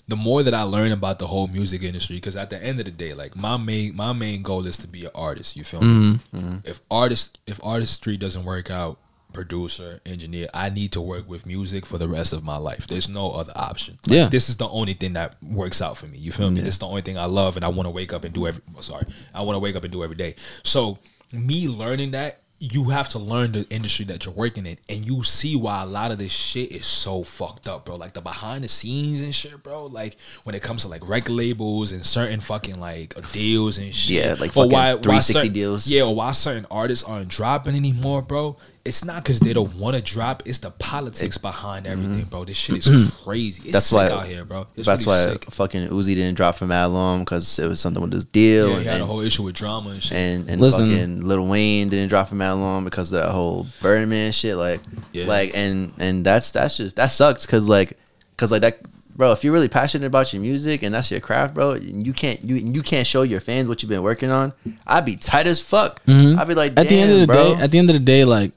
the 0.09 0.17
more 0.17 0.43
that 0.43 0.53
I 0.53 0.63
learn 0.63 0.93
about 0.93 1.19
the 1.21 1.27
whole 1.29 1.47
music 1.47 1.83
industry, 1.85 2.17
because 2.17 2.37
at 2.37 2.51
the 2.51 2.63
end 2.63 2.79
of 2.81 2.85
the 2.87 2.91
day, 2.91 3.15
like 3.15 3.37
my 3.37 3.57
main 3.57 3.95
my 3.95 4.13
main 4.13 4.43
goal 4.43 4.67
is 4.67 4.77
to 4.79 4.89
be 4.89 5.05
an 5.05 5.13
artist. 5.15 5.57
You 5.57 5.63
feel 5.65 5.81
me? 5.81 6.19
Mm-hmm. 6.35 6.57
If 6.65 6.81
artist 6.91 7.39
if 7.47 7.61
artistry 7.65 8.17
doesn't 8.17 8.45
work 8.45 8.69
out, 8.71 8.99
producer, 9.35 10.01
engineer, 10.07 10.49
I 10.55 10.71
need 10.71 10.93
to 10.93 11.01
work 11.03 11.29
with 11.29 11.45
music 11.45 11.85
for 11.85 11.99
the 11.99 12.09
rest 12.09 12.33
of 12.33 12.43
my 12.43 12.57
life. 12.57 12.87
There's 12.87 13.09
no 13.09 13.33
other 13.33 13.53
option. 13.55 13.99
Like, 14.07 14.17
Yeah. 14.17 14.29
this 14.29 14.49
is 14.49 14.57
the 14.57 14.69
only 14.69 14.95
thing 14.95 15.13
that 15.13 15.37
works 15.43 15.83
out 15.83 15.99
for 15.99 16.07
me. 16.07 16.17
You 16.19 16.33
feel 16.33 16.49
me? 16.51 16.61
This 16.63 16.75
is 16.75 16.79
the 16.79 16.87
only 16.87 17.03
thing 17.03 17.19
I 17.19 17.27
love, 17.27 17.57
and 17.57 17.65
I 17.65 17.69
want 17.69 17.87
to 17.87 17.91
wake 17.91 18.13
up 18.15 18.25
and 18.25 18.33
do 18.33 18.47
every. 18.47 18.63
sorry, 18.81 19.05
I 19.35 19.43
want 19.43 19.57
to 19.57 19.61
wake 19.61 19.77
up 19.77 19.85
and 19.85 19.93
do 19.93 20.03
every 20.03 20.17
day. 20.17 20.37
So 20.63 20.99
me 21.33 21.69
learning 21.69 22.13
that. 22.13 22.41
You 22.61 22.85
have 22.85 23.09
to 23.11 23.19
learn 23.19 23.53
the 23.53 23.67
industry 23.69 24.07
that 24.07 24.25
you're 24.25 24.33
working 24.33 24.65
in, 24.65 24.79
and 24.89 25.05
you 25.07 25.23
see 25.25 25.55
why 25.55 25.83
a 25.83 25.87
lot 25.87 26.13
of 26.13 26.19
this 26.19 26.33
shit 26.33 26.71
is 26.73 26.87
so 26.87 27.23
fucked 27.23 27.69
up, 27.69 27.85
bro. 27.85 27.97
Like 27.97 28.15
the 28.15 28.23
behind 28.23 28.65
the 28.65 28.69
scenes 28.69 29.21
and 29.21 29.35
shit, 29.35 29.63
bro. 29.63 29.87
Like 29.87 30.17
when 30.45 30.55
it 30.55 30.63
comes 30.63 30.83
to 30.83 30.89
like 30.89 31.07
record 31.07 31.35
labels 31.35 31.93
and 31.93 32.07
certain 32.07 32.41
fucking 32.41 32.79
like 32.79 33.15
deals 33.33 33.77
and 33.77 33.95
shit. 33.95 34.25
Yeah, 34.25 34.31
like 34.41 34.57
Or 34.57 34.71
fucking 34.71 35.03
360 35.03 35.33
certain- 35.35 35.53
deals. 35.53 35.89
Yeah, 35.89 36.03
or 36.05 36.15
why 36.15 36.31
certain 36.31 36.65
artists 36.71 37.05
aren't 37.05 37.29
dropping 37.29 37.75
anymore, 37.75 38.23
bro. 38.23 38.57
It's 38.85 39.03
not 39.03 39.25
because 39.25 39.41
they 39.41 39.55
don't 39.55 39.75
want 39.77 39.97
to 39.97 40.03
drop. 40.03 40.43
It's 40.45 40.59
the 40.59 40.71
politics 40.71 41.39
behind 41.39 41.87
everything, 41.87 42.25
bro. 42.25 42.45
This 42.45 42.59
shit 42.59 42.87
is 42.87 43.11
crazy. 43.25 43.47
It's 43.49 43.59
Mm-hmm. 43.65 43.71
That's 43.73 43.87
sick 43.87 43.97
why- 43.97 44.11
out 44.11 44.27
here, 44.27 44.45
bro. 44.45 44.67
It's 44.77 44.85
That's 44.87 45.07
really 45.07 45.19
why 45.25 45.33
sick. 45.33 45.45
fucking 45.51 45.89
Uzi 45.89 46.15
didn't 46.15 46.35
drop 46.35 46.57
from 46.57 46.69
Mad 46.69 46.87
long 46.87 47.21
because 47.25 47.59
it 47.59 47.67
was 47.67 47.81
something 47.81 48.03
with 48.03 48.13
his 48.13 48.27
deal 48.27 48.69
Yeah, 48.69 48.75
he 48.75 48.81
and, 48.83 48.91
had 48.91 49.01
a 49.01 49.07
whole 49.07 49.21
issue 49.21 49.43
with 49.43 49.55
drama 49.55 49.89
and 49.91 50.03
shit. 50.03 50.13
and, 50.19 50.51
and 50.51 50.61
Listen. 50.61 50.91
fucking 50.91 51.21
Lil 51.23 51.47
Wayne 51.47 51.89
didn't 51.89 52.11
drop 52.11 52.29
from 52.29 52.39
Mad 52.39 52.53
long 52.53 52.85
because 52.85 53.11
of 53.11 53.23
that 53.23 53.31
whole 53.33 53.67
Birdman 53.81 54.33
shit. 54.33 54.57
Like, 54.57 54.81
Yeah. 55.13 55.27
like, 55.29 55.53
and 55.57 55.95
and 55.99 56.23
that's 56.27 56.51
that's 56.53 56.77
just 56.77 56.97
that 56.97 57.09
sucks 57.11 57.47
because 57.47 57.67
like 57.67 57.97
because 58.33 58.53
like 58.53 58.61
that. 58.63 58.79
Bro, 59.17 59.31
if 59.31 59.45
you're 59.45 59.53
really 59.53 59.69
passionate 59.69 60.09
about 60.09 60.33
your 60.33 60.43
music 60.43 60.83
and 60.83 60.93
that's 60.93 61.09
your 61.09 61.21
craft, 61.21 61.55
bro, 61.55 61.75
you 61.75 62.13
can't 62.13 62.43
you 62.45 62.57
you 62.57 62.83
can't 62.83 63.07
show 63.07 63.23
your 63.23 63.39
fans 63.41 63.69
what 63.69 63.81
you've 63.81 63.89
been 63.89 64.03
working 64.03 64.31
on. 64.33 64.53
I'd 64.89 65.05
be 65.07 65.15
tight 65.17 65.47
as 65.47 65.61
fuck. 65.61 66.05
Mhm. 66.05 66.37
I'd 66.37 66.49
be 66.49 66.55
like, 66.57 66.73
at 66.77 66.89
the 66.89 66.99
end 66.99 67.13
of 67.13 67.21
the 67.21 67.27
bro. 67.29 67.55
day, 67.55 67.63
at 67.63 67.71
the 67.71 67.79
end 67.79 67.89
of 67.91 67.95
the 67.95 68.01
day, 68.01 68.25
like 68.25 68.51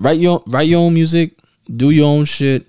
write 0.00 0.18
your 0.20 0.42
write 0.46 0.68
your 0.68 0.80
own 0.80 0.94
music, 0.94 1.32
do 1.74 1.90
your 1.90 2.08
own 2.08 2.24
shit, 2.24 2.66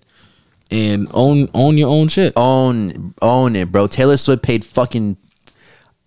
and 0.72 1.08
own 1.14 1.50
own 1.54 1.78
your 1.78 1.90
own 1.90 2.08
shit. 2.08 2.34
own 2.36 3.14
own 3.22 3.56
it, 3.56 3.72
bro. 3.72 3.88
Taylor 3.88 4.18
Swift 4.18 4.44
paid 4.44 4.64
fucking 4.66 5.18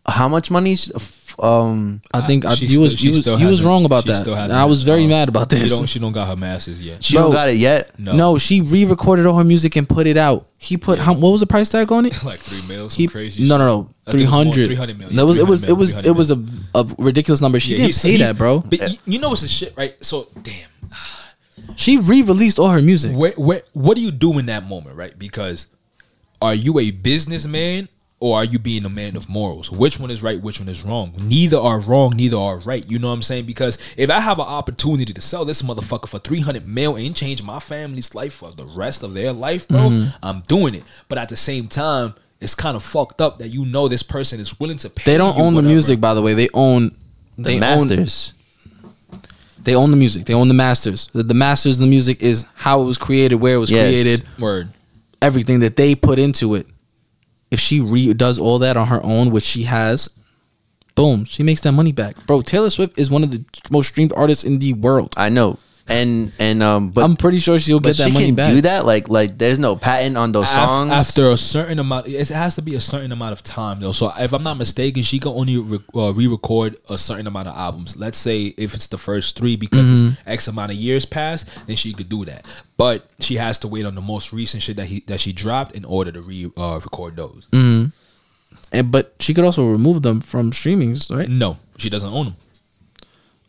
how 0.07 0.29
much 0.29 0.51
money? 0.51 0.75
F- 0.75 1.21
Um, 1.37 2.01
I 2.13 2.21
think 2.21 2.45
I, 2.45 2.55
She 2.55 2.67
you 2.67 2.81
was 2.81 2.93
still- 2.93 2.99
she 3.01 3.07
you 3.09 3.11
was 3.15 3.21
still 3.23 3.41
you 3.41 3.49
was 3.49 3.61
wrong 3.61 3.85
about 3.85 4.05
she 4.05 4.11
that. 4.11 4.23
still 4.23 4.37
hasn't, 4.37 4.53
I 4.57 4.67
was 4.67 4.85
very 4.85 5.05
uh, 5.07 5.09
mad 5.09 5.29
about 5.29 5.49
this. 5.49 5.59
She 5.63 5.69
this. 5.69 5.77
don't, 5.79 5.87
she 5.89 5.99
don't 5.99 6.13
got 6.13 6.29
her 6.29 6.37
masters 6.37 6.81
yet. 6.81 7.03
she 7.03 7.15
don't 7.15 7.33
got 7.33 7.49
it 7.49 7.57
yet. 7.57 7.91
No, 7.99 8.13
No, 8.15 8.39
she 8.39 8.61
re-recorded 8.61 9.27
all 9.27 9.37
her 9.39 9.43
music 9.43 9.75
and 9.75 9.89
put 9.89 10.07
it 10.07 10.17
out. 10.17 10.47
He 10.59 10.77
put 10.77 11.01
how, 11.01 11.13
what 11.15 11.31
was 11.31 11.41
the 11.41 11.49
price 11.49 11.69
tag 11.71 11.91
on 11.91 12.07
it? 12.07 12.23
like 12.31 12.39
three 12.39 12.63
mils. 12.69 12.93
Some 12.93 13.01
He 13.01 13.09
crazy. 13.09 13.43
no 13.43 13.57
shit. 13.57 13.59
no 13.59 13.67
no 13.67 13.81
I 13.81 13.81
think 13.81 13.89
it 14.07 14.11
three 14.13 14.23
was 14.23 14.31
more, 14.31 14.45
hundred. 14.45 14.67
300 14.67 14.99
million. 15.01 15.17
That 15.17 15.27
was 15.27 15.37
it 15.39 15.47
was 15.49 15.65
it 15.65 15.73
was 15.73 16.07
it 16.07 16.13
was 16.13 16.31
a, 16.31 16.39
a 16.77 16.85
ridiculous 17.01 17.41
number. 17.41 17.59
She 17.59 17.73
Yeah, 17.73 17.77
didn't 17.79 17.87
he's- 17.87 18.03
pay 18.03 18.13
he's- 18.13 18.29
that, 18.29 18.39
bro. 18.39 18.61
But 18.61 18.89
you, 18.93 18.97
you 19.05 19.19
know 19.19 19.31
what's 19.31 19.43
the 19.43 19.49
shit, 19.49 19.75
right? 19.77 19.97
So 20.05 20.29
damn. 20.41 20.69
She 21.77 21.99
re-released 21.99 22.59
all 22.59 22.69
her 22.71 22.83
music. 22.83 23.17
Where, 23.17 23.33
where, 23.33 23.63
what 23.73 23.95
do 23.95 24.01
you 24.01 24.11
do 24.11 24.39
in 24.39 24.47
that 24.47 24.65
moment, 24.65 24.97
right? 24.97 25.17
Because 25.19 25.69
are 26.43 26.55
you 26.55 26.79
a 26.79 26.91
businessman 26.91 27.89
or 28.21 28.37
are 28.37 28.45
you 28.45 28.59
being 28.59 28.85
a 28.85 28.89
man 28.89 29.17
of 29.17 29.29
morals? 29.29 29.71
Which 29.71 29.99
one 30.01 30.11
is 30.11 30.23
right? 30.23 30.41
Which 30.41 30.59
one 30.59 30.69
is 30.69 30.83
wrong? 30.83 31.15
Neither 31.19 31.57
are 31.59 31.79
wrong. 31.79 32.15
Neither 32.17 32.37
are 32.37 32.59
right. 32.59 32.85
You 32.91 32.99
know 32.99 33.09
what 33.09 33.15
I'm 33.15 33.23
saying? 33.23 33.47
Because 33.47 33.79
if 33.97 34.11
I 34.11 34.21
have 34.21 34.39
an 34.39 34.47
opportunity 34.47 35.13
to 35.13 35.21
sell 35.21 35.45
this 35.45 35.63
motherfucker 35.63 36.09
for 36.09 36.19
300 36.19 36.67
mil 36.67 36.97
and 36.97 37.15
change 37.15 37.43
my 37.43 37.59
family's 37.61 38.15
life 38.15 38.35
for 38.35 38.51
the 38.51 38.67
rest 38.67 39.03
of 39.03 39.15
their 39.15 39.33
life, 39.33 39.69
bro, 39.69 39.79
Mm-hmm. 39.81 40.17
I'm 40.23 40.41
doing 40.43 40.75
it. 40.75 40.85
But 41.09 41.19
at 41.19 41.29
the 41.29 41.37
same 41.37 41.69
time, 41.69 42.15
it's 42.41 42.55
kind 42.55 42.77
of 42.77 42.83
fucked 42.83 43.21
up 43.21 43.39
that 43.39 43.49
you 43.49 43.65
know 43.65 43.89
this 43.89 44.03
person 44.03 44.41
is 44.41 44.59
willing 44.59 44.79
to 44.79 44.91
pay. 44.91 45.13
They 45.13 45.19
don't 45.19 45.37
you 45.37 45.45
own 45.45 45.55
the 45.55 45.63
music, 45.63 46.01
by 46.01 46.15
the 46.15 46.23
way. 46.23 46.35
They 46.35 46.49
own 46.53 46.95
The 47.37 47.43
they 47.45 47.55
own 47.55 47.61
masters. 47.61 48.35
They 49.65 49.75
own 49.75 49.91
the 49.91 49.97
music. 49.97 50.27
They 50.27 50.35
own 50.35 50.49
the 50.49 50.55
masters. 50.55 51.07
The, 51.13 51.23
the 51.23 51.35
masters 51.35 51.77
of 51.77 51.81
the 51.83 51.91
music 51.91 52.23
is 52.23 52.47
how 52.55 52.81
it 52.83 52.85
was 52.85 52.99
created, 52.99 53.37
where 53.37 53.55
it 53.55 53.59
was 53.59 53.71
Yes. 53.71 53.91
created, 53.91 54.25
Word. 54.39 54.69
everything 55.23 55.61
that 55.61 55.77
they 55.77 55.95
put 55.95 56.19
into 56.19 56.55
it. 56.55 56.67
If 57.51 57.61
she 57.61 57.81
re 57.81 58.13
does 58.15 58.39
all 58.39 58.59
that 58.61 58.77
on 58.77 58.89
her 58.89 59.01
own, 59.05 59.31
which 59.31 59.45
she 59.45 59.63
has, 59.65 60.09
boom, 60.95 61.25
she 61.25 61.43
makes 61.43 61.61
that 61.63 61.73
money 61.73 61.93
back. 61.93 62.27
Bro, 62.27 62.43
Taylor 62.43 62.71
Swift 62.71 62.99
is 62.99 63.11
one 63.11 63.23
of 63.23 63.31
the 63.31 63.45
most 63.71 63.89
streamed 63.89 64.13
artists 64.17 64.45
in 64.45 64.59
the 64.59 64.73
world. 64.73 65.15
I 65.17 65.29
know, 65.29 65.59
and 65.87 66.33
and 66.39 66.63
um, 66.63 66.91
but 66.91 67.05
I'm 67.05 67.15
pretty 67.17 67.39
sure 67.39 67.59
she'll 67.59 67.79
get 67.79 67.97
that 67.99 68.07
she 68.07 68.13
money 68.13 68.27
can 68.27 68.35
back. 68.37 68.51
do 68.55 68.61
that. 68.63 68.87
Like 68.87 69.09
like 69.11 69.37
there's 69.37 69.59
no 69.59 69.77
patent 69.77 70.17
on 70.17 70.33
those 70.33 70.45
Af- 70.45 70.51
songs. 70.51 70.91
after 70.93 71.31
a 71.31 71.37
certain 71.37 71.79
amount 71.79 72.07
it 72.09 72.29
has 72.31 72.55
to 72.55 72.63
be 72.63 72.75
a 72.75 72.81
certain 72.81 73.13
amount 73.13 73.33
of 73.35 73.43
time 73.43 73.81
though 73.81 73.93
so 73.93 74.11
if 74.19 74.33
i'm 74.33 74.43
not 74.43 74.55
mistaken 74.57 75.03
she 75.03 75.19
can 75.19 75.33
only 75.33 75.59
re- 75.59 75.79
uh, 75.95 76.13
re-record 76.15 76.77
a 76.89 76.97
certain 76.97 77.27
amount 77.27 77.49
of 77.49 77.55
albums 77.57 77.97
let's 77.97 78.17
say 78.17 78.55
if 78.57 78.73
it's 78.75 78.87
the 78.87 78.97
first 78.99 79.37
three 79.39 79.57
because 79.57 79.91
Mm-hmm. 79.91 80.09
it's 80.21 80.23
x 80.27 80.49
amount 80.49 80.73
of 80.73 80.79
years 80.79 81.05
past 81.05 81.49
then 81.67 81.77
she 81.77 81.93
could 81.93 82.09
do 82.09 82.25
that 82.25 82.47
but 82.79 83.11
she 83.21 83.37
has 83.37 83.59
to 83.59 83.69
wait 83.69 83.85
on 83.85 83.95
the 83.95 84.01
most 84.01 84.33
recent 84.33 84.63
shit 84.63 84.77
that 84.77 84.87
he 84.87 85.01
that 85.07 85.21
she 85.21 85.33
dropped 85.33 85.73
in 85.73 85.85
order 85.85 86.11
to 86.11 86.23
re 86.23 86.51
uh, 86.57 86.81
record 86.83 87.17
those 87.17 87.47
Mm. 87.53 87.93
And 88.73 88.91
but 88.91 89.15
she 89.21 89.35
could 89.35 89.45
also 89.45 89.69
remove 89.69 90.03
them 90.03 90.21
from 90.21 90.51
streamings, 90.53 91.15
right? 91.15 91.29
no 91.29 91.59
she 91.77 91.91
doesn't 91.91 92.11
own 92.13 92.27
them 92.27 92.37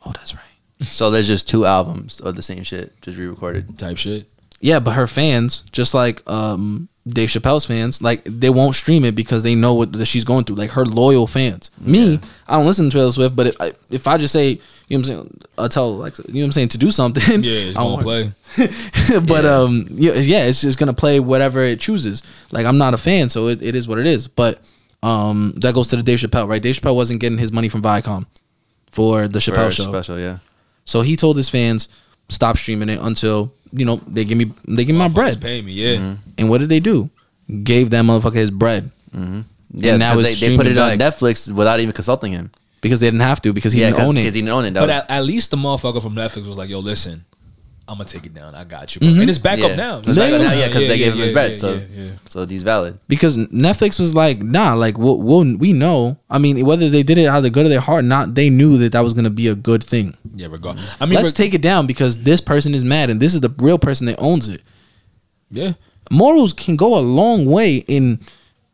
Oh, 0.06 0.12
that's 0.12 0.34
right. 0.36 0.42
So 0.82 1.10
there's 1.12 1.28
just 1.28 1.48
two 1.50 1.66
albums 1.66 2.20
of 2.22 2.36
the 2.36 2.42
same 2.44 2.64
shit, 2.64 3.00
just 3.02 3.18
re-recorded. 3.18 3.78
type 3.80 3.98
shit 3.98 4.28
Yeah, 4.62 4.80
but 4.80 4.92
her 4.92 5.08
fans, 5.08 5.64
just 5.72 5.94
like 5.94 6.22
um 6.30 6.90
Dave 7.08 7.30
Chappelle's 7.30 7.66
fans, 7.66 8.02
like 8.02 8.24
they 8.26 8.50
won't 8.50 8.76
stream 8.76 9.06
it 9.06 9.14
because 9.16 9.44
they 9.44 9.54
know 9.54 9.76
what 9.76 9.94
that 9.94 10.06
she's 10.08 10.26
going 10.26 10.44
through. 10.44 10.56
Like 10.56 10.72
her 10.72 10.86
loyal 10.86 11.28
fans. 11.28 11.70
Me, 11.80 12.20
I 12.48 12.58
don't 12.58 12.66
listen 12.66 12.90
to 12.90 12.98
Taylor 12.98 13.12
Swift, 13.12 13.36
but 13.36 13.48
if 13.48 13.62
I, 13.62 13.74
if 13.92 14.08
I 14.08 14.18
just 14.18 14.34
say, 14.34 14.58
you 14.88 14.98
know 14.98 14.98
what 14.98 14.98
I'm 14.98 15.04
saying, 15.04 15.42
I 15.60 15.68
tell 15.68 15.90
Alexa, 15.90 16.24
you 16.28 16.34
know 16.36 16.40
what 16.42 16.46
I'm 16.48 16.52
saying, 16.54 16.70
to 16.70 16.78
do 16.80 16.90
something, 16.90 17.44
yeah 17.44 17.52
it's 17.70 17.78
I 17.78 17.82
gonna 17.82 17.94
won't- 17.94 18.04
play 18.04 18.34
but 19.28 19.46
um, 19.46 19.86
yeah, 19.92 20.14
yeah, 20.14 20.46
it's 20.46 20.62
just 20.62 20.80
gonna 20.80 20.94
play 20.94 21.20
whatever 21.20 21.62
it 21.64 21.80
chooses. 21.80 22.24
Like 22.52 22.66
I'm 22.66 22.78
not 22.80 22.94
a 22.94 22.98
fan, 22.98 23.30
so 23.30 23.48
it, 23.50 23.62
it 23.62 23.76
is 23.76 23.88
what 23.88 24.00
it 24.00 24.08
is. 24.08 24.28
But 24.28 24.62
um, 25.04 25.54
that 25.58 25.76
goes 25.76 25.90
to 25.90 25.96
the 25.98 26.04
Dave 26.04 26.20
Chappelle, 26.20 26.48
right? 26.48 26.62
Dave 26.62 26.76
Chappelle 26.76 26.96
wasn't 26.96 27.20
getting 27.22 27.38
his 27.38 27.52
money 27.52 27.70
from 27.70 27.84
Viacom 27.84 28.26
for 28.92 29.28
the 29.28 29.38
Chappelle 29.40 29.66
For 29.66 29.72
show. 29.72 29.84
special, 29.92 30.20
yeah. 30.20 30.40
So 30.86 31.02
he 31.02 31.16
told 31.16 31.38
his 31.38 31.50
fans, 31.50 31.90
stop 32.30 32.58
streaming 32.58 32.90
it 32.90 33.00
until 33.02 33.52
you 33.74 33.86
know 33.86 33.98
they 34.08 34.24
give 34.26 34.38
me 34.38 34.52
they 34.68 34.86
give 34.86 34.96
me 34.96 35.00
my 35.00 35.08
bread. 35.10 35.42
pay 35.42 35.62
me 35.62 35.72
yeah 35.74 35.98
Mm-hmm. 35.98 36.14
And 36.38 36.50
what 36.50 36.60
did 36.60 36.70
they 36.70 36.80
do? 36.80 37.10
Gave 37.64 37.90
that 37.92 38.04
motherfucker 38.06 38.36
his 38.36 38.52
bread 38.52 38.92
Yeah, 39.14 39.98
now 39.98 40.16
because 40.16 40.40
they, 40.40 40.48
they 40.48 40.58
put 40.58 40.66
it 40.68 40.78
streaming 40.78 40.80
on. 40.80 40.98
Netflix 41.00 41.52
without 41.52 41.80
even 41.80 41.92
consulting 41.94 42.32
him. 42.32 42.52
because 42.82 43.00
they 43.00 43.08
didn't 43.08 43.22
have 43.22 43.42
to 43.42 43.54
because 43.54 43.74
he 43.74 43.82
yeah, 43.82 43.88
didn't 43.88 43.98
because 43.98 44.10
own 44.10 44.16
he 44.16 44.28
it. 44.28 44.32
didn't 44.32 44.50
own 44.50 44.66
it. 44.66 44.74
That 44.74 44.80
but 44.82 44.90
at, 44.90 45.10
at 45.12 45.24
least 45.26 45.52
the 45.52 45.58
motherfucker 45.58 46.02
from 46.02 46.16
netflix 46.16 46.48
was 46.48 46.58
like 46.58 46.70
yo 46.70 46.80
listen 46.80 47.26
i'm 47.88 47.98
gonna 47.98 48.10
take 48.10 48.26
it 48.26 48.34
down 48.34 48.56
i 48.56 48.64
got 48.64 48.96
you 48.96 49.00
bro. 49.00 49.10
Mm-hmm. 49.10 49.22
and 49.22 49.30
it's 49.30 49.40
back 49.40 49.60
yeah. 49.60 49.66
up 49.68 49.78
now 49.78 49.98
It's 50.00 50.18
back 50.18 50.34
up 50.34 50.42
now, 50.42 50.54
yeah, 50.54 50.68
because 50.68 50.82
Yeah, 50.84 50.88
they 50.88 50.96
yeah, 50.96 51.06
gave 51.06 51.14
him 51.14 51.20
his 51.20 51.28
yeah, 51.30 51.34
bread. 51.34 51.52
yeah, 51.52 51.58
so, 51.58 51.74
yeah, 51.76 51.86
yeah. 52.04 52.12
so 52.30 52.46
he's 52.48 52.64
valid. 52.64 53.00
Because 53.08 53.38
Netflix 53.38 54.00
was 54.00 54.14
like, 54.16 54.40
nah, 54.42 54.74
like 54.74 54.98
we'll, 54.98 55.18
we'll 55.22 55.58
we 55.58 55.72
know. 55.74 56.18
I 56.30 56.40
mean, 56.40 56.66
whether 56.66 56.90
they 56.90 57.04
did 57.04 57.18
it 57.20 57.28
out 57.28 57.38
of 57.38 57.44
the 57.44 57.50
good 57.52 57.66
of 57.66 57.70
their 57.72 57.80
heart 57.82 58.00
or 58.04 58.08
not, 58.08 58.34
they 58.36 58.50
knew 58.50 58.78
that 58.80 58.92
that 58.94 59.02
was 59.02 59.14
gonna 59.14 59.30
be 59.30 59.48
a 59.50 59.56
good 59.56 59.84
thing. 59.84 60.16
Yeah, 60.36 60.48
regard. 60.48 60.80
I 61.00 61.06
mean, 61.06 61.16
Let's 61.16 61.30
reg- 61.30 61.36
take 61.36 61.54
it 61.54 61.62
down 61.62 61.86
because 61.86 62.18
this 62.24 62.42
person 62.42 62.74
is 62.74 62.84
mad 62.84 63.10
and 63.12 63.20
this 63.22 63.34
is 63.36 63.42
the 63.42 63.54
real 63.60 63.78
person 63.78 64.08
that 64.08 64.18
owns 64.20 64.50
it. 64.50 64.62
yeah. 65.52 65.74
morals 66.12 66.54
can 66.54 66.76
go 66.76 67.00
a 67.00 67.02
long 67.02 67.46
way 67.46 67.78
in 67.88 68.20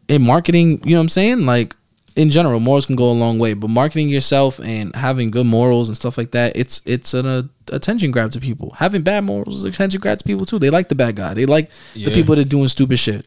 in 0.07 0.21
marketing 0.21 0.79
you 0.83 0.91
know 0.91 0.97
what 0.97 1.03
i'm 1.03 1.09
saying 1.09 1.45
like 1.45 1.75
in 2.15 2.29
general 2.29 2.59
morals 2.59 2.85
can 2.85 2.95
go 2.95 3.09
a 3.11 3.13
long 3.13 3.39
way 3.39 3.53
but 3.53 3.69
marketing 3.69 4.09
yourself 4.09 4.59
and 4.59 4.93
having 4.95 5.31
good 5.31 5.45
morals 5.45 5.87
and 5.87 5.95
stuff 5.97 6.17
like 6.17 6.31
that 6.31 6.55
it's 6.57 6.81
it's 6.85 7.13
an 7.13 7.25
uh, 7.25 7.41
attention 7.71 8.11
grab 8.11 8.31
to 8.31 8.39
people 8.39 8.71
having 8.77 9.01
bad 9.01 9.23
morals 9.23 9.55
is 9.55 9.63
attention 9.65 9.99
grab 10.01 10.17
to 10.17 10.23
people 10.25 10.45
too 10.45 10.59
they 10.59 10.69
like 10.69 10.89
the 10.89 10.95
bad 10.95 11.15
guy 11.15 11.33
they 11.33 11.45
like 11.45 11.69
Yeah. 11.93 12.09
the 12.09 12.13
people 12.13 12.35
that 12.35 12.45
are 12.45 12.49
doing 12.49 12.67
stupid 12.67 12.99
shit 12.99 13.25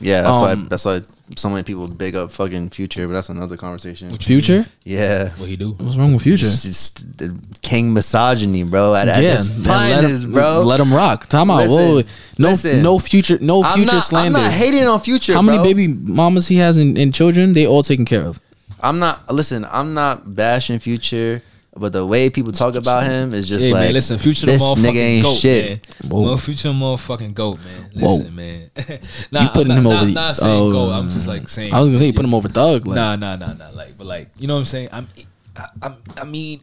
Yeah, 0.00 0.22
that's 0.22 0.36
Um, 0.36 0.42
why. 0.42 0.68
That's 0.68 0.84
why 0.84 1.00
so 1.36 1.48
many 1.48 1.62
people 1.62 1.88
big 1.88 2.14
up 2.14 2.30
fucking 2.30 2.70
Future, 2.70 3.06
but 3.06 3.14
that's 3.14 3.28
another 3.28 3.56
conversation. 3.56 4.12
Future. 4.18 4.66
Yeah. 4.84 5.30
What 5.36 5.48
he 5.48 5.56
do? 5.56 5.72
What's 5.72 5.96
wrong 5.96 6.12
with 6.12 6.22
Future? 6.22 6.46
Just, 6.46 6.64
just 6.64 7.18
the 7.18 7.38
king 7.62 7.92
misogyny, 7.94 8.64
bro. 8.64 8.94
At, 8.94 9.08
at 9.08 9.22
yeah, 9.22 9.34
its 9.34 9.48
then 9.48 10.02
let 10.02 10.10
him, 10.10 10.32
bro. 10.32 10.62
Let 10.64 10.80
him 10.80 10.92
rock. 10.92 11.26
Time 11.26 11.50
out. 11.50 11.68
Listen, 11.68 11.76
Whoa, 11.76 12.02
no, 12.38 12.48
listen. 12.50 12.82
no 12.82 12.98
future, 12.98 13.38
no 13.40 13.62
I'm 13.62 13.78
future 13.78 13.94
not, 13.94 14.04
slander. 14.04 14.38
I'm 14.38 14.44
not 14.44 14.52
hating 14.52 14.86
on 14.86 15.00
Future. 15.00 15.34
How 15.34 15.42
many 15.42 15.62
baby 15.62 15.88
mamas 15.88 16.48
he 16.48 16.56
has 16.56 16.76
and, 16.76 16.96
and 16.98 17.14
children? 17.14 17.52
They 17.52 17.66
all 17.66 17.82
taken 17.82 18.04
care 18.04 18.22
of. 18.22 18.40
I'm 18.80 18.98
not. 18.98 19.30
Listen, 19.32 19.66
I'm 19.70 19.94
not 19.94 20.34
bashing 20.34 20.78
Future, 20.78 21.42
but 21.76 21.92
the 21.92 22.04
way 22.04 22.28
people 22.30 22.52
talk 22.52 22.74
about 22.74 23.04
him 23.04 23.32
is 23.32 23.48
just 23.48 23.64
Hey 23.64 23.72
like, 23.72 23.80
man, 23.86 23.92
listen, 23.94 24.18
future 24.18 24.46
this 24.46 24.60
nigga 24.62 24.96
ain't 24.96 25.24
goat, 25.24 25.36
shit. 25.36 25.68
man. 26.02 26.10
Whoa. 26.10 26.22
Well, 26.22 26.36
future 26.36 26.68
motherfucking 26.70 27.34
goat, 27.34 27.58
man. 27.64 27.90
Whoa. 27.94 28.16
Listen, 28.16 28.34
man. 28.34 28.70
nah, 29.30 29.42
you 29.42 29.48
putting 29.50 29.72
I'm 29.72 29.78
him 29.78 29.84
not, 29.84 29.92
over 29.92 30.00
not, 30.02 30.04
the. 30.06 30.12
not 30.12 30.36
saying 30.36 30.60
oh, 30.60 30.72
goat. 30.72 30.90
I'm 30.92 31.08
just 31.10 31.28
like 31.28 31.48
saying. 31.48 31.72
I 31.72 31.80
was 31.80 31.88
gonna 31.90 31.98
say 31.98 32.06
you 32.06 32.12
put 32.12 32.24
him 32.24 32.34
over 32.34 32.48
Thug. 32.48 32.86
Like, 32.86 32.96
Nah, 32.96 33.16
nah, 33.16 33.36
nah, 33.36 33.52
nah. 33.54 33.70
Like, 33.70 33.96
but 33.96 34.06
like, 34.06 34.28
you 34.36 34.46
know 34.48 34.54
what 34.54 34.60
I'm 34.60 34.64
saying? 34.66 34.88
I'm, 34.92 35.06
I, 35.56 35.68
I'm, 35.82 35.96
I 36.16 36.24
mean, 36.24 36.60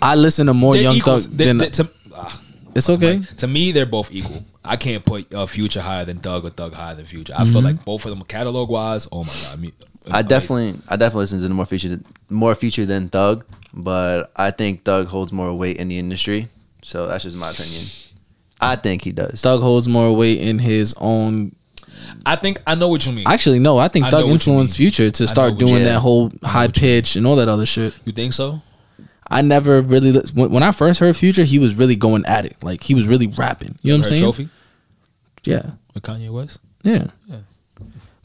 I 0.00 0.14
listen 0.14 0.46
to 0.46 0.54
more 0.54 0.76
Young 0.76 0.96
equal. 0.96 1.20
Thug 1.20 1.30
than. 1.36 1.58
they- 1.58 1.70
to, 1.70 1.88
ah, 2.14 2.42
it's 2.74 2.88
okay. 2.88 3.18
like, 3.18 3.36
to 3.38 3.46
me, 3.46 3.72
they're 3.72 3.86
both 3.86 4.10
equal. 4.12 4.44
I 4.64 4.76
can't 4.76 5.04
put 5.04 5.32
uh, 5.34 5.46
Future 5.46 5.80
higher 5.80 6.04
than 6.04 6.18
Thug 6.18 6.44
or 6.44 6.50
Thug 6.50 6.72
higher 6.74 6.94
than 6.94 7.06
Future. 7.06 7.34
I 7.36 7.42
Mm-hmm. 7.42 7.52
feel 7.52 7.62
like 7.62 7.84
both 7.84 8.04
of 8.04 8.10
them 8.16 8.22
catalog 8.26 8.68
wise. 8.70 9.08
Oh 9.10 9.24
my 9.24 9.32
god, 9.42 9.52
I 9.52 9.56
mean, 9.56 9.72
I 10.12 10.22
definitely, 10.22 10.80
I 10.88 10.96
definitely 10.96 11.20
listen 11.22 11.40
to 11.40 11.48
the 11.48 11.54
more 11.54 11.66
Future, 11.66 12.00
more 12.28 12.54
Future 12.54 12.86
than 12.86 13.08
Thug, 13.08 13.44
but 13.74 14.30
I 14.36 14.50
think 14.50 14.84
Thug 14.84 15.06
holds 15.08 15.32
more 15.32 15.52
weight 15.54 15.76
in 15.78 15.88
the 15.88 15.98
industry. 15.98 16.48
So 16.82 17.06
that's 17.06 17.24
just 17.24 17.36
my 17.36 17.50
opinion. 17.50 17.84
I 18.60 18.76
think 18.76 19.02
he 19.02 19.12
does. 19.12 19.40
Thug 19.40 19.60
holds 19.60 19.86
more 19.88 20.14
weight 20.16 20.40
in 20.40 20.58
his 20.58 20.94
own. 20.98 21.54
I 22.24 22.36
think 22.36 22.60
I 22.66 22.74
know 22.74 22.88
what 22.88 23.04
you 23.06 23.12
mean. 23.12 23.26
Actually, 23.26 23.58
no. 23.58 23.76
I 23.78 23.88
think 23.88 24.06
I 24.06 24.10
Thug 24.10 24.22
what 24.22 24.28
you 24.28 24.32
influenced 24.34 24.78
mean. 24.78 24.90
Future 24.90 25.10
to 25.10 25.28
start 25.28 25.50
know 25.50 25.54
what 25.54 25.60
you- 25.60 25.66
doing 25.68 25.80
yeah. 25.82 25.92
that 25.94 26.00
whole 26.00 26.30
high 26.42 26.68
pitch 26.68 27.16
and 27.16 27.26
all 27.26 27.36
that 27.36 27.48
other 27.48 27.66
shit. 27.66 27.96
you 28.04 28.12
think 28.12 28.32
so? 28.32 28.62
I 29.30 29.42
never 29.42 29.82
really 29.82 30.12
li- 30.12 30.22
when, 30.32 30.50
when 30.50 30.62
I 30.62 30.72
first 30.72 31.00
heard 31.00 31.14
Future, 31.16 31.44
he 31.44 31.58
was 31.58 31.74
really 31.76 31.96
going 31.96 32.24
at 32.26 32.46
it. 32.46 32.56
Like 32.62 32.82
he 32.82 32.94
was 32.94 33.06
really 33.06 33.26
rapping. 33.26 33.76
You 33.82 33.92
know 33.92 33.98
what 33.98 33.98
I'm 33.98 34.02
Heard 34.04 34.08
saying? 34.08 34.22
Trophy 34.22 34.48
Yeah, 35.44 35.70
with 35.94 36.02
Kanye 36.02 36.30
West. 36.30 36.60
yeah. 36.82 37.08
Yeah. 37.26 37.36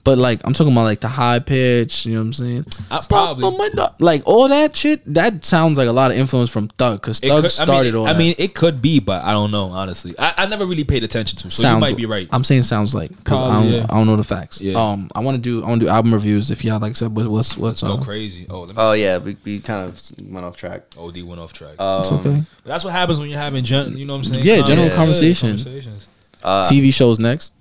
But 0.05 0.17
like 0.17 0.41
I'm 0.43 0.53
talking 0.53 0.73
about 0.73 0.83
like 0.83 0.99
the 0.99 1.07
high 1.07 1.39
pitch. 1.39 2.05
You 2.05 2.15
know 2.15 2.19
what 2.19 2.25
I'm 2.25 2.33
saying? 2.33 2.65
I 2.91 2.99
Stop 2.99 3.07
probably- 3.09 3.45
on 3.45 3.57
my 3.57 3.69
dog. 3.69 3.93
like 3.99 4.21
all 4.25 4.49
that 4.49 4.75
shit. 4.75 5.01
That 5.13 5.45
sounds 5.45 5.77
like 5.77 5.87
a 5.87 5.93
lot 5.93 6.11
of 6.11 6.17
influence 6.17 6.49
from 6.49 6.67
Thug 6.67 6.99
because 6.99 7.21
It 7.21 7.29
Thug 7.29 7.43
could- 7.43 7.51
started 7.53 7.89
I 7.89 7.91
mean, 7.91 7.95
all 7.95 8.07
I 8.07 8.13
that. 8.13 8.19
mean, 8.19 8.35
it 8.37 8.53
could 8.53 8.81
be, 8.81 8.99
but 8.99 9.23
I 9.23 9.31
don't 9.31 9.49
know. 9.51 9.69
Honestly, 9.69 10.13
I, 10.19 10.33
I 10.39 10.45
never 10.47 10.65
really 10.65 10.83
paid 10.83 11.05
attention 11.05 11.37
to. 11.39 11.49
So 11.49 11.61
sounds, 11.61 11.75
you 11.75 11.79
might 11.79 11.95
be 11.97 12.05
right. 12.05 12.27
I'm 12.33 12.43
saying 12.43 12.63
sounds 12.63 12.93
like 12.93 13.15
because 13.17 13.39
I 13.39 13.61
don't, 13.61 13.71
yeah. 13.71 13.85
I 13.89 13.93
don't 13.95 14.05
know 14.07 14.17
the 14.17 14.25
facts. 14.25 14.59
Yeah. 14.59 14.73
Um, 14.77 15.09
I 15.15 15.21
want 15.21 15.35
to 15.35 15.41
do 15.41 15.63
I 15.63 15.69
want 15.69 15.79
to 15.79 15.85
do 15.87 15.89
album 15.89 16.13
reviews. 16.13 16.51
If 16.51 16.65
y'all 16.65 16.79
like 16.81 16.97
said, 16.97 17.15
what, 17.15 17.25
what's 17.27 17.55
what's 17.57 17.81
Go 17.81 17.93
uh, 17.93 18.03
crazy. 18.03 18.45
Oh, 18.49 18.59
let 18.63 18.69
me 18.69 18.75
Oh 18.77 18.91
yeah, 18.91 19.19
we, 19.19 19.37
we 19.45 19.59
kind 19.61 19.87
of 19.87 20.01
went 20.29 20.45
off 20.45 20.57
track. 20.57 20.81
OD 20.97 21.23
went 21.23 21.39
off 21.39 21.53
track. 21.53 21.79
Um, 21.79 22.01
it's 22.01 22.11
okay. 22.11 22.43
but 22.63 22.69
that's 22.69 22.83
what 22.83 22.91
happens 22.91 23.19
when 23.19 23.29
you're 23.29 23.39
having, 23.39 23.63
gen- 23.63 23.95
you 23.95 24.03
know 24.05 24.13
what 24.17 24.27
I'm 24.27 24.33
saying? 24.33 24.45
Yeah, 24.45 24.61
general 24.63 24.87
Yeah. 24.89 24.95
conversation. 24.95 25.51
conversations. 25.51 26.09
uh, 26.43 26.65
TV 26.65 26.93
shows 26.93 27.19
next. 27.19 27.53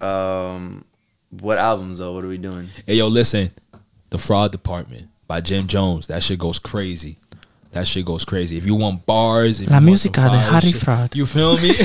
um, 0.00 0.84
what 1.40 1.58
albums 1.58 1.98
though? 1.98 2.12
What 2.14 2.24
are 2.24 2.28
we 2.28 2.38
doing? 2.38 2.68
Hey, 2.86 2.94
yo, 2.96 3.08
listen, 3.08 3.50
The 4.10 4.18
Fraud 4.18 4.52
Department 4.52 5.08
by 5.26 5.40
Jim 5.40 5.66
Jones. 5.66 6.06
That 6.08 6.22
shit 6.22 6.38
goes 6.38 6.58
crazy. 6.58 7.18
That 7.72 7.86
shit 7.86 8.04
goes 8.04 8.24
crazy. 8.24 8.58
If 8.58 8.66
you 8.66 8.74
want 8.74 9.06
bars, 9.06 9.60
if 9.60 9.70
La 9.70 9.78
you 9.78 9.86
want 9.88 9.98
some 10.00 10.12
música 10.12 10.30
de 10.30 10.38
Harry 10.38 10.72
shit- 10.72 10.80
Fraud. 10.82 11.16
You 11.16 11.24
feel 11.26 11.56
me? 11.56 11.70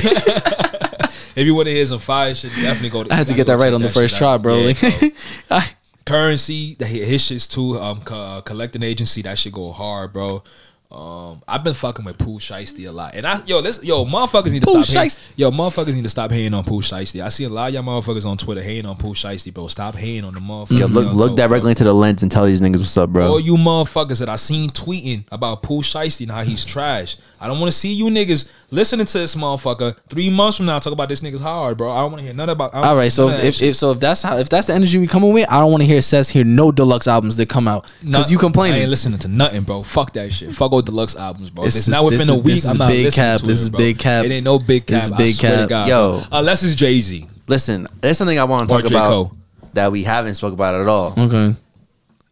if 1.36 1.38
you 1.46 1.56
want 1.56 1.68
to 1.68 1.72
hear 1.74 1.86
some 1.86 2.00
fire 2.00 2.36
shit, 2.36 2.52
definitely 2.56 2.90
go. 2.90 3.04
To, 3.06 3.14
I 3.14 3.16
had 3.16 3.28
to 3.28 3.34
get 3.34 3.48
that 3.48 3.58
right 3.58 3.74
on 3.74 3.82
the 3.82 3.90
first 3.90 4.18
try, 4.18 4.38
bro. 4.38 4.58
Yeah, 4.58 4.74
Like, 5.50 5.50
bro. 5.50 5.60
Curren$y 6.06 6.76
that 6.80 6.88
his 6.88 7.22
shit's 7.22 7.46
too 7.48 7.78
um 7.80 8.02
co- 8.02 8.42
collecting 8.42 8.82
agency 8.84 9.22
that 9.24 9.38
shit 9.38 9.52
go 9.54 9.72
hard 9.74 10.14
bro 10.14 10.42
um 10.90 11.42
i've 11.50 11.66
been 11.66 11.74
fucking 11.74 12.06
with 12.06 12.18
Pooh 12.18 12.40
Shiesty 12.40 12.88
a 12.88 12.92
lot 12.94 13.14
and 13.14 13.26
i 13.26 13.44
yo 13.46 13.62
this 13.62 13.84
yo 13.84 14.06
motherfuckers 14.06 14.54
need 14.54 14.62
to 14.62 14.68
Pooh 14.68 14.84
stop 14.84 15.04
hating, 15.04 15.10
Shiesty. 15.10 15.18
yo 15.36 15.52
motherfuckers 15.52 15.94
need 15.96 16.04
to 16.04 16.10
stop 16.10 16.32
hating 16.32 16.54
on 16.54 16.64
Pooh 16.64 16.80
Shiesty 16.80 17.22
i 17.22 17.28
see 17.28 17.44
a 17.44 17.50
lot 17.50 17.68
of 17.68 17.74
y'all 17.74 17.84
motherfuckers 17.84 18.26
on 18.26 18.38
twitter 18.38 18.62
hating 18.64 18.86
on 18.86 18.96
Pooh 18.96 19.14
Shiesty 19.14 19.54
bro 19.54 19.68
stop 19.68 19.96
hating 19.96 20.24
on 20.24 20.34
the 20.34 20.40
motherfucker 20.40 20.80
Yo, 20.80 20.86
look 20.88 21.12
look 21.14 21.36
directly 21.36 21.72
into 21.72 21.84
the 21.84 21.94
lens 21.94 22.24
and 22.24 22.32
tell 22.32 22.46
these 22.46 22.62
niggas 22.62 22.78
what's 22.78 22.96
up, 22.96 23.10
bro. 23.10 23.28
all 23.32 23.40
you 23.40 23.56
motherfuckers 23.56 24.20
that 24.20 24.30
I 24.30 24.38
seen 24.38 24.70
tweeting 24.70 25.26
about 25.30 25.62
Pooh 25.62 25.82
Shiesty 25.82 26.22
and 26.22 26.32
how 26.32 26.44
he's 26.44 26.64
trash. 26.64 27.18
I 27.40 27.46
don't 27.48 27.60
want 27.60 27.72
to 27.72 27.78
see 27.78 27.94
you 27.94 28.06
niggas 28.06 28.50
listening 28.72 29.06
to 29.06 29.18
this 29.20 29.36
motherfucker 29.36 29.96
three 30.10 30.30
months 30.30 30.58
from 30.58 30.66
now 30.66 30.80
talk 30.80 30.92
about 30.94 31.08
this 31.10 31.22
nigga's 31.22 31.42
hard, 31.42 31.78
bro. 31.78 31.92
I 31.92 32.00
don't 32.02 32.12
want 32.12 32.22
to 32.22 32.26
hear 32.26 32.34
nothing 32.34 32.54
about. 32.54 32.74
All 32.74 32.96
right, 32.96 33.12
so 33.12 33.26
none 33.28 33.36
of 33.36 33.42
that 33.42 33.48
if, 33.48 33.62
if 33.62 33.76
so 33.76 33.92
if 33.92 34.00
that's 34.00 34.24
how 34.24 34.38
if 34.38 34.50
that's 34.50 34.66
the 34.68 34.74
energy 34.74 34.98
we 34.98 35.06
coming 35.06 35.32
with, 35.34 35.48
I 35.52 35.60
don't 35.60 35.70
want 35.70 35.84
to 35.84 35.88
hear 35.88 36.02
says 36.02 36.30
here 36.30 36.44
no 36.44 36.72
deluxe 36.72 37.08
albums 37.08 37.38
that 37.38 37.48
come 37.50 37.68
out 37.68 37.84
because 38.00 38.04
Not- 38.04 38.32
you 38.32 38.38
I 38.38 38.42
complaining. 38.42 38.82
ain't 38.82 38.90
listening 38.90 39.20
to 39.20 39.28
nothing, 39.28 39.62
bro. 39.64 39.84
Fuck 39.84 40.14
that 40.14 40.34
shit. 40.34 40.52
Fuck 40.54 40.72
all 40.78 40.82
deluxe 40.84 41.16
albums, 41.16 41.50
bro. 41.50 41.66
This 41.66 41.76
it's 41.76 41.88
is- 41.88 41.94
not 41.94 42.06
within 42.06 42.20
this 42.20 42.30
a 42.30 42.34
is- 42.34 42.38
week. 42.38 42.46
this 42.56 42.66
is 42.66 42.72
I'm 42.72 42.78
not 42.78 42.88
big 42.90 43.06
listening 43.06 43.26
cap. 43.26 43.40
to 43.42 43.46
This 43.46 43.60
it, 43.60 43.64
is 43.64 43.70
bro. 43.70 43.78
big 43.78 44.00
cap. 44.00 44.26
It 44.26 44.32
ain't 44.32 44.46
no 44.46 44.60
big 44.60 44.86
This 44.88 45.00
cap. 45.02 45.10
is 45.10 45.14
I 45.14 45.18
big 45.18 45.36
swear 45.36 45.52
to 45.52 45.58
cap. 45.60 45.70
God, 45.70 45.88
Yo. 45.90 46.20
bro. 46.20 46.28
unless 46.40 46.64
it's 46.64 46.76
Jay 46.76 47.02
Z. 47.02 47.26
Listen, 47.48 47.88
there's 48.02 48.18
something 48.18 48.40
I 48.40 48.44
want 48.44 48.68
to 48.70 48.76
Or 48.76 48.82
talk 48.82 48.90
J. 48.90 48.96
about 48.96 49.10
Cole. 49.10 49.32
that 49.74 49.92
we 49.92 50.04
haven't 50.04 50.36
spoke 50.36 50.54
about 50.54 50.76
at 50.76 50.88
all. 50.88 51.14
okay, 51.18 51.56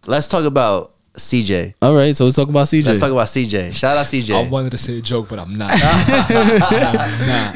Let's 0.08 0.28
talk 0.28 0.46
about 0.46 0.92
CJ. 1.18 1.74
all 1.82 1.96
right. 1.96 2.16
So 2.16 2.26
let's 2.26 2.36
talk 2.36 2.50
about 2.50 2.68
CJ. 2.68 2.88
Let's 2.88 3.00
talk 3.00 3.12
about 3.12 3.28
CJ. 3.28 3.72
Shout 3.74 3.98
out 3.98 4.06
CJ. 4.06 4.36
I 4.36 4.44
CJ. 4.44 4.50
wanted 4.50 4.72
to 4.72 4.78
say 4.78 4.98
a 4.98 5.02
joke, 5.02 5.30
but 5.30 5.40
I'm 5.40 5.56
not. 5.56 5.72
I'm. 5.74 5.80
I 5.80 7.52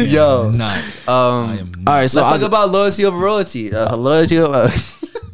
am 0.00 0.06
Yo. 0.08 0.50
not. 0.50 0.78
Um, 1.06 1.06
I 1.06 1.58
am 1.58 1.64
not. 1.78 1.92
all 1.92 2.00
right, 2.00 2.10
so 2.10 2.20
let's 2.20 2.32
I'll- 2.32 2.38
talk 2.40 2.48
about 2.48 2.70
loyalty 2.70 3.04
over 3.04 3.16
royalty. 3.16 3.72
Uh, 3.72 3.94
loyalty 3.96 4.38
over 4.38 4.68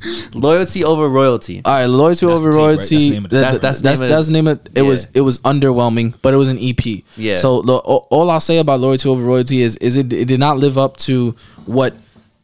loyalty 0.34 0.84
over 0.84 1.08
royalty. 1.08 1.62
All 1.64 1.72
right, 1.74 1.86
loyalty 1.86 2.26
That's 2.26 2.38
over 2.40 2.50
the 2.52 2.56
tape, 2.56 2.60
right? 2.66 2.76
That's 2.76 2.88
the 2.88 2.96
royalty. 2.96 3.10
name 3.10 3.24
of 3.24 3.30
the- 3.30 3.36
that- 3.36 3.40
That's- 3.40 3.60
that's 3.60 3.80
that's 3.80 4.00
the 4.00 4.06
that's 4.08 4.28
name 4.28 4.44
the 4.46 4.50
of- 4.52 4.64
name 4.64 4.70
of 4.72 4.86
it. 4.86 4.88
Was 4.88 5.06
it 5.14 5.20
was 5.22 5.38
underwhelming, 5.40 6.14
but 6.22 6.34
it 6.34 6.36
was 6.36 6.48
an 6.48 6.58
EP. 6.60 7.04
Yeah. 7.16 7.36
So 7.36 7.62
the, 7.62 7.74
all 7.76 8.06
all 8.10 8.30
I'll 8.30 8.40
say 8.40 8.58
about 8.58 8.80
loyalty 8.80 9.08
over 9.08 9.22
royalty 9.22 9.62
is 9.62 9.76
is 9.76 9.96
it 9.96 10.12
it 10.12 10.26
did 10.26 10.40
not 10.40 10.58
live 10.58 10.78
up 10.78 10.96
to 10.98 11.34
what 11.66 11.94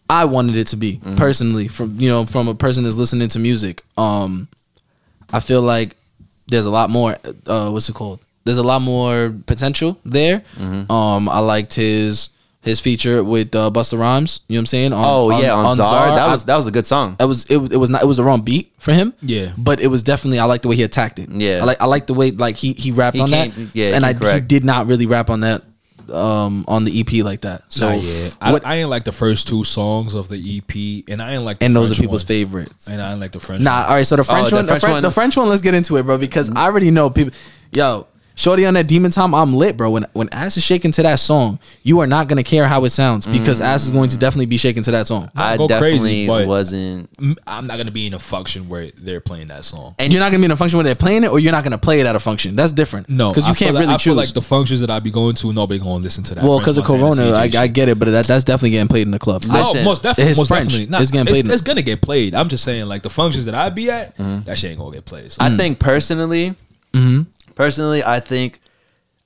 I 0.09 0.25
wanted 0.25 0.57
it 0.57 0.69
to 0.69 0.77
be 0.77 0.99
Mm-hmm. 0.99 1.17
personally. 1.17 1.69
From 1.69 1.99
you 2.01 2.09
know 2.09 2.27
from 2.27 2.49
a 2.49 2.55
person 2.55 2.85
that's 2.85 2.97
listening 2.97 3.29
to 3.29 3.39
music. 3.39 3.83
Um, 3.97 4.49
I 5.33 5.41
feel 5.41 5.63
like 5.63 5.97
there's 6.49 6.67
a 6.67 6.71
lot 6.71 6.91
more. 6.91 7.17
Uh, 7.47 7.71
what's 7.71 7.89
it 7.89 7.95
called? 7.95 8.21
There's 8.45 8.59
a 8.59 8.63
lot 8.63 8.81
more 8.81 9.35
potential 9.47 9.99
there. 10.05 10.45
Mm-hmm. 10.57 10.93
Um, 10.93 11.29
I 11.29 11.41
liked 11.41 11.75
his 11.75 12.29
his 12.67 12.81
feature 12.81 13.25
with 13.25 13.55
uh, 13.55 13.71
Busta 13.71 13.99
Rhymes. 13.99 14.41
You 14.49 14.55
know 14.55 14.59
what 14.59 14.61
I'm 14.63 14.67
saying? 14.67 14.93
On, 14.93 15.03
Oh 15.03 15.41
yeah, 15.41 15.55
on, 15.55 15.77
Czar. 15.77 16.09
That 16.15 16.31
was 16.31 16.45
that 16.45 16.57
was 16.57 16.67
a 16.67 16.71
good 16.71 16.85
song. 16.85 17.17
it 17.19 17.25
was 17.25 17.47
it, 17.51 17.57
it 17.73 17.77
was 17.79 17.89
not 17.89 18.03
it 18.03 18.07
was 18.07 18.19
the 18.19 18.25
wrong 18.25 18.43
beat 18.43 18.73
for 18.79 18.93
him. 18.93 19.15
Yeah. 19.23 19.53
but 19.57 19.81
it 19.81 19.87
was 19.87 20.03
definitely 20.03 20.39
I 20.41 20.45
like 20.45 20.61
the 20.63 20.69
way 20.69 20.77
he 20.77 20.83
attacked 20.83 21.19
it. 21.19 21.31
Yeah. 21.31 21.61
I 21.63 21.65
like 21.65 21.81
I 21.81 21.87
like 21.87 22.07
the 22.07 22.15
way 22.15 22.31
like 22.33 22.57
he 22.57 22.75
he 22.75 22.93
rapped 22.93 23.17
He 23.17 23.23
on 23.23 23.31
that. 23.31 23.49
yeah, 23.73 23.95
and 23.97 24.05
he 24.05 24.27
I 24.27 24.35
he 24.35 24.41
did 24.41 24.65
not 24.65 24.87
really 24.87 25.07
rap 25.07 25.31
on 25.31 25.41
that 25.41 25.63
um 26.13 26.65
on 26.69 26.85
the 26.85 27.01
EP 27.01 27.25
like 27.25 27.41
that. 27.41 27.63
So 27.69 27.89
Nah, 27.91 27.95
yeah, 27.97 28.31
I, 28.41 28.53
what, 28.53 28.67
I 28.67 28.77
ain't 28.77 28.91
like 28.91 29.05
the 29.05 29.13
first 29.13 29.49
two 29.49 29.65
songs 29.65 30.15
of 30.15 30.29
the 30.29 30.37
EP, 30.37 31.05
and 31.11 31.21
I 31.21 31.35
ain't 31.35 31.45
like. 31.45 31.59
The 31.59 31.67
and 31.67 31.75
those 31.75 31.91
are 31.91 32.01
people's 32.01 32.23
one. 32.23 32.29
favorites. 32.29 32.87
And 32.89 33.01
I 33.03 33.11
ain't 33.13 33.21
like 33.21 33.33
the 33.33 33.41
French. 33.41 33.63
Nah, 33.63 33.81
one. 33.81 33.83
all 33.91 33.95
right. 33.97 34.07
So 34.07 34.17
the 34.17 34.25
French 34.25 34.51
the 34.51 34.57
one, 34.57 34.67
the 34.67 34.71
French 34.73 34.81
French, 34.83 34.93
one- 34.95 35.03
the 35.03 35.11
French 35.11 35.37
one. 35.37 35.49
Let's 35.49 35.63
get 35.63 35.75
into 35.75 35.97
it, 35.97 36.05
bro, 36.05 36.19
because 36.19 36.51
I 36.55 36.65
already 36.65 36.91
know 36.93 37.11
people. 37.11 37.33
Yo, 37.73 38.07
shorty 38.37 38.65
on 38.67 38.75
that 38.75 38.87
demon 38.87 39.11
time, 39.11 39.35
I'm 39.35 39.55
lit, 39.55 39.77
bro. 39.77 39.91
When 39.91 40.07
when 40.13 40.29
ass 40.31 40.57
is 40.57 40.63
shaking 40.65 40.93
to 40.93 41.03
that 41.03 41.19
song, 41.19 41.59
you 41.83 41.99
are 42.01 42.07
not 42.07 42.29
gonna 42.29 42.45
care 42.45 42.69
how 42.69 42.85
it 42.85 42.91
sounds 42.91 43.27
because 43.27 43.61
ass 43.61 43.83
is 43.85 43.91
going 43.91 44.11
to 44.11 44.19
definitely 44.19 44.47
be 44.47 44.57
shaking 44.59 44.85
to 44.85 44.91
that 44.93 45.09
song. 45.09 45.29
I 45.35 45.57
go 45.57 45.67
crazy, 45.67 45.81
definitely 45.81 46.27
but- 46.29 46.47
wasn't. 46.47 47.13
Mm, 47.17 47.37
I'm 47.47 47.67
not 47.67 47.79
gonna 47.79 47.91
be 47.91 48.07
in 48.07 48.15
a 48.15 48.19
function 48.19 48.69
where 48.69 48.91
they're 48.97 49.21
playing 49.21 49.49
that 49.49 49.65
song. 49.65 49.95
And 49.99 50.13
you're 50.13 50.21
not 50.21 50.29
gonna 50.31 50.39
be 50.41 50.45
in 50.45 50.51
a 50.53 50.57
function 50.57 50.77
where 50.77 50.85
they're 50.85 50.95
playing 50.95 51.25
it, 51.25 51.31
or 51.33 51.39
you're 51.41 51.53
not 51.53 51.65
gonna 51.65 51.79
play 51.79 51.99
it 51.99 52.07
at 52.07 52.15
a 52.15 52.21
function. 52.21 52.55
That's 52.55 52.73
different. 52.73 53.09
No, 53.09 53.31
because 53.31 53.47
you 53.47 53.53
I 53.53 53.55
feel 53.55 53.67
can't 53.67 53.75
like, 53.75 53.83
really 53.83 53.95
I 53.95 53.97
choose. 53.97 54.05
feel 54.05 54.15
like 54.15 54.33
the 54.35 54.43
functions 54.43 54.81
that 54.83 54.91
I 54.91 55.01
be 55.01 55.11
going 55.11 55.35
to, 55.37 55.53
nobody 55.53 55.81
gonna 55.81 55.95
listen 55.95 56.23
to 56.25 56.35
that. 56.37 56.45
well, 56.45 56.59
because 56.59 56.77
of 56.79 56.89
Montana 56.89 57.15
Corona, 57.17 57.37
I, 57.37 57.49
CJ 57.49 57.57
I 57.59 57.65
shit. 57.65 57.73
get 57.75 57.89
it, 57.89 57.99
but 57.99 58.07
that, 58.11 58.27
that's 58.27 58.45
definitely 58.45 58.71
getting 58.71 58.89
played 58.89 59.07
in 59.07 59.11
the 59.13 59.19
club. 59.19 59.45
No, 59.45 59.55
Listen, 59.61 59.85
most 59.85 60.03
definitely, 60.03 60.31
it's 60.31 60.39
most 60.39 60.49
French. 60.49 60.69
definitely. 60.69 60.91
Nah, 60.93 61.01
It's 61.01 61.11
getting 61.11 61.27
played 61.27 61.45
in- 61.47 61.51
It's, 61.51 61.63
gonna 61.63 61.83
get 61.83 62.01
played. 62.03 62.35
I'm 62.35 62.49
just 62.49 62.65
saying, 62.65 62.87
like 62.87 63.03
the 63.03 63.11
functions 63.11 63.47
that 63.47 63.55
I 63.55 63.71
be 63.71 63.91
at, 63.91 64.15
that 64.45 64.59
shit 64.59 64.71
ain't 64.73 64.79
gonna 64.79 64.93
get 64.93 65.05
played. 65.07 65.33
So. 65.33 65.39
I 65.41 65.57
think 65.57 65.79
personally, 65.79 66.55
personally, 67.57 68.05
I 68.05 68.21
think, 68.21 68.61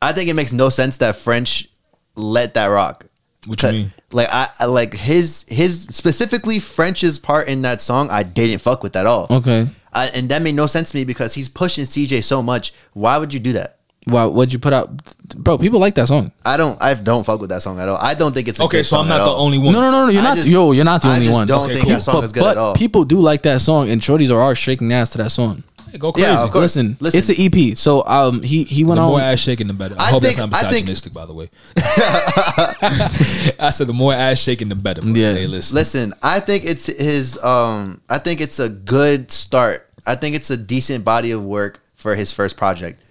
I 0.00 0.12
think 0.14 0.30
it 0.30 0.34
makes 0.34 0.52
no 0.52 0.70
sense 0.70 0.96
that 0.98 1.16
French 1.16 1.68
let 2.16 2.54
that 2.54 2.66
rock. 2.66 3.04
What 3.46 3.62
you 3.62 3.68
mean? 3.72 3.92
Like 4.12 4.28
I, 4.30 4.48
I 4.58 4.64
like 4.66 4.92
his 4.94 5.44
his 5.48 5.82
specifically 5.84 6.58
French's 6.58 7.18
part 7.18 7.48
in 7.48 7.62
that 7.62 7.80
song. 7.80 8.10
I 8.10 8.22
didn't 8.22 8.60
fuck 8.60 8.82
with 8.82 8.96
at 8.96 9.06
all. 9.06 9.26
Okay. 9.30 9.66
I, 9.94 10.06
and 10.08 10.28
that 10.30 10.42
made 10.42 10.54
no 10.54 10.66
sense 10.66 10.90
to 10.90 10.96
me 10.96 11.04
because 11.04 11.32
he's 11.34 11.48
pushing 11.48 11.84
CJ 11.84 12.22
so 12.24 12.42
much. 12.42 12.72
Why 12.92 13.16
would 13.18 13.32
you 13.32 13.40
do 13.40 13.52
that? 13.54 13.78
Why? 14.04 14.24
What'd 14.26 14.52
you 14.52 14.58
put 14.58 14.72
out, 14.72 14.90
bro? 15.36 15.56
People 15.58 15.78
like 15.80 15.94
that 15.94 16.08
song. 16.08 16.32
I 16.44 16.56
don't. 16.56 16.80
I 16.82 16.92
don't 16.94 17.24
fuck 17.24 17.40
with 17.40 17.50
that 17.50 17.62
song 17.62 17.78
at 17.80 17.88
all. 17.88 17.96
I 17.96 18.14
don't 18.14 18.32
think 18.34 18.48
it's 18.48 18.58
a 18.60 18.64
okay, 18.64 18.78
good 18.78 18.84
so 18.84 18.96
song 18.96 19.04
I'm 19.04 19.08
not 19.08 19.20
at 19.20 19.24
the 19.24 19.30
all. 19.30 19.44
only 19.44 19.58
one. 19.58 19.72
No, 19.72 19.80
no, 19.80 19.90
no, 19.90 20.06
no. 20.06 20.10
You're 20.12 20.20
I 20.22 20.24
not. 20.24 20.36
just- 20.36 20.48
yo, 20.48 20.72
you're 20.72 20.84
not 20.84 21.02
the 21.02 21.08
I 21.08 21.12
only 21.14 21.26
just 21.26 21.34
one. 21.34 21.46
don't 21.46 21.64
Okay, 21.64 21.74
think 21.74 21.86
cool. 21.86 21.94
that 21.94 22.02
song 22.02 22.14
but 22.16 22.24
is 22.24 22.32
good 22.32 22.40
but 22.40 22.50
at 22.52 22.58
all. 22.58 22.74
people 22.74 23.04
do 23.04 23.20
like 23.20 23.42
that 23.42 23.60
song, 23.60 23.88
and 23.90 24.00
shorties 24.02 24.30
are, 24.34 24.40
are 24.40 24.54
shaking 24.54 24.92
ass 24.92 25.10
to 25.10 25.18
that 25.18 25.30
song. 25.30 25.62
Go 25.98 26.12
crazy. 26.12 26.28
Yeah, 26.28 26.42
of 26.44 26.50
course. 26.50 26.76
Listen, 26.76 26.96
Listen. 27.00 27.18
it's 27.18 27.28
an 27.28 27.36
EP. 27.38 27.76
So 27.76 28.04
um, 28.06 28.42
he 28.42 28.64
he 28.64 28.84
went 28.84 28.96
The 28.98 29.02
went 29.02 29.10
more 29.12 29.20
on. 29.20 29.26
ass 29.32 29.40
shaking, 29.40 29.66
the 29.66 29.72
better. 29.74 29.94
I, 29.98 30.04
I 30.06 30.10
hope 30.10 30.22
think- 30.22 30.36
that's 30.36 30.50
not 30.50 30.54
I 30.64 30.70
think- 30.70 30.86
misogynistic, 30.86 31.12
by 31.12 31.26
the 31.26 31.34
way. 31.34 31.50
I 33.58 33.70
said 33.72 33.86
the 33.86 33.92
more 33.92 34.12
ass 34.14 34.38
shaking, 34.38 34.68
the 34.68 34.74
better. 34.74 35.00
Bro. 35.02 35.12
Yeah. 35.12 35.34
Hey, 35.34 35.46
listen. 35.46 35.74
Listen, 35.74 36.14
I 36.22 36.40
think 36.40 36.64
it's 36.64 36.86
his. 36.86 37.42
Um, 37.42 38.00
I 38.08 38.18
think 38.18 38.40
it's 38.40 38.58
a 38.58 38.68
good 38.68 39.30
start. 39.30 39.86
I 40.06 40.14
think 40.14 40.34
it's 40.36 40.50
a 40.50 40.56
decent 40.56 41.04
body 41.04 41.30
of 41.32 41.42
work 41.44 41.80
for 41.94 42.14
his 42.14 42.32
first 42.32 42.56
project. 42.56 43.02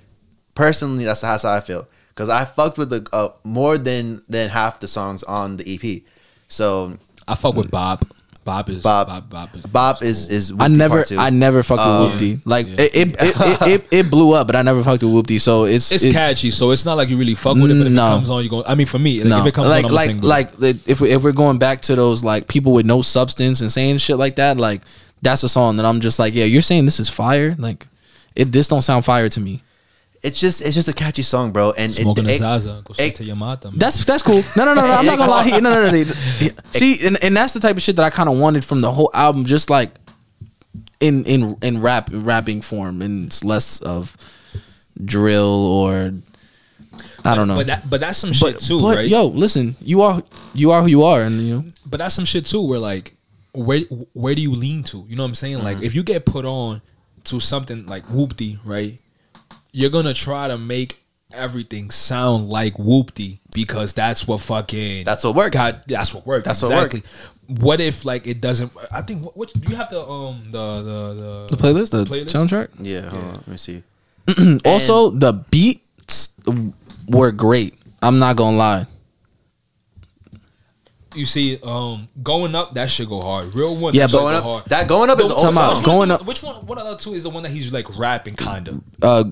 Personally, 0.56 1.06
that's, 1.06 1.22
that's 1.22 1.44
how 1.44 1.54
I 1.54 1.62
feel 1.62 1.88
because 2.10 2.30
I 2.30 2.46
fucked 2.46 2.78
with 2.78 2.90
the 2.90 3.08
uh, 3.14 3.30
more 3.44 3.78
than 3.78 4.22
than 4.28 4.50
half 4.50 4.80
the 4.80 4.88
songs 4.88 5.24
on 5.24 5.58
the 5.58 5.66
EP. 5.76 6.02
So 6.48 6.98
I 7.28 7.36
fuck 7.36 7.56
with 7.56 7.70
Bob. 7.72 8.09
Bob 8.50 8.70
is 8.70 8.82
Bob, 8.84 9.08
Bob. 9.08 9.30
Bob 9.30 9.50
is, 9.56 9.62
Bob 9.62 9.98
is 10.04 10.28
is. 10.28 10.54
I 10.60 10.68
never, 10.68 10.96
Part 10.98 11.08
Two. 11.08 11.18
I 11.18 11.30
never 11.30 11.62
fucked 11.64 11.82
Um, 11.82 12.12
with 12.12 12.20
Whoopty. 12.22 12.42
Like 12.46 12.68
yeah. 12.68 12.74
it, 12.80 12.96
it, 12.96 13.08
it, 13.20 13.36
it, 13.40 13.62
it, 13.68 13.88
it 13.92 14.10
blew 14.10 14.34
up, 14.34 14.48
but 14.48 14.56
I 14.56 14.62
never 14.64 14.84
fucked 14.84 15.04
with 15.04 15.12
Whoopty. 15.14 15.40
So 15.40 15.66
it's 15.66 15.92
It's 15.92 16.04
it- 16.04 16.14
catchy, 16.14 16.52
so 16.52 16.72
it's 16.72 16.84
not 16.86 16.96
like 16.98 17.10
you 17.10 17.18
really 17.18 17.36
fuck 17.36 17.56
with 17.56 17.70
it. 17.72 17.78
But 17.78 17.88
if 17.88 17.94
No. 17.94 18.08
it 18.08 18.16
comes 18.16 18.30
on, 18.30 18.44
you 18.44 18.50
go. 18.50 18.64
I 18.66 18.76
mean, 18.76 18.88
for 18.88 18.98
me, 19.00 19.20
like, 19.20 19.30
no, 19.30 19.40
if 19.42 19.46
it 19.48 19.54
comes 19.54 19.68
like 19.70 19.86
on, 19.86 19.92
I'm 19.92 19.96
like 19.96 20.10
single. 20.10 20.30
like 20.30 20.50
if 20.88 21.00
we, 21.02 21.12
if 21.12 21.22
we're 21.22 21.32
going 21.32 21.60
back 21.60 21.82
to 21.84 21.96
those 21.96 22.24
like 22.24 22.48
people 22.48 22.72
with 22.74 22.86
no 22.86 23.02
substance 23.02 23.62
and 23.62 23.72
saying 23.72 23.98
shit 24.00 24.18
like 24.18 24.36
that, 24.38 24.58
like 24.58 24.82
that's 25.22 25.44
a 25.44 25.50
song 25.50 25.78
that 25.78 25.86
I'm 25.86 26.00
just 26.02 26.18
like, 26.18 26.34
yeah, 26.34 26.46
you're 26.46 26.62
saying 26.62 26.86
this 26.86 27.00
is 27.00 27.10
fire. 27.10 27.56
Like 27.60 27.86
it, 28.36 28.52
this 28.52 28.68
don't 28.68 28.82
sound 28.82 29.06
fire 29.06 29.30
to 29.30 29.40
me. 29.40 29.62
It's 30.22 30.40
just 30.40 30.62
it's 30.62 30.76
just 30.76 30.88
a 30.90 30.94
catchy 30.94 31.22
song, 31.22 31.52
bro. 31.52 31.72
And 31.72 31.92
it, 31.92 32.02
smoking 32.02 32.26
a 32.26 32.30
it, 32.30 32.40
Zaza, 32.40 32.82
go 32.86 32.94
straight 32.94 33.14
it- 33.14 33.16
to 33.18 33.24
your 33.24 33.36
mata. 33.38 33.70
man. 33.70 33.80
That's 33.80 34.04
that's 34.06 34.22
cool. 34.22 34.44
No, 34.56 34.66
no, 34.66 34.74
no, 34.74 34.82
no. 34.86 34.94
I'm 34.94 35.06
not 35.06 35.18
gonna 35.18 35.32
lie. 35.32 35.44
He- 35.46 35.52
No, 35.62 35.74
no, 35.74 35.90
no. 35.90 35.92
no. 35.92 36.14
See, 36.72 37.06
and, 37.08 37.18
and 37.24 37.36
that's 37.36 37.54
the 37.54 37.60
type 37.60 37.76
of 37.78 37.82
shit 37.82 37.96
that 37.96 38.04
I 38.04 38.10
kind 38.10 38.28
of 38.30 38.38
wanted 38.38 38.66
from 38.66 38.82
the 38.82 38.92
whole 38.92 39.10
album, 39.14 39.46
just 39.46 39.70
like 39.70 39.92
in 41.00 41.24
in 41.26 41.56
in 41.62 41.82
rap 41.82 42.10
rapping 42.12 42.62
form, 42.62 43.02
and 43.02 43.28
it's 43.28 43.44
less 43.46 43.82
of 43.82 44.18
drill 45.04 45.46
or 45.48 46.12
I 47.24 47.36
don't 47.36 47.48
know. 47.48 47.56
But 47.58 47.68
that, 47.68 47.90
but 47.90 48.00
that's 48.02 48.18
some 48.18 48.34
shit 48.34 48.60
too, 48.60 48.82
but 48.82 48.98
right? 48.98 49.08
yo, 49.08 49.28
listen, 49.28 49.76
you 49.82 50.02
are 50.02 50.22
you 50.54 50.72
are 50.72 50.82
who 50.82 50.88
you 50.88 51.04
are, 51.04 51.22
and 51.22 51.42
you 51.42 51.56
know, 51.56 51.66
but 51.86 51.98
that's 51.98 52.16
some 52.16 52.26
shit 52.26 52.46
too. 52.46 52.62
Where 52.62 52.80
like, 52.80 53.14
where 53.54 53.80
where 54.14 54.36
do 54.36 54.42
you 54.42 54.52
lean 54.54 54.84
to? 54.86 55.06
You 55.08 55.16
know 55.16 55.24
what 55.24 55.30
I'm 55.30 55.36
saying? 55.36 55.58
Mm-hmm. 55.58 55.66
Like, 55.66 55.82
if 55.82 55.96
you 55.96 56.04
get 56.04 56.26
put 56.26 56.46
on 56.46 56.82
to 57.26 57.40
something 57.40 57.86
like 57.86 58.06
Whoopty, 58.08 58.60
right? 58.66 59.00
You're 59.72 59.90
gonna 59.92 60.14
try 60.14 60.48
to 60.48 60.58
make 60.58 61.00
everything 61.32 61.92
sound 61.92 62.50
like 62.50 62.74
Whoopty 62.76 63.40
because 63.54 63.94
that's 63.94 64.28
what 64.28 64.42
fucking 64.42 65.06
That's 65.06 65.24
what 65.24 65.36
worked. 65.36 65.54
God, 65.54 65.82
that's 65.88 66.14
what 66.14 66.26
worked. 66.26 66.46
That's 66.46 66.62
what 66.62 66.72
exactly. 66.72 67.04
What 67.48 67.82
if 67.82 68.06
like 68.06 68.28
it 68.28 68.42
doesn't? 68.42 68.72
I 68.92 69.02
think 69.02 69.24
what, 69.26 69.36
what 69.38 69.54
do 69.54 69.70
you 69.72 69.76
have 69.76 69.90
the 69.90 70.02
um 70.08 70.46
the 70.52 70.82
the 70.82 71.14
the 71.50 71.56
the 71.56 71.58
playlist, 71.58 71.92
the 71.92 72.04
Playlist? 72.06 72.30
soundtrack. 72.34 72.70
yeah, 72.80 73.10
hold 73.10 73.24
on, 73.24 73.34
let 73.34 73.48
me 73.48 73.58
see. 73.58 73.84
Also, 74.66 75.10
the 75.12 75.34
beats 75.52 76.34
were 77.08 77.32
great. 77.32 77.76
I'm 78.02 78.20
not 78.20 78.36
gonna 78.36 78.58
lie. 78.58 78.86
you 81.16 81.26
see 81.26 81.60
um 81.64 82.08
going 82.22 82.54
up 82.54 82.76
that 82.76 82.90
should 82.90 83.10
go 83.10 83.22
hard. 83.22 83.56
Real 83.56 83.76
one, 83.76 83.94
Yeah, 83.96 84.06
but- 84.06 84.12
Going 84.20 84.36
up, 84.36 84.44
hard. 84.44 84.66
that 84.66 84.88
going 84.88 85.10
up 85.10 85.18
is 85.20 85.26
Which 85.26 85.34
old 85.34 85.42
Time 85.46 85.58
out. 85.58 85.70
song. 85.74 85.76
one- 85.76 85.84
Going 85.84 86.12
up- 86.12 86.26
Which 86.26 86.44
one? 86.44 86.56
What 86.68 86.78
other 86.78 86.98
two 86.98 87.14
is 87.16 87.24
the 87.24 87.30
one 87.32 87.44
that 87.44 87.50
he's 87.50 87.74
like 87.74 87.98
rapping 87.98 88.36
kind 88.36 88.68
of? 88.68 88.82
Uh, 89.02 89.24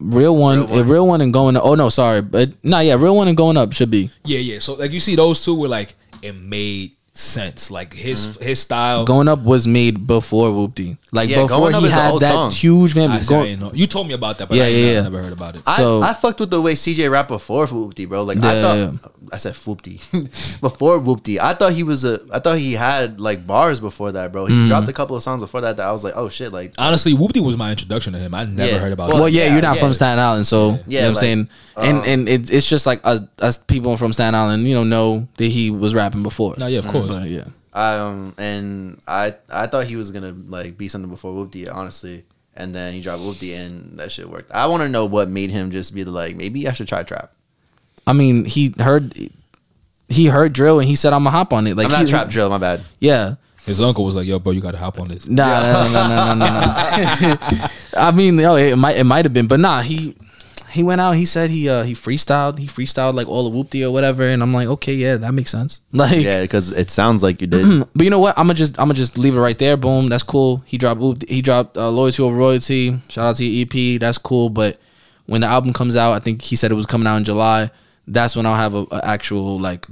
real 0.00 0.36
one, 0.36 0.60
Real 0.66 0.66
One. 0.68 0.88
real 0.88 1.06
one, 1.06 1.20
and 1.20 1.32
going. 1.32 1.56
Oh 1.56 1.74
no, 1.74 1.88
sorry, 1.88 2.22
but 2.22 2.50
nah, 2.64 2.80
yeah, 2.80 2.94
real 2.94 3.14
one 3.16 3.28
and 3.28 3.36
going 3.36 3.56
up 3.56 3.72
should 3.72 3.90
be 3.90 4.10
Yeah, 4.24 4.38
yeah. 4.40 4.58
So 4.58 4.74
like 4.74 4.90
you 4.90 5.00
see 5.00 5.14
those 5.14 5.44
two 5.44 5.54
were 5.54 5.68
like 5.68 5.94
it 6.22 6.34
made 6.34 6.92
sense. 7.12 7.70
Like 7.70 7.92
his 7.92 8.20
Mm-hmm. 8.26 8.44
his 8.44 8.60
style. 8.60 9.04
going 9.04 9.28
up 9.28 9.40
was 9.40 9.66
made 9.66 10.06
before 10.06 10.48
Whoopty. 10.50 10.96
Like 11.12 11.28
Yeah, 11.28 11.42
before 11.42 11.70
he 11.72 11.88
had 11.88 12.14
that 12.20 12.32
song. 12.32 12.50
huge 12.50 12.94
fan. 12.94 13.10
I, 13.10 13.20
see, 13.20 13.34
I 13.34 13.42
didn't 13.44 13.60
know. 13.60 13.72
You 13.74 13.86
told 13.86 14.06
me 14.08 14.14
about 14.14 14.38
that, 14.38 14.48
but 14.48 14.56
Yeah, 14.56 14.64
I, 14.64 14.66
yeah, 14.68 14.76
ain't- 14.76 14.94
yeah. 14.94 15.02
never 15.02 15.22
heard 15.22 15.32
about 15.32 15.56
it. 15.56 15.62
I, 15.66 15.76
So- 15.78 16.02
I 16.02 16.14
fucked 16.14 16.40
with 16.40 16.50
the 16.50 16.60
way 16.60 16.74
CJ 16.74 17.10
rapped 17.10 17.28
before 17.28 17.66
Whoopty, 17.66 18.08
bro. 18.08 18.22
Like 18.24 18.38
I 18.38 18.62
thought, 18.62 18.76
yeah. 18.76 19.08
I 19.32 19.36
said 19.38 19.54
Whoopty 19.54 19.98
before 20.60 20.98
Whoopty. 21.00 21.38
I 21.38 21.54
thought 21.54 21.72
he 21.72 21.82
was 21.82 22.04
a. 22.04 22.20
I 22.32 22.38
thought 22.38 22.58
he 22.58 22.72
had 22.74 23.20
like 23.20 23.46
bars 23.46 23.80
before 23.80 24.12
that, 24.12 24.32
bro. 24.32 24.46
He 24.46 24.54
Mm-hmm. 24.54 24.68
dropped 24.68 24.88
a 24.88 24.92
couple 24.92 25.16
of 25.16 25.22
songs 25.22 25.42
before 25.42 25.60
that 25.62 25.76
that 25.76 25.86
I 25.86 25.92
was 25.92 26.04
like, 26.04 26.14
oh 26.16 26.28
shit, 26.28 26.52
like 26.52 26.74
Honestly, 26.78 27.12
Whoopty 27.12 27.42
was 27.44 27.56
my 27.56 27.70
introduction 27.70 28.12
to 28.12 28.18
him. 28.18 28.34
I 28.34 28.44
never 28.44 28.72
Yeah. 28.72 28.78
heard 28.78 28.92
about. 28.92 29.10
Well, 29.10 29.20
well, 29.20 29.28
yeah, 29.28 29.46
yeah, 29.46 29.52
you're 29.54 29.62
not 29.62 29.76
yeah. 29.76 29.82
from 29.82 29.94
Staten 29.94 30.18
Island, 30.18 30.46
so 30.46 30.70
you 30.70 30.72
know 30.76 30.82
Yeah, 30.86 31.00
what 31.02 31.06
I'm 31.08 31.14
like, 31.14 31.20
saying. 31.20 31.48
And 31.76 31.98
um, 31.98 32.04
and 32.06 32.28
it, 32.28 32.50
it's 32.50 32.68
just 32.68 32.84
like 32.84 33.00
us, 33.04 33.20
us 33.38 33.56
people 33.56 33.96
from 33.96 34.12
Staten 34.12 34.34
Island, 34.34 34.64
you 34.66 34.74
know, 34.74 34.84
know 34.84 35.28
that 35.36 35.46
he 35.46 35.70
was 35.70 35.94
rapping 35.94 36.22
before. 36.22 36.54
No, 36.58 36.66
yeah, 36.66 36.80
of 36.80 36.88
course. 36.88 36.99
But 37.08 37.28
yeah, 37.28 37.44
um, 37.72 38.34
and 38.38 39.00
I 39.06 39.34
I 39.52 39.66
thought 39.66 39.86
he 39.86 39.96
was 39.96 40.10
gonna 40.10 40.32
like 40.32 40.76
be 40.76 40.88
something 40.88 41.10
before 41.10 41.32
Whoopty, 41.32 41.72
honestly. 41.72 42.24
And 42.56 42.74
then 42.74 42.92
he 42.92 43.00
dropped 43.00 43.22
Whoopty, 43.22 43.56
and 43.56 43.98
that 43.98 44.12
shit 44.12 44.28
worked. 44.28 44.50
I 44.50 44.66
want 44.66 44.82
to 44.82 44.88
know 44.88 45.06
what 45.06 45.28
made 45.28 45.50
him 45.50 45.70
just 45.70 45.94
be 45.94 46.04
like, 46.04 46.36
maybe 46.36 46.68
I 46.68 46.72
should 46.72 46.88
try 46.88 47.04
trap. 47.04 47.32
I 48.06 48.12
mean, 48.12 48.44
he 48.44 48.74
heard 48.78 49.14
he 50.08 50.26
heard 50.26 50.52
drill 50.52 50.80
and 50.80 50.88
he 50.88 50.96
said, 50.96 51.12
"I'm 51.12 51.24
gonna 51.24 51.36
hop 51.36 51.52
on 51.52 51.66
it." 51.66 51.76
Like 51.76 51.86
I'm 51.86 51.92
not 51.92 52.04
he, 52.04 52.10
trap 52.10 52.28
drill, 52.28 52.50
my 52.50 52.58
bad. 52.58 52.82
Yeah. 52.98 53.36
His 53.64 53.80
uncle 53.80 54.04
was 54.04 54.16
like, 54.16 54.26
"Yo, 54.26 54.38
bro, 54.38 54.52
you 54.52 54.60
got 54.60 54.72
to 54.72 54.78
hop 54.78 54.98
on 54.98 55.08
this." 55.08 55.26
Nah, 55.26 55.60
no, 55.60 55.92
no, 55.92 56.08
no, 56.08 56.34
no, 56.34 56.46
no, 56.46 57.36
no. 57.54 57.66
I 57.94 58.10
mean, 58.12 58.38
yo, 58.38 58.56
it 58.56 58.76
might 58.76 58.96
it 58.96 59.04
might 59.04 59.24
have 59.24 59.34
been, 59.34 59.46
but 59.46 59.60
nah, 59.60 59.82
he 59.82 60.16
he 60.70 60.82
went 60.82 61.00
out. 61.00 61.12
He 61.16 61.26
said 61.26 61.50
he 61.50 61.68
uh 61.68 61.82
he 61.84 61.94
freestyled. 61.94 62.58
He 62.58 62.66
freestyled 62.66 63.14
like 63.14 63.28
all 63.28 63.48
the 63.48 63.56
whoopty 63.56 63.84
or 63.86 63.90
whatever, 63.90 64.22
and 64.22 64.42
I'm 64.42 64.52
like, 64.54 64.68
okay, 64.68 64.94
yeah, 64.94 65.16
that 65.16 65.32
makes 65.32 65.50
sense. 65.50 65.80
Like, 65.92 66.20
Yeah, 66.22 66.42
because 66.42 66.70
it 66.72 66.90
sounds 66.90 67.22
like 67.22 67.40
you 67.40 67.46
did. 67.46 67.86
but 67.94 68.04
you 68.04 68.10
know 68.10 68.18
what? 68.18 68.38
I'm 68.38 68.44
gonna 68.46 68.54
just 68.54 68.78
I'm 68.78 68.86
gonna 68.86 68.94
just 68.94 69.18
leave 69.18 69.36
it 69.36 69.40
right 69.40 69.58
there. 69.58 69.76
Boom, 69.76 70.08
that's 70.08 70.22
cool. 70.22 70.62
He 70.66 70.78
dropped 70.78 71.00
Whoop- 71.00 71.28
he 71.28 71.42
dropped 71.42 71.76
uh, 71.76 71.90
loyalty 71.90 72.22
over 72.22 72.36
royalty. 72.36 72.98
Shout 73.08 73.24
out 73.24 73.36
to 73.36 73.44
your 73.44 73.66
EP. 73.66 74.00
That's 74.00 74.18
cool. 74.18 74.48
But 74.50 74.78
when 75.26 75.40
the 75.42 75.46
album 75.48 75.72
comes 75.72 75.96
out, 75.96 76.12
I 76.12 76.18
think 76.18 76.42
he 76.42 76.56
said 76.56 76.70
it 76.70 76.74
was 76.74 76.86
coming 76.86 77.06
out 77.06 77.16
in 77.16 77.24
July. 77.24 77.70
That's 78.06 78.34
when 78.34 78.46
I'll 78.46 78.54
have 78.56 78.74
a, 78.74 78.84
a 78.90 79.04
actual 79.04 79.60
like, 79.60 79.86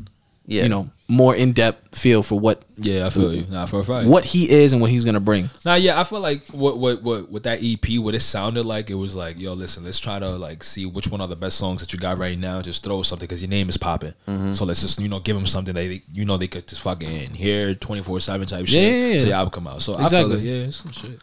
Yeah. 0.46 0.64
you 0.64 0.68
know, 0.68 0.90
more 1.10 1.35
in 1.35 1.52
depth 1.52 1.97
feel 1.98 2.22
for 2.22 2.39
what 2.39 2.62
Yeah, 2.76 3.06
I 3.06 3.10
feel 3.10 3.32
you. 3.35 3.47
Nah, 3.48 3.64
for 3.64 3.80
a 3.80 3.85
fact. 3.85 4.06
what 4.06 4.26
he 4.26 4.51
is 4.51 4.74
and 4.74 4.82
what 4.82 4.90
he's 4.90 5.05
gonna 5.06 5.20
bring. 5.20 5.48
Nah, 5.64 5.74
yeah, 5.76 5.98
I 5.98 6.05
feel 6.05 6.20
like 6.20 6.47
what 6.48 6.78
what 6.78 7.02
what 7.02 7.30
with 7.30 7.44
that 7.44 7.60
EP, 7.62 7.98
what 7.98 8.14
it 8.14 8.20
sounded 8.20 8.64
like, 8.66 8.90
it 8.90 8.94
was 8.94 9.16
like, 9.16 9.40
yo, 9.40 9.55
listen, 9.55 9.85
let's 9.85 9.98
try 9.98 10.18
to 10.18 10.28
like 10.28 10.62
see 10.62 10.85
which 10.85 11.09
one 11.09 11.22
are 11.22 11.26
the 11.28 11.35
best 11.35 11.56
songs 11.56 11.80
that 11.80 11.94
you 11.94 11.98
got 11.98 12.18
right 12.18 12.39
now. 12.39 12.60
Just 12.60 12.85
throw 12.85 13.01
something 13.02 13.26
because 13.26 13.40
your 13.40 13.48
name 13.48 13.70
is 13.70 13.78
popping. 13.78 14.12
Mm-hmm. 14.28 14.52
So 14.52 14.66
let's 14.66 14.82
just 14.82 15.01
you 15.01 15.09
know 15.09 15.18
give 15.18 15.35
them 15.35 15.47
something 15.47 15.74
that 15.74 15.80
they, 15.80 16.02
you 16.12 16.26
know 16.26 16.36
they 16.36 16.47
could 16.48 16.68
just 16.68 16.82
fucking 16.82 17.30
hear 17.32 17.74
twenty 17.74 18.02
four 18.02 18.20
seven 18.20 18.47
type 18.47 18.66
shit 18.66 18.82
yeah, 18.82 19.06
yeah. 19.12 19.18
till 19.18 19.28
the 19.28 19.32
album 19.32 19.51
come 19.51 19.66
out. 19.66 19.80
So 19.80 19.94
I 19.94 20.02
Exactly. 20.05 20.40
feel 20.43 20.56
like, 20.56 20.64
yeah, 20.66 20.70
some 20.70 20.93
shit. 20.93 21.20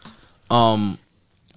Um, 0.50 0.98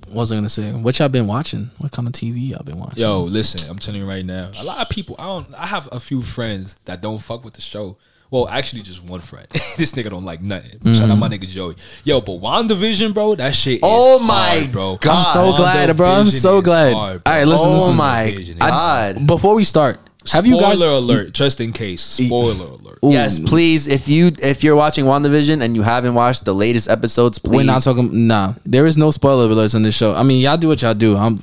what 0.07 0.15
was 0.21 0.31
I 0.31 0.35
gonna 0.35 0.49
say? 0.49 0.71
What 0.71 0.97
y'all 0.99 1.09
been 1.09 1.27
watching? 1.27 1.71
What 1.79 1.91
kind 1.91 2.07
of 2.07 2.13
TV 2.13 2.49
y'all 2.51 2.63
been 2.63 2.79
watching? 2.79 3.01
Yo, 3.01 3.23
listen, 3.23 3.67
I'm 3.69 3.79
telling 3.79 4.01
you 4.01 4.07
right 4.07 4.25
now, 4.25 4.51
a 4.59 4.63
lot 4.63 4.79
of 4.81 4.89
people. 4.89 5.15
I 5.17 5.23
don't. 5.25 5.53
I 5.55 5.65
have 5.65 5.89
a 5.91 5.99
few 5.99 6.21
friends 6.21 6.77
that 6.85 7.01
don't 7.01 7.19
fuck 7.19 7.43
with 7.43 7.55
the 7.55 7.61
show. 7.61 7.97
Well, 8.31 8.47
actually, 8.47 8.83
just 8.83 9.03
one 9.03 9.21
friend. 9.21 9.47
this 9.77 9.93
nigga 9.93 10.11
don't 10.11 10.23
like 10.23 10.41
nothing. 10.41 10.71
Shout 10.93 11.03
out 11.03 11.09
mm-hmm. 11.09 11.19
my 11.19 11.29
nigga 11.29 11.47
Joey. 11.47 11.75
Yo, 12.03 12.21
but 12.21 12.33
WandaVision, 12.33 13.13
bro, 13.13 13.35
that 13.35 13.55
shit. 13.55 13.75
Is 13.75 13.79
Oh 13.81 14.19
my 14.19 14.59
hard, 14.59 14.71
bro. 14.71 14.97
God. 14.97 15.17
I'm 15.17 15.25
so 15.25 15.57
glad, 15.57 15.97
bro. 15.97 16.11
I'm 16.11 16.25
WandaVision 16.27 16.41
so 16.41 16.61
glad. 16.61 16.93
hard. 16.93 17.21
All 17.25 17.33
right, 17.33 17.45
listen, 17.45 17.67
oh 17.67 17.79
listen. 17.85 17.97
my 17.97 18.31
WandaVision 18.31 18.49
is 18.49 18.55
god. 18.55 19.27
Before 19.27 19.55
we 19.55 19.63
start, 19.63 19.99
have 20.31 20.45
you 20.45 20.59
guys? 20.59 20.77
Spoiler 20.77 20.97
alert, 20.97 21.31
just 21.31 21.59
in 21.59 21.73
case. 21.73 22.01
Spoiler 22.01 22.65
alert. 22.65 22.99
Ooh, 23.03 23.11
Yes, 23.11 23.39
please. 23.39 23.87
If 23.87 24.07
you 24.07 24.31
if 24.43 24.63
you're 24.63 24.75
watching 24.75 25.05
WandaVision 25.05 25.63
and 25.63 25.75
you 25.75 25.81
haven't 25.81 26.13
watched 26.13 26.45
the 26.45 26.53
latest 26.53 26.89
episodes, 26.89 27.39
please. 27.39 27.57
We're 27.57 27.63
not 27.63 27.81
talking. 27.81 28.27
Nah, 28.27 28.53
there 28.65 28.85
is 28.85 28.97
no 28.97 29.11
spoiler 29.11 29.47
alerts 29.47 29.73
on 29.73 29.83
this 29.83 29.95
show. 29.95 30.13
I 30.13 30.23
mean, 30.23 30.41
y'all 30.41 30.57
do 30.57 30.67
what 30.67 30.81
y'all 30.81 30.93
do. 30.93 31.15
I'm. 31.15 31.41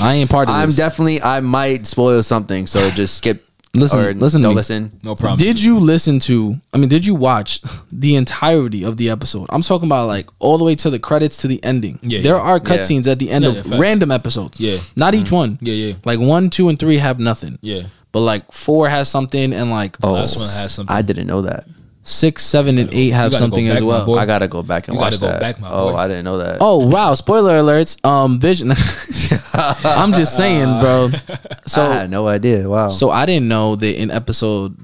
I 0.00 0.14
ain't 0.14 0.28
part 0.28 0.48
of 0.48 0.54
this. 0.54 0.62
I'm 0.62 0.68
this. 0.68 0.76
definitely. 0.76 1.22
I 1.22 1.40
might 1.40 1.86
spoil 1.86 2.22
something, 2.22 2.66
so 2.66 2.90
just 2.90 3.16
skip. 3.16 3.45
Listen, 3.80 3.98
or 4.00 4.14
listen 4.14 4.40
to 4.40 4.44
Don't 4.46 4.52
me. 4.54 4.56
listen. 4.56 4.98
No 5.02 5.14
problem. 5.14 5.38
Did 5.38 5.62
you 5.62 5.78
listen 5.78 6.18
to? 6.20 6.56
I 6.72 6.78
mean, 6.78 6.88
did 6.88 7.04
you 7.06 7.14
watch 7.14 7.60
the 7.92 8.16
entirety 8.16 8.84
of 8.84 8.96
the 8.96 9.10
episode? 9.10 9.46
I'm 9.50 9.62
talking 9.62 9.88
about 9.88 10.06
like 10.08 10.28
all 10.38 10.58
the 10.58 10.64
way 10.64 10.74
to 10.76 10.90
the 10.90 10.98
credits 10.98 11.38
to 11.38 11.48
the 11.48 11.62
ending. 11.64 11.98
Yeah, 12.02 12.20
there 12.22 12.34
yeah. 12.36 12.40
are 12.40 12.56
Yeah. 12.56 12.64
cutscenes 12.64 13.06
at 13.10 13.18
the 13.18 13.30
end 13.30 13.44
Yeah, 13.44 13.50
of 13.50 13.56
yeah, 13.56 13.62
facts. 13.62 13.78
random 13.78 14.10
episodes. 14.10 14.60
Yeah. 14.60 14.78
not 14.96 15.14
each 15.14 15.26
mm-hmm. 15.26 15.34
one. 15.34 15.58
Yeah, 15.60 15.74
yeah. 15.74 15.94
Like 16.04 16.18
one, 16.20 16.50
two, 16.50 16.68
and 16.68 16.78
three 16.78 16.96
have 16.98 17.18
nothing. 17.20 17.58
Yeah. 17.62 17.82
but 18.12 18.20
like 18.20 18.50
four 18.52 18.88
has 18.88 19.08
something, 19.08 19.52
and 19.52 19.70
like 19.70 19.96
Oh, 20.02 20.12
Last 20.14 20.36
one 20.36 20.46
has 20.62 20.72
something. 20.74 20.94
I 20.96 21.02
didn't 21.02 21.26
know 21.26 21.42
that. 21.42 21.64
Six, 22.08 22.44
seven, 22.44 22.78
and 22.78 22.88
eight 22.94 23.10
have 23.10 23.34
something 23.34 23.68
as 23.68 23.82
well. 23.82 24.18
I 24.18 24.24
gotta 24.24 24.48
go 24.48 24.62
back 24.62 24.88
and 24.88 24.94
You 24.94 25.00
watch 25.00 25.12
gotta 25.14 25.20
go 25.20 25.26
that. 25.32 25.40
back, 25.40 25.60
my 25.60 25.68
oh, 25.70 25.90
boy. 25.92 25.96
I 25.98 26.08
didn't 26.08 26.24
know 26.24 26.38
that. 26.38 26.58
Oh 26.60 26.88
wow! 26.88 27.12
Spoiler 27.14 27.58
alerts. 27.58 28.02
Um, 28.06 28.40
Vision. 28.40 28.70
I'm 29.84 30.12
just 30.12 30.36
saying, 30.36 30.80
bro. 30.80 31.10
So 31.66 31.82
I 31.82 31.94
had 31.94 32.10
no 32.10 32.28
idea. 32.28 32.68
Wow. 32.68 32.90
So 32.90 33.10
I 33.10 33.26
didn't 33.26 33.48
know 33.48 33.74
that 33.74 34.00
in 34.00 34.12
episode 34.12 34.76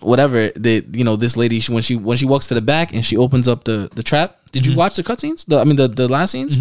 whatever 0.00 0.48
that 0.48 0.86
you 0.94 1.04
know 1.04 1.16
this 1.16 1.36
lady 1.36 1.60
she, 1.60 1.70
when 1.72 1.82
she 1.82 1.96
when 1.96 2.16
she 2.16 2.24
walks 2.24 2.48
to 2.48 2.54
the 2.54 2.62
back 2.62 2.94
and 2.94 3.04
she 3.04 3.16
opens 3.18 3.46
up 3.46 3.64
the 3.64 3.90
the 3.94 4.02
trap. 4.02 4.36
Did 4.52 4.62
Mm-hmm. 4.62 4.72
you 4.72 4.78
watch 4.78 4.96
the 4.96 5.02
cutscenes? 5.02 5.44
The 5.44 5.58
I 5.60 5.64
mean 5.64 5.76
the 5.76 5.86
the 5.88 6.08
last 6.08 6.30
scenes. 6.32 6.58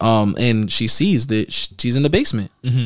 Um, 0.00 0.34
and 0.38 0.70
she 0.70 0.88
sees 0.88 1.28
that 1.28 1.52
she's 1.52 1.96
in 1.96 2.02
the 2.02 2.10
basement, 2.10 2.50
Yeah, 2.62 2.80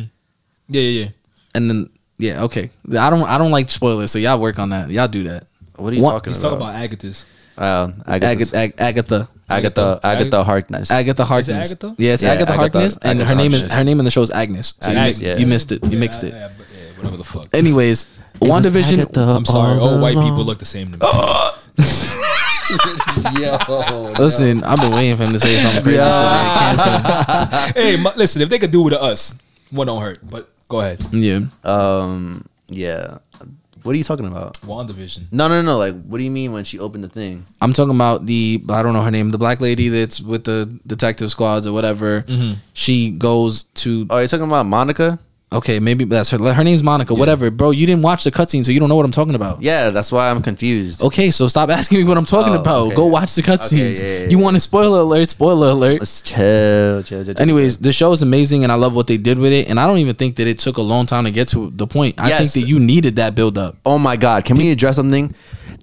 yeah, 0.68 0.80
yeah. 0.80 1.08
and 1.54 1.68
then 1.70 1.90
yeah, 2.18 2.42
okay. 2.44 2.70
I 2.98 3.10
don't 3.10 3.22
I 3.24 3.36
don't 3.38 3.50
like 3.50 3.68
spoilers, 3.70 4.10
so 4.12 4.18
y'all 4.20 4.38
work 4.38 4.58
on 4.60 4.68
that. 4.70 4.90
Y'all 4.90 5.08
do 5.08 5.24
that. 5.24 5.46
What 5.78 5.92
are 5.92 5.96
you 5.96 6.02
What- 6.02 6.12
talking 6.12 6.32
Let's 6.32 6.44
about? 6.44 6.58
talk 6.60 6.74
about 6.74 6.90
Agathis. 6.90 7.24
Uh, 7.58 7.88
I 8.06 8.16
Agatha, 8.16 8.56
Ag- 8.58 8.74
Agatha. 8.78 9.28
Agatha 9.48 10.00
Agatha 10.04 10.44
Harkness. 10.44 10.90
Agatha 10.90 11.24
Harkness. 11.24 11.70
Agatha? 11.72 11.94
Yeah, 11.98 12.12
it's 12.14 12.22
Yeah, 12.22 12.32
Agatha, 12.32 12.52
Agatha- 12.52 12.60
Harkness, 12.78 12.96
and 13.00 13.20
Agatha 13.20 13.30
her 13.30 13.36
name 13.36 13.54
is 13.54 13.60
Harkness. 13.62 13.78
her 13.78 13.84
name 13.84 13.98
in 14.00 14.04
the 14.04 14.10
show 14.10 14.22
is 14.22 14.30
Agnes. 14.30 14.74
So 14.82 14.90
you, 14.90 14.96
Agnes, 14.98 15.20
mi- 15.20 15.26
yeah. 15.26 15.36
you 15.38 15.46
missed 15.46 15.72
it. 15.72 15.82
You 15.84 15.90
Yeah, 15.90 15.98
mixed 15.98 16.22
yeah, 16.22 16.28
it. 16.28 16.34
yeah, 16.34 16.48
but 16.58 16.66
yeah, 16.74 16.96
whatever 16.98 17.16
the 17.16 17.24
fuck. 17.24 17.48
Anyways, 17.54 18.06
WandaVision. 18.42 18.98
Agatha 19.00 19.20
I'm 19.22 19.44
sorry. 19.46 19.78
all 19.78 19.88
All 19.94 20.00
white 20.00 20.16
people 20.16 20.44
look 20.44 20.58
the 20.58 20.64
same 20.66 20.92
to 20.92 20.98
me. 20.98 21.06
Yo, 23.40 24.12
Listen, 24.18 24.62
I've 24.64 24.80
been 24.80 24.92
waiting 24.92 25.16
for 25.16 25.24
him 25.24 25.32
to 25.32 25.40
say 25.40 25.56
something 25.58 25.82
crazy. 25.82 25.98
shit 25.98 26.04
like 26.04 26.58
cancel. 26.58 27.82
hey, 27.82 27.96
mu- 27.96 28.10
listen, 28.16 28.42
if 28.42 28.48
they 28.48 28.58
could 28.58 28.70
do 28.72 28.86
it 28.88 28.90
to 28.90 29.00
us, 29.00 29.38
one 29.70 29.86
don't 29.86 30.02
hurt. 30.02 30.18
But 30.28 30.48
go 30.68 30.80
ahead. 30.80 31.04
Yeah. 31.12 31.40
um, 31.64 32.44
yeah. 32.68 33.18
What 33.86 33.94
are 33.94 33.98
you 33.98 34.04
talking 34.04 34.26
about? 34.26 34.54
WandaVision. 34.62 35.28
No, 35.30 35.46
no, 35.46 35.62
no. 35.62 35.78
Like, 35.78 35.94
what 36.06 36.18
do 36.18 36.24
you 36.24 36.30
mean 36.30 36.50
when 36.50 36.64
she 36.64 36.80
opened 36.80 37.04
the 37.04 37.08
thing? 37.08 37.46
I'm 37.60 37.72
talking 37.72 37.94
about 37.94 38.26
the 38.26 38.60
I 38.68 38.82
don't 38.82 38.94
know 38.94 39.02
her 39.02 39.12
name, 39.12 39.30
the 39.30 39.38
black 39.38 39.60
lady 39.60 39.88
that's 39.88 40.20
with 40.20 40.42
the 40.42 40.76
detective 40.84 41.30
squads 41.30 41.68
or 41.68 41.72
whatever. 41.72 42.22
Mm-hmm. 42.22 42.54
She 42.72 43.12
goes 43.12 43.62
to 43.62 44.08
Oh, 44.10 44.18
you're 44.18 44.26
talking 44.26 44.46
about 44.46 44.66
Monica? 44.66 45.20
Okay, 45.52 45.78
maybe 45.80 46.04
that's 46.04 46.30
her. 46.30 46.38
Her 46.52 46.64
name's 46.64 46.82
Monica. 46.82 47.14
Whatever, 47.14 47.50
bro. 47.50 47.70
You 47.70 47.86
didn't 47.86 48.02
watch 48.02 48.24
the 48.24 48.30
cutscene, 48.30 48.64
so 48.64 48.72
you 48.72 48.80
don't 48.80 48.88
know 48.88 48.96
what 48.96 49.04
I'm 49.06 49.12
talking 49.12 49.34
about. 49.34 49.62
Yeah, 49.62 49.90
that's 49.90 50.10
why 50.12 50.30
I'm 50.30 50.42
confused. 50.42 51.02
Okay, 51.02 51.30
so 51.30 51.48
stop 51.48 51.70
asking 51.70 51.98
me 51.98 52.04
what 52.04 52.18
I'm 52.18 52.24
talking 52.24 52.54
Oh, 52.54 52.60
about. 52.60 52.86
okay. 52.88 52.96
Go 52.96 53.06
watch 53.06 53.34
the 53.34 53.42
cutscenes. 53.42 54.02
yeah, 54.02 54.08
yeah, 54.20 54.28
You 54.28 54.38
yeah. 54.38 54.44
want 54.44 54.56
a 54.56 54.60
spoiler 54.60 55.00
alert? 55.00 55.28
Spoiler 55.28 55.68
alert. 55.70 55.98
Let's 56.00 56.22
chill, 56.22 57.02
chill, 57.02 57.24
chill. 57.24 57.34
chill. 57.34 57.42
Anyways, 57.42 57.78
the 57.78 57.92
show 57.92 58.12
is 58.12 58.22
amazing, 58.22 58.62
and 58.64 58.72
I 58.72 58.76
love 58.76 58.94
what 58.94 59.06
they 59.06 59.16
did 59.16 59.38
with 59.38 59.52
it. 59.52 59.68
And 59.68 59.78
I 59.80 59.86
don't 59.86 59.98
even 59.98 60.14
think 60.16 60.36
that 60.36 60.46
it 60.46 60.58
took 60.58 60.76
a 60.76 60.82
long 60.82 61.06
time 61.06 61.24
to 61.24 61.30
get 61.30 61.48
to 61.48 61.70
the 61.70 61.86
point. 61.86 62.16
I 62.18 62.28
Yes. 62.28 62.52
think 62.52 62.64
that 62.64 62.68
you 62.70 62.78
needed 62.78 63.16
that 63.16 63.34
build 63.34 63.56
up. 63.58 63.76
oh 63.86 63.98
my 63.98 64.16
God, 64.16 64.44
can 64.44 64.56
we 64.56 64.70
address 64.70 64.96
something? 64.96 65.34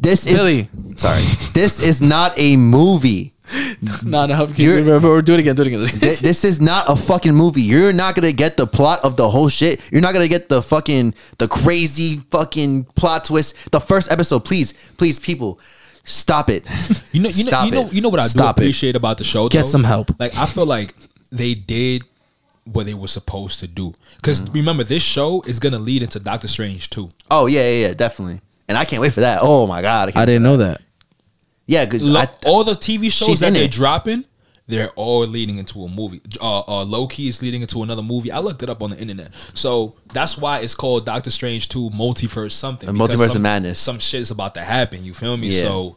This 0.02 0.26
is 0.28 0.36
Billy. 0.36 0.70
sorry. 0.98 1.22
this 1.54 1.82
is 1.82 2.02
not 2.02 2.34
a 2.38 2.58
movie. 2.58 3.33
No, 4.04 4.26
no, 4.26 4.48
You're- 4.56 5.22
do 5.22 5.34
it 5.34 5.40
again. 5.40 5.56
Do 5.56 5.64
it 5.64 5.68
again. 5.68 5.86
Th- 5.88 6.20
this 6.20 6.44
is 6.44 6.62
not 6.62 6.86
a 6.90 6.96
fucking 6.96 7.34
movie. 7.36 7.62
You're 7.62 7.94
not 7.94 8.16
gonna 8.16 8.32
get 8.32 8.58
the 8.58 8.66
plot 8.68 9.00
of 9.04 9.16
the 9.18 9.30
whole 9.30 9.50
shit. 9.50 9.82
You're 9.92 10.02
not 10.02 10.14
gonna 10.14 10.28
get 10.28 10.50
the 10.50 10.62
fucking 10.62 11.14
the 11.38 11.48
crazy 11.48 12.18
fucking 12.32 12.86
plot 12.96 13.26
twist. 13.26 13.72
The 13.72 13.80
first 13.82 14.12
episode, 14.12 14.46
please, 14.46 14.74
please, 14.98 15.20
people, 15.20 15.60
stop 16.04 16.50
it. 16.50 16.66
You 17.12 17.22
know, 17.22 17.30
you 17.30 17.44
know, 17.46 17.50
Stop 17.52 17.66
you 17.66 17.72
know, 17.72 17.90
you 17.92 18.02
know 18.02 18.10
what 18.10 18.20
I 18.22 18.28
Stop 18.28 18.56
do 18.56 18.62
it. 18.62 18.66
appreciate 18.66 18.96
about 18.96 19.18
the 19.18 19.24
show. 19.24 19.48
Get 19.50 19.64
though? 19.64 19.68
some 19.68 19.84
help. 19.84 20.18
Like 20.20 20.36
I 20.38 20.46
feel 20.46 20.66
like 20.66 20.94
they 21.32 21.54
did 21.54 22.04
what 22.66 22.86
they 22.86 22.94
were 22.94 23.08
supposed 23.10 23.60
to 23.60 23.68
do. 23.68 23.94
Because 24.18 24.40
Mm-hmm. 24.42 24.54
remember, 24.54 24.84
this 24.86 25.04
show 25.04 25.42
is 25.46 25.60
gonna 25.60 25.80
lead 25.80 26.02
into 26.02 26.20
Doctor 26.20 26.48
Strange 26.48 26.90
too. 26.90 27.10
Oh 27.30 27.48
yeah, 27.48 27.62
yeah, 27.70 27.88
yeah, 27.88 27.94
definitely. 27.94 28.40
And 28.70 28.78
I 28.78 28.86
can't 28.86 29.02
wait 29.02 29.12
for 29.12 29.20
that. 29.20 29.40
Oh 29.42 29.68
my 29.68 29.82
god, 29.82 30.10
I, 30.10 30.12
can't 30.14 30.22
I 30.22 30.26
didn't 30.26 30.44
know 30.44 30.58
that. 30.58 30.82
Yeah, 31.66 31.86
because 31.86 32.04
Lo- 32.04 32.26
all 32.46 32.64
the 32.64 32.74
TV 32.74 33.12
shows 33.12 33.28
she's 33.28 33.40
that 33.40 33.48
in 33.48 33.54
they're 33.54 33.64
it. 33.64 33.72
dropping, 33.72 34.26
they're 34.68 34.92
all 34.92 35.26
leading 35.26 35.58
into 35.58 35.84
a 35.84 35.90
movie. 35.90 36.22
Uh, 36.42 36.60
uh, 36.62 36.84
Loki 36.84 37.28
is 37.28 37.42
leading 37.42 37.62
into 37.62 37.84
another 37.84 38.02
movie. 38.02 38.32
I 38.32 38.40
looked 38.40 38.64
it 38.64 38.70
up 38.70 38.82
on 38.82 38.90
the 38.92 38.98
internet, 38.98 39.34
so 39.54 39.96
that's 40.14 40.38
why 40.38 40.60
it's 40.60 40.76
called 40.76 41.06
Doctor 41.06 41.32
Strange 41.32 41.70
Two: 41.70 41.90
Multiverse 41.90 42.52
something. 42.52 42.90
A 42.90 42.94
because 42.94 43.16
Multiverse 43.16 43.36
of 43.36 43.42
Madness. 43.42 43.80
Some 43.80 44.00
shit 44.00 44.22
is 44.22 44.32
about 44.32 44.56
to 44.56 44.62
happen. 44.62 45.04
You 45.04 45.14
feel 45.14 45.38
me? 45.38 45.48
Yeah. 45.50 45.62
So. 45.62 45.96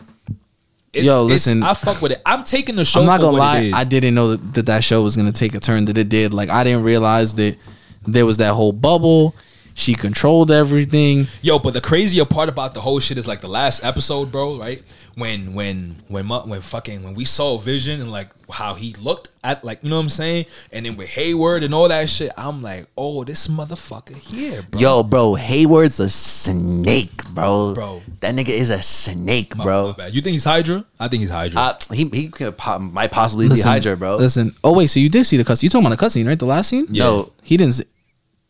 It's, 0.92 1.04
Yo, 1.04 1.24
listen. 1.24 1.62
I 1.62 1.74
fuck 1.74 2.00
with 2.00 2.12
it. 2.12 2.22
I'm 2.24 2.42
taking 2.42 2.74
the 2.74 2.84
show. 2.84 3.00
I'm 3.00 3.06
not 3.06 3.16
for 3.16 3.26
gonna 3.26 3.32
what 3.32 3.40
lie. 3.40 3.70
I 3.74 3.84
didn't 3.84 4.14
know 4.14 4.28
that, 4.28 4.54
that 4.54 4.66
that 4.66 4.82
show 4.82 5.02
was 5.02 5.14
gonna 5.14 5.30
take 5.30 5.54
a 5.54 5.60
turn 5.60 5.84
that 5.86 5.98
it 5.98 6.08
did. 6.08 6.32
Like 6.32 6.48
I 6.48 6.64
didn't 6.64 6.84
realize 6.84 7.34
that 7.34 7.58
there 8.06 8.24
was 8.24 8.38
that 8.38 8.54
whole 8.54 8.72
bubble. 8.72 9.34
She 9.78 9.94
controlled 9.94 10.50
everything. 10.50 11.26
Yo, 11.42 11.58
but 11.58 11.74
the 11.74 11.82
crazier 11.82 12.24
part 12.24 12.48
about 12.48 12.72
the 12.72 12.80
whole 12.80 12.98
shit 12.98 13.18
is 13.18 13.28
like 13.28 13.42
the 13.42 13.48
last 13.48 13.84
episode, 13.84 14.32
bro. 14.32 14.58
Right 14.58 14.82
when 15.16 15.52
when 15.52 15.96
when 16.08 16.26
when 16.28 16.62
fucking 16.62 17.02
when 17.02 17.12
we 17.14 17.26
saw 17.26 17.58
Vision 17.58 18.00
and 18.00 18.10
like 18.10 18.30
how 18.50 18.72
he 18.72 18.94
looked 18.94 19.28
at 19.44 19.62
like 19.66 19.84
you 19.84 19.90
know 19.90 19.96
what 19.96 20.02
I'm 20.02 20.08
saying, 20.08 20.46
and 20.72 20.86
then 20.86 20.96
with 20.96 21.08
Hayward 21.08 21.62
and 21.62 21.74
all 21.74 21.88
that 21.88 22.08
shit, 22.08 22.32
I'm 22.38 22.62
like, 22.62 22.86
oh, 22.96 23.22
this 23.24 23.48
motherfucker 23.48 24.16
here, 24.16 24.62
bro. 24.62 24.80
Yo, 24.80 25.02
bro, 25.02 25.34
Hayward's 25.34 26.00
a 26.00 26.08
snake, 26.08 27.24
bro. 27.34 27.74
Bro. 27.74 28.02
that 28.20 28.34
nigga 28.34 28.48
is 28.48 28.70
a 28.70 28.80
snake, 28.80 29.54
My- 29.56 29.64
bro. 29.64 29.86
my 29.88 29.92
bad. 29.92 30.14
You 30.14 30.22
think 30.22 30.32
he's 30.32 30.44
Hydra? 30.44 30.86
I 30.98 31.08
think 31.08 31.20
he's 31.20 31.30
Hydra. 31.30 31.60
Uh, 31.60 31.78
he 31.92 32.08
he 32.14 32.28
could 32.30 32.54
might 32.80 33.10
possibly 33.10 33.48
be 33.50 33.60
Hydra, 33.60 33.94
bro. 33.98 34.16
Listen. 34.16 34.52
Oh 34.64 34.72
wait, 34.72 34.86
so 34.86 35.00
you 35.00 35.10
did 35.10 35.24
see 35.26 35.36
the 35.36 35.44
cutscene? 35.44 35.64
You 35.64 35.68
talking 35.68 35.86
about 35.86 35.98
the 35.98 36.02
cutscene, 36.06 36.26
right? 36.26 36.38
The 36.38 36.46
last 36.46 36.70
scene? 36.70 36.86
Yeah. 36.90 37.04
No, 37.04 37.32
He 37.42 37.58
didn't. 37.58 37.74
See, 37.74 37.84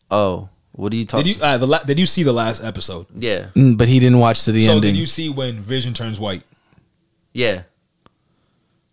oh, 0.09 0.47
what 0.77 0.93
are 0.93 0.95
you 0.95 1.03
did 1.03 1.09
talking? 1.09 1.27
you 1.35 1.41
uh, 1.41 1.57
the 1.57 1.67
la- 1.67 1.83
did 1.83 1.99
you 1.99 2.05
see 2.05 2.23
the 2.23 2.31
last 2.33 2.63
episode? 2.63 3.05
Yeah, 3.17 3.47
Mm, 3.55 3.77
but 3.77 3.87
he 3.89 3.99
didn't 3.99 4.19
watch 4.19 4.45
to 4.45 4.51
the 4.53 4.61
end. 4.63 4.67
so 4.69 4.75
ending. 4.77 4.93
did 4.93 4.99
you 4.99 5.05
see 5.07 5.27
when 5.29 5.59
Vision 5.61 5.93
turns 5.93 6.19
white? 6.19 6.43
yeah. 7.33 7.63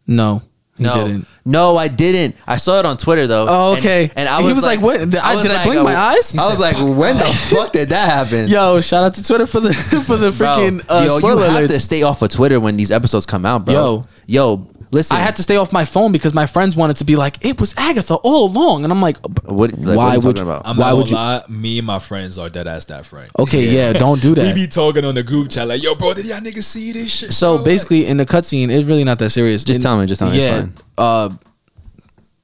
no, 0.06 0.42
he 0.76 0.82
No, 0.84 0.94
didn't. 1.06 1.26
no, 1.44 1.76
I 1.76 1.88
didn't. 1.88 2.36
I 2.46 2.56
saw 2.58 2.78
it 2.80 2.86
on 2.86 2.96
Twitter 2.96 3.26
though. 3.26 3.46
Oh, 3.48 3.76
okay. 3.76 4.10
And, 4.16 4.28
I 4.28 4.40
He 4.40 4.46
was, 4.46 4.56
was 4.56 4.64
like, 4.64 4.80
what? 4.80 4.98
Did 4.98 5.16
I- 5.16 5.34
was 5.36 5.42
did 5.44 5.52
I 5.52 5.64
blink 5.64 5.82
my 5.82 5.94
eyes? 5.96 6.34
I 6.36 6.48
was 6.48 6.58
like, 6.58 6.76
when 6.76 7.16
the 7.16 7.24
fuck 7.50 7.72
did 7.72 7.90
that 7.90 8.08
happen? 8.10 8.48
Yo, 8.48 8.80
shout 8.80 9.04
out 9.04 9.14
to 9.14 9.22
Twitter 9.22 9.46
for 9.46 9.60
the 9.60 9.72
for 10.06 10.16
the 10.16 10.30
Bro, 10.36 10.48
freaking 10.48 10.84
uh, 10.88 11.04
yo, 11.06 11.18
you 11.18 11.38
have 11.38 11.64
alerts. 11.64 11.68
to 11.68 11.80
stay 11.80 12.02
off 12.02 12.22
of 12.22 12.30
Twitter 12.30 12.58
when 12.60 12.76
these 12.76 12.90
episodes 12.90 13.24
come 13.24 13.46
out, 13.46 13.64
bro. 13.64 13.74
Yo. 13.74 14.04
yo, 14.26 14.68
listen. 14.94 15.16
I 15.16 15.20
had 15.20 15.36
to 15.36 15.42
stay 15.42 15.56
off 15.56 15.72
my 15.72 15.84
phone 15.84 16.12
because 16.12 16.32
my 16.32 16.46
friends 16.46 16.76
wanted 16.76 16.96
to 16.98 17.04
be 17.04 17.16
like, 17.16 17.44
it 17.44 17.60
was 17.60 17.74
Agatha 17.76 18.14
all 18.14 18.46
along, 18.50 18.84
and 18.84 18.92
I'm 18.92 19.02
like, 19.02 19.18
What- 19.44 19.72
like, 19.72 19.86
what 19.86 19.96
why 19.96 20.04
are 20.04 20.14
you 20.14 20.20
would 20.20 20.36
talking 20.36 20.46
you? 20.48 20.52
about? 20.54 20.62
I'm 20.66 20.76
why 20.76 20.90
not 20.90 20.96
would 20.96 21.10
you? 21.10 21.16
lie, 21.16 21.42
me 21.48 21.78
and 21.78 21.86
my 21.86 21.98
friends 21.98 22.38
are 22.38 22.48
dead 22.48 22.66
ass 22.66 22.86
that 22.86 23.04
friend. 23.04 23.30
Okay, 23.38 23.64
yeah. 23.68 23.92
don't 23.92 24.22
do 24.22 24.34
that. 24.34 24.42
We 24.44 24.48
that. 24.48 24.54
be 24.54 24.66
talking 24.66 25.04
on 25.04 25.14
the 25.14 25.22
group 25.22 25.50
chat 25.50 25.68
like, 25.68 25.82
yo, 25.82 25.94
bro, 25.94 26.14
did 26.14 26.26
y'all 26.26 26.40
niggas 26.40 26.64
see 26.64 26.92
this 26.92 27.12
shit? 27.12 27.32
So 27.32 27.56
bro? 27.56 27.64
basically, 27.64 28.06
in 28.06 28.16
the 28.16 28.26
cutscene, 28.26 28.70
it's 28.70 28.88
really 28.88 29.04
not 29.04 29.18
that 29.18 29.30
serious. 29.30 29.64
Just 29.64 29.78
In- 29.78 29.82
tell 29.82 29.98
me, 29.98 30.06
just 30.06 30.20
tell 30.20 30.30
me, 30.30 30.36
it's 30.36 30.46
Yeah. 30.46 30.60
fine. 30.60 30.72
Uh, 30.96 31.28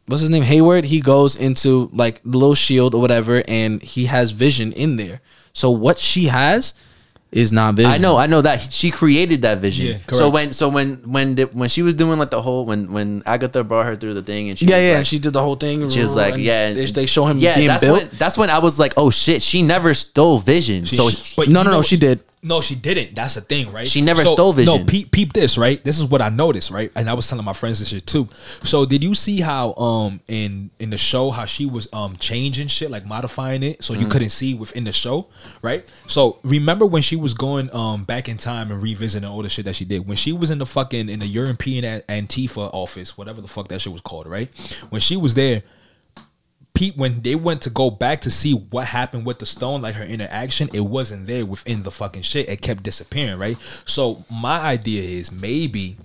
what's 0.06 0.20
his 0.20 0.30
name? 0.30 0.42
Hayward. 0.42 0.84
He 0.84 1.00
goes 1.00 1.36
into 1.36 1.88
like 1.92 2.20
the 2.24 2.36
little 2.38 2.54
shield 2.54 2.94
or 2.94 3.00
whatever, 3.00 3.42
and 3.46 3.82
he 3.82 4.06
has 4.06 4.32
vision 4.32 4.72
in 4.72 4.96
there. 4.96 5.20
So 5.52 5.70
what 5.70 5.98
she 5.98 6.26
has 6.26 6.74
is 7.32 7.52
not 7.52 7.74
vision. 7.76 7.92
I 7.92 7.98
know, 7.98 8.16
I 8.16 8.26
know 8.26 8.42
that 8.42 8.60
she 8.72 8.90
created 8.90 9.42
that 9.42 9.58
vision. 9.58 9.86
Yeah, 9.86 9.98
so 10.16 10.28
when, 10.30 10.52
so 10.52 10.68
when, 10.68 10.96
when, 11.08 11.36
the, 11.36 11.44
when 11.44 11.68
she 11.68 11.82
was 11.82 11.94
doing 11.94 12.18
like 12.18 12.30
the 12.30 12.42
whole, 12.42 12.66
when, 12.66 12.92
when 12.92 13.22
Agatha 13.24 13.62
brought 13.62 13.86
her 13.86 13.94
through 13.94 14.14
the 14.14 14.22
thing, 14.22 14.50
and 14.50 14.58
she, 14.58 14.66
Yeah, 14.66 14.78
yeah. 14.78 14.88
like, 14.90 14.96
and 14.98 15.06
she 15.06 15.18
did 15.20 15.32
the 15.32 15.40
whole 15.42 15.54
thing. 15.54 15.88
she 15.90 16.00
was 16.00 16.16
like, 16.16 16.34
and 16.34 16.42
yeah, 16.42 16.72
They, 16.72 16.86
they 16.86 17.06
show 17.06 17.26
him 17.26 17.38
yeah, 17.38 17.54
being 17.54 17.68
that's 17.68 17.84
built. 17.84 17.98
when, 18.02 18.08
that's 18.14 18.36
when 18.36 18.50
I 18.50 18.58
was 18.58 18.78
like, 18.80 18.94
oh 18.96 19.10
shit, 19.10 19.42
she 19.42 19.62
never 19.62 19.94
stole 19.94 20.40
vision. 20.40 20.86
so 20.86 21.08
But 21.36 21.48
no, 21.48 21.62
no, 21.62 21.70
no. 21.70 21.76
know- 21.76 21.82
She 21.82 21.96
did. 21.96 22.20
No, 22.42 22.62
she 22.62 22.74
didn't. 22.74 23.14
That's 23.14 23.34
the 23.34 23.42
thing, 23.42 23.70
right? 23.70 23.86
She 23.86 24.00
never 24.00 24.22
stole 24.22 24.54
Vision. 24.54 24.74
No, 24.78 24.84
peep, 24.86 25.10
peep 25.12 25.34
this, 25.34 25.58
right? 25.58 25.82
This 25.84 25.98
is 25.98 26.06
what 26.06 26.22
I 26.22 26.30
noticed, 26.30 26.70
right? 26.70 26.90
And 26.94 27.10
I 27.10 27.12
was 27.12 27.28
telling 27.28 27.44
my 27.44 27.52
friends 27.52 27.80
this 27.80 27.88
shit 27.88 28.06
too. 28.06 28.28
So 28.62 28.86
did 28.86 29.04
you 29.04 29.14
see 29.14 29.40
how 29.40 29.74
um 29.74 30.20
in 30.26 30.70
in 30.78 30.88
the 30.88 30.96
show 30.96 31.30
how 31.30 31.44
she 31.44 31.66
was 31.66 31.86
um 31.92 32.16
changing 32.16 32.68
shit, 32.68 32.90
like 32.90 33.04
modifying 33.04 33.62
it 33.62 33.84
so 33.84 33.92
you 33.92 34.00
Mm-hmm. 34.00 34.10
couldn't 34.10 34.30
see 34.30 34.54
within 34.54 34.84
the 34.84 34.92
show, 34.92 35.26
right? 35.60 35.86
So 36.06 36.38
remember 36.42 36.86
when 36.86 37.02
she 37.02 37.14
was 37.16 37.34
going 37.34 37.68
um 37.74 38.04
back 38.04 38.26
in 38.28 38.38
time 38.38 38.70
and 38.72 38.82
revisiting 38.82 39.28
all 39.28 39.42
the 39.42 39.50
shit 39.50 39.66
that 39.66 39.76
she 39.76 39.84
did 39.84 40.08
when 40.08 40.16
she 40.16 40.32
was 40.32 40.50
in 40.50 40.56
the 40.58 40.66
fucking 40.66 41.10
in 41.10 41.20
the 41.20 41.26
European 41.26 41.84
Antifa 42.08 42.70
office, 42.72 43.18
whatever 43.18 43.42
the 43.42 43.48
fuck 43.48 43.68
that 43.68 43.80
shit 43.82 43.92
was 43.92 44.00
called, 44.00 44.26
right? 44.26 44.48
When 44.88 45.02
she 45.02 45.16
was 45.18 45.34
there, 45.34 45.62
Pete, 46.80 46.96
when 46.96 47.20
they 47.20 47.34
went 47.34 47.60
to 47.60 47.68
go 47.68 47.90
back 47.90 48.22
to 48.22 48.30
see 48.30 48.54
what 48.54 48.86
happened 48.86 49.26
with 49.26 49.38
the 49.38 49.44
stone, 49.44 49.82
like 49.82 49.96
her 49.96 50.04
interaction, 50.04 50.70
it 50.72 50.80
wasn't 50.80 51.26
there 51.26 51.44
within 51.44 51.82
the 51.82 51.90
fucking 51.90 52.22
shit. 52.22 52.48
It 52.48 52.62
kept 52.62 52.82
disappearing, 52.82 53.38
right? 53.38 53.60
So 53.84 54.24
my 54.30 54.58
idea 54.58 55.02
is 55.02 55.30
maybe 55.30 55.98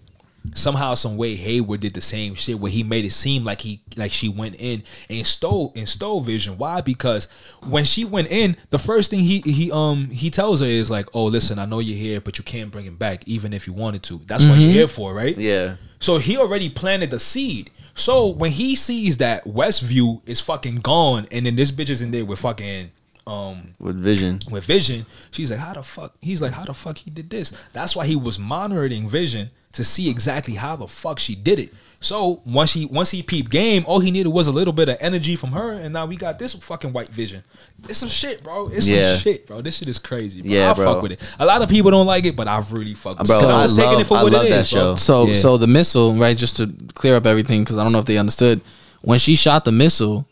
somehow, 0.54 0.94
some 0.94 1.16
way, 1.16 1.36
Hayward 1.36 1.80
did 1.80 1.94
the 1.94 2.02
same 2.02 2.36
shit 2.36 2.60
where 2.60 2.70
he 2.70 2.84
made 2.84 3.06
it 3.06 3.14
seem 3.14 3.46
like 3.46 3.62
he 3.62 3.80
like 3.96 4.12
she 4.12 4.28
went 4.28 4.56
in 4.60 4.84
and 5.10 5.26
stole 5.26 5.72
and 5.78 5.88
stole 5.88 6.20
Vision. 6.20 6.58
Why? 6.58 6.82
Because 6.82 7.28
when 7.66 7.86
she 7.86 8.04
went 8.04 8.30
in, 8.30 8.58
the 8.70 8.78
first 8.78 9.12
thing 9.12 9.22
he 9.22 9.40
he 9.46 9.72
um 9.72 10.10
he 10.10 10.30
tells 10.30 10.60
her 10.60 10.68
is 10.68 10.92
like, 10.92 11.08
"Oh, 11.14 11.24
listen, 11.24 11.58
I 11.58 11.64
know 11.64 11.80
you're 11.80 11.98
here, 11.98 12.20
but 12.20 12.38
you 12.38 12.44
can't 12.44 12.70
bring 12.70 12.84
him 12.84 12.98
back, 12.98 13.26
even 13.26 13.54
if 13.54 13.66
you 13.66 13.72
wanted 13.72 14.04
to. 14.04 14.20
That's 14.28 14.44
what 14.44 14.60
you're 14.60 14.72
here 14.72 14.88
for, 14.90 15.14
right?" 15.14 15.38
yeah, 15.38 15.78
So 16.00 16.18
he 16.18 16.36
already 16.36 16.70
planted 16.70 17.12
the 17.12 17.20
seed. 17.22 17.72
So 17.96 18.28
when 18.28 18.52
he 18.52 18.76
sees 18.76 19.18
that 19.18 19.46
Westview 19.46 20.22
is 20.28 20.42
fucking 20.42 20.78
gone, 20.78 21.28
and 21.32 21.46
then 21.46 21.56
this 21.56 21.72
bitch 21.72 21.90
is 21.90 22.02
in 22.02 22.12
there 22.12 22.26
with 22.26 22.40
fucking 22.40 22.92
um 23.26 23.74
with 23.80 23.96
vision. 23.96 24.40
with 24.52 24.66
Vision, 24.66 25.06
she's 25.32 25.50
like, 25.50 25.60
how 25.60 25.74
the 25.74 25.82
fuck? 25.82 26.14
He's 26.22 26.42
like, 26.42 26.52
how 26.52 26.64
the 26.64 26.74
fuck 26.74 26.98
he 26.98 27.10
did 27.10 27.30
this? 27.30 27.58
That's 27.74 27.96
why 27.96 28.06
he 28.06 28.16
was 28.16 28.38
monitoring 28.38 29.08
Vision 29.08 29.50
to 29.72 29.84
see 29.84 30.10
exactly 30.10 30.56
how 30.56 30.76
the 30.76 30.88
fuck 30.88 31.20
she 31.20 31.36
did 31.36 31.58
it. 31.58 31.74
So 32.02 32.42
once 32.46 32.74
he 32.74 32.86
once 32.86 33.10
he 33.10 33.24
peeped 33.24 33.50
game, 33.50 33.84
all 33.88 34.00
he 34.00 34.12
needed 34.12 34.30
was 34.30 34.48
a 34.48 34.52
little 34.52 34.74
bit 34.74 34.90
of 34.90 34.98
energy 35.00 35.36
from 35.36 35.52
her, 35.54 35.72
and 35.72 35.94
now 35.94 36.06
we 36.06 36.18
got 36.18 36.38
this 36.38 36.54
fucking 36.54 36.94
white 36.94 37.10
Vision. 37.10 37.44
It's 37.90 37.98
some 38.00 38.10
shit, 38.10 38.44
bro. 38.44 38.68
It's 38.68 38.88
Yeah. 38.88 39.14
some 39.14 39.22
shit, 39.22 39.48
bro. 39.48 39.62
This 39.62 39.78
shit 39.78 39.88
is 39.88 39.98
crazy. 40.00 40.42
Bro. 40.42 40.52
Yeah, 40.52 40.72
I 40.72 40.74
bro. 40.74 40.94
fuck 40.94 41.02
with 41.04 41.14
it. 41.14 41.36
A 41.40 41.46
lot 41.46 41.62
of 41.62 41.70
people 41.70 41.92
don't 41.92 42.06
like 42.08 42.26
it, 42.26 42.36
but 42.36 42.48
I 42.48 42.62
really 42.72 42.94
fuck 42.94 43.18
with 43.20 43.28
Bro, 43.28 43.38
it. 43.38 43.42
So 43.42 43.50
I'm 43.50 43.56
I 43.56 43.62
just 43.64 43.78
love- 43.78 43.86
taking 43.88 44.02
it 44.02 44.08
for 44.08 44.18
I 44.18 44.24
what 44.24 44.34
love 44.34 44.46
it 44.46 44.50
that 44.50 44.64
is, 44.64 44.72
bro. 44.72 44.96
So 44.96 45.28
Yeah. 45.28 45.34
so 45.34 45.58
the 45.58 45.68
missile, 45.68 46.14
right? 46.16 46.38
Just 46.38 46.58
to 46.58 46.68
clear 46.94 47.16
up 47.16 47.26
everything, 47.26 47.64
because 47.64 47.78
I 47.78 47.84
don't 47.84 47.92
know 47.92 48.00
if 48.00 48.06
they 48.06 48.18
understood. 48.18 48.62
When 49.02 49.20
she 49.20 49.36
shot 49.36 49.66
the 49.66 49.72
missile, 49.72 50.28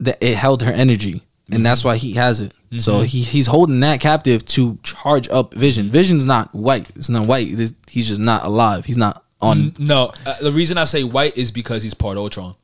that 0.00 0.18
it 0.20 0.36
held 0.36 0.62
her 0.62 0.72
energy, 0.72 1.22
and 1.52 1.64
that's 1.64 1.84
why 1.84 1.96
he 1.96 2.14
has 2.14 2.40
it. 2.40 2.52
So 2.78 2.94
mm-hmm. 2.94 3.04
he 3.04 3.20
he's 3.22 3.46
holding 3.46 3.80
that 3.80 4.00
captive 4.00 4.44
to 4.46 4.78
charge 4.82 5.28
up 5.28 5.54
Vision. 5.54 5.90
Vision's 5.90 6.24
not 6.24 6.54
white. 6.54 6.88
It's 6.94 7.08
not 7.08 7.26
white. 7.26 7.48
It's- 7.48 7.74
he's 7.90 8.08
just 8.08 8.20
not 8.20 8.44
alive. 8.44 8.84
He's 8.86 8.96
not 8.96 9.24
on. 9.42 9.72
No, 9.78 10.12
uh, 10.26 10.34
the 10.40 10.52
reason 10.52 10.78
I 10.78 10.84
say 10.84 11.04
white 11.04 11.36
is 11.38 11.50
because 11.50 11.82
he's 11.82 11.94
part 11.94 12.16
Ultron. 12.18 12.54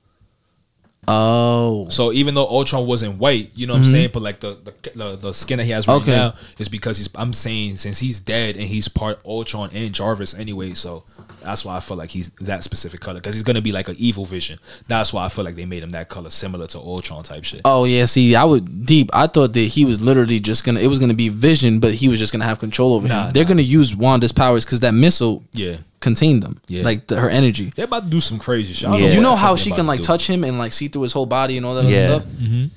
Oh, 1.08 1.86
So 1.88 2.12
even 2.12 2.34
though 2.34 2.46
Ultron 2.48 2.84
wasn't 2.84 3.18
white, 3.18 3.52
you 3.54 3.66
know 3.68 3.74
what 3.74 3.80
I'm 3.80 3.84
saying, 3.84 4.10
but 4.12 4.22
like 4.22 4.40
the, 4.40 4.58
the 4.64 4.90
the 4.96 5.16
the 5.16 5.32
skin 5.34 5.58
that 5.58 5.64
he 5.64 5.70
has 5.70 5.86
right 5.86 5.94
Okay. 6.02 6.10
now 6.10 6.34
is 6.58 6.68
because 6.68 6.98
he's. 6.98 7.08
I'm 7.14 7.32
saying 7.32 7.76
since 7.76 8.00
he's 8.00 8.18
dead 8.18 8.56
and 8.56 8.64
he's 8.64 8.88
part 8.88 9.20
Ultron 9.24 9.70
and 9.72 9.94
Jarvis 9.94 10.34
anyway, 10.34 10.74
so 10.74 11.04
that's 11.44 11.64
why 11.64 11.76
I 11.76 11.80
feel 11.80 11.96
like 11.96 12.10
he's 12.10 12.30
that 12.40 12.64
specific 12.64 12.98
color 13.00 13.20
because 13.20 13.36
he's 13.36 13.44
gonna 13.44 13.62
be 13.62 13.70
like 13.70 13.86
an 13.88 13.94
evil 13.98 14.24
Vision. 14.24 14.58
That's 14.88 15.12
why 15.12 15.24
I 15.24 15.28
feel 15.28 15.44
like 15.44 15.54
they 15.54 15.64
made 15.64 15.84
him 15.84 15.90
that 15.90 16.08
color, 16.08 16.30
similar 16.30 16.66
to 16.68 16.78
Ultron 16.78 17.22
type 17.22 17.44
shit. 17.44 17.60
oh 17.64 17.84
yeah. 17.84 18.06
See, 18.06 18.34
I 18.34 18.42
would 18.42 18.84
deep. 18.84 19.10
I 19.12 19.28
thought 19.28 19.52
that 19.52 19.60
he 19.60 19.84
was 19.84 20.02
literally 20.02 20.40
just 20.40 20.64
gonna. 20.64 20.80
It 20.80 20.88
was 20.88 20.98
gonna 20.98 21.14
be 21.14 21.28
Vision, 21.28 21.78
but 21.78 21.94
he 21.94 22.08
was 22.08 22.18
just 22.18 22.32
gonna 22.32 22.46
have 22.46 22.58
control 22.58 22.94
over 22.94 23.06
Nah, 23.06 23.26
him. 23.26 23.32
They're 23.32 23.44
nah. 23.44 23.48
gonna 23.50 23.62
use 23.62 23.94
Wanda's 23.94 24.32
powers 24.32 24.64
because 24.64 24.80
that 24.80 24.92
missile 24.92 25.44
Yeah, 25.52 25.76
contained 26.00 26.42
them. 26.42 26.60
Yeah. 26.68 26.82
like 26.84 27.06
the, 27.06 27.16
her 27.20 27.28
energy. 27.28 27.72
they're 27.74 27.84
about 27.86 28.04
to 28.04 28.10
do 28.10 28.20
some 28.20 28.38
crazy 28.38 28.72
shit. 28.74 28.88
Yeah. 28.90 29.08
you 29.10 29.20
know 29.20 29.36
how 29.36 29.56
she 29.56 29.70
can 29.70 29.86
like 29.86 30.00
to 30.00 30.06
touch 30.06 30.26
him 30.26 30.44
and 30.44 30.58
like 30.58 30.72
see 30.72 30.88
through 30.88 31.02
his 31.02 31.12
whole 31.12 31.26
body 31.26 31.56
and 31.56 31.64
all 31.66 31.74
that 31.76 31.84
Yeah. 31.86 31.98
other 32.16 32.20
stuff. 32.20 32.70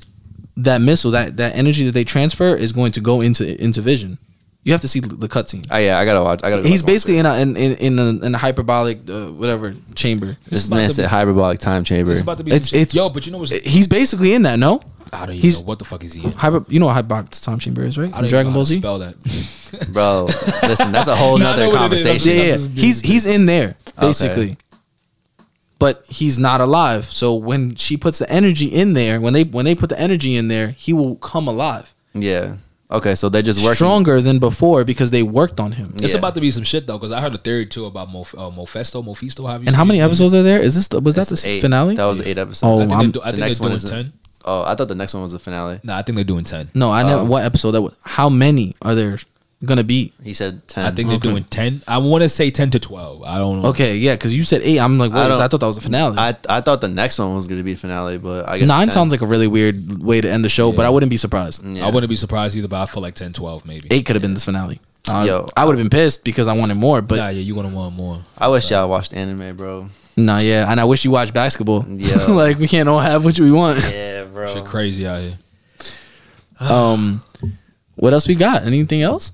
That 0.58 0.82
missile, 0.82 1.12
that 1.12 1.38
that 1.38 1.56
energy 1.56 1.86
that 1.86 1.94
they 1.94 2.04
transfer 2.04 2.54
is 2.56 2.74
going 2.74 2.92
to 2.94 3.02
go 3.02 3.22
into 3.22 3.62
into 3.64 3.82
Vision. 3.82 4.18
You 4.64 4.74
have 4.74 4.82
to 4.82 4.90
see 4.90 5.00
the 5.00 5.28
cutscene. 5.30 5.66
Oh 5.72 5.78
yeah, 5.78 5.98
I 5.98 6.04
gotta 6.04 6.22
watch. 6.22 6.42
I 6.44 6.50
gotta. 6.50 6.68
He's 6.68 6.84
watch 6.84 6.88
basically 6.92 7.18
in 7.18 7.26
a 7.26 7.38
in 7.40 7.56
in 7.56 7.76
in 7.78 7.98
a, 8.00 8.26
in 8.26 8.36
a 8.36 8.38
hyperbolic 8.38 9.10
uh, 9.10 9.28
whatever 9.28 9.74
chamber. 9.96 10.38
This 10.48 10.70
man 10.70 10.90
said 10.90 11.06
hyperbolic 11.08 11.60
time 11.60 11.86
chamber. 11.86 12.12
It's 12.12 12.20
about 12.22 12.40
to 12.40 12.44
be. 12.44 12.52
It's- 12.52 12.74
it's- 12.74 12.94
yo, 12.94 13.10
but 13.10 13.26
you 13.26 13.32
know 13.32 13.38
what's 13.38 13.52
He's 13.52 13.88
basically 13.88 14.34
in 14.34 14.42
that. 14.44 14.60
No, 14.60 14.82
I 15.12 15.26
don't 15.26 15.36
even 15.36 15.42
he's- 15.42 15.60
know 15.60 15.66
what 15.66 15.80
the 15.80 15.86
fuck 15.86 16.04
is 16.04 16.14
he 16.14 16.24
in. 16.24 16.32
Hyper, 16.34 16.64
you 16.70 16.80
know 16.80 16.86
what 16.88 16.94
hyperbolic 16.94 17.30
time 17.32 17.60
chamber 17.60 17.84
is, 17.84 17.98
right? 17.98 18.08
I 18.10 18.12
don't 18.12 18.20
even 18.26 18.30
Dragon 18.30 18.52
know 18.54 18.64
Ball 18.64 18.66
how 18.66 18.68
to 18.68 18.74
Z. 18.74 18.80
spell 18.80 19.00
that. 19.00 19.90
Bro, 19.94 20.26
listen, 20.64 20.92
that's 20.92 21.08
a 21.08 21.16
whole 21.16 21.38
Nah, 21.38 21.52
I 21.52 21.56
know 21.58 21.72
nother 21.72 21.78
what 21.78 21.92
it 21.92 21.96
is. 22.00 22.06
I'm 22.06 22.10
conversation. 22.18 22.32
Yeah, 22.38 22.76
yeah. 22.76 22.82
He's 22.82 23.02
he's 23.02 23.26
in 23.26 23.46
there 23.46 23.76
basically, 24.00 24.58
but 25.78 26.04
he's 26.08 26.38
not 26.40 26.62
alive. 26.62 27.06
So 27.06 27.36
when 27.36 27.76
she 27.76 27.96
puts 27.98 28.20
the 28.20 28.30
energy 28.32 28.66
in 28.66 28.94
there, 28.94 29.22
when 29.22 29.34
they 29.34 29.44
when 29.44 29.66
they 29.66 29.76
put 29.76 29.90
the 29.90 30.00
energy 30.00 30.36
in 30.36 30.48
there, 30.48 30.70
he 30.70 30.94
will 30.94 31.16
come 31.18 31.48
alive, 31.48 31.94
Yeah. 32.14 32.58
Okay, 32.92 33.14
so 33.14 33.30
they're 33.30 33.44
just 33.44 33.60
working. 33.64 33.76
stronger 33.76 34.20
than 34.20 34.40
before 34.40 34.84
because 34.84 35.12
they 35.12 35.22
worked 35.22 35.60
on 35.60 35.72
him. 35.74 35.94
It's 36.02 36.14
Yeah. 36.14 36.18
about 36.18 36.34
to 36.34 36.42
be 36.42 36.50
some 36.50 36.64
shit 36.64 36.88
though, 36.88 36.98
because 36.98 37.12
I 37.12 37.22
heard 37.22 37.36
a 37.36 37.38
theory 37.38 37.68
too 37.68 37.86
about 37.86 38.10
Mof- 38.10 38.36
uh, 38.36 38.50
Mephisto, 38.50 39.04
Mephisto. 39.04 39.46
Have 39.46 39.62
you 39.62 39.68
And 39.68 39.76
how 39.76 39.86
many 39.86 40.00
it? 40.00 40.02
episodes 40.02 40.34
are 40.34 40.42
there? 40.42 40.60
Is 40.60 40.74
this 40.74 40.88
the, 40.88 41.00
was 41.00 41.14
that 41.14 41.28
the 41.28 41.40
eight. 41.48 41.62
finale? 41.62 41.94
That 41.96 42.06
was 42.06 42.20
eight 42.22 42.40
episodes. 42.40 42.64
Oh, 42.64 42.78
I 42.78 42.80
think, 42.82 42.92
I'm- 42.94 43.02
they're, 43.04 43.12
do- 43.12 43.22
I 43.22 43.26
the 43.26 43.38
think 43.38 43.40
next 43.46 43.58
they're 43.60 43.70
one 43.70 43.78
doing 43.78 43.84
is 43.84 43.90
ten. 43.92 44.14
Oh, 44.46 44.64
I 44.64 44.76
thought 44.76 44.88
the 44.88 44.96
next 44.96 45.14
one 45.14 45.24
was 45.24 45.32
the 45.32 45.40
finale. 45.40 45.80
No, 45.84 45.94
I 45.96 46.02
think 46.02 46.16
they're 46.16 46.24
doing 46.26 46.44
ten. 46.46 46.70
no, 46.74 46.92
I 46.92 47.04
know 47.04 47.20
Oh. 47.22 47.26
what 47.26 47.44
episode 47.44 47.72
that. 47.72 47.82
Was, 47.82 47.94
how 48.04 48.30
many 48.30 48.76
are 48.82 48.96
there 48.96 49.20
gonna 49.66 49.84
be? 49.84 50.14
He 50.24 50.34
said 50.34 50.66
ten. 50.70 50.86
I 50.86 50.92
think 50.92 51.10
they're 51.10 51.18
Okay. 51.18 51.30
doing 51.30 51.44
ten. 51.44 51.82
I 51.88 51.98
want 51.98 52.22
to 52.24 52.30
say 52.30 52.50
ten 52.50 52.70
to 52.72 52.80
twelve. 52.80 53.22
I 53.24 53.38
don't 53.38 53.62
know. 53.62 53.70
Okay, 53.70 53.98
yeah, 53.98 54.16
because 54.16 54.34
you 54.36 54.44
said 54.44 54.62
eight. 54.64 54.80
I'm 54.80 54.98
like, 54.98 55.12
I 55.12 55.28
don't- 55.28 55.42
I, 55.42 55.48
thought 55.50 55.60
that 55.60 55.68
was 55.68 55.76
the 55.76 55.82
finale. 55.82 56.16
I 56.18 56.36
I 56.48 56.62
thought 56.62 56.80
the 56.80 56.88
next 56.88 57.20
one 57.20 57.36
was 57.36 57.48
gonna 57.48 57.64
be 57.64 57.74
the 57.74 57.80
finale, 57.80 58.18
but 58.18 58.48
I 58.48 58.60
guess 58.60 58.68
Nine 58.68 58.88
10. 58.88 58.94
sounds 58.94 59.12
like 59.12 59.22
a 59.22 59.28
really 59.28 59.48
weird 59.48 60.02
way 60.02 60.22
to 60.22 60.32
end 60.32 60.46
the 60.46 60.50
show, 60.50 60.72
but 60.72 60.86
I 60.86 60.90
wouldn't 60.90 61.10
be 61.10 61.18
surprised. 61.18 61.64
Yeah. 61.66 61.86
I 61.86 61.90
wouldn't 61.92 62.10
be 62.10 62.16
surprised 62.16 62.56
either, 62.56 62.70
but 62.70 62.82
I 62.82 62.86
feel 62.86 63.04
like 63.04 63.16
10, 63.16 63.34
12 63.34 63.66
maybe. 63.66 63.90
Eight 63.92 64.06
could 64.06 64.16
have 64.16 64.22
been 64.24 64.34
the 64.36 64.40
finale. 64.40 64.80
Uh, 65.08 65.24
Yo. 65.28 65.50
I 65.58 65.66
would 65.66 65.78
have 65.78 65.84
been 65.84 65.90
pissed 65.90 66.24
because 66.24 66.48
I 66.48 66.54
wanted 66.54 66.76
more, 66.76 67.02
but 67.02 67.18
nah, 67.18 67.28
yeah, 67.30 67.42
you 67.42 67.56
gonna 67.56 67.70
want 67.70 67.96
more. 67.96 68.22
I 68.38 68.48
wish 68.48 68.70
y'all 68.72 68.88
watched 68.90 69.14
anime, 69.14 69.56
bro. 69.58 69.90
Nah, 70.20 70.40
yeah. 70.40 70.70
And 70.70 70.80
I 70.80 70.86
wish 70.86 71.06
you 71.06 71.12
watched 71.12 71.34
basketball. 71.34 71.86
Yeah. 71.88 72.26
like 72.30 72.58
we 72.60 72.68
can't 72.68 72.88
all 72.90 73.00
have 73.00 73.26
what 73.26 73.40
we 73.40 73.52
want. 73.52 73.80
Yeah, 73.92 74.26
bro. 74.26 74.54
Shit 74.54 74.66
crazy 74.66 75.08
out 75.08 75.20
here. 75.22 75.38
Um, 76.60 77.24
what 77.96 78.12
else 78.12 78.28
we 78.28 78.36
got? 78.36 78.64
Anything 78.64 79.02
else? 79.02 79.32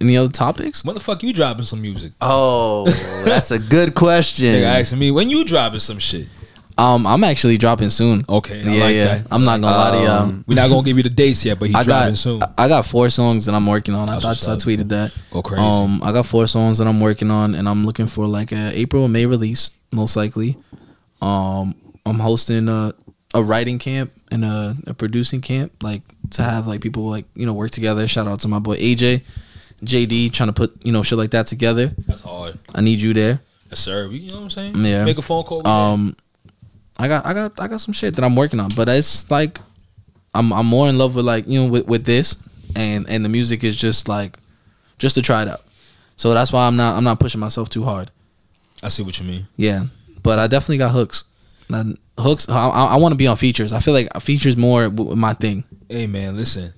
Any 0.00 0.16
other 0.16 0.28
topics? 0.28 0.84
When 0.84 0.94
the 0.94 1.00
fuck 1.00 1.22
you 1.24 1.32
dropping 1.32 1.64
some 1.64 1.82
music? 1.82 2.12
Oh, 2.20 2.88
that's 3.24 3.50
a 3.50 3.58
good 3.58 3.94
question. 3.96 4.54
Nigga 4.54 4.80
asking 4.80 5.00
me 5.00 5.10
when 5.10 5.30
you 5.30 5.44
dropping 5.44 5.80
some 5.80 5.98
shit. 5.98 6.28
Um, 6.76 7.06
I'm 7.06 7.22
actually 7.22 7.56
dropping 7.56 7.90
soon. 7.90 8.24
Okay, 8.28 8.60
I 8.60 8.64
yeah, 8.64 8.84
like 8.84 8.94
yeah. 8.94 9.04
that. 9.04 9.26
I'm 9.30 9.44
not 9.44 9.60
gonna 9.60 9.76
lie 9.76 9.90
to 9.92 9.96
y'all. 9.98 10.22
Um, 10.22 10.44
We're 10.48 10.56
not 10.56 10.68
gonna 10.68 10.82
give 10.82 10.96
you 10.96 11.04
the 11.04 11.10
dates 11.10 11.44
yet, 11.44 11.58
but 11.58 11.68
he's 11.68 11.76
I 11.76 11.84
dropping 11.84 12.10
got 12.10 12.16
soon. 12.18 12.42
I 12.58 12.68
got 12.68 12.84
four 12.84 13.10
songs 13.10 13.46
that 13.46 13.54
I'm 13.54 13.66
working 13.66 13.94
on. 13.94 14.08
I 14.08 14.18
That's 14.18 14.44
thought 14.44 14.52
I 14.52 14.56
tweeted 14.56 14.88
that. 14.88 15.16
Go 15.30 15.42
crazy. 15.42 15.62
Um, 15.62 16.00
I 16.02 16.10
got 16.10 16.26
four 16.26 16.46
songs 16.48 16.78
that 16.78 16.88
I'm 16.88 17.00
working 17.00 17.30
on, 17.30 17.54
and 17.54 17.68
I'm 17.68 17.84
looking 17.84 18.06
for 18.06 18.26
like 18.26 18.50
a 18.50 18.72
April 18.76 19.04
or 19.04 19.08
May 19.08 19.26
release, 19.26 19.70
most 19.92 20.16
likely. 20.16 20.56
Um, 21.22 21.76
I'm 22.04 22.18
hosting 22.18 22.68
a 22.68 22.92
a 23.34 23.42
writing 23.42 23.78
camp 23.78 24.12
and 24.32 24.44
a, 24.44 24.76
a 24.88 24.94
producing 24.94 25.40
camp, 25.40 25.82
like 25.82 26.02
to 26.30 26.42
have 26.42 26.66
like 26.66 26.80
people 26.80 27.08
like 27.08 27.26
you 27.34 27.46
know 27.46 27.54
work 27.54 27.70
together. 27.70 28.06
Shout 28.08 28.26
out 28.26 28.40
to 28.40 28.48
my 28.48 28.58
boy 28.58 28.76
AJ, 28.76 29.22
JD, 29.84 30.32
trying 30.32 30.48
to 30.48 30.52
put 30.52 30.84
you 30.84 30.92
know 30.92 31.04
shit 31.04 31.18
like 31.18 31.30
that 31.30 31.46
together. 31.46 31.92
That's 32.06 32.22
hard. 32.22 32.58
I 32.74 32.80
need 32.80 33.00
you 33.00 33.14
there. 33.14 33.40
Yes, 33.70 33.80
sir. 33.80 34.06
You 34.06 34.30
know 34.30 34.36
what 34.36 34.42
I'm 34.42 34.50
saying? 34.50 34.74
Yeah. 34.76 35.04
Make 35.04 35.18
a 35.18 35.22
phone 35.22 35.44
call. 35.44 35.66
Um, 35.66 36.16
I 36.98 37.08
got 37.08 37.26
I 37.26 37.34
got 37.34 37.60
I 37.60 37.66
got 37.68 37.80
some 37.80 37.92
shit 37.94 38.16
that 38.16 38.24
I'm 38.24 38.36
working 38.36 38.60
on, 38.60 38.70
but 38.76 38.88
it's 38.88 39.30
like 39.30 39.58
I'm 40.34 40.52
I'm 40.52 40.66
more 40.66 40.88
in 40.88 40.98
love 40.98 41.14
with 41.14 41.24
like 41.24 41.46
you 41.48 41.62
know 41.62 41.70
with, 41.70 41.86
with 41.86 42.04
this, 42.04 42.42
and 42.76 43.08
and 43.08 43.24
the 43.24 43.28
music 43.28 43.64
is 43.64 43.76
just 43.76 44.08
like 44.08 44.38
just 44.98 45.14
to 45.16 45.22
try 45.22 45.42
it 45.42 45.48
out. 45.48 45.62
So 46.16 46.32
that's 46.34 46.52
why 46.52 46.66
I'm 46.66 46.76
not 46.76 46.96
I'm 46.96 47.04
not 47.04 47.18
pushing 47.18 47.40
myself 47.40 47.68
too 47.68 47.82
hard. 47.82 48.10
I 48.82 48.88
see 48.88 49.02
what 49.02 49.18
you 49.18 49.26
mean. 49.26 49.46
Yeah, 49.56 49.84
but 50.22 50.38
I 50.38 50.46
definitely 50.46 50.78
got 50.78 50.92
hooks. 50.92 51.24
And 51.70 51.98
hooks. 52.18 52.48
I, 52.48 52.68
I, 52.68 52.84
I 52.86 52.96
want 52.96 53.12
to 53.12 53.16
be 53.16 53.26
on 53.26 53.36
features. 53.36 53.72
I 53.72 53.80
feel 53.80 53.94
like 53.94 54.14
features 54.20 54.56
more 54.56 54.84
w- 54.88 55.16
my 55.16 55.32
thing. 55.34 55.64
Hey 55.88 56.06
man, 56.06 56.36
listen. 56.36 56.72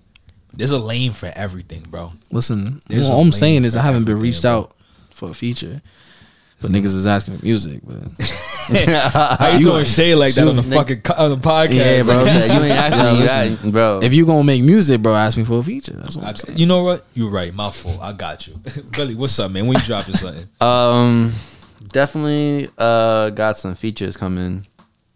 There's 0.54 0.70
a 0.70 0.78
lane 0.78 1.12
for 1.12 1.30
everything, 1.34 1.82
bro. 1.82 2.12
Listen, 2.30 2.80
There's 2.88 3.10
all 3.10 3.20
I'm 3.20 3.32
saying 3.32 3.64
is 3.64 3.76
I 3.76 3.82
haven't 3.82 4.04
been 4.04 4.18
reached 4.18 4.42
bro. 4.42 4.52
out 4.52 4.76
for 5.10 5.28
a 5.30 5.34
feature. 5.34 5.82
But 6.62 6.70
niggas 6.70 6.86
is 6.86 7.06
asking 7.06 7.36
for 7.38 7.44
music, 7.44 7.80
but 7.84 7.98
How 9.38 9.48
you 9.50 9.58
You- 9.58 9.64
doing 9.66 9.84
shade 9.84 10.14
like 10.16 10.32
that 10.34 10.48
on 10.48 10.56
the 10.56 10.62
Nigga- 10.62 10.74
fucking 10.74 11.00
co- 11.02 11.14
on 11.14 11.30
the 11.30 11.36
podcast? 11.36 11.74
Yeah, 11.74 12.02
bro. 12.02 12.16
Like, 12.16 12.26
you 12.26 12.40
ain't 12.40 12.70
asking 12.72 13.04
Yeah, 13.04 13.12
me 13.12 13.18
listen. 13.20 13.56
that, 13.66 13.72
bro. 13.72 14.00
if 14.02 14.12
you 14.14 14.24
gonna 14.26 14.42
make 14.42 14.62
music, 14.62 15.02
bro, 15.02 15.14
ask 15.14 15.36
me 15.36 15.44
for 15.44 15.58
a 15.58 15.62
feature. 15.62 15.92
That's 15.92 16.16
what 16.16 16.24
I- 16.24 16.28
I'm 16.30 16.36
saying. 16.36 16.58
you 16.58 16.66
know 16.66 16.82
what? 16.82 17.04
You're 17.14 17.30
right. 17.30 17.52
My 17.54 17.70
fault. 17.70 17.98
I 18.00 18.12
got 18.12 18.46
you. 18.48 18.54
Billy, 18.96 19.14
what's 19.14 19.38
up, 19.38 19.50
man? 19.50 19.66
When 19.66 19.76
you 19.78 19.84
dropping 19.84 20.14
something? 20.14 20.44
um, 20.60 21.34
definitely 21.88 22.68
uh 22.78 23.30
got 23.30 23.58
some 23.58 23.74
features 23.74 24.16
coming. 24.16 24.66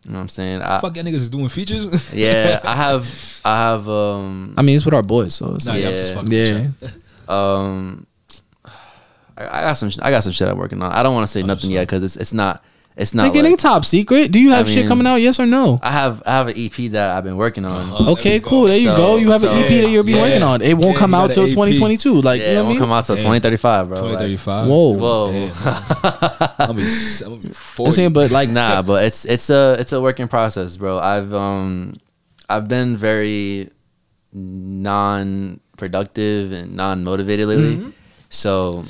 You 0.04 0.12
know 0.12 0.16
what 0.18 0.22
I'm 0.22 0.28
saying? 0.30 0.62
I, 0.62 0.80
Fuck, 0.80 0.94
that 0.94 1.04
niggas 1.04 1.14
is 1.16 1.28
doing 1.30 1.48
features. 1.48 2.14
yeah, 2.14 2.58
I 2.64 2.74
have 2.76 3.40
I 3.44 3.58
have 3.58 3.88
um 3.88 4.54
I 4.56 4.62
mean, 4.62 4.76
it's 4.76 4.84
with 4.84 4.94
our 4.94 5.02
boys, 5.02 5.34
so 5.34 5.54
it's 5.54 5.66
Nah, 5.66 5.72
like, 5.72 5.82
yeah, 5.82 5.88
I'm 6.18 6.28
just 6.28 6.32
Yeah. 6.32 6.68
yeah. 6.82 6.88
um 7.28 8.06
I, 9.40 9.58
I 9.58 9.62
got 9.62 9.74
some 9.74 9.90
I 10.02 10.10
got 10.10 10.22
some 10.24 10.32
shit 10.32 10.48
I'm 10.48 10.58
working 10.58 10.82
on. 10.82 10.92
I 10.92 11.02
don't 11.02 11.14
want 11.14 11.26
to 11.26 11.32
say 11.32 11.42
nothing 11.42 11.70
yet 11.70 11.82
because 11.88 12.02
it's 12.02 12.16
it's 12.16 12.32
not 12.32 12.62
it's 12.96 13.14
not. 13.14 13.22
Like, 13.28 13.34
it 13.36 13.42
like- 13.42 13.50
ain't 13.52 13.60
top 13.60 13.84
secret. 13.84 14.32
Do 14.32 14.38
you 14.40 14.50
have 14.50 14.66
I 14.66 14.68
shit 14.68 14.78
mean- 14.80 14.88
coming 14.88 15.06
out? 15.06 15.16
Yes 15.16 15.38
or 15.40 15.46
no? 15.46 15.78
I 15.82 15.90
have 15.92 16.22
I 16.26 16.32
have 16.32 16.48
an 16.48 16.54
EP 16.58 16.90
that 16.92 17.16
I've 17.16 17.24
been 17.24 17.36
working 17.36 17.64
on. 17.64 17.88
Uh-huh. 17.90 18.12
Okay, 18.12 18.30
there 18.30 18.40
we 18.40 18.44
cool. 18.48 18.64
There 18.66 18.76
you 18.78 18.88
So- 18.90 18.96
go. 18.96 19.16
You 19.16 19.30
have 19.30 19.40
so- 19.42 19.50
an 19.50 19.58
EP 19.64 19.68
that 19.82 19.90
you'll 19.90 20.02
be 20.04 20.12
Yeah. 20.12 20.22
working 20.22 20.42
on. 20.42 20.60
It 20.60 20.74
won't 20.74 20.94
Yeah, 20.94 20.94
come 21.00 21.12
you 21.12 21.16
out 21.18 21.28
got 21.28 21.34
till 21.34 21.42
an 21.44 21.48
EP. 21.50 21.54
2022. 21.54 22.20
Like, 22.20 22.40
Yeah, 22.40 22.48
you 22.48 22.54
know 22.54 22.60
it 22.60 22.62
what 22.62 22.64
won't 22.64 22.68
mean? 22.74 22.78
come 22.80 22.92
out 22.92 23.04
till 23.04 23.14
Damn. 23.14 23.22
2035, 23.24 23.88
bro. 23.88 23.96
2035. 23.96 24.66
Whoa. 24.68 24.88
Like, 24.90 25.00
whoa. 25.00 25.32
Damn. 25.32 25.50
I'm 26.58 26.66
gonna 26.66 26.74
be, 26.74 26.82
I'm 27.24 27.30
gonna 27.30 27.36
be 27.40 27.48
I'm 27.48 27.54
40. 27.54 27.92
saying, 27.92 28.12
but 28.12 28.30
like, 28.32 28.48
nah, 28.50 28.82
but 28.82 29.04
it's 29.04 29.24
it's 29.24 29.48
a 29.50 29.76
it's 29.78 29.92
a 29.92 30.00
working 30.00 30.28
process, 30.28 30.76
bro. 30.76 30.98
I've 30.98 31.32
um 31.32 31.94
I've 32.50 32.66
been 32.68 32.96
very 32.96 33.70
non 34.32 35.60
productive 35.76 36.52
and 36.52 36.74
non 36.74 37.04
motivated 37.04 37.48
lately. 37.48 37.76
Mm-hmm. 37.76 37.90
So 38.28 38.84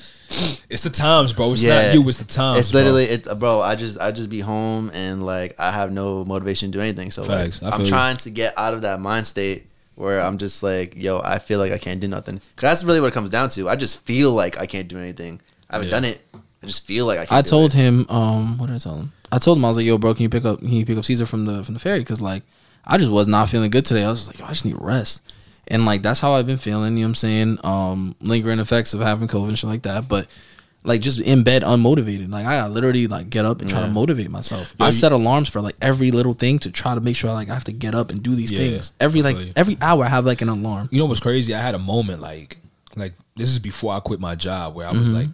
it's 0.68 0.82
the 0.82 0.90
times, 0.90 1.32
bro. 1.32 1.52
It's 1.52 1.62
Yeah. 1.62 1.86
not 1.86 1.94
you. 1.94 2.08
It's 2.08 2.18
the 2.18 2.24
times. 2.24 2.60
it's 2.60 2.74
literally 2.74 3.04
it's 3.04 3.32
bro. 3.34 3.60
I 3.60 3.74
just 3.74 3.98
I 3.98 4.12
just 4.12 4.30
be 4.30 4.40
home 4.40 4.90
and 4.94 5.24
like 5.24 5.54
I 5.58 5.72
have 5.72 5.92
no 5.92 6.24
motivation 6.24 6.70
to 6.72 6.78
do 6.78 6.82
anything. 6.82 7.10
So 7.10 7.22
like, 7.22 7.30
Facts. 7.52 7.62
I 7.62 7.66
I'm 7.70 7.72
feel 7.78 7.86
you. 7.86 7.90
trying 7.90 8.16
to 8.18 8.30
get 8.30 8.54
out 8.56 8.74
of 8.74 8.82
that 8.82 9.00
mind 9.00 9.26
state 9.26 9.66
where 9.96 10.20
I'm 10.20 10.38
just 10.38 10.62
like, 10.62 10.94
yo, 10.96 11.20
I 11.22 11.38
feel 11.38 11.58
like 11.58 11.72
I 11.72 11.78
can't 11.78 12.00
do 12.00 12.08
nothing. 12.08 12.38
Cause 12.56 12.62
that's 12.70 12.84
really 12.84 13.00
what 13.00 13.08
it 13.08 13.14
comes 13.14 13.30
down 13.30 13.48
to. 13.50 13.68
I 13.68 13.76
just 13.76 14.00
feel 14.04 14.32
like 14.32 14.58
I 14.58 14.66
can't 14.66 14.88
do 14.88 14.96
anything. 14.98 15.40
I 15.68 15.76
haven't 15.76 15.88
Yeah. 15.88 15.92
done 15.92 16.04
it. 16.04 16.20
I 16.62 16.66
just 16.66 16.86
feel 16.86 17.06
like 17.06 17.18
I 17.18 17.26
can't. 17.26 17.32
I 17.38 17.42
do 17.42 17.48
told 17.50 17.74
it. 17.74 17.76
him, 17.76 18.06
um, 18.08 18.58
what 18.58 18.66
did 18.68 18.76
I 18.76 18.78
tell 18.78 18.96
him? 18.96 19.12
I 19.32 19.38
told 19.38 19.58
him 19.58 19.64
I 19.64 19.68
was 19.68 19.76
like, 19.76 19.86
"Yo, 19.86 19.96
bro, 19.98 20.12
can 20.14 20.22
you 20.24 20.28
pick 20.28 20.44
up? 20.44 20.58
Can 20.58 20.68
you 20.68 20.84
pick 20.84 20.98
up 20.98 21.04
Caesar 21.04 21.24
from 21.26 21.44
the 21.46 21.62
from 21.64 21.74
the 21.74 21.80
ferry? 21.80 22.00
Because 22.00 22.20
like, 22.20 22.42
I 22.84 22.98
just 22.98 23.10
was 23.10 23.26
not 23.26 23.48
feeling 23.48 23.70
good 23.70 23.84
today. 23.84 24.04
I 24.04 24.10
was 24.10 24.18
just 24.20 24.28
like, 24.30 24.38
yo, 24.38 24.44
I 24.46 24.48
just 24.50 24.64
need 24.64 24.76
rest, 24.78 25.22
and 25.70 25.86
like 25.86 26.02
that's 26.02 26.20
how 26.20 26.32
I've 26.32 26.46
been 26.46 26.58
feeling. 26.58 26.94
You 26.96 27.00
know 27.00 27.06
what 27.06 27.08
I'm 27.10 27.14
saying? 27.14 27.58
Um, 27.64 28.16
lingering 28.20 28.58
effects 28.58 28.92
of 28.92 29.00
having 29.00 29.28
COVID 29.28 29.48
and 29.48 29.58
shit 29.58 29.70
like 29.70 29.82
that. 29.82 30.08
But 30.08 30.26
like 30.82 31.00
just 31.02 31.20
in 31.20 31.42
bed, 31.44 31.62
unmotivated. 31.62 32.30
Like 32.30 32.46
I 32.46 32.66
literally 32.66 33.06
like 33.06 33.30
get 33.30 33.44
up 33.44 33.60
and 33.60 33.68
try 33.70 33.80
to 33.80 33.86
motivate 33.88 34.30
myself. 34.30 34.74
Yo, 34.78 34.86
I 34.86 34.90
set 34.90 35.12
alarms 35.12 35.48
for 35.48 35.60
like 35.60 35.76
every 35.82 36.10
little 36.10 36.32
thing 36.34 36.58
to 36.60 36.70
try 36.72 36.94
to 36.94 37.00
make 37.00 37.16
sure 37.16 37.32
like 37.32 37.48
I 37.50 37.54
have 37.54 37.64
to 37.64 37.72
get 37.72 37.94
up 37.94 38.10
and 38.10 38.22
do 38.22 38.34
these 38.34 38.50
Yeah, 38.52 38.58
things. 38.60 38.92
Every 38.98 39.22
like 39.22 39.36
every 39.56 39.76
hour 39.80 40.04
I 40.04 40.08
have 40.08 40.24
like 40.26 40.40
an 40.42 40.48
alarm. 40.48 40.88
you 40.90 40.98
know 40.98 41.06
what's 41.06 41.20
crazy? 41.20 41.54
I 41.54 41.60
had 41.60 41.74
a 41.74 41.78
moment 41.78 42.20
like 42.20 42.58
like 42.96 43.12
this 43.36 43.50
is 43.50 43.58
before 43.58 43.92
I 43.94 44.00
quit 44.00 44.20
my 44.20 44.34
job 44.34 44.74
where 44.74 44.86
I 44.86 44.90
Mm-hmm. 44.90 45.00
was 45.00 45.12
like 45.12 45.28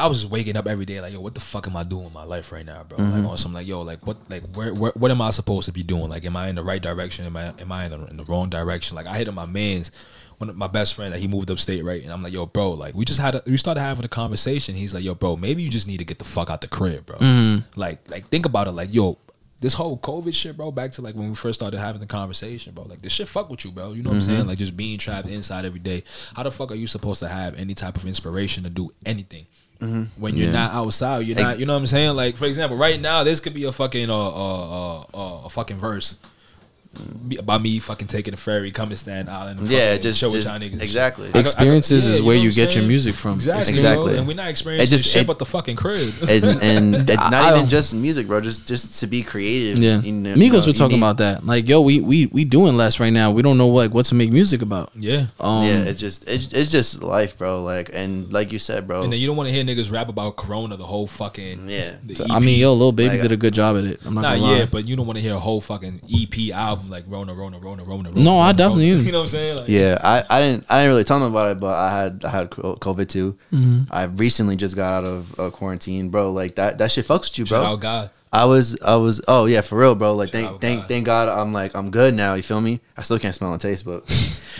I 0.00 0.06
was 0.06 0.20
just 0.22 0.30
waking 0.30 0.56
up 0.56 0.66
every 0.66 0.84
day 0.84 1.00
like, 1.00 1.12
yo, 1.12 1.20
what 1.20 1.34
the 1.34 1.40
fuck 1.40 1.66
am 1.66 1.76
I 1.76 1.82
doing 1.82 2.06
in 2.06 2.12
my 2.12 2.24
life 2.24 2.50
right 2.52 2.64
now, 2.64 2.82
bro? 2.84 2.98
Mm-hmm. 2.98 3.18
Like, 3.22 3.30
on 3.30 3.36
some 3.36 3.52
like, 3.52 3.66
yo, 3.66 3.82
like 3.82 4.06
what, 4.06 4.16
like 4.28 4.42
where, 4.54 4.72
where, 4.74 4.92
what 4.96 5.10
am 5.10 5.20
I 5.22 5.30
supposed 5.30 5.66
to 5.66 5.72
be 5.72 5.82
doing? 5.82 6.08
Like, 6.08 6.24
am 6.24 6.36
I 6.36 6.48
in 6.48 6.56
the 6.56 6.64
right 6.64 6.82
direction? 6.82 7.26
Am 7.26 7.36
I, 7.36 7.52
am 7.58 7.70
I 7.70 7.84
in 7.84 7.90
the, 7.92 8.06
in 8.06 8.16
the 8.16 8.24
wrong 8.24 8.48
direction? 8.50 8.96
Like, 8.96 9.06
I 9.06 9.16
hit 9.18 9.28
up 9.28 9.34
my 9.34 9.46
man's, 9.46 9.92
one 10.38 10.48
of 10.48 10.56
my 10.56 10.68
best 10.68 10.94
friend, 10.94 11.12
like 11.12 11.20
he 11.20 11.28
moved 11.28 11.50
upstate, 11.50 11.84
right? 11.84 12.02
And 12.02 12.10
I'm 12.10 12.22
like, 12.22 12.32
yo, 12.32 12.46
bro, 12.46 12.70
like 12.72 12.94
we 12.94 13.04
just 13.04 13.20
had, 13.20 13.34
a, 13.34 13.42
we 13.46 13.56
started 13.58 13.80
having 13.80 14.04
a 14.04 14.08
conversation. 14.08 14.74
He's 14.74 14.94
like, 14.94 15.04
yo, 15.04 15.14
bro, 15.14 15.36
maybe 15.36 15.62
you 15.62 15.68
just 15.68 15.86
need 15.86 15.98
to 15.98 16.04
get 16.04 16.18
the 16.18 16.24
fuck 16.24 16.48
out 16.48 16.62
the 16.62 16.68
crib, 16.68 17.04
bro. 17.06 17.18
Mm-hmm. 17.18 17.78
Like, 17.78 17.98
like 18.10 18.26
think 18.28 18.46
about 18.46 18.66
it, 18.66 18.72
like, 18.72 18.88
yo. 18.92 19.18
This 19.62 19.74
whole 19.74 19.98
COVID 19.98 20.32
shit, 20.32 20.56
bro, 20.56 20.72
back 20.72 20.92
to 20.92 21.02
like 21.02 21.14
when 21.14 21.28
we 21.28 21.34
first 21.34 21.60
started 21.60 21.78
having 21.78 22.00
the 22.00 22.06
conversation, 22.06 22.72
bro. 22.72 22.84
Like 22.84 23.02
this 23.02 23.12
shit 23.12 23.28
fuck 23.28 23.50
with 23.50 23.62
you, 23.62 23.70
bro. 23.70 23.92
You 23.92 24.02
know 24.02 24.08
what 24.08 24.14
I'm 24.14 24.22
Mm-hmm. 24.22 24.32
saying? 24.36 24.46
Like 24.46 24.56
just 24.56 24.74
being 24.74 24.96
trapped 24.96 25.28
inside 25.28 25.66
every 25.66 25.80
day. 25.80 26.02
How 26.34 26.44
the 26.44 26.50
fuck 26.50 26.72
are 26.72 26.76
you 26.76 26.86
supposed 26.86 27.20
to 27.20 27.28
have 27.28 27.56
any 27.58 27.74
type 27.74 27.98
of 27.98 28.06
inspiration 28.06 28.64
to 28.64 28.70
do 28.70 28.90
anything? 29.04 29.44
When 29.80 30.36
you're 30.36 30.46
Yeah. 30.46 30.52
not 30.52 30.74
outside. 30.74 31.26
You're 31.26 31.38
not. 31.38 31.58
You 31.58 31.66
know 31.66 31.72
what 31.74 31.80
I'm 31.80 31.86
saying? 31.86 32.14
Like 32.16 32.36
for 32.36 32.46
example, 32.46 32.76
right 32.76 33.00
now 33.00 33.24
this 33.24 33.40
could 33.40 33.54
be 33.54 33.64
a 33.64 33.72
fucking 33.72 34.10
uh 34.10 34.14
uh 34.14 35.00
uh, 35.00 35.00
uh 35.14 35.40
a 35.44 35.50
fucking 35.50 35.78
verse. 35.78 36.16
Be- 37.28 37.36
About 37.36 37.62
me 37.62 37.78
fucking 37.78 38.08
taking 38.08 38.34
a 38.34 38.36
ferry, 38.36 38.72
coming 38.72 38.90
to 38.90 38.96
Staten 38.96 39.28
Island, 39.28 39.60
and 39.60 39.68
Yeah, 39.68 39.96
just- 39.96 40.18
show 40.18 40.26
with 40.26 40.42
just- 40.42 40.48
y'all 40.48 40.58
niggas. 40.58 40.72
and 40.72 40.80
shit. 40.80 40.82
exactly. 40.82 41.30
I 41.32 41.38
I 41.38 41.40
Experiences 41.40 42.04
yeah, 42.04 42.12
is 42.14 42.18
you 42.18 42.24
where 42.24 42.36
know 42.36 42.42
you 42.42 42.52
get 42.52 42.74
your 42.74 42.82
music 42.84 43.14
from. 43.14 43.34
Exactly, 43.34 43.72
Exactly. 43.72 44.08
Bro. 44.10 44.18
And 44.18 44.26
we're 44.26 44.34
not 44.34 44.48
experiencing 44.48 44.92
It 44.92 44.98
just- 44.98 45.08
shit 45.08 45.22
it- 45.22 45.26
but 45.28 45.38
the 45.38 45.46
fucking 45.46 45.76
crib. 45.76 46.12
and, 46.28 46.44
and 46.44 46.94
it's 47.08 47.30
not 47.30 47.54
even 47.56 47.68
just 47.68 47.94
music, 47.94 48.26
bro. 48.26 48.40
Just 48.40 48.66
just 48.66 48.98
to 48.98 49.06
be 49.06 49.22
creative. 49.22 49.78
Yeah, 49.78 50.00
you 50.02 50.10
know, 50.10 50.34
Migos 50.34 50.40
you 50.40 50.50
know, 50.52 50.66
were 50.66 50.72
talking 50.72 50.96
need- 50.96 51.02
about 51.04 51.18
that. 51.18 51.46
Like, 51.46 51.68
yo, 51.68 51.80
we 51.80 52.00
we 52.00 52.26
we 52.26 52.44
doing 52.44 52.76
less 52.76 52.98
right 52.98 53.12
now. 53.12 53.30
We 53.30 53.42
don't 53.42 53.56
know 53.56 53.68
like 53.68 53.94
what 53.94 54.06
to 54.06 54.16
make 54.16 54.32
music 54.32 54.60
about. 54.60 54.90
yeah. 54.98 55.26
Um, 55.38 55.64
yeah, 55.66 55.82
it's 55.84 56.00
just 56.00 56.26
it's, 56.26 56.52
it's 56.52 56.72
just 56.72 57.04
life, 57.04 57.38
bro. 57.38 57.62
Like 57.62 57.90
and 57.94 58.32
like 58.32 58.52
you 58.52 58.58
said, 58.58 58.88
bro. 58.88 59.04
And 59.04 59.12
then 59.12 59.20
you 59.20 59.28
don't 59.28 59.36
want 59.36 59.48
to 59.48 59.54
hear 59.54 59.62
niggas 59.62 59.92
rap 59.92 60.08
about 60.08 60.34
Corona 60.34 60.76
the 60.76 60.86
whole 60.86 61.06
fucking 61.06 61.68
Yeah. 61.70 61.92
the 62.04 62.26
I 62.30 62.40
mean, 62.40 62.56
EP. 62.56 62.60
yo, 62.62 62.74
Lil 62.74 62.90
Baby 62.90 63.10
Like, 63.12 63.22
did 63.22 63.32
a 63.32 63.36
good 63.36 63.54
job 63.54 63.76
at 63.76 63.84
it. 63.84 64.00
I'm 64.04 64.14
not 64.14 64.22
Nah, 64.22 64.30
gonna 64.34 64.42
lie. 64.42 64.58
yeah, 64.58 64.64
but 64.68 64.88
you 64.88 64.96
don't 64.96 65.06
want 65.06 65.18
to 65.18 65.22
hear 65.22 65.34
a 65.34 65.38
whole 65.38 65.60
fucking 65.60 66.00
EP 66.12 66.50
album 66.52 66.79
like 66.88 67.04
Rona, 67.08 67.34
Rona, 67.34 67.58
Rona, 67.58 67.84
Rona. 67.84 68.10
Rona 68.10 68.22
No, 68.22 68.38
I 68.38 68.52
definitely 68.52 68.92
Rona. 68.92 69.02
You 69.10 69.12
know 69.12 69.18
what 69.18 69.24
I'm 69.24 69.30
saying? 69.30 69.56
Like, 69.56 69.68
yeah, 69.68 69.98
I, 70.02 70.24
I 70.30 70.40
didn't 70.40 70.66
I 70.70 70.78
didn't 70.78 70.90
really 70.90 71.04
tell 71.04 71.18
them 71.18 71.30
about 71.30 71.50
it, 71.50 71.60
but 71.60 71.74
I 71.74 72.02
had 72.02 72.24
I 72.24 72.30
had 72.30 72.50
COVID 72.50 73.08
too. 73.08 73.36
Mm-hmm. 73.52 73.92
I 73.92 74.04
recently 74.04 74.56
just 74.56 74.76
got 74.76 74.94
out 74.94 75.04
of 75.04 75.40
uh, 75.40 75.50
quarantine, 75.50 76.10
bro. 76.10 76.32
Like 76.32 76.54
that 76.54 76.78
that 76.78 76.92
shit 76.92 77.06
fucks 77.06 77.30
with 77.30 77.38
you, 77.38 77.46
shout 77.46 77.62
bro. 77.62 77.72
out 77.72 77.80
God. 77.80 78.10
I 78.32 78.44
was 78.44 78.80
I 78.80 78.96
was 78.96 79.20
oh 79.26 79.46
yeah 79.46 79.60
for 79.60 79.76
real, 79.76 79.94
bro. 79.94 80.14
Like 80.14 80.28
Shout 80.28 80.42
thank 80.50 80.60
thank 80.60 80.80
God. 80.80 80.88
thank 80.88 81.06
God 81.06 81.28
I'm 81.28 81.52
like 81.52 81.74
I'm 81.74 81.90
good 81.90 82.14
now. 82.14 82.34
You 82.34 82.42
feel 82.42 82.60
me? 82.60 82.80
I 82.96 83.02
still 83.02 83.18
can't 83.18 83.34
smell 83.34 83.52
and 83.52 83.60
taste, 83.60 83.84
but 83.84 84.04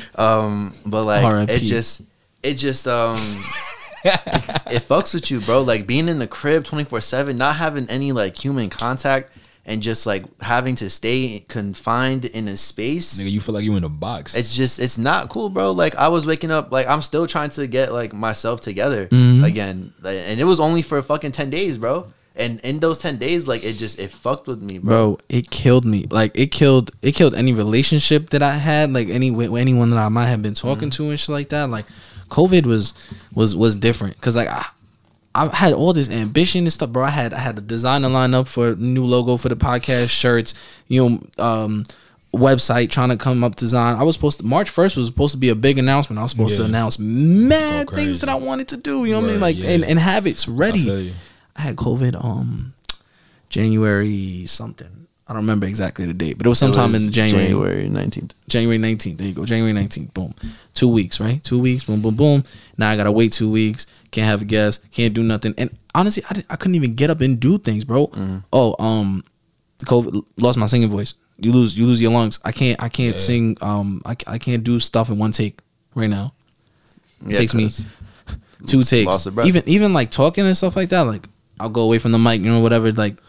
um, 0.17 0.75
but 0.87 1.05
like 1.05 1.25
R.I.P.. 1.25 1.53
it 1.53 1.59
just 1.61 2.03
it 2.43 2.55
just 2.55 2.87
um. 2.87 3.17
it, 4.05 4.15
it 4.73 4.83
fucks 4.83 5.15
with 5.15 5.31
you, 5.31 5.41
bro. 5.41 5.63
Like 5.63 5.87
being 5.87 6.09
in 6.09 6.19
the 6.19 6.27
crib 6.27 6.65
24 6.65 7.01
7, 7.01 7.37
not 7.37 7.57
having 7.57 7.89
any 7.91 8.13
like 8.13 8.37
human 8.37 8.71
contact, 8.71 9.31
and 9.67 9.83
just 9.83 10.07
like 10.07 10.25
having 10.41 10.75
to 10.77 10.89
stay 10.91 11.45
confined 11.49 12.25
in 12.25 12.49
a 12.49 12.57
space. 12.57 13.21
Nigga, 13.21 13.31
you 13.31 13.41
feel 13.41 13.55
like 13.55 13.65
you 13.65 13.77
in 13.77 13.85
a 13.85 13.89
box. 13.89 14.35
It's 14.35 14.55
just 14.57 14.79
it's 14.79 14.99
not 14.99 15.29
cool, 15.29 15.51
bro. 15.51 15.73
Like 15.73 15.95
I 15.97 16.09
was 16.09 16.27
waking 16.27 16.51
up, 16.51 16.73
like 16.73 16.89
I'm 16.89 17.03
still 17.03 17.27
trying 17.27 17.51
to 17.51 17.67
get 17.67 17.93
like 17.93 18.13
myself 18.13 18.61
together 18.61 19.07
Mhm. 19.09 19.45
again, 19.45 19.93
and 20.05 20.41
it 20.41 20.45
was 20.45 20.61
only 20.61 20.83
for 20.83 21.01
fucking 21.03 21.33
ten 21.33 21.51
days, 21.51 21.79
bro. 21.79 22.07
And 22.37 22.59
in 22.61 22.79
those 22.81 22.99
ten 22.99 23.19
days, 23.19 23.47
like 23.49 23.63
it 23.65 23.75
just 23.75 23.99
it 23.99 24.11
fucked 24.11 24.47
with 24.47 24.63
me, 24.63 24.79
bro. 24.79 24.89
bro 25.17 25.19
it 25.29 25.51
killed 25.51 25.85
me 25.85 26.07
like 26.11 26.33
it 26.35 26.51
killed 26.53 26.91
it 27.03 27.13
killed 27.15 27.35
any 27.35 27.53
relationship 27.53 28.31
that 28.31 28.43
i 28.43 28.53
had 28.53 28.93
like 28.93 29.09
any 29.09 29.29
anyone 29.59 29.91
that 29.91 29.99
i 29.99 30.09
might 30.09 30.27
have 30.29 30.41
been 30.41 30.55
talking 30.55 30.89
Mm-hmm. 30.91 31.05
to 31.07 31.11
and 31.11 31.19
shit 31.21 31.29
like 31.29 31.49
that 31.51 31.69
like 31.69 31.85
covid 32.31 32.65
was 32.67 32.95
was 33.35 33.55
was 33.57 33.77
different 33.77 34.15
because 34.15 34.37
like 34.37 34.49
I, 34.49 34.65
I 35.35 35.55
had 35.55 35.73
all 35.73 35.93
this 35.93 36.11
ambition 36.11 36.65
and 36.65 36.73
stuff 36.73 36.91
bro 36.91 37.05
i 37.05 37.11
had 37.11 37.33
i 37.33 37.39
had 37.39 37.57
a 37.57 37.61
designer 37.61 38.09
line 38.09 38.35
up 38.35 38.49
for 38.49 38.71
a 38.71 38.75
new 38.75 39.05
logo 39.05 39.37
for 39.37 39.49
the 39.49 39.57
podcast 39.57 40.11
shirts 40.11 40.55
you 40.89 41.09
know 41.09 41.21
um 41.39 41.85
website 42.35 42.91
trying 42.91 43.11
to 43.11 43.17
come 43.17 43.43
up 43.45 43.57
design 43.57 43.97
i 43.97 44.03
was 44.03 44.17
supposed 44.17 44.41
to 44.41 44.47
march 44.47 44.71
1st 44.71 44.97
was 44.97 45.07
supposed 45.07 45.33
to 45.33 45.39
be 45.39 45.49
a 45.49 45.55
big 45.55 45.79
announcement 45.79 46.19
i 46.19 46.23
was 46.23 46.31
supposed 46.33 46.57
to 46.57 46.65
announce 46.65 46.99
mad 46.99 47.89
things 47.91 48.21
that 48.21 48.29
i 48.29 48.35
wanted 48.35 48.69
to 48.69 48.77
do 48.77 49.05
you 49.05 49.13
know 49.13 49.21
what 49.21 49.31
i 49.31 49.33
mean 49.33 49.41
like 49.41 49.57
yeah. 49.57 49.71
and, 49.71 49.85
and 49.85 49.99
have 49.99 50.27
it 50.27 50.47
ready 50.49 50.91
I. 50.91 51.13
I 51.57 51.63
had 51.63 51.77
COVID 51.77 52.23
um 52.25 52.73
January 53.51 54.47
something. 54.47 55.07
I 55.27 55.33
don't 55.33 55.43
remember 55.43 55.67
exactly 55.67 56.07
the 56.07 56.15
date, 56.15 56.39
but 56.39 56.47
it 56.47 56.49
was 56.49 56.59
sometime 56.59 56.91
It 56.91 56.95
was 56.95 57.07
in 57.07 57.13
January. 57.13 57.47
January 57.49 57.89
19th. 57.89 58.33
January 58.49 58.79
19th. 58.79 59.19
There 59.19 59.27
you 59.29 59.35
go. 59.35 59.45
January 59.45 59.73
19th. 59.73 60.13
Boom. 60.13 60.35
Two 60.75 60.89
weeks, 60.89 61.21
right? 61.21 61.43
Two 61.45 61.61
weeks. 61.61 61.85
Boom, 61.85 62.03
boom, 62.03 62.17
boom. 62.17 62.45
Now 62.77 62.91
I 62.91 62.97
got 62.97 63.05
to 63.05 63.13
wait 63.13 63.33
two 63.33 63.51
weeks. 63.51 63.87
Can't 64.11 64.27
have 64.27 64.43
a 64.43 64.45
guest. 64.45 64.83
Can't 64.91 65.15
do 65.15 65.23
nothing. 65.23 65.55
And 65.57 65.77
honestly, 65.95 66.23
I, 66.29 66.43
I 66.51 66.57
couldn't 66.57 66.75
even 66.75 66.95
get 66.95 67.11
up 67.11 67.21
and 67.21 67.39
do 67.39 67.59
things, 67.59 67.85
bro. 67.85 68.09
Mm-hmm. 68.09 68.39
Oh, 68.53 68.75
um, 68.85 69.23
COVID 69.85 70.25
lost 70.39 70.59
my 70.59 70.67
singing 70.67 70.91
voice. 70.91 71.15
You 71.39 71.53
lose, 71.53 71.77
you 71.79 71.87
lose 71.87 72.01
your 72.03 72.11
lungs. 72.13 72.39
I 72.45 72.53
can't, 72.53 72.83
I 72.83 72.89
can't 72.89 73.15
Yeah. 73.17 73.21
sing. 73.23 73.57
Um, 73.61 74.03
I, 74.05 74.17
I 74.27 74.39
can't 74.39 74.63
do 74.65 74.79
stuff 74.81 75.09
in 75.11 75.19
one 75.19 75.33
take 75.33 75.61
right 75.95 76.11
now. 76.11 76.35
Yeah, 77.25 77.37
takes 77.39 77.55
me 77.55 77.71
two 78.67 78.83
takes. 78.83 79.27
Even 79.45 79.63
even 79.67 79.93
like 79.95 80.11
talking 80.11 80.47
and 80.47 80.57
stuff 80.57 80.77
like 80.77 80.89
that. 80.91 81.03
Like 81.03 81.29
I'll 81.59 81.69
go 81.69 81.83
away 81.83 81.99
from 81.99 82.13
the 82.13 82.19
mic, 82.19 82.41
you 82.41 82.51
know, 82.51 82.61
whatever. 82.61 82.91
Like 82.93 83.21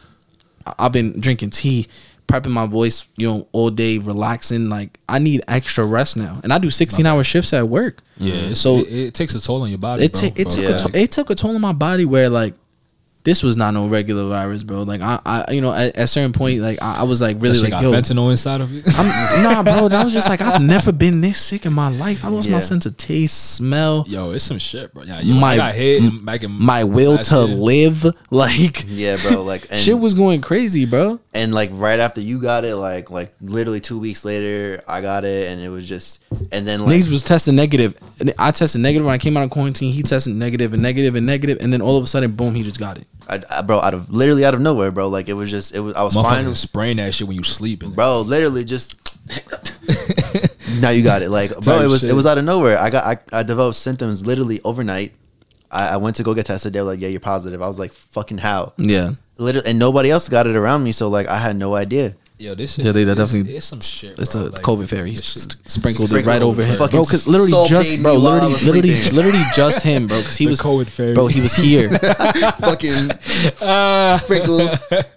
I've 0.80 0.92
been 0.92 1.20
drinking 1.20 1.50
tea, 1.52 1.88
prepping 2.32 2.52
my 2.52 2.66
voice, 2.66 3.08
you 3.18 3.28
know, 3.28 3.48
all 3.52 3.70
day, 3.70 3.98
relaxing. 3.98 4.70
Like 4.70 5.00
I 5.10 5.20
need 5.20 5.42
extra 5.48 5.86
rest 5.86 6.16
now, 6.18 6.40
and 6.44 6.54
I 6.54 6.58
do 6.58 6.70
sixteen 6.70 7.06
hour 7.06 7.24
shifts 7.24 7.54
at 7.54 7.68
work. 7.68 8.02
Yeah, 8.18 8.54
So- 8.54 8.78
it, 8.80 8.88
it 8.88 9.14
takes 9.16 9.34
a 9.36 9.42
toll 9.42 9.64
on 9.64 9.70
your 9.70 9.80
body. 9.80 10.06
It 10.06 10.14
bro, 10.14 10.22
it 10.24 10.36
bro. 10.36 10.44
took 10.46 10.64
Yeah. 10.64 10.70
a 10.70 10.78
to- 10.78 11.00
it 11.00 11.12
took 11.12 11.30
a 11.30 11.36
toll 11.36 11.56
on 11.56 11.62
my 11.62 11.74
body 11.74 12.06
where 12.06 12.30
like. 12.30 12.54
This 13.24 13.44
was 13.44 13.56
not 13.56 13.74
no 13.74 13.88
regular 13.88 14.28
virus, 14.28 14.64
bro. 14.64 14.84
Like 14.84 15.02
I, 15.02 15.20
I 15.26 15.52
you 15.52 15.62
know, 15.62 15.72
at, 15.72 15.96
at 15.96 16.04
a 16.04 16.08
certain 16.08 16.34
point, 16.34 16.60
like 16.60 16.82
I, 16.82 17.02
I 17.02 17.04
was 17.04 17.22
like 17.22 17.38
really 17.40 17.60
like, 17.60 17.70
got 17.72 17.84
yo, 17.84 17.92
fentanyl 17.92 18.32
inside 18.32 18.62
of 18.62 18.72
you. 18.72 18.82
I'm, 18.86 19.44
nah, 19.44 19.64
bro. 19.64 19.90
That 19.90 20.04
was 20.04 20.14
just 20.14 20.28
like 20.28 20.42
I've 20.42 20.62
never 20.62 20.92
been 20.92 21.22
this 21.22 21.40
sick 21.40 21.66
in 21.66 21.74
my 21.74 21.90
life. 21.90 22.26
I 22.26 22.30
lost 22.30 22.50
my 22.50 22.60
sense 22.60 22.86
of 22.86 22.98
taste, 22.98 23.56
smell, 23.56 24.06
Yo, 24.08 24.32
it's 24.32 24.44
some 24.44 24.58
shit, 24.58 24.94
bro. 24.94 25.04
Yeah, 25.04 25.22
yo, 25.22 25.36
My- 25.40 25.56
got 25.56 25.76
hit 25.76 26.26
back 26.26 26.44
in 26.44 26.52
my 26.52 26.84
will 26.84 27.18
to 27.18 27.46
year. 27.46 27.56
live. 27.58 28.06
Like 28.32 28.86
Yeah, 28.88 29.18
bro. 29.22 29.44
Like 29.44 29.68
and, 29.72 29.80
shit 29.80 30.00
was 30.00 30.14
going 30.14 30.40
crazy, 30.42 30.86
bro. 30.86 31.20
and 31.34 31.54
like 31.54 31.70
right 31.74 32.00
after 32.00 32.22
you 32.22 32.40
got 32.40 32.64
it, 32.64 32.76
like 32.78 33.12
like 33.12 33.34
literally 33.42 33.82
two 33.82 34.00
weeks 34.00 34.24
later, 34.24 34.82
I 34.88 35.02
got 35.02 35.26
it, 35.26 35.52
and 35.52 35.60
it 35.62 35.68
was 35.70 35.88
just 35.88 36.24
and 36.52 36.66
then 36.66 36.86
like 36.86 36.96
Niggas 36.96 37.12
was 37.12 37.24
testing 37.24 37.56
negative. 37.56 37.98
I 38.40 38.52
tested 38.52 38.82
negative 38.82 39.06
when 39.06 39.14
I 39.14 39.18
came 39.18 39.36
out 39.36 39.44
of 39.44 39.50
quarantine. 39.50 39.92
He 39.92 40.02
tested 40.02 40.34
negative 40.34 40.74
and 40.74 40.82
negative 40.82 41.16
and 41.16 41.26
negative, 41.26 41.58
and 41.62 41.74
then 41.74 41.82
all 41.82 41.98
of 41.98 42.04
a 42.04 42.08
sudden, 42.08 42.32
boom, 42.32 42.56
he 42.56 42.64
just 42.64 42.80
got 42.80 42.98
it. 42.98 43.06
I, 43.32 43.42
I, 43.50 43.62
bro, 43.62 43.80
out 43.80 43.94
of 43.94 44.12
literally 44.12 44.44
out 44.44 44.54
of 44.54 44.62
nowhere, 44.62 44.92
bro. 44.92 45.08
Like 45.08 45.30
it 45.30 45.34
was 45.34 45.50
just 45.50 45.74
it 45.74 45.80
was 45.80 45.96
I 45.96 46.04
was 46.04 46.14
fine, 46.14 46.54
spraying 46.54 46.98
that 46.98 47.14
shit 47.14 47.28
when 47.28 47.38
you 47.38 47.44
sleeping. 47.44 47.92
bro. 47.92 48.22
Literally 48.22 48.66
just. 48.66 48.98
now 50.82 50.90
you 50.90 51.04
got 51.04 51.22
it, 51.22 51.30
like 51.30 51.52
bro. 51.64 51.80
It 51.80 51.88
was 51.88 52.02
shit. 52.02 52.10
it 52.10 52.14
was 52.14 52.26
out 52.26 52.38
of 52.38 52.44
nowhere. 52.44 52.78
I 52.78 52.90
got 52.90 53.06
I, 53.06 53.40
I 53.40 53.44
developed 53.44 53.78
symptoms 53.78 54.26
literally 54.26 54.60
overnight. 54.64 55.14
I, 55.72 55.94
I 55.94 55.98
went 55.98 56.18
to 56.18 56.24
go 56.24 56.34
get 56.34 56.48
tested. 56.48 56.74
They 56.74 56.82
were 56.82 56.88
like, 56.88 57.00
"Yeah, 57.00 57.08
you're 57.08 57.22
positive." 57.22 57.62
I 57.62 57.68
was 57.68 57.80
like, 57.80 57.94
"Fucking 57.94 58.40
how?" 58.40 58.74
Yeah, 58.78 59.12
Literally, 59.38 59.70
and 59.70 59.80
nobody 59.80 60.12
else 60.12 60.28
got 60.28 60.48
it 60.48 60.56
around 60.56 60.84
me, 60.84 60.92
so 60.92 61.08
like 61.08 61.28
I 61.28 61.38
had 61.38 61.56
no 61.56 61.76
idea. 61.76 62.16
Yo, 62.42 62.56
this 62.56 62.74
shit. 62.74 62.86
Yeah, 62.86 62.92
they- 62.92 63.04
they 63.04 63.12
it's- 63.12 63.28
definitely- 63.30 63.56
It's 63.56 63.66
some 63.68 63.82
shit. 63.82 64.18
it's 64.18 64.34
bro. 64.34 64.42
a 64.42 64.50
Like, 64.50 64.62
COVID 64.64 64.88
fairy. 64.90 65.12
He 65.12 65.16
this 65.16 65.34
just 65.34 65.70
sprinkled 65.70 66.12
it 66.12 66.26
right 66.26 66.42
over 66.42 66.64
him, 66.66 66.76
bro. 66.78 66.88
Because 66.88 67.28
literally 67.28 67.52
just, 67.70 68.02
bro, 68.02 68.16
me 68.16 68.24
while 68.24 68.42
I 68.42 68.48
literally, 68.48 68.82
literally, 68.82 69.10
literally 69.12 69.44
just 69.56 69.82
him, 69.84 70.08
bro. 70.08 70.22
Because 70.22 70.38
he 70.38 70.46
The 70.46 70.50
was 70.52 70.62
COVID 70.62 70.88
fairy. 70.88 71.14
bro. 71.14 71.28
He 71.28 71.40
was 71.40 71.54
here, 71.54 71.90
Fucking 72.60 73.12
sprinkle. 74.18 74.70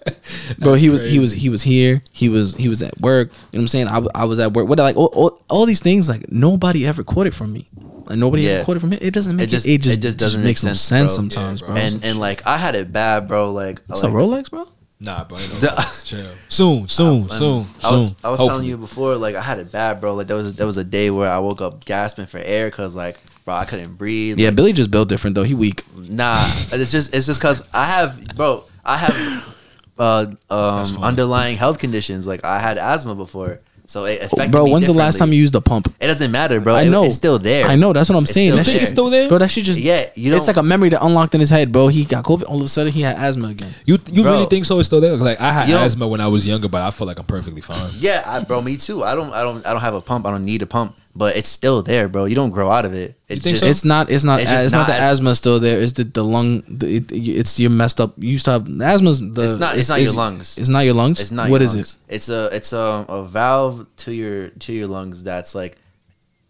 bro. 0.59 0.73
He 0.75 0.89
was 0.89 1.03
he 1.03 1.17
was 1.19 1.31
he 1.33 1.49
was 1.49 1.63
here. 1.63 2.03
He 2.11 2.29
was 2.29 2.55
he 2.55 2.69
was 2.69 2.81
at 2.83 2.99
work. 3.01 3.29
You 3.29 3.33
know 3.33 3.41
what 3.51 3.61
I'm 3.61 3.67
saying? 3.69 3.87
I, 3.87 4.01
I 4.13 4.25
was 4.25 4.37
at 4.39 4.53
work. 4.53 4.67
What 4.67 4.77
like 4.79 4.95
all, 4.95 5.07
all, 5.13 5.41
all 5.49 5.65
these 5.65 5.79
things 5.81 6.07
like 6.07 6.31
nobody 6.31 6.85
ever 6.85 7.03
caught 7.03 7.27
it 7.27 7.33
from 7.33 7.53
me. 7.53 7.67
Like 8.05 8.19
nobody 8.19 8.43
Yeah. 8.43 8.51
ever 8.51 8.65
caught 8.65 8.77
it 8.77 8.81
from 8.81 8.89
me. 8.91 8.97
It 9.01 9.13
doesn't 9.15 9.35
make 9.35 9.47
it. 9.47 9.51
just- 9.51 9.65
It 9.67 9.81
just, 9.81 9.97
it 9.97 10.01
just 10.01 10.19
doesn't 10.19 10.43
make 10.43 10.57
no 10.63 10.69
sense, 10.73 10.81
sense 10.81 11.11
bro. 11.11 11.15
sometimes, 11.15 11.61
Yeah, 11.61 11.67
bro. 11.67 11.75
bro. 11.75 11.83
and 11.83 12.03
and 12.05 12.19
like 12.19 12.45
I 12.45 12.57
had 12.57 12.75
it 12.75 12.93
bad, 12.93 13.27
bro. 13.27 13.51
Like, 13.51 13.81
It's 13.89 14.03
like 14.03 14.11
a 14.11 14.15
Rolex, 14.15 14.49
bro. 14.51 14.67
Nah, 14.99 15.23
bro. 15.25 15.37
ain't 15.37 15.61
No, 15.61 15.69
chill. 16.03 16.31
Soon, 16.47 16.87
soon, 16.87 17.21
And 17.23 17.31
soon, 17.31 17.65
I 17.83 17.91
was, 17.91 18.09
soon. 18.09 18.17
I 18.23 18.29
was 18.31 18.39
Hopefully. 18.39 18.47
telling 18.47 18.67
you 18.67 18.77
before, 18.77 19.15
like 19.17 19.35
I 19.35 19.41
had 19.41 19.59
it 19.59 19.71
bad, 19.71 19.99
bro. 19.99 20.13
Like 20.15 20.27
there 20.27 20.37
was 20.37 20.55
there 20.55 20.65
was 20.67 20.77
a 20.77 20.83
day 20.85 21.09
where 21.11 21.29
I 21.29 21.39
woke 21.39 21.61
up 21.61 21.83
gasping 21.85 22.25
for 22.27 22.37
air 22.37 22.67
because 22.67 22.95
like, 22.95 23.17
bro, 23.43 23.55
I 23.55 23.65
couldn't 23.65 23.95
breathe. 23.95 24.39
Yeah, 24.39 24.47
Like, 24.49 24.55
Billy 24.55 24.73
just 24.73 24.91
built 24.91 25.09
different 25.09 25.35
though. 25.35 25.43
He 25.43 25.53
weak. 25.53 25.83
nah, 25.95 26.37
it's 26.71 26.91
just 26.91 27.13
it's 27.13 27.25
just 27.25 27.39
because 27.41 27.61
I 27.73 27.83
have, 27.85 28.35
bro, 28.35 28.63
I 28.85 28.97
have 28.97 29.55
uh 29.99 30.25
um 30.49 31.03
underlying 31.03 31.57
health 31.57 31.77
conditions. 31.79 32.25
Like 32.25 32.45
I 32.45 32.59
had 32.59 32.77
asthma 32.77 33.15
before, 33.15 33.59
so 33.87 34.05
it 34.05 34.21
affected 34.21 34.51
Bro, 34.51 34.65
me 34.65 34.71
when's 34.73 34.85
the 34.87 34.93
last 34.93 35.17
time 35.17 35.31
you 35.31 35.39
used 35.39 35.55
a 35.55 35.61
pump? 35.61 35.93
It 35.99 36.07
doesn't 36.07 36.31
matter, 36.31 36.59
bro. 36.59 36.73
I 36.75 36.83
It- 36.83 36.89
know. 36.89 37.03
it's 37.03 37.15
still 37.15 37.39
there. 37.39 37.65
I 37.65 37.75
know. 37.75 37.93
That's 37.93 38.09
what 38.09 38.15
I'm 38.17 38.23
It's 38.23 38.33
saying. 38.33 38.47
still 38.49 38.57
That 38.57 38.65
there. 38.65 38.73
shit 38.73 38.81
It's 38.81 38.91
still 38.91 39.09
there? 39.09 39.27
bro. 39.29 39.37
That 39.37 39.49
shit 39.49 39.65
just 39.65 39.79
Yeah, 39.79 40.05
you 40.15 40.33
it's 40.35 40.45
don't- 40.45 40.47
like 40.47 40.57
a 40.57 40.63
memory 40.63 40.89
that 40.89 41.03
unlocked 41.03 41.33
in 41.35 41.39
his 41.41 41.49
head, 41.49 41.71
bro. 41.71 41.87
He 41.87 42.05
got 42.05 42.23
COVID. 42.23 42.43
All 42.47 42.57
of 42.59 42.65
a 42.65 42.67
sudden, 42.67 42.91
he 42.91 43.01
had 43.01 43.15
asthma 43.17 43.49
again. 43.49 43.73
You 43.85 43.99
you 44.11 44.23
Bro. 44.23 44.31
really 44.33 44.45
think 44.47 44.65
so? 44.65 44.79
It's 44.79 44.87
still 44.87 45.01
there? 45.01 45.15
Like 45.15 45.39
I 45.41 45.51
had 45.51 45.69
You 45.69 45.75
don't- 45.75 45.83
asthma 45.85 46.07
when 46.07 46.21
I 46.21 46.27
was 46.27 46.45
younger, 46.47 46.67
but 46.67 46.81
I 46.81 46.91
feel 46.91 47.07
like 47.07 47.19
I'm 47.19 47.25
perfectly 47.25 47.61
fine. 47.61 47.91
Yeah, 47.99 48.23
I, 48.25 48.39
bro, 48.41 48.61
me 48.61 48.77
too. 48.77 49.03
I 49.03 49.15
don't, 49.15 49.33
I 49.33 49.43
don't, 49.43 49.65
I 49.65 49.71
don't 49.71 49.81
have 49.81 49.93
a 49.95 50.01
pump. 50.01 50.25
I 50.25 50.31
don't 50.31 50.45
need 50.45 50.61
a 50.61 50.65
pump. 50.67 50.95
But 51.15 51.37
it's 51.37 51.47
still 51.49 51.81
there, 51.81 52.07
bro. 52.09 52.25
You 52.25 52.35
don't 52.35 52.49
grow 52.49 52.69
out 52.69 52.83
of 52.85 52.93
it. 52.93 53.15
It's 53.29 53.43
think 53.43 53.53
just 53.55 53.63
so? 53.63 53.69
It's 53.69 53.85
not. 53.85 54.09
It's 54.11 54.23
not. 54.23 54.41
It's 54.41 54.51
It's, 54.51 54.73
not, 54.73 54.79
not 54.79 54.87
the 54.87 54.93
as- 54.95 55.19
asthma 55.19 55.33
still 55.35 55.59
there. 55.59 55.79
It's 55.79 55.93
the 55.93 56.03
the 56.03 56.23
lung. 56.23 56.61
The, 56.67 56.97
it, 56.97 57.11
it's 57.11 57.59
your 57.59 57.71
messed 57.71 58.01
up. 58.01 58.13
You 58.17 58.29
used 58.31 58.45
to 58.45 58.51
have 58.51 58.67
asthma's. 58.81 59.19
The 59.21 59.51
It's 59.51 59.59
not- 59.59 59.77
it's 59.77 59.89
not 59.89 60.01
your 60.01 60.13
lungs. 60.13 60.57
It's 60.57 60.69
not 60.69 60.83
your 60.85 60.93
lungs. 60.93 61.21
It's 61.21 61.31
not. 61.31 61.49
What 61.49 61.61
your 61.61 61.67
is 61.67 61.73
lungs. 61.73 61.97
it? 62.09 62.15
It's 62.15 62.29
a 62.29 62.49
it's 62.55 62.73
a, 62.73 63.05
a 63.07 63.23
valve 63.23 63.87
to 63.97 64.11
your 64.13 64.49
to 64.49 64.73
your 64.73 64.87
lungs 64.87 65.23
that's 65.23 65.55
like 65.55 65.77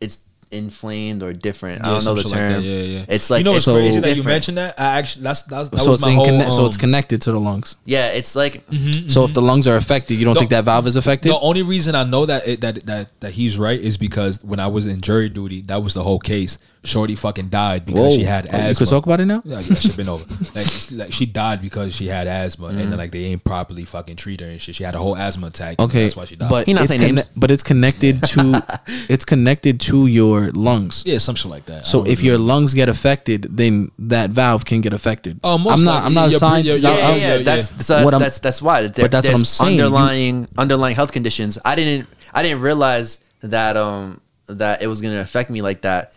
it's 0.02 0.22
inflamed 0.52 1.24
or 1.24 1.34
different. 1.34 1.84
I 1.84 1.90
don't 1.90 2.06
know 2.06 2.14
the 2.16 2.22
some 2.22 2.32
shit 2.32 2.32
like 2.32 2.40
term. 2.56 2.64
Yeah, 2.64 2.72
yeah. 2.82 3.06
It's 3.10 3.30
like 3.30 3.40
you 3.40 3.44
know 3.46 3.52
what's 3.52 3.60
it's, 3.60 3.66
so- 3.66 3.74
crazy 3.76 3.96
it's 3.98 4.08
that 4.08 4.16
you 4.16 4.24
mentioned 4.24 4.58
that. 4.58 4.80
I 4.80 4.98
actually 5.00 5.24
that's 5.24 5.42
that's 5.44 5.70
that 5.70 5.80
so 5.80 5.92
was 5.92 6.00
it's 6.02 6.06
my 6.08 6.14
whole, 6.14 6.26
conne- 6.26 6.52
so 6.52 6.62
um, 6.62 6.68
it's 6.68 6.78
connected 6.78 7.22
to 7.24 7.32
the 7.32 7.40
lungs. 7.40 7.78
Yeah, 7.86 8.10
it's 8.10 8.36
like 8.36 8.64
So 9.10 9.24
if 9.26 9.34
the 9.34 9.42
lungs 9.42 9.68
are 9.68 9.76
affected, 9.78 10.16
you 10.16 10.26
don't 10.26 10.34
No. 10.36 10.40
think 10.42 10.52
that 10.52 10.66
valve 10.66 10.88
is 10.88 10.96
affected? 10.96 11.32
The 11.32 11.40
only 11.40 11.64
reason 11.64 11.96
I 11.96 12.04
know 12.04 12.26
that 12.26 12.48
it, 12.48 12.62
that 12.62 12.86
that 12.86 13.20
that 13.22 13.32
he's 13.32 13.58
right 13.58 13.80
is 13.80 13.98
because 13.98 14.44
when 14.44 14.60
I 14.60 14.68
was 14.68 14.88
in 14.88 15.02
jury 15.02 15.30
duty, 15.30 15.62
that 15.64 15.82
was 15.84 15.94
the 15.94 16.04
whole 16.04 16.20
case. 16.20 16.58
Shorty 16.86 17.16
fucking 17.16 17.50
died 17.50 17.86
because 17.86 18.14
she 18.16 18.24
had 18.24 18.46
Oh, 18.48 18.52
asthma. 18.58 18.70
You 18.70 18.76
could 18.76 18.88
talk 18.90 19.06
about 19.06 19.20
it 19.20 19.26
now. 19.26 19.42
Yeah, 19.46 19.60
that 19.62 19.76
shit 19.78 19.98
been 19.98 20.10
over. 20.10 20.26
Like, 20.56 20.68
like 20.92 21.14
she 21.14 21.26
died 21.26 21.62
because 21.62 21.94
she 21.96 22.08
had 22.08 22.28
asthma, 22.28 22.68
and 22.68 22.80
then 22.80 22.96
like 22.98 23.12
they 23.12 23.26
ain't 23.26 23.44
properly 23.44 23.86
fucking 23.86 24.16
treat 24.18 24.40
her 24.42 24.48
and 24.48 24.62
shit. 24.62 24.76
She 24.76 24.84
had 24.84 24.94
a 24.96 24.98
whole 25.00 25.18
asthma 25.18 25.48
attack. 25.48 25.80
Okay, 25.80 26.04
that's 26.04 26.16
why 26.16 26.26
she 26.26 26.36
died. 26.36 26.50
but 26.50 26.66
He 26.66 26.74
not 26.74 26.84
it's 26.84 26.92
saying 26.92 27.02
conne- 27.02 27.16
names. 27.16 27.30
but 27.36 27.52
it's 27.52 27.64
connected 27.64 28.22
to 28.24 28.64
it's 29.10 29.26
connected 29.26 29.80
to 29.82 30.08
your 30.08 30.52
lungs. 30.52 31.04
yeah, 31.06 31.18
some 31.18 31.36
shit 31.36 31.50
like 31.52 31.66
that. 31.66 31.86
So 31.86 32.04
if 32.04 32.20
really 32.20 32.30
your 32.30 32.38
know. 32.38 32.46
lungs 32.46 32.74
get 32.74 32.90
affected, 32.90 33.48
then 33.58 33.92
that 34.00 34.30
valve 34.30 34.66
can 34.66 34.82
get 34.82 34.94
affected. 34.94 35.40
Oh, 35.44 35.58
most 35.58 35.80
I'm 35.80 35.86
not. 35.86 35.94
likely. 35.96 36.06
I'm 36.08 36.14
not 36.14 36.28
a 36.28 36.32
Your- 36.32 36.40
scientist. 36.40 36.84
yeah, 36.84 36.90
yeah, 36.98 37.08
I'm- 37.08 37.20
yeah. 37.20 37.36
yeah, 37.38 37.44
That's 37.44 37.72
yeah. 37.72 37.78
that's, 37.78 38.06
What 38.06 38.14
I'm- 38.14 38.22
that's 38.22 38.40
that's 38.40 38.62
why. 38.62 38.82
There, 38.88 39.04
but 39.06 39.12
that's 39.12 39.28
what 39.28 39.38
I'm 39.38 39.46
saying. 39.46 39.78
You- 39.78 39.84
Underlying 39.86 40.48
underlying 40.58 40.96
health 40.96 41.12
conditions. 41.12 41.58
I 41.64 41.76
didn't 41.76 42.08
I 42.34 42.44
didn't 42.44 42.62
realize 42.62 43.24
that 43.42 43.78
um 43.78 44.22
that 44.48 44.82
it 44.82 44.88
was 44.88 45.02
gonna 45.02 45.22
affect 45.22 45.50
me 45.50 45.62
like 45.62 45.82
that 45.82 46.14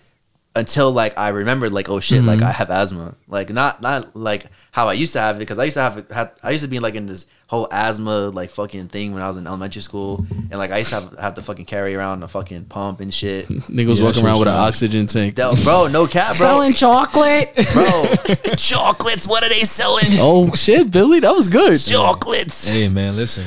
until 0.58 0.90
like 0.92 1.16
I 1.16 1.28
remembered 1.28 1.72
like 1.72 1.88
oh 1.88 2.00
shit 2.00 2.18
Mm-hmm. 2.18 2.28
like 2.28 2.42
I 2.42 2.52
have 2.52 2.70
asthma 2.70 3.14
like 3.28 3.50
not 3.50 3.80
not 3.80 4.14
like 4.16 4.46
how 4.72 4.88
I 4.88 4.94
used 4.94 5.12
to 5.14 5.20
have 5.20 5.36
it 5.36 5.38
because 5.38 5.58
I 5.58 5.64
used 5.64 5.74
to 5.74 5.82
have, 5.82 6.10
have 6.10 6.32
I 6.42 6.50
used 6.50 6.64
to 6.64 6.68
be 6.68 6.78
like 6.80 6.94
in 6.94 7.06
this 7.06 7.26
whole 7.46 7.66
asthma 7.72 8.28
like 8.28 8.50
fucking 8.50 8.88
thing 8.88 9.12
when 9.14 9.22
I 9.22 9.28
was 9.28 9.36
in 9.36 9.46
elementary 9.46 9.82
school 9.82 10.26
and 10.50 10.58
like 10.62 10.70
I 10.70 10.78
used 10.78 10.90
to 10.90 11.00
have, 11.00 11.18
have 11.18 11.34
to 11.34 11.42
fucking 11.42 11.64
carry 11.64 11.94
around 11.94 12.22
a 12.22 12.28
fucking 12.28 12.64
pump 12.66 13.00
and 13.00 13.12
shit. 13.12 13.48
Niggas 13.78 13.98
Yeah, 13.98 14.04
walking 14.04 14.24
around 14.26 14.38
with 14.40 14.48
an 14.48 14.54
oxygen 14.54 15.06
tank. 15.06 15.34
Del- 15.36 15.56
bro, 15.64 15.88
no 15.90 16.06
cap, 16.06 16.36
bro. 16.36 16.46
Selling 16.46 16.72
chocolate. 16.74 17.48
bro, 17.72 18.34
chocolates. 18.56 19.26
What 19.26 19.42
are 19.44 19.48
they 19.48 19.64
selling? 19.64 20.04
oh 20.18 20.52
shit, 20.54 20.90
Billy, 20.90 21.20
that 21.20 21.32
was 21.32 21.48
good. 21.48 21.78
Chocolates. 21.78 22.68
hey 22.68 22.88
man, 22.88 23.16
listen. 23.16 23.44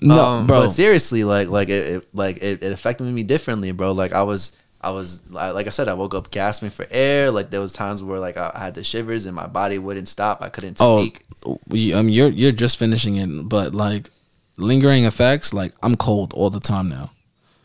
No, 0.00 0.18
um, 0.24 0.46
bro. 0.48 0.62
But 0.62 0.70
seriously, 0.70 1.22
like 1.24 1.48
like 1.48 1.68
it, 1.68 1.86
it 1.96 2.08
like 2.12 2.36
it, 2.38 2.62
it 2.62 2.72
affected 2.72 3.04
me 3.04 3.22
differently, 3.22 3.72
bro. 3.72 3.92
Like 3.92 4.12
I 4.12 4.22
was 4.24 4.52
I 4.82 4.90
was 4.90 5.20
like 5.30 5.66
I 5.66 5.70
said, 5.70 5.88
I 5.88 5.94
woke 5.94 6.14
up 6.14 6.30
gasping 6.30 6.70
for 6.70 6.86
air. 6.90 7.30
Like 7.30 7.50
there 7.50 7.60
was 7.60 7.72
times 7.72 8.02
where 8.02 8.18
like 8.18 8.36
I, 8.36 8.50
I 8.54 8.60
had 8.60 8.74
the 8.74 8.82
shivers 8.82 9.26
and 9.26 9.34
my 9.34 9.46
body 9.46 9.78
wouldn't 9.78 10.08
stop. 10.08 10.42
I 10.42 10.48
couldn't 10.48 10.78
oh, 10.80 11.02
speak. 11.02 11.24
we, 11.68 11.92
um, 11.92 12.08
you're 12.08 12.30
you're 12.30 12.52
just 12.52 12.78
finishing 12.78 13.16
it, 13.16 13.48
but 13.48 13.74
like 13.74 14.10
lingering 14.56 15.04
effects, 15.04 15.54
like 15.54 15.74
I'm 15.82 15.96
cold 15.96 16.32
all 16.34 16.50
the 16.50 16.60
time 16.60 16.88
now. 16.88 17.10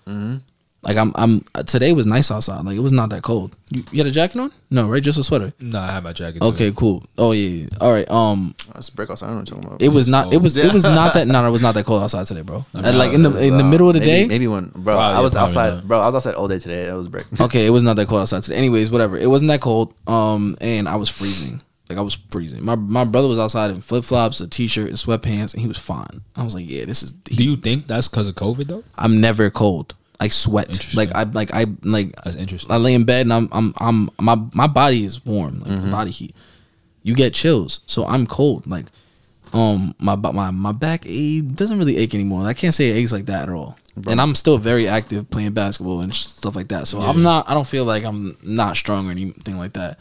Mm-hmm. 0.05 0.37
Like 0.87 0.95
I'm 0.97 1.11
I'm 1.15 1.41
today 1.65 1.91
was 1.91 2.05
nice 2.05 2.31
outside. 2.31 2.63
Like 2.63 2.77
it 2.77 2.79
was 2.79 2.93
not 2.93 3.09
that 3.09 3.21
cold. 3.21 3.53
You, 3.69 3.83
you 3.91 3.97
had 3.97 4.07
a 4.07 4.11
jacket 4.11 4.39
on? 4.39 4.51
No, 4.69 4.87
right? 4.89 5.03
Just 5.03 5.19
a 5.19 5.23
sweater. 5.23 5.51
No, 5.59 5.79
I 5.79 5.91
have 5.91 6.03
my 6.03 6.13
jacket. 6.13 6.41
Okay, 6.41 6.71
cool. 6.73 7.03
Oh 7.17 7.33
yeah, 7.33 7.49
yeah. 7.63 7.67
All 7.81 7.91
right. 7.91 8.09
Um, 8.09 8.55
That's 8.73 8.89
brick 8.89 9.09
outside. 9.09 9.25
I 9.27 9.29
don't 9.31 9.35
know 9.35 9.39
what 9.41 9.49
you're 9.49 9.55
talking 9.57 9.67
about. 9.75 9.81
it 9.81 9.89
was 9.89 10.07
not. 10.07 10.33
It 10.33 10.37
was. 10.37 10.55
It 10.55 10.73
was 10.73 10.83
not 10.99 11.13
that. 11.15 11.27
No, 11.27 11.45
it 11.45 11.51
was 11.51 11.61
not 11.61 11.73
that 11.75 11.85
cold 11.85 12.01
outside 12.03 12.25
today, 12.25 12.41
bro. 12.41 12.65
mean, 12.73 12.97
like 12.97 13.11
in 13.11 13.21
the 13.23 13.31
in 13.45 13.57
the 13.57 13.65
Uh, 13.65 13.69
middle 13.69 13.89
of 13.89 13.95
the 13.95 13.99
maybe, 13.99 14.11
day. 14.23 14.27
maybe 14.27 14.47
when 14.47 14.69
bro, 14.69 14.95
Probably, 14.95 15.17
I 15.17 15.19
was 15.19 15.33
probably 15.33 15.43
outside, 15.43 15.73
not. 15.73 15.87
bro. 15.87 15.99
I 15.99 16.05
was 16.05 16.15
outside 16.15 16.35
all 16.35 16.47
day 16.47 16.59
today. 16.59 16.87
It 16.87 16.93
was 16.93 17.09
brick. 17.09 17.25
Okay, 17.41 17.65
it 17.67 17.71
was 17.71 17.83
not 17.83 17.97
that 17.97 18.07
cold 18.07 18.21
outside 18.21 18.43
today. 18.43 18.55
Anyways, 18.63 18.89
whatever. 18.89 19.17
It 19.17 19.29
wasn't 19.29 19.49
that 19.49 19.59
cold. 19.59 19.93
Um, 20.07 20.55
and 20.61 20.87
I 20.87 20.95
was 20.95 21.09
freezing. 21.09 21.61
Like 21.89 21.99
I 21.99 22.01
was 22.01 22.15
freezing. 22.31 22.63
My 22.63 22.75
my 22.75 23.03
brother 23.03 23.27
was 23.27 23.39
outside 23.39 23.71
in 23.71 23.81
flip 23.81 24.05
flops, 24.05 24.39
a 24.41 24.47
t 24.47 24.67
shirt, 24.67 24.87
and 24.89 24.97
sweatpants, 24.97 25.53
and 25.53 25.61
he 25.61 25.67
was 25.67 25.77
fine. 25.77 26.21
I 26.35 26.43
was 26.45 26.55
like, 26.55 26.65
yeah, 26.69 26.85
this 26.85 27.03
is. 27.03 27.11
Do 27.11 27.43
you 27.43 27.57
think 27.57 27.87
that's 27.87 28.07
because 28.07 28.27
of 28.29 28.35
COVID 28.35 28.67
though? 28.67 28.83
I'm 28.97 29.19
never 29.21 29.49
cold. 29.49 29.95
I 30.19 30.29
sweat. 30.29 30.95
Like 30.95 31.11
I 31.13 31.23
like 31.23 31.53
I 31.53 31.65
like. 31.83 32.15
That's 32.23 32.35
interesting. 32.35 32.71
I 32.71 32.77
lay 32.77 32.93
in 32.93 33.03
bed 33.05 33.25
and 33.27 33.33
I'm 33.33 33.49
I'm 33.51 33.73
I'm 33.77 34.09
my 34.19 34.35
my 34.53 34.67
body 34.67 35.03
is 35.05 35.23
warm, 35.25 35.59
like 35.59 35.71
Mm-hmm. 35.71 35.91
body 35.91 36.11
heat. 36.11 36.35
You 37.03 37.15
get 37.15 37.33
chills, 37.33 37.81
so 37.85 38.05
I'm 38.05 38.25
cold. 38.27 38.67
Like, 38.67 38.85
um, 39.53 39.93
my 39.99 40.15
my 40.15 40.51
my 40.51 40.71
back 40.71 41.03
it 41.05 41.55
doesn't 41.55 41.77
really 41.77 41.97
ache 41.97 42.15
anymore. 42.15 42.45
I 42.45 42.53
can't 42.53 42.73
say 42.73 42.89
it 42.89 42.95
aches 42.95 43.11
like 43.13 43.27
that 43.27 43.43
at 43.43 43.49
all. 43.49 43.77
And 44.07 44.21
I'm 44.21 44.35
still 44.35 44.57
very 44.59 44.87
active 44.87 45.27
playing 45.31 45.53
basketball 45.53 46.01
and 46.01 46.13
stuff 46.13 46.55
like 46.55 46.67
that. 46.67 46.87
So 46.87 46.99
I'm 46.99 47.23
not. 47.23 47.49
I 47.49 47.53
don't 47.55 47.65
feel 47.67 47.83
like 47.85 48.03
I'm 48.03 48.37
not 48.43 48.77
strong 48.77 49.07
or 49.07 49.11
anything 49.11 49.57
like 49.57 49.73
that. 49.73 49.97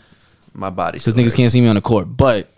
My 0.52 0.68
body. 0.70 0.98
Because 0.98 1.14
niggas 1.14 1.34
can't 1.36 1.50
see 1.52 1.60
me 1.62 1.68
on 1.68 1.76
the 1.76 1.80
court. 1.82 2.06
But 2.14 2.50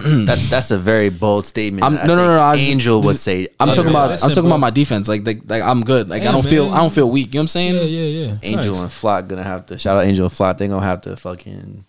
That's 0.26 0.48
that's 0.48 0.70
a 0.70 0.78
very 0.78 1.08
bold 1.08 1.46
statement. 1.46 1.84
I'm- 1.84 1.98
I 1.98 2.06
no, 2.06 2.16
no, 2.16 2.26
no, 2.26 2.36
no, 2.36 2.42
I 2.42 2.56
just- 2.56 2.70
Angel 2.70 3.02
would 3.02 3.16
say. 3.18 3.48
I'm 3.60 3.68
talking 3.68 3.86
otherwise. 3.86 4.20
about. 4.20 4.22
I'm 4.24 4.28
talking 4.30 4.42
bro. 4.42 4.50
about 4.50 4.60
my 4.60 4.70
defense. 4.70 5.08
Like, 5.08 5.26
like, 5.26 5.40
like 5.48 5.62
I'm 5.62 5.82
good. 5.82 6.08
Like 6.08 6.22
I 6.22 6.32
don't 6.32 6.44
feel. 6.46 6.70
I 6.72 6.78
don't 6.78 6.92
feel 6.92 7.10
weak. 7.10 7.28
You 7.28 7.32
know 7.34 7.40
what 7.40 7.42
I'm 7.42 7.48
saying? 7.48 7.74
Yeah, 7.74 7.82
yeah, 7.82 8.26
yeah. 8.28 8.38
Angel 8.42 8.74
Facts. 8.74 8.82
and 8.84 8.92
Flock 8.92 9.28
gonna 9.28 9.42
have 9.44 9.66
to 9.66 9.78
shout 9.78 9.96
out 9.96 10.04
Angel 10.04 10.26
and 10.26 10.32
Flock. 10.32 10.58
They 10.58 10.68
gonna 10.68 10.84
have 10.84 11.00
to 11.02 11.16
fucking 11.16 11.84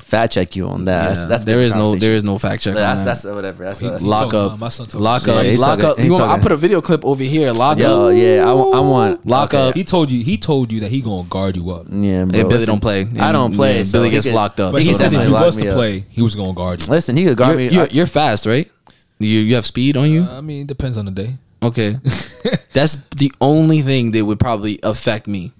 fat 0.00 0.30
check 0.30 0.56
you 0.56 0.66
on 0.68 0.84
that. 0.86 1.02
Yeah, 1.02 1.08
That's, 1.08 1.26
that's 1.26 1.44
there 1.44 1.60
is 1.60 1.74
no. 1.74 1.94
there 1.94 2.12
is 2.14 2.24
no 2.24 2.38
fact 2.38 2.62
check. 2.62 2.74
That's 2.74 3.00
on 3.00 3.06
that's 3.06 3.24
whatever. 3.24 3.64
That's, 3.64 3.78
He- 3.80 3.88
that's 3.88 4.02
lock 4.02 4.34
up, 4.34 4.58
my 4.58 4.68
son 4.68 4.86
talking 4.86 5.00
lock 5.00 5.22
about- 5.24 5.36
up, 5.38 5.44
Yeah, 5.44 5.50
he's 5.50 5.58
lock 5.60 5.78
talking- 5.78 5.90
up. 5.90 5.96
he's 5.98 6.06
You 6.06 6.12
want, 6.12 6.24
I 6.24 6.26
talking- 6.28 6.42
put 6.42 6.52
a 6.52 6.56
video 6.56 6.80
clip 6.80 7.04
over 7.04 7.22
here. 7.22 7.52
Lock 7.52 7.78
Yo, 7.78 8.08
up. 8.08 8.16
yeah, 8.16 8.48
I, 8.48 8.52
want- 8.52 8.74
I 8.74 8.80
want 8.80 9.26
Lock 9.26 9.54
okay. 9.54 9.68
up. 9.68 9.74
He 9.74 9.84
told 9.84 10.10
you. 10.10 10.22
He 10.24 10.36
told 10.38 10.72
you 10.72 10.80
that 10.80 10.90
he 10.90 11.00
gonna 11.02 11.28
guard 11.28 11.56
you 11.56 11.70
up. 11.70 11.86
Yeah, 11.88 12.24
bro. 12.24 12.32
Hey, 12.36 12.42
Billy 12.42 12.44
listen, 12.54 12.66
don't 12.66 12.80
play. 12.80 13.06
I 13.20 13.32
don't 13.32 13.54
play. 13.54 13.78
yeah, 13.78 13.82
so 13.84 13.98
Billy 13.98 14.08
he 14.08 14.14
gets 14.14 14.26
could- 14.26 14.34
locked 14.34 14.60
up. 14.60 14.72
But 14.72 14.82
he 14.82 14.88
he 14.88 14.92
could 14.94 14.98
said 15.00 15.06
if 15.06 15.12
definitely 15.12 15.26
he 15.28 15.32
lock 15.34 15.46
was 15.46 15.56
me 15.56 15.62
to 15.64 15.68
up. 15.70 15.74
play, 15.76 16.04
he 16.08 16.22
was 16.22 16.34
gonna 16.34 16.52
guard 16.54 16.82
you. 16.82 16.88
Listen, 16.90 17.16
he 17.16 17.24
could 17.24 17.36
guard 17.36 17.58
You're, 17.60 17.70
me. 17.70 17.74
you're, 17.76 17.86
you're 17.86 18.06
fast, 18.06 18.46
right? 18.46 18.70
You 19.18 19.28
you 19.40 19.54
have 19.56 19.66
speed 19.66 19.96
on 19.96 20.10
you. 20.10 20.22
Uh, 20.22 20.38
I 20.38 20.40
mean, 20.40 20.62
it 20.62 20.66
depends 20.66 20.96
on 20.96 21.04
the 21.04 21.10
day. 21.10 21.34
Okay, 21.62 21.96
that's 22.72 22.94
the 23.16 23.30
only 23.40 23.82
thing 23.82 24.12
that 24.12 24.24
would 24.24 24.40
probably 24.40 24.80
affect 24.82 25.26
me. 25.26 25.52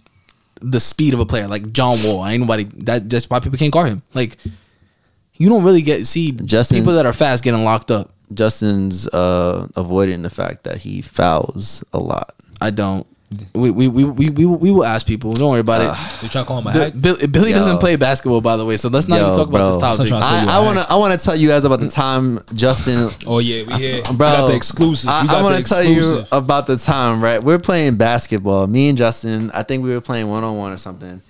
The 0.61 0.81
speed 0.81 1.15
of 1.15 1.21
a 1.21 1.27
player 1.27 1.49
like 1.49 1.73
John 1.73 1.99
Wall. 2.05 2.27
Ain't 2.27 2.41
nobody 2.41 2.65
that. 2.85 3.09
That's 3.09 3.29
why 3.31 3.41
people 3.41 3.59
can't 3.59 3.73
guard 3.73 3.89
him. 3.89 4.03
Like 4.15 4.37
you 5.35 5.49
don't 5.49 5.65
really 5.65 5.83
get 5.83 6.07
see 6.07 6.33
Justin- 6.33 6.79
people 6.79 6.93
that 6.95 7.07
are 7.07 7.13
fast 7.13 7.43
getting 7.43 7.65
locked 7.65 7.91
up. 7.91 8.13
Justin's 8.33 9.09
uh, 9.09 9.67
avoiding 9.75 10.23
the 10.23 10.31
fact 10.31 10.65
that 10.65 10.79
he 10.79 11.03
fouls 11.03 11.83
a 11.93 11.99
lot. 11.99 12.35
I 12.61 12.71
don't. 12.71 13.07
We 13.55 13.71
we 13.71 13.87
we 13.87 14.05
we 14.05 14.29
we, 14.29 14.45
we 14.47 14.71
will 14.73 14.85
ask 14.85 15.07
people. 15.07 15.33
Don't 15.33 15.51
worry 15.53 15.61
about 15.61 15.83
it. 15.83 16.13
You 16.23 16.29
trying 16.29 16.45
to 16.45 16.49
call 16.49 16.59
him 16.59 16.67
a 16.67 16.73
hack? 16.73 16.93
Bill, 17.01 17.17
Billy 17.29 17.51
Yo. 17.51 17.57
doesn't 17.57 17.79
play 17.79 17.95
basketball, 17.97 18.41
by 18.41 18.57
the 18.57 18.65
way. 18.67 18.77
So 18.77 18.89
let's 18.89 19.07
not 19.07 19.21
Yo, 19.21 19.27
even 19.27 19.39
talk 19.39 19.49
about 19.49 19.69
this 19.69 19.77
topic. 19.79 20.09
That's 20.09 20.13
I'm 20.13 20.23
I, 20.23 20.43
you 20.43 20.49
I 20.51 20.59
a 20.59 20.65
want 20.65 20.79
to. 20.79 20.87
I 20.93 20.97
want 20.97 21.19
to 21.19 21.25
tell 21.25 21.37
you 21.37 21.47
guys 21.49 21.63
about 21.63 21.79
the 21.79 21.89
time 21.89 22.41
Justin 22.55 23.09
Oh 23.27 23.39
yeah, 23.39 23.63
we 23.63 23.75
here. 23.75 24.03
bro. 24.03 24.13
we 24.13 24.17
got 24.19 24.47
the 24.49 24.57
exclusive. 24.57 25.09
I, 25.09 25.23
we 25.23 25.29
got 25.29 25.39
I 25.39 25.43
wanna 25.43 25.63
tell 25.63 25.85
you 25.85 26.25
about 26.33 26.67
the 26.67 26.77
time, 26.77 27.23
right? 27.23 27.43
We're 27.43 27.61
playing 27.61 27.97
basketball. 27.97 28.67
Me 28.67 28.89
and 28.89 28.99
Justin. 28.99 29.51
I 29.53 29.63
think 29.63 29.85
we 29.85 29.91
were 29.91 30.01
playing 30.01 30.29
one 30.29 30.43
on 30.43 30.57
one 30.57 30.73
or 30.73 30.77
something. 30.77 31.23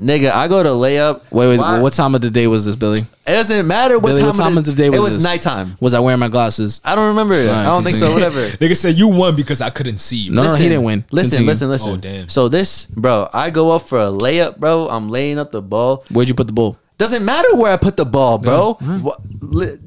Nigga, 0.00 0.30
I 0.30 0.46
go 0.46 0.62
to 0.62 0.68
layup. 0.68 1.22
Wait, 1.32 1.48
wait. 1.48 1.58
Why- 1.58 1.80
What 1.80 1.92
time 1.92 2.14
of 2.14 2.20
the 2.20 2.30
day 2.30 2.46
was 2.46 2.64
this, 2.64 2.76
Billy? 2.76 3.00
It 3.00 3.06
doesn't 3.32 3.66
matter 3.66 3.98
what 3.98 4.10
Billy, 4.10 4.20
time, 4.20 4.28
what 4.28 4.36
time 4.36 4.52
it 4.52 4.58
of 4.58 4.64
the 4.66 4.72
day 4.72 4.90
was 4.90 4.98
It 4.98 5.02
was 5.02 5.14
this? 5.16 5.24
nighttime. 5.24 5.76
Was 5.80 5.92
I 5.92 5.98
wearing 6.00 6.20
my 6.20 6.28
glasses? 6.28 6.80
I 6.84 6.94
don't 6.94 7.08
remember. 7.08 7.34
it. 7.34 7.50
I 7.50 7.64
don't 7.64 7.82
think 7.82 7.96
so. 7.96 8.12
Whatever. 8.12 8.48
Nigga 8.60 8.76
said 8.76 8.94
you 8.94 9.08
won 9.08 9.34
because 9.34 9.60
I 9.60 9.70
couldn't 9.70 9.98
see 9.98 10.16
you. 10.16 10.30
No, 10.30 10.44
no, 10.44 10.54
he 10.54 10.68
didn't 10.68 10.84
win. 10.84 11.04
Listen, 11.10 11.30
Continue. 11.30 11.46
listen, 11.50 11.68
listen. 11.68 11.90
Oh, 11.90 11.96
damn. 11.96 12.28
So 12.28 12.48
this, 12.48 12.84
bro, 12.86 13.26
I 13.34 13.50
go 13.50 13.72
up 13.74 13.82
for 13.82 13.98
a 13.98 14.06
layup, 14.06 14.58
bro. 14.58 14.88
I'm 14.88 15.08
laying 15.10 15.38
up 15.38 15.50
the 15.50 15.60
ball. 15.62 16.04
Where'd 16.10 16.28
you 16.28 16.34
put 16.34 16.46
the 16.46 16.52
ball? 16.52 16.78
Doesn't 16.96 17.24
matter 17.24 17.54
where 17.56 17.72
I 17.72 17.76
put 17.76 17.96
the 17.96 18.04
ball, 18.06 18.38
bro. 18.38 18.74
What, 18.80 19.18
li- 19.40 19.78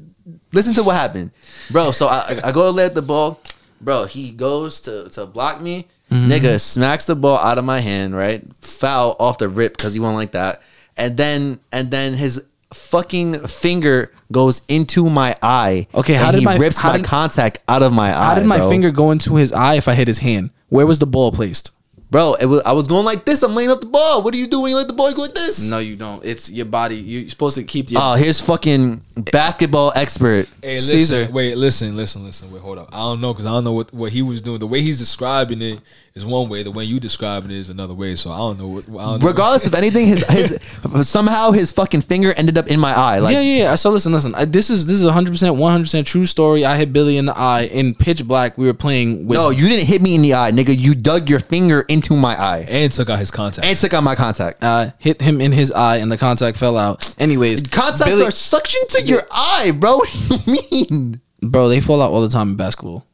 listen 0.52 0.74
to 0.74 0.82
what 0.82 0.96
happened, 0.96 1.30
bro. 1.70 1.90
So 1.90 2.06
I, 2.08 2.38
I 2.44 2.52
go 2.52 2.64
to 2.64 2.70
lay 2.70 2.84
up 2.84 2.94
the 2.94 3.02
ball, 3.02 3.40
bro. 3.80 4.04
He 4.04 4.30
goes 4.30 4.80
to 4.82 5.08
to 5.10 5.26
block 5.26 5.60
me. 5.60 5.88
Mm-hmm. 6.12 6.30
Nigga 6.30 6.60
smacks 6.60 7.06
the 7.06 7.16
ball 7.16 7.38
out 7.38 7.58
of 7.58 7.64
my 7.64 7.80
hand, 7.80 8.14
right? 8.14 8.42
Foul 8.60 9.16
off 9.18 9.38
the 9.38 9.48
rip 9.48 9.76
because 9.76 9.94
he 9.94 10.00
won't 10.00 10.16
like 10.16 10.32
that. 10.32 10.60
And 10.96 11.16
then 11.16 11.60
and 11.72 11.90
then 11.90 12.14
his 12.14 12.44
fucking 12.74 13.46
finger 13.48 14.12
goes 14.30 14.62
into 14.68 15.08
my 15.10 15.36
eye. 15.42 15.86
Okay, 15.94 16.14
how 16.14 16.26
and 16.28 16.32
did 16.32 16.38
he 16.40 16.44
my- 16.44 16.56
rips 16.56 16.82
my 16.82 16.96
did- 16.98 17.04
contact 17.06 17.58
out 17.68 17.82
of 17.82 17.92
my 17.92 18.08
eye? 18.10 18.24
How 18.24 18.34
did 18.34 18.46
my 18.46 18.58
bro. 18.58 18.68
finger 18.70 18.90
go 18.90 19.10
into 19.10 19.36
his 19.36 19.52
eye 19.52 19.74
if 19.74 19.88
I 19.88 19.94
hit 19.94 20.08
his 20.08 20.18
hand? 20.20 20.50
Where 20.68 20.86
was 20.86 20.98
the 20.98 21.06
ball 21.06 21.32
placed? 21.32 21.70
Bro? 22.12 22.34
It 22.34 22.46
was, 22.46 22.62
I 22.64 22.72
was 22.72 22.86
going 22.86 23.04
like 23.04 23.24
this. 23.24 23.42
I'm 23.42 23.56
laying 23.56 23.70
up 23.70 23.80
the 23.80 23.86
ball. 23.86 24.22
What 24.22 24.32
do 24.32 24.38
you 24.38 24.46
do 24.46 24.60
when 24.60 24.70
you 24.70 24.76
let 24.76 24.86
the 24.86 24.92
ball 24.92 25.12
go 25.12 25.22
like 25.22 25.34
this? 25.34 25.68
No, 25.68 25.78
you 25.80 25.96
don't. 25.96 26.24
It's 26.24 26.48
your 26.48 26.66
body. 26.66 26.94
You're 26.94 27.28
supposed 27.28 27.56
to 27.56 27.64
keep 27.64 27.90
your. 27.90 28.00
Oh, 28.00 28.14
here's 28.14 28.40
fucking 28.40 29.02
basketball 29.16 29.92
expert. 29.96 30.48
Hey, 30.62 30.74
listen, 30.74 30.98
Caesar. 30.98 31.32
wait, 31.32 31.56
listen, 31.56 31.96
listen, 31.96 32.22
listen. 32.22 32.52
Wait, 32.52 32.62
hold 32.62 32.78
up. 32.78 32.90
I 32.92 32.98
don't 32.98 33.20
know 33.20 33.32
because 33.32 33.46
I 33.46 33.50
don't 33.50 33.64
know 33.64 33.72
what, 33.72 33.92
what 33.92 34.12
he 34.12 34.22
was 34.22 34.42
doing. 34.42 34.60
The 34.60 34.66
way 34.68 34.82
he's 34.82 34.98
describing 34.98 35.62
it 35.62 35.80
is 36.14 36.24
one 36.26 36.48
way. 36.48 36.62
The 36.62 36.70
way 36.70 36.84
you 36.84 37.00
describe 37.00 37.44
it 37.46 37.50
is 37.50 37.70
another 37.70 37.94
way. 37.94 38.14
So 38.14 38.30
I 38.30 38.36
don't 38.38 38.58
know 38.58 38.68
what. 38.68 38.84
I 38.84 39.10
don't 39.10 39.22
know. 39.22 39.26
Regardless 39.28 39.66
of 39.66 39.74
anything, 39.74 40.06
his 40.06 40.24
his 40.28 40.58
somehow 41.08 41.50
his 41.52 41.72
fucking 41.72 42.02
finger 42.02 42.32
ended 42.34 42.58
up 42.58 42.68
in 42.68 42.78
my 42.78 42.92
eye. 42.94 43.18
Like 43.18 43.34
yeah, 43.34 43.40
yeah, 43.40 43.56
yeah. 43.58 43.74
So 43.76 43.90
listen, 43.90 44.12
listen. 44.12 44.34
I, 44.34 44.44
this 44.44 44.68
is 44.70 44.86
this 44.86 44.96
is 45.00 45.06
100 45.06 45.30
percent, 45.30 45.56
100 45.56 45.82
percent 45.84 46.06
true 46.06 46.26
story. 46.26 46.64
I 46.64 46.76
hit 46.76 46.92
Billy 46.92 47.16
in 47.16 47.24
the 47.26 47.36
eye 47.36 47.62
in 47.62 47.94
pitch 47.94 48.26
black. 48.26 48.58
We 48.58 48.66
were 48.66 48.74
playing 48.74 49.26
with. 49.26 49.38
no, 49.38 49.50
you 49.50 49.66
didn't 49.66 49.86
hit 49.86 50.02
me 50.02 50.14
in 50.14 50.22
the 50.22 50.34
eye, 50.34 50.52
nigga. 50.52 50.78
You 50.78 50.94
dug 50.94 51.30
your 51.30 51.40
finger 51.40 51.80
into 51.88 52.02
into 52.02 52.20
my 52.20 52.34
eye 52.34 52.66
and 52.68 52.90
took 52.90 53.08
out 53.08 53.18
his 53.18 53.30
contact. 53.30 53.64
and 53.66 53.78
took 53.78 53.94
out 53.94 54.02
my 54.02 54.14
contact. 54.14 54.62
Uh, 54.62 54.90
hit 54.98 55.20
him 55.20 55.40
in 55.40 55.52
his 55.52 55.70
eye, 55.72 55.98
and 55.98 56.10
the 56.10 56.18
contact 56.18 56.56
fell 56.56 56.76
out. 56.76 57.14
Anyways, 57.18 57.62
Contacts 57.62 58.04
Billy- 58.04 58.26
are 58.26 58.30
suction 58.30 58.80
to 58.88 59.02
your 59.04 59.22
eye, 59.30 59.72
bro. 59.74 59.98
What 60.02 60.44
do 60.44 60.52
you 60.52 60.86
mean? 60.90 61.20
bro, 61.40 61.68
they 61.68 61.80
fall 61.80 62.02
out 62.02 62.10
all 62.10 62.22
the 62.22 62.28
time 62.28 62.50
in 62.50 62.56
basketball. 62.56 63.06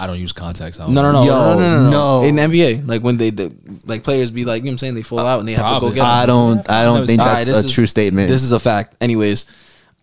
I 0.00 0.06
don't 0.06 0.18
use 0.18 0.32
contacts. 0.32 0.80
I 0.80 0.86
don't 0.86 0.94
No, 0.94 1.02
no, 1.02 1.12
no, 1.12 1.22
Yo, 1.24 1.34
no, 1.34 1.58
no, 1.58 1.68
no, 1.84 1.84
no. 1.84 2.20
no. 2.22 2.26
In 2.26 2.36
NBA, 2.36 2.88
like 2.88 3.02
when 3.02 3.16
they, 3.18 3.30
the, 3.30 3.54
like 3.84 4.02
players 4.02 4.30
be 4.30 4.44
like, 4.44 4.62
you 4.62 4.64
know 4.64 4.70
what 4.70 4.72
I'm 4.74 4.78
saying, 4.78 4.94
they 4.94 5.02
fall 5.02 5.20
out 5.20 5.40
and 5.40 5.48
they 5.48 5.52
have 5.52 5.64
to 5.66 5.68
Probably. 5.70 5.88
go 5.90 5.94
get. 5.96 6.02
'em. 6.04 6.06
I 6.10 6.26
don't. 6.26 6.70
I 6.70 6.84
don't 6.84 7.06
think 7.06 7.20
All 7.20 7.26
right, 7.26 7.34
that's 7.36 7.48
this 7.48 7.62
a 7.64 7.66
is- 7.66 7.72
true 7.74 7.86
statement. 7.86 8.28
This 8.28 8.42
is 8.42 8.52
a 8.52 8.58
fact. 8.60 8.96
Anyways, 9.00 9.44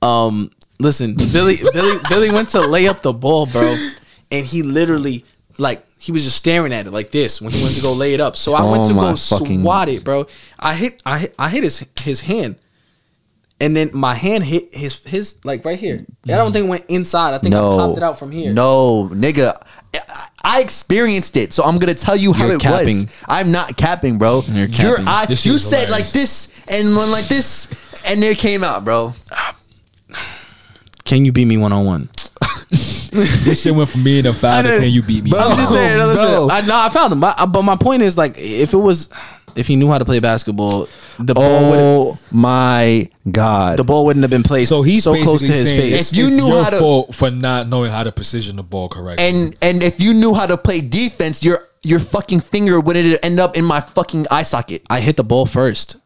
um, 0.01 0.51
listen, 0.79 1.15
Billy, 1.15 1.57
Billy, 1.73 1.97
Billy 2.09 2.31
went 2.31 2.49
to 2.49 2.61
lay 2.61 2.87
up 2.87 3.01
the 3.01 3.13
ball, 3.13 3.45
bro, 3.47 3.75
and 4.31 4.45
he 4.45 4.61
literally 4.63 5.25
like 5.57 5.83
he 5.97 6.11
was 6.11 6.23
just 6.23 6.35
staring 6.37 6.71
at 6.73 6.85
it 6.85 6.91
like 6.91 7.09
this 7.11 7.41
when 7.41 7.51
he 7.51 7.63
went 7.63 7.75
to 7.75 7.81
go 7.81 7.91
lay 7.93 8.13
it 8.13 8.21
up. 8.21 8.35
So 8.35 8.53
I 8.53 8.61
went 8.69 8.83
Oh 8.83 8.87
to 8.89 8.93
my 8.93 9.11
go 9.11 9.17
fucking- 9.17 9.61
swat 9.63 9.89
it, 9.89 10.03
bro. 10.03 10.27
I 10.59 10.75
hit, 10.75 11.01
I 11.05 11.17
hit, 11.19 11.33
I 11.39 11.49
hit 11.49 11.63
his 11.63 11.85
his 12.01 12.21
hand. 12.21 12.55
And 13.59 13.75
then 13.75 13.89
my 13.93 14.13
hand 14.13 14.43
hit 14.43 14.73
his 14.73 14.99
his 14.99 15.43
like 15.43 15.65
right 15.65 15.79
here. 15.79 15.99
I 16.25 16.35
don't 16.37 16.51
mm. 16.51 16.53
think 16.53 16.65
it 16.65 16.69
went 16.69 16.85
inside. 16.89 17.33
I 17.33 17.39
think 17.39 17.55
I 17.55 17.59
no, 17.59 17.77
popped 17.77 17.97
it 17.97 18.03
out 18.03 18.19
from 18.19 18.31
here. 18.31 18.53
No, 18.53 19.09
nigga. 19.11 19.53
I- 19.93 20.27
I 20.49 20.61
experienced 20.61 21.35
it, 21.35 21.51
so 21.51 21.63
I'm 21.63 21.77
gonna 21.77 21.93
tell 21.93 22.15
you 22.15 22.31
how 22.31 22.45
You're 22.45 22.55
it 22.55 22.61
capping. 22.61 22.99
was. 22.99 23.23
I'm 23.27 23.51
not 23.51 23.75
capping, 23.75 24.17
bro. 24.17 24.43
You're 24.47 24.69
capping. 24.69 25.05
eye, 25.05 25.25
This 25.25 25.41
shit 25.41 25.47
you 25.47 25.53
was 25.53 25.67
said 25.69 25.89
like 25.89 26.07
this 26.11 26.53
and 26.69 26.95
one 26.95 27.11
like 27.11 27.27
this, 27.27 27.67
and 28.05 28.23
there 28.23 28.33
came 28.33 28.63
out, 28.63 28.85
bro. 28.85 29.13
Can 31.03 31.25
you 31.25 31.33
beat 31.33 31.45
me 31.45 31.57
one 31.57 31.73
on 31.73 31.85
one? 31.85 32.09
This 32.69 33.61
shit 33.61 33.73
went 33.73 33.89
from 33.89 34.03
being 34.03 34.25
a 34.25 34.33
foul 34.33 34.61
to 34.61 34.69
didn't- 34.69 34.83
can 34.83 34.91
you 34.91 35.01
beat 35.01 35.23
me? 35.23 35.31
Bro. 35.31 35.39
I'm 35.39 35.57
just 35.57 35.71
saying. 35.71 35.97
bro. 35.97 36.07
Listen, 36.07 36.51
I, 36.51 36.61
no, 36.61 36.77
I 36.77 36.89
found 36.89 37.13
him. 37.13 37.19
But, 37.19 37.45
but 37.47 37.61
my 37.63 37.75
point 37.75 38.03
is, 38.03 38.17
like, 38.17 38.35
if 38.37 38.73
it 38.73 38.77
was, 38.77 39.09
if 39.57 39.67
he 39.67 39.75
knew 39.75 39.87
how 39.87 39.97
to 39.97 40.05
play 40.05 40.19
basketball, 40.19 40.87
the 41.19 41.33
ball 41.33 41.69
would 41.71 41.79
Oh 41.79 42.19
my 42.31 43.09
god. 43.31 43.77
the 43.77 43.83
ball 43.83 44.05
wouldn't 44.05 44.23
have 44.23 44.29
been 44.31 44.43
placed 44.43 44.69
So 44.69 44.81
he's 44.83 45.03
so 45.03 45.21
close 45.21 45.41
to 45.41 45.51
his 45.51 45.69
face. 45.71 46.11
If 46.11 46.17
you 46.17 46.27
it's 46.27 46.35
knew 46.37 46.47
your 46.47 46.63
how 46.63 46.69
to- 46.69 46.79
fault 46.79 47.15
for 47.15 47.31
not 47.31 47.67
knowing 47.67 47.91
how 47.91 48.03
to 48.03 48.11
precision 48.11 48.55
the 48.55 48.63
ball 48.63 48.89
correctly. 48.89 49.25
and 49.27 49.55
and 49.61 49.83
if 49.83 49.99
you 49.99 50.13
knew 50.13 50.33
how 50.33 50.45
to 50.45 50.57
play 50.57 50.81
defense, 50.81 51.43
your 51.43 51.59
your 51.83 51.99
fucking 51.99 52.39
finger 52.41 52.79
wouldn't 52.79 53.23
end 53.23 53.39
up 53.39 53.55
in 53.57 53.63
my 53.65 53.79
fucking 53.79 54.25
eye 54.31 54.43
socket. 54.43 54.83
I 54.89 54.99
hit 54.99 55.15
the 55.17 55.23
ball 55.23 55.45
first. 55.45 55.97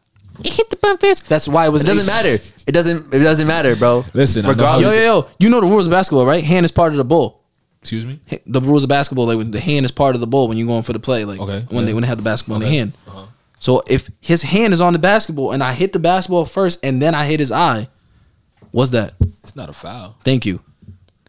It 0.44 0.52
hit 0.54 0.70
the 0.70 0.76
ball 0.76 0.96
first. 0.96 1.28
That's 1.28 1.46
why 1.48 1.66
it 1.66 1.72
was. 1.72 1.82
It 1.84 1.86
doesn't 1.88 2.06
matter. 2.06 2.38
It 2.66 2.72
doesn't. 2.72 3.12
It 3.12 3.18
doesn't 3.20 3.46
matter, 3.46 3.76
bro. 3.76 4.04
Listen, 4.14 4.46
regardless. 4.46 4.86
Yo, 4.86 4.92
yo, 4.92 5.20
yo! 5.22 5.28
You 5.38 5.48
know 5.50 5.60
the 5.60 5.66
rules 5.66 5.86
of 5.86 5.90
basketball, 5.92 6.24
right? 6.26 6.42
Hand 6.42 6.64
is 6.64 6.72
part 6.72 6.92
of 6.92 6.98
the 6.98 7.04
ball. 7.04 7.42
Excuse 7.80 8.06
me. 8.06 8.20
The 8.46 8.60
rules 8.60 8.82
of 8.84 8.88
basketball, 8.88 9.26
like 9.26 9.36
when 9.38 9.50
the 9.50 9.58
hand 9.60 9.84
is 9.84 9.90
part 9.90 10.14
of 10.14 10.20
the 10.20 10.26
ball 10.28 10.46
when 10.48 10.56
you're 10.56 10.68
going 10.68 10.84
for 10.84 10.92
the 10.92 11.00
play, 11.00 11.24
like 11.24 11.40
Okay, 11.40 11.64
when 11.70 11.84
they 11.84 11.92
when 11.92 12.02
they 12.02 12.06
have 12.08 12.16
the 12.18 12.22
basketball 12.22 12.56
in 12.58 12.62
Okay. 12.62 12.70
the 12.70 12.78
hand. 12.78 12.92
So 13.62 13.80
if 13.88 14.10
his 14.20 14.42
hand 14.42 14.72
is 14.74 14.80
on 14.80 14.92
the 14.92 14.98
basketball 14.98 15.52
and 15.52 15.62
I 15.62 15.72
hit 15.72 15.92
the 15.92 16.00
basketball 16.00 16.46
first 16.46 16.84
and 16.84 17.00
then 17.00 17.14
I 17.14 17.26
hit 17.26 17.38
his 17.38 17.52
eye, 17.52 17.86
what's 18.72 18.90
that? 18.90 19.14
It's 19.44 19.54
not 19.54 19.68
a 19.68 19.72
foul. 19.72 20.16
Thank 20.24 20.44
you. 20.46 20.60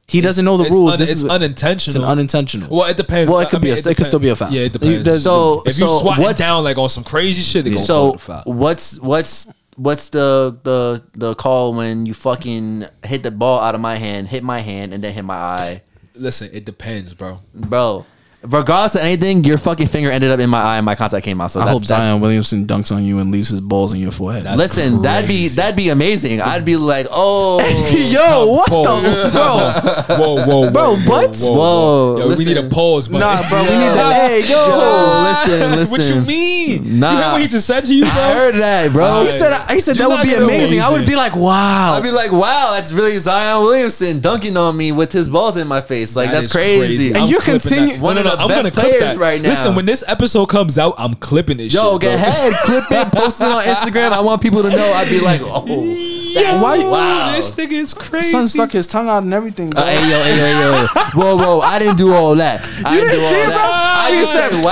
He 0.07 0.19
doesn't 0.19 0.43
know 0.43 0.57
the 0.57 0.63
It's 0.63 0.71
rules. 0.71 0.93
un- 0.93 0.99
this 0.99 1.11
it's 1.11 1.21
is 1.21 1.29
unintentional. 1.29 1.95
It's 1.95 2.03
an 2.03 2.11
unintentional. 2.11 2.75
Well, 2.75 2.89
it 2.89 2.97
depends. 2.97 3.29
Well, 3.29 3.39
it 3.39 3.49
could 3.49 3.57
I 3.57 3.59
be 3.59 3.67
mean, 3.75 3.85
a- 3.85 3.87
it 3.87 3.95
could 3.97 4.07
still 4.07 4.17
be 4.17 4.29
a 4.29 4.35
foul. 4.35 4.51
Yeah, 4.51 4.61
it 4.61 4.73
depends. 4.73 5.05
there's- 5.05 5.21
So 5.21 5.61
if 5.67 5.77
you 5.79 5.85
so 5.85 5.99
swat 5.99 6.17
what's 6.17 6.39
down 6.39 6.63
like 6.63 6.75
on 6.79 6.89
some 6.89 7.03
crazy 7.03 7.43
shit, 7.43 7.65
they 7.65 7.69
gonna 7.69 7.85
call 7.85 8.09
so 8.09 8.09
it 8.09 8.15
a 8.15 8.17
foul. 8.19 8.43
what's 8.47 8.99
what's 8.99 9.47
what's 9.75 10.09
the 10.09 10.57
the 10.63 11.03
the 11.13 11.35
call 11.35 11.75
when 11.75 12.07
you 12.07 12.15
fucking 12.15 12.85
hit 13.05 13.21
the 13.21 13.29
ball 13.29 13.59
out 13.59 13.75
of 13.75 13.81
my 13.81 13.97
hand, 13.97 14.27
hit 14.27 14.41
my 14.43 14.59
hand, 14.59 14.91
and 14.91 15.03
then 15.03 15.13
hit 15.13 15.23
my 15.23 15.35
eye, 15.35 15.81
Listen, 16.15 16.49
it 16.51 16.65
depends, 16.65 17.13
bro. 17.13 17.37
bro? 17.53 18.07
Regardless 18.45 18.95
of 18.95 19.01
anything, 19.01 19.43
your 19.45 19.57
fucking 19.57 19.87
finger 19.87 20.11
ended 20.11 20.29
up 20.31 20.39
in 20.39 20.49
my 20.49 20.61
eye, 20.61 20.77
and 20.77 20.85
my 20.85 20.95
contact 20.95 21.23
came 21.23 21.39
out. 21.39 21.51
So 21.51 21.61
I 21.61 21.63
that's, 21.65 21.71
hope 21.73 21.83
that's- 21.83 22.07
Zion 22.09 22.19
Williamson 22.21 22.65
dunks 22.67 22.93
on 22.93 23.03
you 23.03 23.19
and 23.19 23.31
leaves 23.31 23.47
his 23.49 23.61
balls 23.61 23.93
in 23.93 23.99
your 23.99 24.11
forehead. 24.11 24.43
That's 24.43 24.57
Listen, 24.57 25.01
that'd 25.01 25.27
be 25.29 25.47
that'd 25.47 25.77
be 25.77 25.89
amazing. 25.89 26.41
I'd 26.41 26.65
be 26.65 26.75
like, 26.75 27.07
oh, 27.09 27.59
Yo, 28.11 28.51
what 28.51 28.67
Pause. 28.67 29.03
the 29.31 30.07
bro? 30.07 30.17
Whoa, 30.17 30.45
whoa, 30.45 30.71
Bro, 30.71 30.95
what? 31.05 31.35
Whoa, 31.37 31.53
Whoa, 31.55 32.17
Yo, 32.31 32.35
we 32.35 32.43
need 32.45 32.57
a 32.57 32.67
pause, 32.69 33.07
man. 33.09 33.21
Nah, 33.21 33.47
bro, 33.49 33.59
we 33.63 33.69
need 33.69 33.95
that. 33.95 34.13
Hey, 34.33 34.41
yo. 34.41 34.67
Yo, 34.67 35.23
listen, 35.29 35.71
listen. 35.75 35.91
What 35.91 36.21
you 36.21 36.27
mean? 36.27 36.99
Nah. 36.99 37.11
You 37.11 37.17
heard 37.17 37.31
what 37.33 37.41
he 37.41 37.47
just 37.47 37.67
said 37.67 37.83
to 37.85 37.93
you, 37.93 38.03
bro? 38.03 38.11
I 38.11 38.33
heard 38.33 38.55
that, 38.55 38.91
bro. 38.93 39.23
He 39.25 39.31
said, 39.31 39.53
he 39.71 39.79
said 39.79 39.97
You're 39.97 40.07
that 40.09 40.17
would 40.17 40.23
be 40.23 40.33
gonna 40.33 40.45
amazing. 40.45 40.81
I 40.81 40.89
would 40.91 41.05
be 41.05 41.15
like, 41.15 41.35
wow. 41.35 41.93
I'd 41.95 42.03
be 42.03 42.11
like, 42.11 42.31
wow, 42.31 42.71
that's 42.75 42.91
really 42.91 43.11
Zion 43.17 43.63
Williamson 43.63 44.19
dunking 44.19 44.55
on 44.57 44.75
me 44.77 44.91
with 44.91 45.11
his 45.11 45.29
balls 45.29 45.57
in 45.57 45.67
my 45.67 45.81
face. 45.81 46.15
Like 46.15 46.27
That 46.29 46.35
that's 46.35 46.45
is 46.47 46.51
crazy. 46.53 47.09
And 47.09 47.17
I'm 47.19 47.27
you 47.29 47.39
continue- 47.39 47.93
that. 47.93 48.01
One 48.01 48.17
of 48.17 48.23
the 48.37 48.41
I'm 48.43 48.47
best 48.49 48.61
gonna 48.63 48.71
clip 48.71 48.85
players 48.99 49.13
that. 49.13 49.17
right 49.17 49.41
now. 49.41 49.49
Listen, 49.49 49.75
when 49.75 49.85
this 49.85 50.03
episode 50.07 50.45
comes 50.47 50.77
out, 50.77 50.95
I'm 50.97 51.13
clipping 51.15 51.57
this 51.57 51.73
Yo, 51.73 51.93
shit. 51.93 52.01
go 52.01 52.07
bro. 52.07 52.15
ahead, 52.15 52.53
clip 52.63 52.83
it, 52.91 53.11
post 53.13 53.41
it 53.41 53.47
on 53.47 53.63
Instagram. 53.63 54.11
I 54.11 54.21
want 54.21 54.41
people 54.41 54.61
to 54.63 54.69
know. 54.69 54.91
I'd 54.93 55.09
be 55.09 55.19
like, 55.19 55.41
oh, 55.43 55.63
that's 56.33 56.61
Why- 56.63 56.85
wow. 56.87 57.35
This 57.35 57.51
nigga 57.55 57.71
is 57.73 57.93
crazy. 57.93 58.31
Son 58.31 58.47
stuck 58.47 58.71
his 58.71 58.87
tongue 58.87 59.09
out 59.09 59.23
and 59.23 59.33
everything. 59.33 59.69
Bro. 59.71 59.81
Uh, 59.81 59.85
hey 59.85 60.09
yo, 60.09 60.23
hey 60.23 60.37
yo, 60.37 60.45
hey 60.45 60.81
yo. 60.81 60.87
Whoa, 61.21 61.35
whoa! 61.37 61.59
I 61.61 61.79
didn't 61.79 61.97
do 61.97 62.11
all 62.13 62.35
that. 62.35 62.61
I 62.85 62.95
You 62.95 63.01
didn't 63.01 63.09
didn't 63.11 63.11
do 63.11 63.19
see 63.19 63.35
all 63.35 63.41
it, 63.41 63.45
bro? 63.45 63.53
that. 63.53 64.05
I 64.05 64.11
just 64.19 64.33
said, 64.33 64.49
said, 64.49 64.63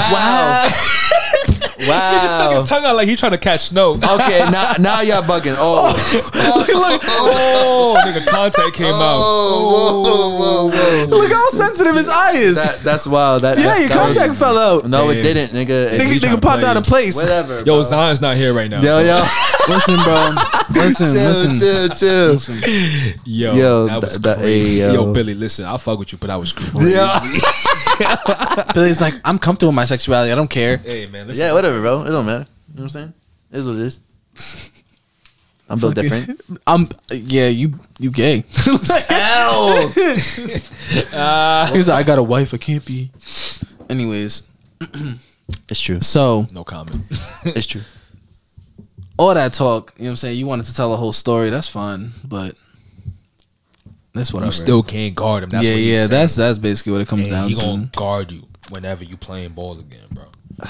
wow, 1.87 2.11
Nigga 2.13 2.27
stuck 2.27 2.53
his 2.61 2.69
tongue 2.69 2.85
out 2.85 2.95
like 2.95 3.07
he 3.07 3.15
trying 3.15 3.31
to 3.31 3.37
catch 3.37 3.59
snow. 3.69 3.91
Okay, 3.93 4.39
now 4.51 4.73
now 4.79 5.01
y'all 5.01 5.21
bugging. 5.23 5.55
Oh. 5.57 5.93
oh, 6.35 6.57
look, 6.57 6.67
look. 6.67 7.01
oh, 7.05 8.01
nigga, 8.05 8.25
contact 8.27 8.73
came 8.75 8.87
out. 8.87 9.19
oh, 9.23 9.71
whoa, 9.71 10.01
whoa, 10.01 10.37
whoa, 10.37 11.05
whoa. 11.07 11.17
Look 11.17 11.31
how 11.31 11.49
sensitive 11.49 11.95
his 11.95 12.07
eye 12.07 12.33
is. 12.33 12.55
That, 12.55 12.79
that's 12.79 13.07
wild. 13.07 13.43
That, 13.43 13.57
yeah, 13.57 13.65
that, 13.65 13.79
your 13.79 13.89
that 13.89 14.07
was- 14.07 14.17
contact 14.17 14.39
fell 14.39 14.57
out. 14.57 14.87
No, 14.87 15.09
it 15.09 15.21
didn't, 15.21 15.51
nigga. 15.51 15.91
It- 15.93 16.01
Nigga, 16.01 16.13
he 16.13 16.19
nigga 16.19 16.35
tryna 16.37 16.41
popped 16.41 16.63
out 16.63 16.77
of 16.77 16.83
place. 16.83 17.15
Whatever. 17.15 17.57
Yo, 17.59 17.63
bro. 17.65 17.83
Zion's 17.83 18.21
not 18.21 18.35
here 18.37 18.53
right 18.53 18.69
now. 18.69 18.81
Yo, 18.81 18.99
yo. 18.99 19.23
Listen, 19.69 19.95
bro. 20.03 20.31
Listen, 20.73 21.13
chill, 21.13 21.23
listen. 21.27 21.59
chill, 21.59 21.89
chill. 21.89 22.27
listen. 22.33 23.19
Yo, 23.25 23.53
Yo, 23.53 23.85
that 23.87 24.01
was 24.01 24.09
th- 24.11 24.21
that- 24.21 24.37
crazy. 24.39 24.79
hey, 24.79 24.93
yo. 24.93 24.93
yo. 24.93 25.13
Billy, 25.13 25.33
listen, 25.35 25.65
I'll 25.65 25.77
fuck 25.77 25.99
with 25.99 26.11
you, 26.13 26.17
but 26.17 26.29
I 26.29 26.37
was 26.37 26.53
crazy. 26.53 26.91
Yeah. 26.91 27.19
Billy's 28.73 29.01
like, 29.01 29.13
I'm 29.25 29.37
comfortable 29.39 29.69
with 29.69 29.75
my 29.75 29.85
sexuality. 29.85 30.31
I 30.31 30.35
don't 30.35 30.49
care. 30.49 30.77
Hey, 30.77 31.05
man, 31.07 31.27
listen. 31.27 31.41
yeah, 31.41 31.53
whatever, 31.53 31.79
bro. 31.81 32.03
It 32.03 32.09
don't 32.11 32.25
matter. 32.25 32.47
You 32.69 32.75
know 32.75 32.83
what 32.83 32.83
I'm 32.83 32.89
saying? 32.89 33.13
It 33.51 33.57
is 33.59 33.67
what 33.67 33.75
it 33.75 33.81
is. 33.81 33.99
I'm 35.69 35.79
built 35.79 35.95
different. 35.95 36.41
I'm 36.67 36.87
yeah, 37.11 37.47
you 37.47 37.73
you 37.99 38.11
gay. 38.11 38.43
Hell. 39.07 39.87
He 39.89 41.77
was 41.77 41.87
like, 41.87 41.99
I 41.99 42.03
got 42.03 42.19
a 42.19 42.23
wife. 42.23 42.53
I 42.53 42.57
can't 42.57 42.85
be. 42.85 43.09
Anyways, 43.89 44.43
It's 45.69 45.79
true. 45.81 45.99
so 46.01 46.45
No 46.51 46.63
comment. 46.63 47.03
It's 47.45 47.65
true. 47.67 47.81
all 49.17 49.33
that 49.33 49.53
talk, 49.53 49.93
you 49.97 50.03
know 50.03 50.09
what 50.09 50.11
I'm 50.11 50.17
saying? 50.17 50.37
You 50.37 50.45
wanted 50.45 50.65
to 50.65 50.75
tell 50.75 50.93
a 50.93 50.97
whole 50.97 51.13
story. 51.13 51.49
That's 51.49 51.67
fine, 51.67 52.11
but 52.25 52.55
that's 54.13 54.33
whatever. 54.33 54.47
you 54.47 54.51
still 54.51 54.83
can't 54.83 55.15
guard 55.15 55.43
him. 55.43 55.49
That's 55.49 55.65
yeah, 55.65 55.73
what 55.73 55.79
yeah. 55.81 55.95
saying. 55.97 56.09
That's 56.09 56.35
that's 56.35 56.57
basically 56.59 56.91
what 56.93 57.01
it 57.01 57.07
comes 57.07 57.23
and 57.23 57.31
down 57.31 57.47
he 57.49 57.55
to. 57.55 57.61
gonna 57.61 57.89
guard 57.95 58.31
you 58.31 58.43
whenever 58.69 59.03
you 59.03 59.17
playing 59.17 59.51
ball 59.51 59.79
again, 59.79 60.07
bro. 60.11 60.25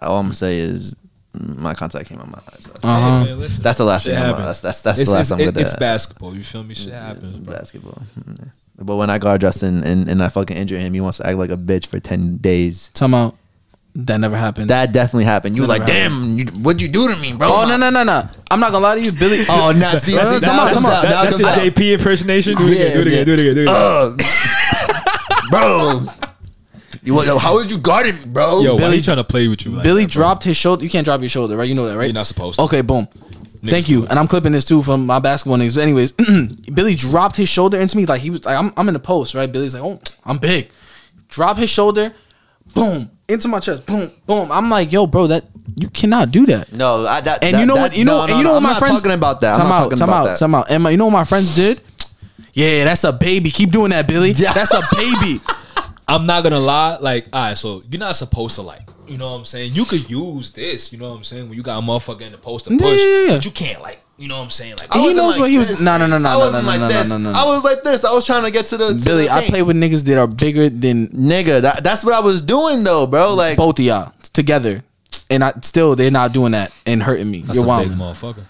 All 0.00 0.18
I'm 0.18 0.26
gonna 0.26 0.34
say 0.34 0.58
is 0.58 0.96
mm, 1.34 1.56
my 1.58 1.74
contact 1.74 2.08
came 2.08 2.18
on 2.18 2.30
my 2.30 2.38
eyes. 2.52 2.64
That's, 2.64 2.84
Uh 2.84 3.00
huh. 3.00 3.24
Hey, 3.24 3.34
listen. 3.34 3.62
that's 3.62 3.78
the 3.78 3.84
last 3.84 4.02
Shit 4.04 4.14
thing. 4.14 4.22
I'm, 4.22 4.28
happens. 4.30 4.46
that's 4.46 4.60
that's 4.60 4.82
that's 4.82 4.98
it's, 5.00 5.10
the 5.10 5.14
last 5.16 5.22
it's, 5.24 5.30
I'm 5.32 5.40
it- 5.40 5.44
gonna. 5.54 5.60
it's 5.60 5.74
basketball. 5.74 6.34
You 6.36 6.42
feel 6.42 6.64
me? 6.64 6.74
Shit 6.74 6.92
happens, 6.92 7.38
bro. 7.38 7.54
Basketball. 7.54 8.02
Mm. 8.18 8.52
But 8.78 8.96
when 8.96 9.10
I 9.10 9.18
guard 9.18 9.42
Justin 9.42 9.84
and, 9.84 10.08
and 10.08 10.22
I 10.22 10.28
fucking 10.28 10.56
injure 10.56 10.78
him, 10.78 10.92
he 10.94 11.00
wants 11.00 11.18
to 11.18 11.26
act 11.26 11.38
like 11.38 11.50
a 11.50 11.56
bitch 11.56 11.86
for 11.86 12.00
ten 12.00 12.38
days. 12.38 12.88
Time 12.94 13.14
out. 13.14 13.36
That 13.94 14.20
never 14.20 14.36
happened. 14.36 14.70
That 14.70 14.92
definitely 14.92 15.24
happened. 15.24 15.54
You 15.54 15.62
were 15.62 15.68
like, 15.68 15.80
never 15.86 15.92
damn, 15.92 16.38
you, 16.38 16.46
what'd 16.62 16.80
you 16.80 16.88
do 16.88 17.08
to 17.12 17.20
me, 17.20 17.34
bro? 17.34 17.46
oh 17.50 17.68
no 17.68 17.76
no 17.76 17.90
no 17.90 18.02
no! 18.02 18.26
I'm 18.50 18.58
not 18.58 18.72
gonna 18.72 18.82
lie 18.84 18.94
to 18.94 19.02
you, 19.02 19.12
Billy. 19.12 19.44
Oh, 19.50 19.72
not 19.76 20.00
see, 20.00 20.12
see, 20.12 20.16
Come 20.16 20.26
on, 20.28 20.40
now 20.40 20.72
come 20.72 20.86
on. 20.86 20.92
out. 20.92 21.02
That- 21.02 21.10
Now 21.10 21.22
that's 21.24 21.36
comes 21.36 21.48
his 21.56 21.58
out. 21.58 21.74
JP 21.74 21.92
impersonation. 21.98 22.56
Do 22.56 22.66
it 22.68 22.78
Yeah, 22.78 22.84
again. 22.86 22.94
Do 22.94 23.00
it 23.02 23.06
yeah. 23.12 23.12
again. 23.20 23.26
Do 23.26 23.32
it 23.32 23.40
again. 23.40 23.54
Do 23.54 23.60
it 23.60 23.64
again. 23.64 23.74
Ugh. 23.74 25.50
bro. 25.50 26.06
You, 27.02 27.14
what- 27.14 27.26
how 27.40 27.54
would 27.54 27.70
you 27.70 27.78
guarding 27.78 28.16
me, 28.16 28.24
bro? 28.26 28.60
Yo, 28.60 28.74
why 28.74 28.80
Billy- 28.80 28.96
he 28.96 29.02
trying 29.02 29.16
to 29.18 29.24
play 29.24 29.48
with 29.48 29.64
you? 29.66 29.72
Like 29.72 29.82
Billy 29.82 30.04
that, 30.04 30.10
dropped 30.10 30.44
his 30.44 30.56
shoulder. 30.56 30.84
You 30.84 30.90
can't 30.90 31.04
drop 31.04 31.20
your 31.20 31.28
shoulder, 31.30 31.56
right? 31.56 31.68
You 31.68 31.74
know 31.74 31.86
that, 31.88 31.96
right? 31.96 32.04
You're 32.04 32.14
not 32.14 32.26
supposed 32.26 32.58
to. 32.58 32.64
Okay, 32.66 32.80
boom. 32.80 33.06
Thank 33.64 33.88
you. 33.88 34.04
it. 34.04 34.10
And 34.10 34.18
I'm 34.18 34.26
clipping 34.26 34.52
this 34.52 34.64
too 34.64 34.82
from 34.82 35.06
my 35.06 35.18
basketball 35.20 35.58
niggas. 35.58 35.74
But 35.76 35.82
anyways, 35.82 36.12
Billy 36.74 36.94
dropped 36.96 37.36
his 37.36 37.48
shoulder 37.48 37.78
into 37.78 37.96
me 37.96 38.06
like 38.06 38.20
he 38.20 38.30
was 38.30 38.44
like 38.44 38.56
I'm, 38.58 38.72
I'm 38.76 38.88
in 38.88 38.94
the 38.94 39.00
post, 39.00 39.34
right? 39.34 39.50
Billy's 39.52 39.74
like, 39.74 39.84
oh, 39.84 40.00
I'm 40.24 40.38
big. 40.38 40.70
Drop 41.28 41.56
his 41.56 41.70
shoulder, 41.70 42.12
boom, 42.74 43.10
into 43.28 43.48
my 43.48 43.60
chest, 43.60 43.86
boom, 43.86 44.10
boom. 44.26 44.50
I'm 44.52 44.68
like, 44.70 44.92
yo, 44.92 45.06
bro, 45.06 45.26
that 45.28 45.44
you 45.80 45.88
cannot 45.88 46.30
do 46.30 46.44
that. 46.46 46.72
No, 46.72 47.06
I, 47.06 47.20
that, 47.22 47.42
And 47.44 47.54
that- 47.54 47.60
you 47.60 47.66
know 47.66 47.74
that- 47.76 47.80
what? 47.82 47.96
You 47.96 48.04
know, 48.04 48.16
no, 48.18 48.22
and 48.24 48.30
no, 48.32 48.38
you 48.38 48.44
know 48.44 48.48
no, 48.50 48.54
what 48.54 48.56
I'm 48.58 48.72
my 48.74 48.78
friends 48.78 48.96
talking 49.02 49.12
about 49.16 49.40
that. 49.40 49.54
I'm 49.54 49.60
Time 49.60 49.68
not 49.68 49.74
out, 49.76 49.82
talking 49.84 49.98
time 49.98 50.08
about 50.08 50.18
out, 50.20 50.24
that. 50.30 50.38
time 50.38 50.54
out. 50.54 50.70
And 50.70 50.82
my, 50.82 50.90
you 50.90 50.96
know 50.96 51.06
what 51.06 51.12
my 51.12 51.24
friends 51.24 51.54
did? 51.54 51.80
Yeah, 52.52 52.84
that's 52.84 53.04
a 53.04 53.12
baby. 53.12 53.50
Keep 53.50 53.70
doing 53.70 53.90
that, 53.90 54.06
Billy. 54.06 54.32
Yeah. 54.32 54.52
That's 54.52 54.72
a 54.74 54.82
baby. 54.94 55.40
I'm 56.08 56.26
not 56.26 56.42
gonna 56.42 56.58
lie. 56.60 56.98
Like, 57.00 57.28
all 57.32 57.42
right, 57.48 57.56
so 57.56 57.82
you're 57.90 58.00
not 58.00 58.16
supposed 58.16 58.56
to 58.56 58.62
like. 58.62 58.82
You 59.06 59.16
know 59.18 59.30
what 59.32 59.38
I'm 59.38 59.44
saying? 59.46 59.72
You 59.74 59.84
could 59.86 60.10
use 60.10 60.50
this. 60.52 60.92
You 60.92 60.98
know 60.98 61.10
what 61.10 61.16
I'm 61.16 61.24
saying? 61.24 61.48
When 61.48 61.56
you 61.56 61.62
got 61.62 61.78
a 61.78 61.80
motherfucker 61.86 62.22
in 62.22 62.32
the 62.32 62.38
post 62.38 62.66
to 62.66 62.72
Yeah, 62.72 62.78
push, 62.78 63.00
yeah, 63.00 63.20
yeah. 63.28 63.34
but 63.36 63.44
you 63.44 63.50
can't 63.50 63.80
like 63.80 64.01
You 64.18 64.28
know 64.28 64.36
what 64.38 64.44
I'm 64.44 64.50
saying? 64.50 64.76
Like 64.78 64.92
He 64.92 65.00
wasn't 65.00 65.16
knows 65.16 65.38
what 65.38 65.50
he 65.50 65.58
was- 65.58 65.80
no, 65.80 65.96
no, 65.96 66.06
no, 66.06 66.18
no, 66.18 66.28
I 66.28 66.32
no, 66.34 66.38
wasn't 66.38 66.64
no, 66.64 66.70
like 66.70 66.80
no, 66.80 66.88
this. 66.88 67.08
no, 67.08 67.18
no, 67.18 67.32
no. 67.32 67.38
I 67.38 67.44
was 67.46 67.64
like 67.64 67.82
this. 67.82 68.04
I 68.04 68.12
was 68.12 68.24
trying 68.24 68.44
to 68.44 68.50
get 68.50 68.66
to 68.66 68.76
the 68.76 68.88
to 68.98 69.04
Billy, 69.04 69.24
the 69.24 69.32
I 69.32 69.40
thing. 69.40 69.48
play 69.50 69.62
with 69.62 69.76
niggas 69.76 70.04
that 70.04 70.18
are 70.18 70.26
bigger 70.28 70.68
than 70.68 71.08
nigga. 71.08 71.62
That, 71.62 71.82
that's 71.82 72.04
what 72.04 72.14
I 72.14 72.20
was 72.20 72.40
doing 72.42 72.84
though, 72.84 73.06
bro. 73.06 73.34
Like 73.34 73.56
both 73.56 73.78
of 73.78 73.84
y'all 73.84 74.12
together, 74.32 74.84
and 75.30 75.42
I 75.42 75.52
still 75.62 75.96
they're 75.96 76.10
not 76.10 76.32
doing 76.32 76.52
that 76.52 76.72
and 76.86 77.02
hurting 77.02 77.30
me. 77.30 77.40
that's 77.40 77.58
You're 77.58 77.64
a 77.68 77.78
big 77.84 77.96
wild. 77.98 78.16
motherfucker. 78.16 78.44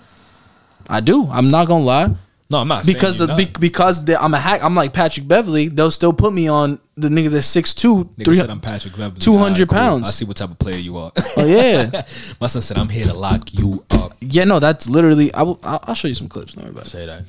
I 0.91 1.01
do. 1.01 1.29
I'm 1.31 1.51
not 1.51 1.69
gonna 1.69 1.85
lie. 1.85 2.15
No, 2.53 2.59
I'm 2.59 2.69
not 2.69 2.85
because 2.85 3.17
saying 3.17 3.31
of, 3.31 3.37
be, 3.39 3.47
because 3.47 4.07
I'm 4.11 4.35
a 4.35 4.39
hack. 4.39 4.63
I'm 4.63 4.75
like 4.75 4.93
Patrick 4.93 5.27
Beverley. 5.27 5.69
They'll 5.69 5.91
still 5.91 6.13
put 6.13 6.35
me 6.35 6.49
on 6.49 6.79
the 6.97 7.09
nigga 7.09 7.31
that's 7.31 7.47
6'2", 7.57 8.05
Nigga 8.05 8.25
300 8.25 8.41
said 8.43 8.51
I'm 8.51 8.61
Patrick 8.61 8.95
Beverley. 8.95 9.21
200 9.21 9.69
cool. 9.69 9.79
pounds. 9.79 10.03
I 10.07 10.11
see 10.11 10.27
what 10.27 10.37
type 10.37 10.51
of 10.51 10.59
player 10.59 10.77
you 10.77 10.99
are. 10.99 11.13
Oh 11.39 11.47
yeah, 11.47 12.07
My 12.43 12.49
son 12.49 12.61
said 12.61 12.77
I'm 12.77 12.91
here 12.91 13.07
to 13.07 13.15
lock 13.15 13.55
you 13.55 13.83
up. 13.91 14.17
yeah. 14.21 14.45
No, 14.45 14.59
that's 14.59 14.87
literally. 14.87 15.33
I 15.33 15.43
will. 15.43 15.59
I'll, 15.63 15.81
I'll 15.85 15.95
show 15.95 16.09
you 16.09 16.15
some 16.15 16.29
clips. 16.29 16.53
Don't 16.53 16.65
worry 16.65 16.73
about 16.73 16.85
it. 16.87 16.91
Say 16.91 17.07
that. 17.07 17.25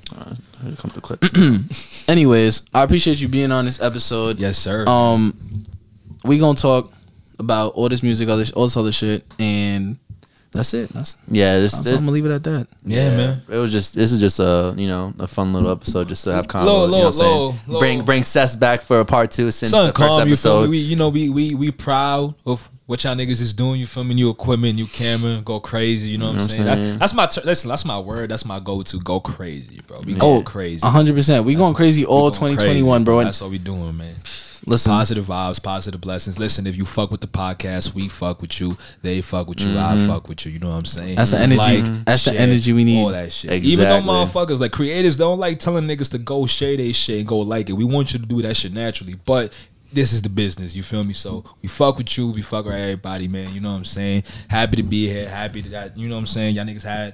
Here 0.61 0.75
come 0.75 0.91
the 0.93 0.99
clip. 0.99 1.23
Anyways, 2.09 2.65
I 2.73 2.83
appreciate 2.83 3.21
you 3.21 3.29
being 3.29 3.53
on 3.53 3.63
this 3.63 3.81
episode. 3.81 4.39
Yes, 4.39 4.57
sir. 4.57 4.85
Um, 4.87 5.63
we 6.25 6.37
gonna 6.37 6.57
talk 6.57 6.91
about 7.39 7.75
all 7.75 7.87
this 7.87 8.03
music, 8.03 8.27
all 8.27 8.37
this, 8.37 8.51
all 8.51 8.63
this 8.63 8.75
other 8.75 8.91
shit, 8.91 9.23
and 9.39 9.97
that's 10.53 10.73
it. 10.73 10.89
That's. 10.93 11.17
yeah, 11.27 11.59
this, 11.59 11.75
I'm 11.77 11.83
this 11.83 11.99
gonna 11.99 12.11
leave 12.11 12.25
it 12.25 12.31
at 12.31 12.43
that. 12.43 12.67
yeah, 12.85 13.15
man. 13.15 13.41
It 13.49 13.57
was 13.57 13.71
just 13.71 13.93
this 13.95 14.11
is 14.11 14.19
just 14.19 14.39
a 14.39 14.73
you 14.77 14.87
know 14.87 15.13
a 15.19 15.27
fun 15.27 15.51
little 15.53 15.71
episode 15.71 16.07
just 16.09 16.23
to 16.25 16.33
have 16.33 16.47
convo. 16.47 16.65
Low, 16.65 16.85
you 16.85 16.91
know 16.91 16.97
low, 16.97 16.99
what 16.99 17.07
I'm 17.07 17.13
saying? 17.13 17.31
low, 17.31 17.55
low. 17.67 17.79
Bring 17.79 18.05
bring 18.05 18.23
Sess 18.23 18.55
back 18.55 18.81
for 18.81 18.99
a 18.99 19.05
part 19.05 19.31
two 19.31 19.51
since 19.51 19.71
Something 19.71 19.87
the 19.93 19.99
first 19.99 20.09
calm, 20.19 20.27
you 20.29 20.35
feel 20.35 20.51
episode. 20.51 20.63
me? 20.65 20.69
We, 20.69 20.77
you 20.79 20.95
know, 20.95 21.09
we 21.09 21.29
we 21.29 21.55
we 21.55 21.71
proud 21.71 22.35
of 22.45 22.69
what 22.85 23.01
y'all 23.03 23.15
niggas 23.15 23.41
is 23.41 23.53
doing. 23.53 23.79
You 23.79 23.87
feel 23.87 24.03
me? 24.03 24.13
New 24.13 24.29
equipment, 24.29 24.75
new 24.75 24.85
camera, 24.87 25.41
go 25.41 25.59
crazy. 25.59 26.09
You 26.09 26.17
know 26.17 26.27
what 26.33 26.41
I'm 26.41 26.49
saying? 26.49 26.65
That's, 26.65 26.99
that's 26.99 27.13
my 27.13 27.25
ter- 27.27 27.41
listen. 27.45 27.69
That's 27.69 27.85
my 27.85 27.97
word. 27.99 28.29
That's 28.29 28.45
my 28.45 28.59
go 28.59 28.81
to. 28.83 28.99
Go 28.99 29.19
crazy, 29.21 29.79
bro. 29.87 30.01
We 30.01 30.15
Oh, 30.15 30.39
go 30.39 30.43
crazy. 30.43 30.85
hundred 30.85 31.15
percent. 31.15 31.45
We 31.45 31.55
going 31.55 31.73
crazy 31.73 32.05
all 32.05 32.29
2021, 32.29 32.83
crazy. 32.85 33.03
bro. 33.05 33.19
And 33.19 33.27
That's 33.27 33.41
what 33.41 33.49
we 33.51 33.57
doing, 33.57 33.97
man. 33.97 34.13
Listen, 34.65 34.91
Positive 34.91 35.25
vibes, 35.25 35.61
positive 35.61 36.01
blessings. 36.01 36.39
Listen, 36.39 36.67
if 36.67 36.75
you 36.75 36.85
fuck 36.85 37.11
with 37.11 37.21
the 37.21 37.27
podcast, 37.27 37.93
we 37.93 38.09
fuck 38.09 38.41
with 38.41 38.59
you. 38.59 38.77
They 39.01 39.21
fuck 39.21 39.47
with 39.47 39.61
you. 39.61 39.67
Mm-hmm. 39.67 40.03
I 40.03 40.07
fuck 40.07 40.29
with 40.29 40.45
you. 40.45 40.51
You 40.51 40.59
know 40.59 40.69
what 40.69 40.77
I'm 40.77 40.85
saying? 40.85 41.15
That's 41.15 41.31
the 41.31 41.39
energy. 41.39 41.81
That's 42.05 42.25
the 42.25 42.33
energy 42.33 42.73
we 42.73 42.83
need. 42.83 43.03
All 43.03 43.09
that 43.09 43.31
shit. 43.31 43.51
Exactly. 43.51 43.71
Even 43.71 43.85
though 43.85 44.01
motherfuckers 44.01 44.59
like 44.59 44.71
creators 44.71 45.17
don't 45.17 45.39
like 45.39 45.59
telling 45.59 45.85
niggas 45.85 46.11
to 46.11 46.17
go 46.17 46.45
share 46.45 46.77
they 46.77 46.91
shit 46.91 47.19
and 47.19 47.27
go 47.27 47.39
like 47.39 47.69
it. 47.69 47.73
We 47.73 47.83
want 47.83 48.13
you 48.13 48.19
to 48.19 48.25
do 48.25 48.41
that 48.41 48.55
shit 48.55 48.73
naturally, 48.73 49.15
but. 49.25 49.53
This 49.91 50.11
is 50.11 50.23
the 50.23 50.29
business, 50.29 50.75
you 50.75 50.81
feel 50.81 51.03
me? 51.03 51.13
So 51.13 51.43
we 51.61 51.69
fuck 51.69 51.99
with 51.99 52.17
you, 52.17 52.31
we 52.31 52.41
fuck 52.41 52.65
with 52.65 52.73
everybody, 52.73 53.27
man. 53.27 53.53
You 53.53 53.61
know 53.61 53.69
what 53.69 53.77
I'm 53.77 53.85
saying? 53.85 54.23
Happy 54.47 54.77
to 54.77 54.81
be 54.81 55.07
here, 55.07 55.29
happy 55.29 55.61
to 55.61 55.69
that 55.69 55.95
you 55.95 56.09
know 56.09 56.15
what 56.15 56.21
I'm 56.21 56.25
saying. 56.25 56.55
Y'all 56.55 56.65
niggas 56.65 56.81
had 56.81 57.13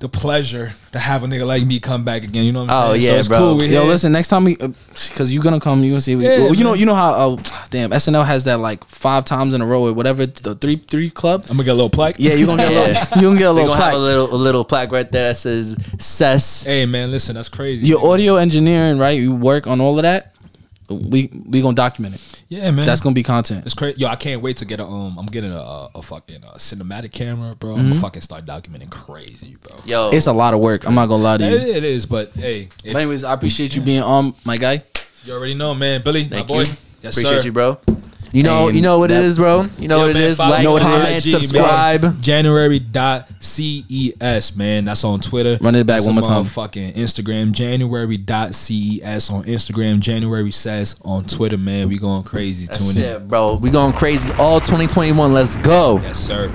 the 0.00 0.08
pleasure 0.08 0.72
to 0.92 0.98
have 0.98 1.24
a 1.24 1.26
nigga 1.26 1.44
like 1.44 1.66
me 1.66 1.80
come 1.80 2.04
back 2.04 2.22
again. 2.22 2.44
You 2.44 2.52
know 2.52 2.60
what 2.60 2.70
I'm 2.70 2.76
saying? 2.76 2.90
Oh, 2.90 2.92
saying? 2.92 3.04
yeah, 3.04 3.10
so 3.10 3.18
it's 3.18 3.28
bro. 3.28 3.38
cool. 3.38 3.56
We 3.56 3.64
Yo, 3.66 3.80
here. 3.82 3.90
listen. 3.90 4.12
Next 4.12 4.28
time 4.28 4.44
we, 4.44 4.56
uh, 4.58 4.68
because 5.08 5.32
you're 5.32 5.42
gonna 5.42 5.58
come, 5.58 5.82
you 5.82 5.90
gonna 5.90 6.00
see. 6.00 6.14
We, 6.14 6.24
Yeah, 6.24 6.38
well, 6.38 6.54
you 6.54 6.62
know, 6.62 6.74
you 6.74 6.86
know 6.86 6.94
how. 6.94 7.14
Oh, 7.16 7.36
damn, 7.70 7.90
SNL 7.90 8.24
has 8.24 8.44
that 8.44 8.60
like 8.60 8.84
five 8.86 9.24
times 9.24 9.54
in 9.54 9.60
a 9.60 9.66
row 9.66 9.86
or 9.88 9.92
whatever. 9.92 10.24
The 10.26 10.54
three 10.54 10.76
three 10.76 11.10
club. 11.10 11.42
I'm 11.50 11.56
gonna 11.56 11.64
get 11.64 11.70
a 11.72 11.74
little 11.74 11.90
plaque. 11.90 12.14
Yeah, 12.18 12.34
you 12.34 12.46
gonna 12.46 12.62
get 12.62 12.70
a 12.70 12.74
Yeah. 12.74 12.80
little. 12.80 13.04
You 13.18 13.22
gonna 13.28 13.38
get 13.38 13.44
a 13.48 13.52
We're 13.52 13.60
little 13.62 13.74
gonna 13.74 13.84
have 13.84 13.94
a 13.94 13.98
little 13.98 14.34
a 14.34 14.36
little 14.36 14.64
plaque 14.64 14.92
right 14.92 15.10
there 15.10 15.24
that 15.24 15.36
says 15.36 15.76
Sess. 15.98 16.62
Hey 16.64 16.86
man, 16.86 17.10
listen, 17.10 17.34
that's 17.34 17.48
crazy. 17.48 17.84
Your 17.86 18.06
audio 18.12 18.36
engineering, 18.36 18.98
right? 18.98 19.18
You 19.18 19.34
work 19.34 19.66
on 19.66 19.80
all 19.80 19.96
of 19.98 20.02
that. 20.02 20.34
We 20.88 21.30
we 21.46 21.60
gonna 21.60 21.74
document 21.74 22.14
it. 22.14 22.44
yeah, 22.48 22.70
man. 22.70 22.86
That's 22.86 23.00
gonna 23.02 23.14
be 23.14 23.22
content. 23.22 23.66
it's 23.66 23.74
crazy. 23.74 24.00
Yo, 24.00 24.08
I 24.08 24.16
can't 24.16 24.40
wait 24.40 24.56
to 24.58 24.64
get 24.64 24.80
a 24.80 24.84
um. 24.84 25.18
I'm 25.18 25.26
getting 25.26 25.52
a 25.52 25.58
a, 25.58 25.90
a 25.96 26.02
fucking 26.02 26.42
uh, 26.44 26.54
cinematic 26.54 27.12
camera, 27.12 27.54
bro. 27.54 27.72
I'm 27.72 27.78
Mm-hmm. 27.80 27.88
gonna 27.90 28.00
fucking 28.00 28.22
start 28.22 28.44
documenting 28.46 28.90
crazy, 28.90 29.56
bro. 29.62 29.78
Yo, 29.84 30.10
It's 30.12 30.26
a 30.26 30.32
lot 30.32 30.54
of 30.54 30.60
work. 30.60 30.86
I'm 30.86 30.94
not 30.94 31.08
gonna 31.08 31.22
lie 31.22 31.36
to 31.38 31.44
It, 31.44 31.50
you. 31.68 31.74
it 31.74 31.84
is, 31.84 32.06
but 32.06 32.32
hey, 32.32 32.68
if, 32.84 32.92
But 32.94 32.96
anyways, 33.00 33.22
I 33.24 33.32
appreciate 33.34 33.76
you 33.76 33.82
being 33.82 34.02
on, 34.02 34.34
my 34.44 34.56
guy. 34.56 34.82
you 35.24 35.34
already 35.34 35.54
know, 35.54 35.74
man. 35.74 36.00
Billy, 36.02 36.24
thank 36.24 36.48
my 36.48 36.54
boy. 36.54 36.60
you. 36.62 36.72
Yes, 37.02 37.16
Appreciate 37.16 37.42
sir. 37.42 37.46
you, 37.46 37.52
bro. 37.52 37.78
You 38.32 38.42
know, 38.42 38.68
And 38.68 38.76
you 38.76 38.82
know 38.82 38.98
what 38.98 39.08
that- 39.10 39.22
it 39.22 39.26
is, 39.26 39.38
bro. 39.38 39.66
You 39.78 39.88
know 39.88 39.96
Yo, 39.96 40.02
what 40.02 40.10
it 40.10 40.14
man, 40.14 40.22
is. 40.24 40.36
follow 40.36 40.50
Like, 40.50 40.66
me 40.66 40.78
comment, 40.78 41.10
IG, 41.24 41.30
subscribe. 41.32 42.02
man. 42.02 42.16
January 42.20 42.78
dot 42.78 43.26
ces 43.40 44.54
man. 44.56 44.84
That's 44.84 45.02
on 45.04 45.20
Twitter. 45.20 45.58
Run 45.60 45.74
it 45.74 45.86
back 45.86 45.96
That's 45.96 46.06
one 46.06 46.14
more 46.16 46.24
on 46.24 46.30
time. 46.30 46.44
Fucking 46.44 46.92
Instagram. 46.94 47.52
January 47.52 48.18
dot 48.18 48.54
ces 48.54 49.30
on 49.30 49.44
Instagram. 49.44 50.00
January 50.00 50.50
says 50.50 50.96
on 51.04 51.24
Twitter, 51.24 51.56
man. 51.58 51.88
We 51.88 51.98
going 51.98 52.22
crazy. 52.22 52.66
That's 52.66 52.78
Tune 52.78 53.02
in. 53.02 53.10
it, 53.10 53.28
bro. 53.28 53.54
We 53.56 53.70
going 53.70 53.92
crazy 53.92 54.28
all 54.38 54.60
2021. 54.60 55.32
Let's 55.32 55.56
go. 55.56 56.00
Yes, 56.02 56.18
sir. 56.18 56.50